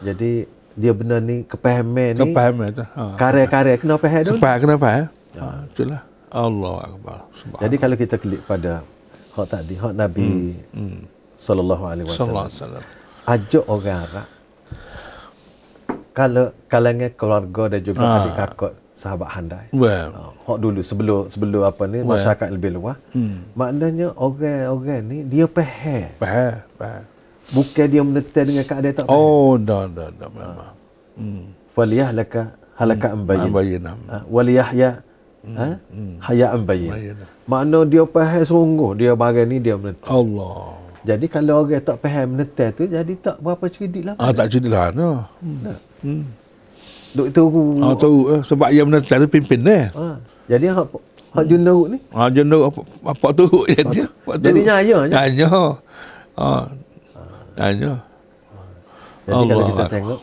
Jadi 0.00 0.48
dia 0.72 0.92
benar 0.96 1.20
ni 1.20 1.44
kepahaman 1.44 2.16
ni. 2.16 2.20
Kepahaman 2.24 2.68
tu. 2.72 2.84
Ha. 2.96 3.04
Karya-karya 3.20 3.76
kena 3.76 4.00
faham 4.00 4.22
dulu. 4.24 4.36
Kepaham 4.40 4.58
kena 4.64 4.74
faham. 4.80 5.04
Ha. 5.36 5.44
ha. 5.44 5.58
Itulah. 5.68 6.00
Allah 6.32 6.76
Akbar. 6.88 7.18
Jadi 7.60 7.76
kalau 7.76 7.96
kita 7.96 8.16
klik 8.16 8.40
pada 8.48 8.80
hak 9.36 9.46
tadi, 9.52 9.74
hak 9.76 9.92
Nabi 9.94 10.24
hmm. 10.72 10.72
Hmm. 10.72 11.00
sallallahu 11.36 11.84
alaihi 11.84 12.06
wasallam. 12.08 12.82
Ajak 13.28 13.64
orang 13.68 14.00
Arab. 14.04 14.28
Kalau 16.16 16.46
kalangan 16.72 17.12
keluarga 17.12 17.62
dan 17.76 17.80
juga 17.84 18.00
ha. 18.00 18.16
adik 18.24 18.34
kakak 18.40 18.74
sahabat 18.96 19.28
handai. 19.28 19.66
Well. 19.76 20.08
Ha. 20.16 20.22
Hak 20.48 20.58
dulu 20.64 20.80
sebelum 20.80 21.28
sebelum 21.28 21.62
apa 21.68 21.84
ni 21.84 22.00
well. 22.00 22.16
masyarakat 22.16 22.48
lebih 22.48 22.70
luas. 22.80 22.96
Hmm. 23.12 23.44
Maknanya 23.52 24.16
orang-orang 24.16 25.00
ni 25.04 25.18
dia 25.28 25.44
faham. 25.44 26.08
Faham, 26.16 26.56
faham. 26.80 27.04
Bukan 27.46 27.86
dia 27.86 28.02
menetar 28.02 28.42
dengan 28.42 28.64
keadaan 28.66 28.94
tak 28.96 29.06
Oh, 29.06 29.54
dah, 29.54 29.86
dah, 29.86 30.10
dah, 30.10 30.28
memang. 30.32 30.74
Hmm. 31.14 31.44
Waliyah 31.76 32.10
laka 32.10 32.42
halaka 32.74 33.08
hmm. 33.12 33.16
ambayin. 33.20 33.48
Ambayin. 33.52 33.80
Ha, 33.86 34.16
waliyah 34.26 34.68
ya 34.72 34.90
hmm. 35.44 35.56
ha? 35.60 35.68
Hmm. 35.92 36.14
haya 36.24 36.46
ambayin. 36.56 37.20
Makna 37.44 37.78
dia 37.84 38.02
faham 38.08 38.42
sungguh 38.42 38.90
dia 38.96 39.12
bagai 39.12 39.44
ni 39.44 39.60
dia 39.60 39.76
menetar. 39.76 40.08
Allah. 40.08 40.80
Jadi 41.06 41.26
kalau 41.30 41.62
orang 41.62 41.84
tak 41.84 42.02
faham 42.02 42.34
menetar 42.34 42.74
tu 42.74 42.88
jadi 42.88 43.12
tak 43.20 43.36
berapa 43.38 43.64
cerdik 43.70 44.02
lah. 44.08 44.14
Ah, 44.18 44.34
tak 44.34 44.50
cerdik 44.50 44.72
lah. 44.72 44.90
No. 44.90 45.22
Hmm. 45.38 45.78
Hmm. 46.02 46.24
Duk 47.16 47.28
tahu. 47.32 47.80
Ah, 47.80 47.94
tahu. 47.96 48.18
Eh, 48.36 48.40
sebab 48.44 48.68
dia 48.68 48.84
menetar 48.84 49.16
tu 49.24 49.28
pimpin 49.32 49.64
eh. 49.64 49.88
Ha. 49.96 50.20
Jadi 50.46 50.68
hak 50.68 50.86
hak 51.32 51.44
junduk 51.48 51.84
ni. 51.96 51.98
Ah, 52.12 52.28
junduk 52.28 52.62
apa, 52.68 52.80
apa 53.16 53.26
tu 53.32 53.46
jadi. 53.72 54.00
Jadi 54.36 54.60
nyaya. 54.60 54.98
Nyaya. 55.08 55.50
Ah, 56.36 56.68
Tanya. 57.56 58.04
Jadi 59.24 59.32
Allah 59.32 59.48
kalau 59.48 59.64
kita 59.64 59.80
Allah. 59.80 59.88
tengok 59.96 60.20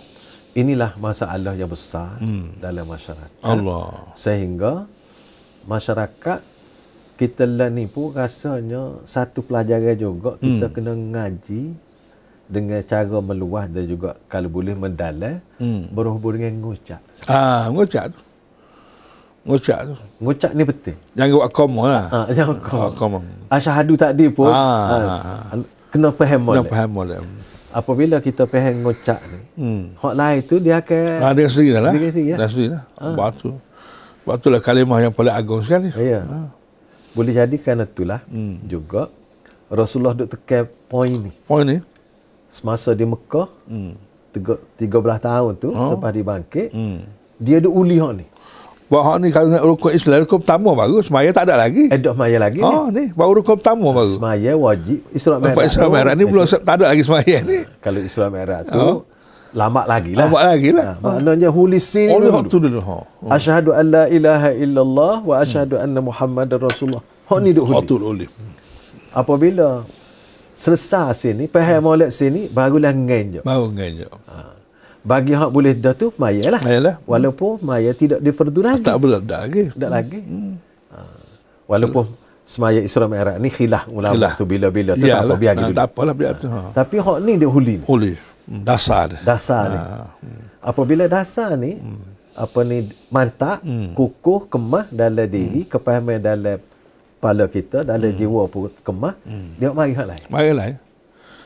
inilah 0.54 0.92
masalah 1.02 1.54
yang 1.58 1.68
besar 1.68 2.22
hmm. 2.22 2.62
dalam 2.62 2.86
masyarakat. 2.86 3.42
Allah. 3.42 4.14
Sehingga 4.14 4.86
masyarakat 5.66 6.40
kita 7.18 7.44
lah 7.50 7.70
ni 7.74 7.90
pun 7.90 8.14
rasanya 8.14 9.02
satu 9.06 9.42
pelajaran 9.46 9.98
juga 9.98 10.38
kita 10.42 10.66
hmm. 10.70 10.74
kena 10.74 10.94
ngaji 10.94 11.62
dengan 12.54 12.80
cara 12.86 13.18
meluah 13.18 13.66
dan 13.66 13.90
juga 13.90 14.14
kalau 14.30 14.46
boleh 14.54 14.78
mendalam 14.78 15.42
hmm. 15.58 15.90
berhubung 15.90 16.38
dengan 16.38 16.54
ngucap. 16.62 17.02
Ah, 17.26 17.74
ngucap 17.74 18.14
tu. 18.14 18.22
Ngucap 19.50 19.80
tu. 19.90 19.96
Ngucap 20.22 20.52
ni 20.54 20.64
penting. 20.64 20.98
Jangan 21.18 21.34
buat 21.34 21.50
koma 21.50 21.82
lah. 21.90 22.06
Ah, 22.14 22.26
jangan 22.30 22.58
koma. 22.62 22.88
koma. 22.94 23.20
Asyhadu 23.50 23.94
tadi 23.98 24.30
pun 24.30 24.54
ah. 24.54 25.50
ah 25.50 25.58
kena 25.90 26.14
faham 26.14 26.40
molek. 26.46 26.62
Kena 26.62 26.70
faham 26.70 26.90
molek. 26.94 27.20
Apabila 27.74 28.22
kita 28.22 28.46
faham 28.46 28.86
ngocak 28.86 29.20
ni, 29.34 29.40
hmm. 29.58 29.84
hak 29.98 30.14
lain 30.14 30.40
tu 30.46 30.56
dia 30.62 30.78
akan... 30.78 31.06
Ha, 31.26 31.34
dia 31.34 31.50
sendiri 31.50 31.72
lah. 31.74 31.82
Dia 31.90 32.10
sendiri 32.14 32.24
lah. 32.30 32.38
Dia 32.38 32.48
sendiri 32.54 32.70
lah. 32.70 32.84
Ha. 33.02 33.06
Batu. 33.18 33.50
Batu 34.24 34.48
lah 34.54 34.62
kalimah 34.62 35.02
yang 35.02 35.10
paling 35.10 35.34
agung 35.34 35.66
sekali. 35.66 35.90
Ya. 35.98 36.22
Ha. 36.22 36.54
Boleh 37.18 37.34
jadi 37.34 37.56
kerana 37.58 37.90
itulah 37.90 38.22
hmm. 38.30 38.70
juga 38.70 39.10
Rasulullah 39.74 40.14
duk 40.14 40.30
tekan 40.38 40.70
poin 40.86 41.18
ni. 41.18 41.32
Poin 41.50 41.66
ni? 41.66 41.82
Semasa 42.54 42.94
di 42.94 43.02
Mekah, 43.02 43.50
hmm. 43.66 43.94
13 44.38 44.86
tahun 45.18 45.52
tu, 45.58 45.74
oh. 45.74 45.90
selepas 45.90 46.14
dibangkit, 46.14 46.70
hmm. 46.70 46.98
dia 47.42 47.58
duk 47.58 47.74
uli 47.74 47.98
hak 47.98 48.14
ni. 48.14 48.26
Bahawa 48.94 49.18
ni 49.18 49.34
kalau 49.34 49.50
nak 49.50 49.64
rukun 49.66 49.92
Islam, 49.98 50.22
rukun 50.22 50.46
pertama 50.46 50.70
baru. 50.78 51.02
Semaya 51.02 51.34
tak 51.34 51.50
ada 51.50 51.66
lagi. 51.66 51.90
Eh, 51.90 51.98
dah 51.98 52.14
semaya 52.14 52.38
lagi 52.38 52.62
oh, 52.62 52.94
ni. 52.94 53.10
Baru 53.10 53.42
rukun 53.42 53.58
pertama 53.58 53.90
baru. 53.90 54.22
Semaya 54.22 54.54
wajib. 54.54 55.02
Islam 55.10 55.38
Merah. 55.42 55.66
Islam 55.66 55.90
Merah 55.90 56.14
ni 56.14 56.24
belum 56.30 56.46
tak 56.46 56.76
ada 56.78 56.86
lagi 56.94 57.02
semaya 57.02 57.38
ni. 57.42 57.58
Kalau 57.86 58.00
Islam 58.06 58.30
Merah 58.38 58.62
tu, 58.62 58.78
oh. 58.78 58.98
lama 59.58 59.82
lagi 59.90 60.14
lah. 60.14 60.30
Lama 60.30 60.38
lagi 60.46 60.70
lah. 60.70 60.86
Ha, 60.94 61.10
maknanya 61.10 61.50
hulisin 61.50 62.14
oh, 62.14 62.22
dulu. 62.22 62.40
tu 62.46 62.58
dulu. 62.62 62.80
Ha. 62.86 62.96
Oh. 63.02 63.34
Asyhadu 63.34 63.74
an 63.74 63.86
la 63.90 64.04
ilaha 64.14 64.50
illallah 64.54 65.14
wa 65.26 65.36
asyhadu 65.42 65.82
anna 65.82 65.98
Muhammad 65.98 66.54
Rasulullah. 66.54 67.02
Hak 67.26 67.40
ni 67.42 67.50
duk 67.50 67.66
huli. 67.66 68.30
Apabila 69.10 69.90
selesai 70.56 71.18
sini, 71.18 71.46
pahal 71.50 71.82
molek 71.84 72.10
sini, 72.10 72.48
barulah 72.48 72.94
ngen 72.96 73.26
je. 73.38 73.42
Baru 73.42 73.70
ngen 73.74 73.92
je. 74.02 74.08
Ha 74.10 74.54
bagi 75.04 75.36
hak 75.36 75.52
boleh 75.52 75.76
dah 75.76 75.92
tu 75.92 76.16
mayalah 76.16 76.64
mayalah 76.64 76.96
walaupun 77.04 77.60
maya 77.60 77.92
tidak 77.92 78.24
difardu 78.24 78.64
lagi 78.64 78.88
tak 78.88 78.98
boleh 79.04 79.20
dah 79.20 79.44
lagi 79.44 79.64
tak 79.76 79.92
lagi 79.92 80.20
hmm. 80.24 80.54
ha. 80.96 81.00
walaupun 81.68 82.08
semaya 82.48 82.80
Isra 82.80 83.06
Mi'raj 83.12 83.36
ni 83.44 83.52
khilaf 83.52 83.84
ulama 83.92 84.16
khilaf. 84.16 84.34
tu 84.40 84.48
bila-bila 84.48 84.96
tu 84.96 85.04
tak 85.04 85.28
apa 85.28 85.36
biar 85.36 85.54
gitu 85.60 85.74
tak 85.76 85.88
apalah 85.92 86.16
biar 86.16 86.34
tu 86.40 86.48
ha. 86.48 86.72
tapi 86.72 86.96
hak 87.04 87.18
ni 87.20 87.34
dia 87.36 87.50
huli 87.52 87.76
huli 87.84 88.14
hmm, 88.16 88.64
dasar 88.64 89.12
dia. 89.12 89.20
dasar 89.28 89.64
ha. 89.68 89.72
ni 89.76 89.80
hmm. 90.24 90.44
apabila 90.64 91.04
dasar 91.12 91.52
ni 91.60 91.72
hmm. 91.84 92.02
apa 92.40 92.60
ni 92.64 92.78
mantak 93.12 93.60
hmm. 93.60 93.92
kukuh 94.00 94.48
kemah 94.48 94.88
dalam 94.88 95.28
diri 95.28 95.68
hmm. 95.68 95.72
kepahaman 95.72 96.20
dalam 96.24 96.58
kepala 97.24 97.48
kita 97.48 97.88
dalam 97.88 98.12
hmm. 98.12 98.20
jiwa 98.20 98.42
pun 98.52 98.68
kemah 98.84 99.16
hmm. 99.24 99.50
dia 99.56 99.70
mari 99.72 99.94
hak 99.96 100.08
lain 100.12 100.26
mari 100.28 100.52
lain 100.52 100.76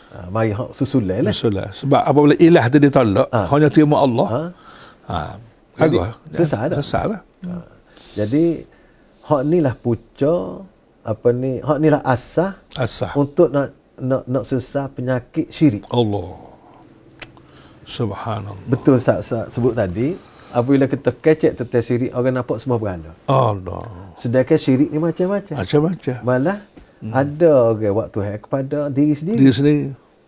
Ha, 0.08 0.32
mari 0.32 0.56
hak 0.56 0.72
susulai 0.72 1.20
lah. 1.20 1.36
Susulai. 1.36 1.68
Sebab 1.76 2.00
apabila 2.00 2.36
ilah 2.40 2.66
tu 2.72 2.80
ditolak, 2.80 3.28
ha. 3.28 3.44
hanya 3.52 3.68
terima 3.68 4.00
Allah. 4.00 4.28
Ha. 4.32 4.42
ha. 5.12 5.20
Jadi, 5.84 5.98
sesat 6.32 6.64
dah. 6.72 6.78
Sesat 6.80 7.06
lah. 7.12 7.22
Ha. 7.44 7.54
Jadi, 8.16 8.64
hak 9.28 9.42
ni 9.44 9.58
lah 9.60 9.76
puca, 9.76 10.64
apa 11.04 11.28
ni, 11.36 11.60
hak 11.60 11.78
ni 11.84 11.88
lah 11.92 12.02
asah. 12.08 12.56
Asah. 12.80 13.12
Untuk 13.20 13.52
nak 13.52 13.76
nak 14.00 14.24
nak 14.32 14.44
sesat 14.48 14.88
penyakit 14.96 15.52
syirik. 15.52 15.84
Allah. 15.92 16.40
Subhanallah. 17.84 18.64
Betul 18.68 19.00
Ustaz, 19.04 19.28
Ustaz 19.28 19.52
sebut 19.52 19.76
tadi, 19.76 20.16
apabila 20.52 20.86
kita 20.88 21.12
kecek 21.12 21.52
tentang 21.60 21.84
syirik, 21.84 22.12
orang 22.16 22.42
nampak 22.42 22.58
semua 22.60 22.78
berhala. 22.80 23.12
Allah. 23.28 24.14
Sedangkan 24.16 24.58
syirik 24.60 24.90
ni 24.92 25.00
macam-macam. 25.00 25.56
Macam-macam. 25.60 26.16
Malah, 26.24 26.58
Hmm. 26.98 27.14
Ada 27.14 27.78
orang 27.78 27.78
okay, 27.78 27.92
waktu 27.94 28.18
hai 28.26 28.38
kepada 28.42 28.78
diri 28.90 29.14
sendiri. 29.14 29.38
Diri 29.38 29.54
sendiri. 29.54 29.84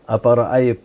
Apa 0.05 0.29
ra'ay 0.45 0.77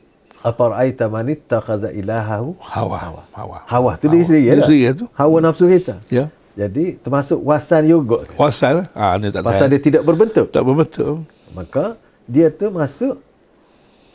apa 0.44 0.62
ra'aita 0.72 1.04
man 1.12 1.28
ittakhadha 1.28 1.92
ilahahu 1.92 2.56
hawa. 2.60 2.96
Hawa. 2.96 3.22
Hawa. 3.36 3.56
Hawa 3.68 3.90
tu 4.00 4.08
diri 4.08 4.24
sendiri 4.24 4.48
ya. 4.48 4.52
Diri 4.64 4.96
tu. 4.96 5.04
Hawa 5.12 5.36
nafsu 5.44 5.68
kita. 5.68 6.00
Ya. 6.08 6.32
Jadi 6.56 6.96
termasuk 7.04 7.36
wasan 7.44 7.84
juga. 7.84 8.24
Wasan. 8.40 8.88
Ah 8.96 9.20
ni 9.20 9.28
tak 9.28 9.44
Pasal 9.44 9.68
dia 9.68 9.80
tidak 9.80 10.02
berbentuk. 10.08 10.48
Tak 10.48 10.64
berbentuk. 10.64 11.28
Maka 11.52 12.00
dia 12.24 12.48
tu 12.48 12.72
masuk 12.72 13.20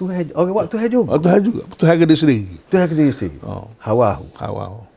Tuhan 0.02 0.34
orang 0.34 0.54
buat 0.56 0.68
Tuhan 0.74 0.88
juga. 0.90 1.10
Oh, 1.14 1.22
Tuhan 1.22 1.42
juga. 1.46 1.62
Tuhan 1.78 1.96
ke 2.02 2.06
diri 2.10 2.18
sendiri. 2.18 2.46
Tuhan 2.74 2.86
ke 2.90 2.96
diri 2.98 3.14
sendiri. 3.14 3.38
Oh. 3.46 3.70
Hawahu. 3.78 4.26
Hawahu. 4.42 4.89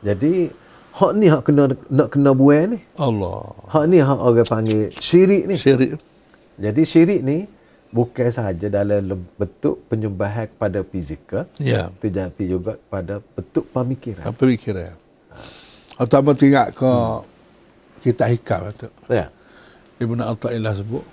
Jadi 0.00 0.48
hak 0.96 1.12
ni 1.16 1.26
hak 1.28 1.42
kena 1.46 1.62
nak 1.88 2.08
kena 2.12 2.30
buai 2.32 2.76
ni. 2.76 2.78
Allah. 2.96 3.52
Hak 3.68 3.84
ni 3.86 3.98
hak 4.00 4.20
orang 4.20 4.48
panggil 4.48 4.88
syirik 4.96 5.44
ni. 5.46 5.56
Syirik. 5.56 6.00
Jadi 6.60 6.82
syirik 6.84 7.20
ni 7.24 7.38
bukan 7.90 8.28
sahaja 8.30 8.66
dalam 8.70 9.26
bentuk 9.38 9.82
penyembahan 9.90 10.48
kepada 10.50 10.80
fizikal. 10.86 11.44
Ya. 11.60 11.90
Tetapi 12.00 12.42
juga 12.48 12.78
pada 12.88 13.20
bentuk 13.34 13.66
pemikiran. 13.70 14.24
Pemikiran. 14.34 14.94
Atau 16.00 16.24
tengok 16.32 16.68
ke 16.72 16.90
hmm. 16.90 17.20
kita 18.00 18.24
hikam 18.30 18.62
itu. 18.72 18.88
Ya. 19.12 19.28
Ibn 20.00 20.32
Atta'illah 20.32 20.72
sebut 20.80 21.04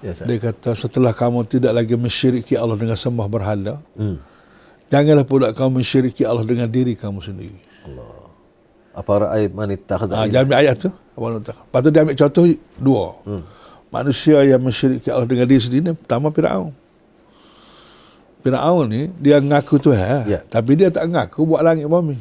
Ya, 0.00 0.16
dia 0.16 0.38
kata 0.40 0.72
setelah 0.72 1.12
kamu 1.12 1.44
tidak 1.44 1.76
lagi 1.76 1.92
mensyiriki 1.92 2.56
Allah 2.56 2.72
dengan 2.72 2.96
sembah 2.96 3.28
berhala, 3.28 3.84
hmm. 4.00 4.16
janganlah 4.88 5.28
pula 5.28 5.52
kamu 5.52 5.84
mensyiriki 5.84 6.24
Allah 6.24 6.40
dengan 6.48 6.72
diri 6.72 6.96
kamu 6.96 7.20
sendiri. 7.20 7.60
Allah. 7.90 8.20
Apa 8.90 9.12
ra'ay 9.26 9.42
man 9.50 9.70
ittakhadha? 9.70 10.14
Ah, 10.14 10.26
dia 10.26 10.42
ambil 10.42 10.58
ayat 10.58 10.74
tu. 10.78 10.90
Apa 11.14 11.26
Lepas 11.38 11.80
tu 11.82 11.88
dia 11.90 12.00
ambil 12.02 12.16
contoh 12.18 12.44
dua. 12.78 13.04
Hmm. 13.22 13.42
Manusia 13.90 14.38
yang 14.46 14.62
mensyiriki 14.62 15.10
Allah 15.10 15.26
dengan 15.26 15.46
diri 15.50 15.62
sendiri, 15.62 15.94
pertama 15.98 16.30
Fir'aun. 16.30 16.70
Fir'aun 18.40 18.86
ni, 18.86 19.02
dia 19.18 19.42
ngaku 19.42 19.76
Tuhan. 19.82 20.30
Ya. 20.30 20.40
Tapi 20.46 20.78
dia 20.78 20.88
tak 20.88 21.10
ngaku 21.10 21.42
buat 21.44 21.60
langit 21.60 21.90
bumi. 21.90 22.16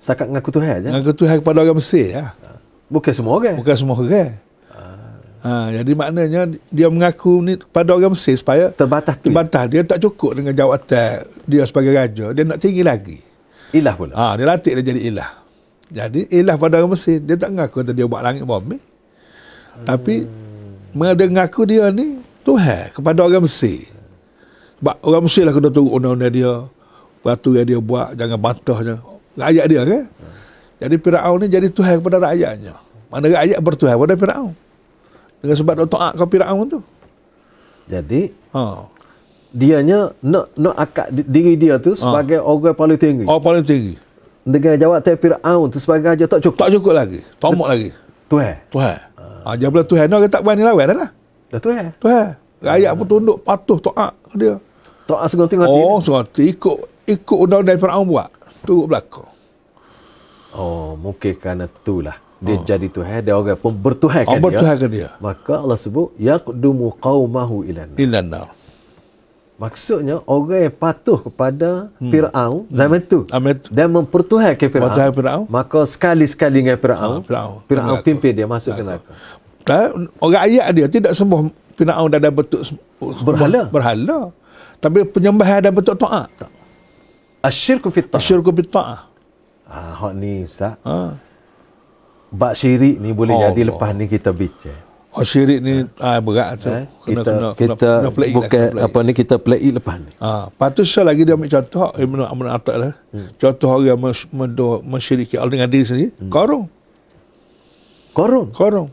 Sakat 0.00 0.26
ngaku 0.32 0.48
Tuhan 0.48 0.76
je? 0.84 0.88
Ngaku 0.88 1.12
Tuhan 1.12 1.36
kepada 1.44 1.58
orang 1.60 1.76
Mesir. 1.76 2.16
Ya. 2.16 2.32
Bukan 2.88 3.12
semua 3.12 3.36
orang? 3.36 3.56
Bukan 3.60 3.76
semua 3.76 3.94
orang. 4.00 4.32
Ha, 5.38 5.70
jadi 5.70 5.92
maknanya 5.94 6.50
dia 6.66 6.90
mengaku 6.90 7.38
ni 7.46 7.54
pada 7.70 7.94
orang 7.94 8.16
Mesir 8.16 8.34
supaya 8.34 8.74
terbatas 8.74 9.14
tu. 9.22 9.30
Terbatas. 9.30 9.64
Dia 9.70 9.86
tak 9.86 10.02
cukup 10.02 10.34
dengan 10.34 10.50
jawatan 10.50 11.28
dia 11.46 11.62
sebagai 11.62 11.92
raja. 11.94 12.26
Dia 12.34 12.42
nak 12.42 12.58
tinggi 12.58 12.82
lagi. 12.82 13.18
Ilah 13.74 13.94
pula. 13.94 14.14
Ha, 14.16 14.36
dia 14.40 14.46
latih 14.48 14.72
dia 14.80 14.84
jadi 14.94 15.00
ilah. 15.12 15.30
Jadi 15.88 16.20
ilah 16.32 16.56
pada 16.56 16.80
orang 16.80 16.96
Mesir. 16.96 17.20
Dia 17.20 17.36
tak 17.36 17.52
mengaku 17.52 17.80
kata 17.84 17.92
dia 17.96 18.04
buat 18.04 18.20
langit 18.20 18.44
bumi. 18.44 18.76
Hmm. 18.76 19.84
Tapi 19.88 20.14
mereka 20.92 21.24
mengaku 21.28 21.60
dia 21.68 21.88
ni 21.92 22.20
Tuhan 22.44 22.92
kepada 22.92 23.24
orang 23.24 23.44
Mesir. 23.44 23.88
Sebab 24.80 24.94
orang 25.04 25.22
Mesir 25.24 25.42
lah 25.44 25.52
kena 25.52 25.68
turut 25.72 25.92
undang-undang 25.92 26.32
dia. 26.32 26.52
Batu 27.20 27.56
yang 27.56 27.66
dia 27.66 27.78
buat 27.80 28.14
jangan 28.16 28.38
bantahnya. 28.40 28.94
Rakyat 29.36 29.64
dia 29.68 29.80
kan. 29.84 30.02
Hmm. 30.06 30.34
Jadi 30.78 30.94
Fir'aun 31.02 31.36
ni 31.42 31.46
jadi 31.50 31.68
Tuhan 31.68 31.94
kepada 32.00 32.16
rakyatnya. 32.22 32.74
Mana 33.08 33.26
rakyat 33.32 33.58
bertuhan 33.60 33.96
kepada 33.96 34.14
Fir'aun. 34.16 34.52
Dengan 35.38 35.56
sebab 35.56 35.74
nak 35.78 35.88
taat 35.88 36.12
kau 36.18 36.26
Firaun 36.26 36.66
tu. 36.66 36.80
Jadi, 37.88 38.28
ha. 38.52 38.84
Dianya 39.52 40.12
nak 40.20 40.52
nak 40.54 40.76
akad 40.76 41.08
diri 41.12 41.56
dia 41.56 41.80
tu 41.80 41.96
sebagai 41.96 42.40
ha. 42.40 42.46
orang 42.46 42.76
paling 42.76 42.98
tinggi. 43.00 43.24
Oh, 43.24 43.40
paling 43.40 43.64
tinggi. 43.64 43.96
Dengan 44.48 44.80
jawab 44.80 44.98
teh 45.04 45.16
Firaun 45.16 45.68
tu 45.68 45.78
sebagai 45.80 46.08
aja 46.16 46.24
tak 46.24 46.40
cukup. 46.44 46.58
Tak 46.60 46.70
cukup 46.76 46.92
lagi. 46.96 47.20
Tomok 47.40 47.68
lagi. 47.68 47.90
Tuhan. 48.28 48.54
Tuhan. 48.72 48.98
Ha, 49.18 49.48
dia 49.56 49.68
bila 49.72 49.84
Tuhan 49.84 50.06
nak 50.08 50.28
tak 50.28 50.42
berani 50.44 50.62
lawan 50.64 50.84
dah 50.92 50.96
lah. 50.96 51.10
Dah 51.52 51.60
Tuhan. 51.60 51.86
Tuhan. 52.00 52.26
Rakyat 52.58 52.92
pun 52.96 53.06
tunduk 53.06 53.38
patuh 53.44 53.78
taat 53.80 54.12
dia. 54.36 54.54
Taat 55.08 55.26
segonti 55.32 55.56
mati. 55.56 55.78
Oh, 55.78 56.00
segonti 56.00 56.52
ikut 56.52 56.76
ikut 57.08 57.38
undang-undang 57.38 57.80
Firaun 57.80 58.04
buat. 58.08 58.28
Turut 58.64 58.86
belakang. 58.88 59.30
Oh, 60.52 60.96
mungkin 60.96 61.36
kerana 61.36 61.68
itulah 61.68 62.16
dia 62.38 62.54
oh. 62.54 62.62
jadi 62.62 62.86
Tuhan 62.86 63.18
dia 63.26 63.34
orang 63.34 63.58
pun 63.58 63.74
bertuhankan 63.74 64.38
oh, 64.38 64.42
bertuhankan 64.42 64.88
dia. 64.88 65.10
dia 65.10 65.18
maka 65.18 65.58
Allah 65.58 65.74
sebut 65.74 66.14
yaqdumu 66.22 66.94
qaumahu 67.02 67.66
ilan 67.66 67.98
ilan 67.98 68.24
nar 68.30 68.46
maksudnya 69.58 70.22
orang 70.24 70.70
yang 70.70 70.76
patuh 70.78 71.18
kepada 71.18 71.90
hmm. 71.98 72.10
Firaun 72.14 72.64
zaman 72.70 73.00
tu 73.02 73.26
Amin. 73.34 73.58
dan 73.68 73.90
mempertuhankan 73.90 74.68
Firaun 74.70 75.12
Firaun. 75.12 75.44
maka 75.50 75.82
sekali-sekali 75.84 76.62
dengan 76.62 76.78
Firaun 76.78 77.26
Firaun. 77.26 77.66
Firaun 77.66 77.98
pimpin 78.06 78.32
dia 78.32 78.46
masuk 78.46 78.72
ke 78.78 78.82
neraka. 78.86 79.12
Dan 79.66 80.08
orang 80.22 80.42
ayat 80.48 80.66
dia 80.72 80.86
tidak 80.86 81.12
sembuh 81.12 81.50
Firaun 81.74 82.08
dalam 82.08 82.32
bentuk 82.32 82.62
berhala. 83.26 83.68
Berhala. 83.68 84.18
Tapi 84.78 85.02
penyembahan 85.10 85.66
dalam 85.66 85.74
bentuk 85.74 85.98
taat. 85.98 86.30
Asyirku 87.42 87.90
fit 87.90 88.06
ta'ah 88.06 88.18
asyirku 88.18 88.50
fit 88.50 88.66
ta'ah 88.66 89.06
ah 89.68 89.92
hak 90.00 90.12
ni 90.16 90.48
sah 90.48 90.74
ha 90.82 91.14
bab 92.32 92.52
syirik 92.56 92.96
ni 92.98 93.12
boleh 93.12 93.36
oh, 93.36 93.40
jadi 93.48 93.60
Allah. 93.68 93.76
lepas 93.76 93.90
ni 93.96 94.04
kita 94.08 94.30
bincang. 94.32 94.87
Oh 95.08 95.24
syirik 95.24 95.64
ni 95.64 95.88
ha. 95.96 96.16
ah, 96.16 96.18
berat 96.20 96.60
tu. 96.60 96.68
Eh? 96.68 96.84
Kena, 97.00 97.24
kita 97.24 97.32
kena, 97.32 97.48
kita 97.56 97.74
kena, 97.74 98.08
kena 98.12 98.34
bukan 98.36 98.66
lah, 98.76 98.82
apa 98.84 98.98
ni 99.00 99.12
kita 99.16 99.34
play 99.40 99.72
lepas 99.72 99.96
ni. 99.96 100.12
Ha, 100.20 100.52
patut 100.52 100.84
saya 100.84 101.08
lagi 101.08 101.24
dia 101.24 101.32
ambil 101.32 101.48
contoh 101.48 101.88
Ibn 101.96 102.18
Amun 102.28 102.48
Atta 102.52 102.74
lah. 102.76 102.92
Hmm. 103.08 103.32
Contoh 103.40 103.68
orang 103.72 103.88
yang 103.88 104.00
mensyiriki 104.84 105.40
Allah 105.40 105.52
dengan 105.56 105.68
diri 105.72 105.84
sendiri. 105.88 106.12
Hmm. 106.12 106.28
Korong. 106.28 106.64
Korong? 108.12 108.48
Korong. 108.52 108.88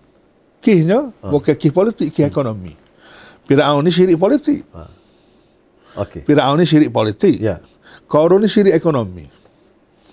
Kihnya 0.63 1.11
ha. 1.11 1.27
bukan 1.27 1.53
kih 1.59 1.75
politik, 1.75 2.07
kih 2.15 2.23
hmm. 2.23 2.31
ekonomi. 2.31 2.73
Fir'aun 3.45 3.83
ni 3.83 3.91
syirik 3.91 4.17
politik. 4.17 4.63
Ha. 4.71 4.81
Okay. 5.99 6.23
Fir'aun 6.23 6.57
ni 6.57 6.65
syirik 6.65 6.89
politik. 6.95 7.35
Ya. 7.43 7.59
Korong 8.07 8.39
ni 8.39 8.47
syirik 8.47 8.71
ekonomi. 8.71 9.27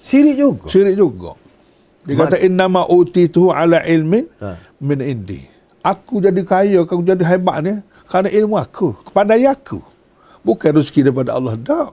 Syirik 0.03 0.35
juga? 0.35 0.67
Syirik 0.67 0.99
juga. 0.99 1.39
Dia 2.03 2.19
kata 2.19 2.43
innama 2.43 2.83
utitu 2.91 3.55
ala 3.55 3.87
ilmin 3.87 4.27
ha. 4.43 4.59
min 4.83 4.99
indi. 4.99 5.52
Aku 5.83 6.23
jadi 6.23 6.43
kaya, 6.47 6.87
aku 6.87 7.03
jadi 7.03 7.27
hebat 7.27 7.59
ni 7.67 7.75
kerana 8.07 8.31
ilmu 8.31 8.55
aku, 8.55 8.95
kepada 9.03 9.35
aku. 9.35 9.83
Bukan 10.47 10.79
rezeki 10.79 11.11
daripada 11.11 11.35
Allah 11.35 11.59
dak. 11.59 11.91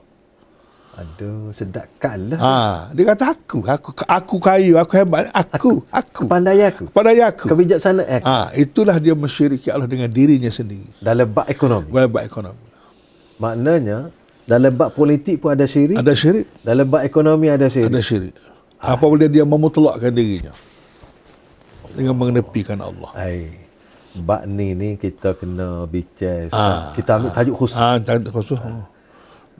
Aduh, 1.00 1.48
sedap 1.54 1.86
kalah. 2.02 2.38
Ha, 2.38 2.54
dia 2.92 3.04
kata 3.08 3.32
aku, 3.32 3.62
aku 3.66 3.90
aku 4.04 4.36
kaya, 4.42 4.78
aku 4.78 4.92
hebat, 4.94 5.30
aku, 5.32 5.82
aku. 5.88 6.26
Kepandai 6.26 6.60
aku. 6.66 6.92
Kepandai 6.92 7.22
aku. 7.24 7.44
Kebijaksanaan 7.50 8.20
aku. 8.20 8.26
Ha, 8.26 8.52
itulah 8.58 8.96
dia 9.00 9.14
mensyiriki 9.16 9.70
Allah 9.70 9.88
dengan 9.88 10.10
dirinya 10.12 10.50
sendiri. 10.50 10.86
Dalam 11.02 11.30
bab 11.30 11.46
ekonomi. 11.48 11.88
Dalam 11.88 12.10
bab 12.10 12.22
ekonomi. 12.26 12.62
Maknanya 13.40 14.12
dalam 14.44 14.72
bab 14.76 14.92
politik 14.92 15.40
pun 15.40 15.56
ada 15.56 15.64
syirik. 15.64 15.96
Ada 15.96 16.12
syirik. 16.12 16.46
Dalam 16.60 16.84
bab 16.90 17.02
ekonomi 17.06 17.48
ada 17.48 17.66
syirik. 17.70 17.90
Ada 17.90 18.02
syirik. 18.02 18.34
Apabila 18.76 19.24
dia 19.30 19.46
memutlakkan 19.46 20.12
dirinya 20.12 20.52
dengan 21.96 22.14
mengenepikan 22.18 22.78
Allah. 22.82 23.10
Ai. 23.16 23.69
Bak 24.10 24.42
ni 24.50 24.74
ni 24.74 24.88
kita 24.98 25.38
kena 25.38 25.86
bicara. 25.86 26.50
Ah, 26.50 26.90
kita 26.98 27.20
ambil 27.20 27.30
tajuk 27.30 27.54
khusus. 27.54 27.78
Ah, 27.78 27.96
tajuk 28.02 28.32
khusus. 28.34 28.58
Ah. 28.58 28.86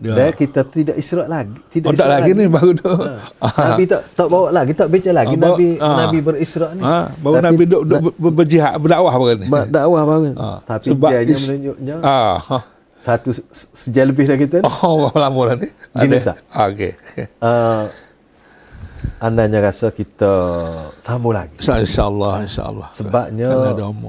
Dia. 0.00 0.16
Dan 0.16 0.32
kita 0.32 0.60
tidak 0.64 0.96
isyarat 0.96 1.28
lagi. 1.28 1.60
Tidak 1.68 1.92
oh, 1.92 1.92
tak 1.92 2.08
lagi, 2.08 2.32
lagi 2.32 2.40
ni 2.40 2.44
baru 2.48 2.70
tu. 2.72 2.88
Ah. 3.44 3.76
Nabi 3.76 3.84
tak 3.84 4.00
tak 4.16 4.26
bawa 4.32 4.48
lagi, 4.48 4.72
tak 4.72 4.88
baca 4.88 5.10
lagi. 5.12 5.34
Ah, 5.36 5.44
Nabi 5.44 5.66
ah. 5.76 5.96
Nabi 6.02 6.18
berisyarat 6.24 6.70
ni. 6.72 6.82
Ah, 6.82 7.06
baru 7.20 7.34
Tapi, 7.36 7.44
Nabi 7.46 7.62
duk, 7.68 7.82
duk 7.84 8.02
berjihad, 8.16 8.74
berdakwah 8.80 9.14
baru 9.20 9.34
ni. 9.36 9.46
Berdakwah 9.46 10.02
baru. 10.08 10.30
Ah. 10.40 10.58
Tapi 10.64 10.88
Sebab 10.88 11.10
dia 11.12 11.20
is... 11.28 11.44
menunjuknya. 11.46 11.96
Ah. 12.00 12.38
Satu 13.00 13.32
sejak 13.52 14.04
lebih 14.12 14.24
dah 14.28 14.36
kita 14.40 14.56
ni. 14.60 14.68
Oh, 14.84 15.12
lama 15.12 15.40
dah 15.52 15.56
ni. 15.56 15.68
Gini, 16.00 16.16
Ustaz. 16.16 16.40
Ah, 16.48 16.68
okay. 16.68 16.96
Uh, 17.40 17.88
Andanya 19.20 19.60
rasa 19.68 19.92
kita 19.92 20.32
sambung 21.00 21.36
lagi. 21.36 21.56
InsyaAllah, 21.60 22.48
insyaAllah. 22.48 22.88
Sebabnya 22.96 23.48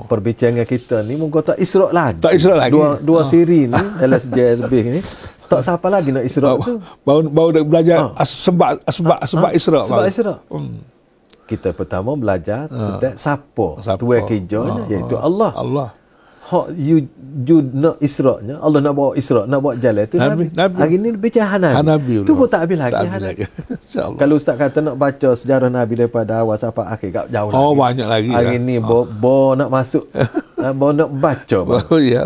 perbincangan 0.07 0.63
kita 0.63 1.03
ni 1.03 1.19
mungkin 1.19 1.43
tak 1.43 1.59
israk 1.59 1.91
lagi. 1.91 2.19
Tak 2.23 2.33
israk 2.35 2.57
lagi. 2.59 2.73
Dua, 2.75 2.99
dua 2.99 3.19
oh. 3.19 3.27
siri 3.27 3.67
ni, 3.67 3.81
sejarah 3.99 4.55
lebih 4.67 4.83
ni. 4.99 5.01
Tak 5.51 5.67
siapa 5.67 5.87
lagi 5.91 6.15
nak 6.15 6.23
israk 6.23 6.55
tu. 6.63 6.79
Baru, 7.03 7.27
baru 7.27 7.49
nak 7.59 7.65
belajar 7.67 7.97
ha. 8.15 8.23
sebab, 8.23 8.79
sebab, 8.87 9.17
ha. 9.19 9.27
sebab 9.27 9.51
israk. 9.51 9.83
Sebab 9.83 10.05
israk. 10.07 10.39
Hmm. 10.47 10.79
Kita 11.43 11.75
pertama 11.75 12.15
belajar 12.15 12.71
ha. 12.71 12.75
tentang 12.95 13.15
siapa. 13.19 13.67
Siapa. 13.83 13.99
Tuan 13.99 14.21
kerjanya, 14.23 14.81
ha. 14.83 14.91
iaitu 14.91 15.15
Allah. 15.19 15.51
Allah 15.55 15.89
hak 16.51 16.67
you 16.75 17.07
you 17.47 17.63
nak 17.63 17.95
israknya 18.03 18.59
Allah 18.59 18.83
nak 18.83 18.91
bawa 18.91 19.15
israk 19.15 19.47
nak 19.47 19.63
bawa 19.63 19.79
jalan 19.79 20.03
tu 20.03 20.19
Nabi, 20.19 20.51
Nabi. 20.51 20.75
hari 20.75 20.95
ni 20.99 21.09
bincang 21.15 21.47
Hanabi, 21.47 21.75
Hanabi 21.79 22.13
tu 22.27 22.33
pun 22.35 22.47
tak 22.51 22.67
habis 22.67 22.75
lagi, 22.75 22.91
tak 22.91 23.07
habis 23.07 23.23
lagi. 23.23 23.43
kalau 24.19 24.35
ustaz 24.35 24.55
kata 24.59 24.77
nak 24.83 24.95
baca 24.99 25.29
sejarah 25.31 25.71
Nabi 25.71 25.93
daripada 25.95 26.43
awal 26.43 26.59
sampai 26.59 26.91
akhir 26.91 27.09
gak 27.15 27.27
jauh 27.31 27.49
oh, 27.55 27.71
lagi. 27.71 27.79
banyak 27.79 28.07
lagi 28.11 28.29
hari 28.35 28.55
kan? 28.59 28.67
ni 28.67 28.75
bo, 28.83 29.07
bo 29.07 29.55
nak 29.55 29.71
masuk. 29.71 30.05
Ah, 30.61 30.77
bo 30.77 30.93
nak 30.93 31.09
baca 31.09 31.57
oh, 31.65 31.97
ya, 31.97 32.21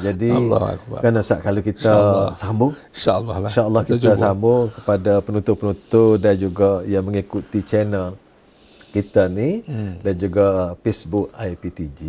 jadi 0.00 0.32
kan 1.04 1.12
ustaz 1.20 1.44
kalau 1.44 1.60
kita 1.60 1.92
Insya 1.92 2.32
sambung? 2.32 2.72
Insyaallah 2.88 3.36
lah. 3.36 3.50
insyaallah 3.52 3.82
kita, 3.84 3.96
kita 4.00 4.12
sambung 4.16 4.72
kepada 4.72 5.20
penutur-penutur 5.20 6.16
dan 6.16 6.40
juga 6.40 6.80
yang 6.88 7.04
mengikuti 7.04 7.60
channel 7.60 8.16
kita 8.96 9.28
ni 9.28 9.60
hmm. 9.60 10.00
dan 10.00 10.14
juga 10.16 10.72
Facebook 10.80 11.28
IPTG 11.36 12.00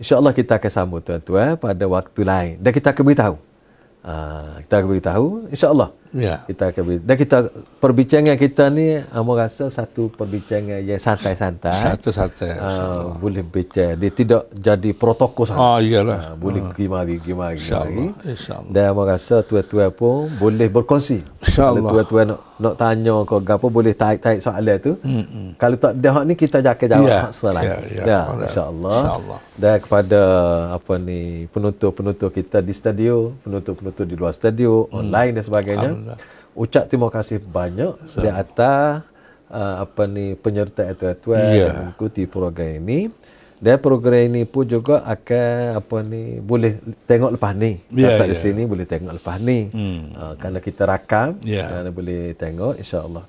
InsyaAllah 0.00 0.32
kita 0.32 0.56
akan 0.56 0.70
sambung 0.72 1.04
tuan-tuan 1.04 1.60
pada 1.60 1.84
waktu 1.84 2.20
lain. 2.24 2.54
Dan 2.58 2.72
kita 2.72 2.96
akan 2.96 3.04
beritahu 3.04 3.36
Uh, 4.00 4.56
kita 4.64 4.80
akan 4.80 4.88
beritahu 4.96 5.26
insya-Allah. 5.52 5.92
Ya. 6.10 6.42
Kita 6.44 6.74
akan 6.74 6.82
dan 7.06 7.14
kita 7.14 7.36
perbincangan 7.78 8.34
kita 8.34 8.66
ni 8.68 8.98
amo 9.14 9.32
rasa 9.38 9.70
satu 9.70 10.10
perbincangan 10.10 10.82
yang 10.82 10.98
santai-santai. 10.98 11.70
Santai-santai. 11.70 12.58
Uh, 12.58 13.14
boleh 13.18 13.46
bincang. 13.46 13.94
Dia 13.94 14.10
tidak 14.10 14.42
jadi 14.50 14.90
protokol 14.90 15.46
sangat. 15.46 15.62
Ah 15.62 15.78
iyalah. 15.78 16.34
Uh, 16.34 16.36
boleh 16.36 16.60
pergi 16.70 16.86
mari 16.90 17.14
pergi 17.22 17.34
mari. 17.38 17.56
Insya-Allah. 17.62 18.08
Insya-Allah. 18.26 18.70
Dan 18.74 18.82
amo 18.90 19.02
rasa 19.06 19.36
tuan-tuan 19.46 19.90
pun 19.94 20.26
boleh 20.34 20.66
berkongsi. 20.66 21.22
Insya-Allah. 21.46 21.78
Kalau 21.78 21.90
tuan-tuan 21.94 22.24
nak, 22.34 22.40
nak 22.58 22.74
tanya 22.76 23.14
ke 23.24 23.34
apa 23.40 23.66
boleh 23.70 23.92
tarik-tarik 23.94 24.40
soalan 24.42 24.76
tu. 24.82 24.92
Mm-hmm. 25.00 25.46
Kalau 25.56 25.76
tak 25.78 25.92
ada 25.96 26.08
hak 26.10 26.24
ni 26.26 26.34
kita 26.34 26.58
jaga 26.58 26.84
jawab 26.90 27.06
Ya. 27.06 27.18
hak 27.24 27.32
selagi. 27.32 27.66
Ya, 27.66 27.76
ya. 27.80 28.02
Ya, 28.04 28.20
Alright. 28.26 28.44
insya-Allah. 28.50 28.98
Insya-Allah. 28.98 29.38
Dan 29.60 29.74
kepada 29.80 30.20
apa 30.74 30.92
ni 30.96 31.20
penonton-penonton 31.54 32.30
kita 32.32 32.58
di 32.60 32.72
studio, 32.74 33.30
penonton-penonton 33.44 34.04
di 34.04 34.14
luar 34.18 34.32
studio, 34.34 34.90
online 34.90 35.38
dan 35.38 35.44
sebagainya. 35.46 35.90
Alhamdulillah. 36.00 36.18
Ucap 36.52 36.84
terima 36.86 37.08
kasih 37.08 37.38
banyak 37.38 37.92
di 38.16 38.28
atas 38.28 39.06
uh, 39.48 39.74
apa 39.80 40.02
ni 40.04 40.34
penyertaan 40.34 40.94
tuan-tuan 40.94 41.40
Ya. 41.46 41.54
yang 41.62 41.74
mengikuti 41.86 42.24
program 42.24 42.80
ini. 42.80 43.12
Dan 43.60 43.76
program 43.76 44.24
ini 44.24 44.42
pun 44.44 44.64
juga 44.64 45.04
akan 45.04 45.76
apa 45.76 45.96
ni 46.00 46.40
boleh 46.40 46.80
tengok 47.04 47.36
lepas 47.36 47.52
ni. 47.52 47.76
Ya, 47.92 48.16
Dapat 48.16 48.32
di 48.32 48.36
ya. 48.36 48.40
sini 48.40 48.62
boleh 48.64 48.88
tengok 48.88 49.12
lepas 49.14 49.36
ni. 49.38 49.68
Hmm. 49.68 50.00
Uh, 50.10 50.32
kerana 50.34 50.58
kita 50.58 50.82
rakam, 50.84 51.36
Ya. 51.44 51.68
kerana 51.68 51.92
boleh 51.92 52.32
tengok 52.34 52.80
insya-Allah. 52.80 53.28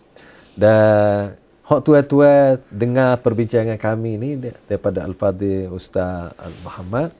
Dan 0.55 1.35
hak 1.61 1.79
tuan-tuan 1.83 2.59
dengar 2.67 3.19
perbincangan 3.19 3.75
kami 3.75 4.11
ni 4.15 4.29
da- 4.35 4.55
daripada 4.65 5.03
Al-Fadhil 5.03 5.67
Ustaz 5.69 6.31
Al-Muhammad 6.35 7.11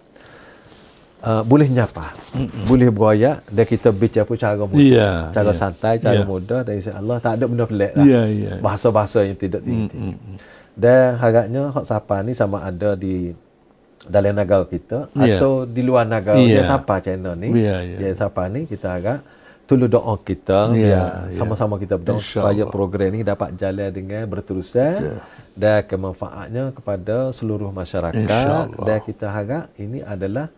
uh, 1.22 1.42
boleh 1.42 1.68
nyapa, 1.68 2.14
mm 2.34 2.66
boleh 2.66 2.90
berayak 2.90 3.38
dan 3.48 3.66
kita 3.66 3.90
bicara 3.90 4.26
pun 4.26 4.36
cara 4.36 4.56
mudah, 4.58 4.78
Ya, 4.82 5.12
cara 5.30 5.52
ya. 5.52 5.58
santai, 5.58 5.94
cara 5.98 6.22
Ya. 6.22 6.26
mudah 6.26 6.60
dan 6.62 6.74
insya-Allah 6.78 7.18
tak 7.18 7.32
ada 7.38 7.46
benda 7.48 7.66
pelik 7.66 7.92
lah. 7.96 8.06
Ya, 8.06 8.22
ya. 8.28 8.54
Bahasa-bahasa 8.60 9.24
yang 9.24 9.38
tidak 9.38 9.62
tinggi. 9.62 10.18
Dan 10.72 11.20
harapnya 11.20 11.70
hak 11.70 11.86
sapa 11.86 12.24
ni 12.24 12.32
sama 12.32 12.64
ada 12.64 12.96
di 12.96 13.36
dalam 14.02 14.34
negara 14.34 14.66
kita 14.66 15.12
Ya. 15.14 15.38
atau 15.38 15.68
di 15.68 15.82
luar 15.84 16.08
negara 16.08 16.40
Ya. 16.40 16.64
yang 16.64 16.68
sapa 16.68 16.98
channel 17.00 17.38
ni. 17.38 17.54
Ya. 17.54 17.86
Yang 17.86 18.18
sapa 18.18 18.50
ni 18.50 18.66
kita 18.66 18.98
harap 18.98 19.20
tolong 19.70 19.88
doa 19.88 20.16
kita 20.20 20.74
Ya, 20.76 20.84
ya, 20.84 21.04
sama-sama 21.32 21.78
kita 21.78 21.96
berdoa 21.96 22.20
supaya 22.20 22.64
program 22.68 23.08
ni 23.14 23.22
dapat 23.22 23.56
jalan 23.56 23.88
dengan 23.88 24.26
berterusan 24.28 24.96
Ya. 25.00 25.16
dan 25.54 25.80
kemanfaatnya 25.86 26.72
kepada 26.74 27.32
seluruh 27.32 27.70
masyarakat 27.72 28.66
dan 28.74 29.00
kita 29.00 29.28
harap 29.28 29.66
ini 29.76 30.02
adalah 30.02 30.50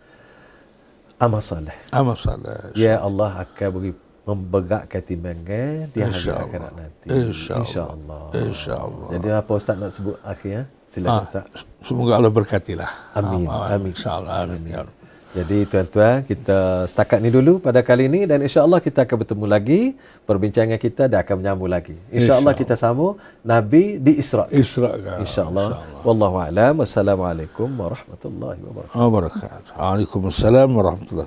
amal 1.18 1.40
soleh. 1.40 1.76
Amal 1.90 2.16
salah. 2.16 2.70
Ya 2.74 2.98
Allah 2.98 3.46
akan 3.46 3.68
beri 3.72 3.90
memberatkan 4.24 5.02
timbangan 5.04 5.92
di 5.92 5.98
hari 6.00 6.16
akhirat 6.16 6.72
nanti. 6.72 7.06
InsyaAllah. 7.06 7.60
InsyaAllah. 7.60 8.22
InsyaAllah. 8.34 9.08
Jadi 9.12 9.28
apa 9.30 9.50
Ustaz 9.52 9.76
nak 9.76 9.92
sebut 9.92 10.16
akhir? 10.24 10.64
Silakan 10.88 11.12
Ah, 11.12 11.22
Ustaz. 11.26 11.44
semoga 11.82 12.12
Allah 12.16 12.32
berkatilah. 12.32 12.90
Amin, 13.12 13.44
amin. 13.46 13.92
InsyaAllah. 13.92 14.32
Amin. 14.42 14.62
Ya 14.64 14.80
Rabbi. 14.82 15.03
Jadi 15.34 15.66
tuan-tuan, 15.66 16.22
kita 16.22 16.86
setakat 16.86 17.18
ni 17.18 17.26
dulu 17.26 17.58
pada 17.58 17.82
kali 17.82 18.06
ini 18.06 18.22
dan 18.22 18.38
insya-Allah 18.38 18.78
kita 18.78 19.02
akan 19.02 19.16
bertemu 19.26 19.46
lagi. 19.50 19.80
Perbincangan 20.22 20.78
kita 20.78 21.10
dah 21.10 21.26
akan 21.26 21.42
menyambung 21.42 21.66
lagi. 21.66 21.98
Insya-Allah 22.14 22.54
kita 22.54 22.78
sambung 22.78 23.18
Nabi 23.42 23.98
di 23.98 24.14
Isra. 24.22 24.46
Isra 24.54 24.94
kan. 24.94 25.26
Insya-Allah. 25.26 25.82
Wallahu 26.06 26.38
a'lam. 26.38 26.80
Wassalamualaikum 26.80 27.66
warahmatullahi 27.66 28.62
wabarakatuh. 28.62 28.94
Wabarakatuh. 28.94 29.72
Waalaikumsalam 29.74 30.68
warahmatullahi 30.70 31.22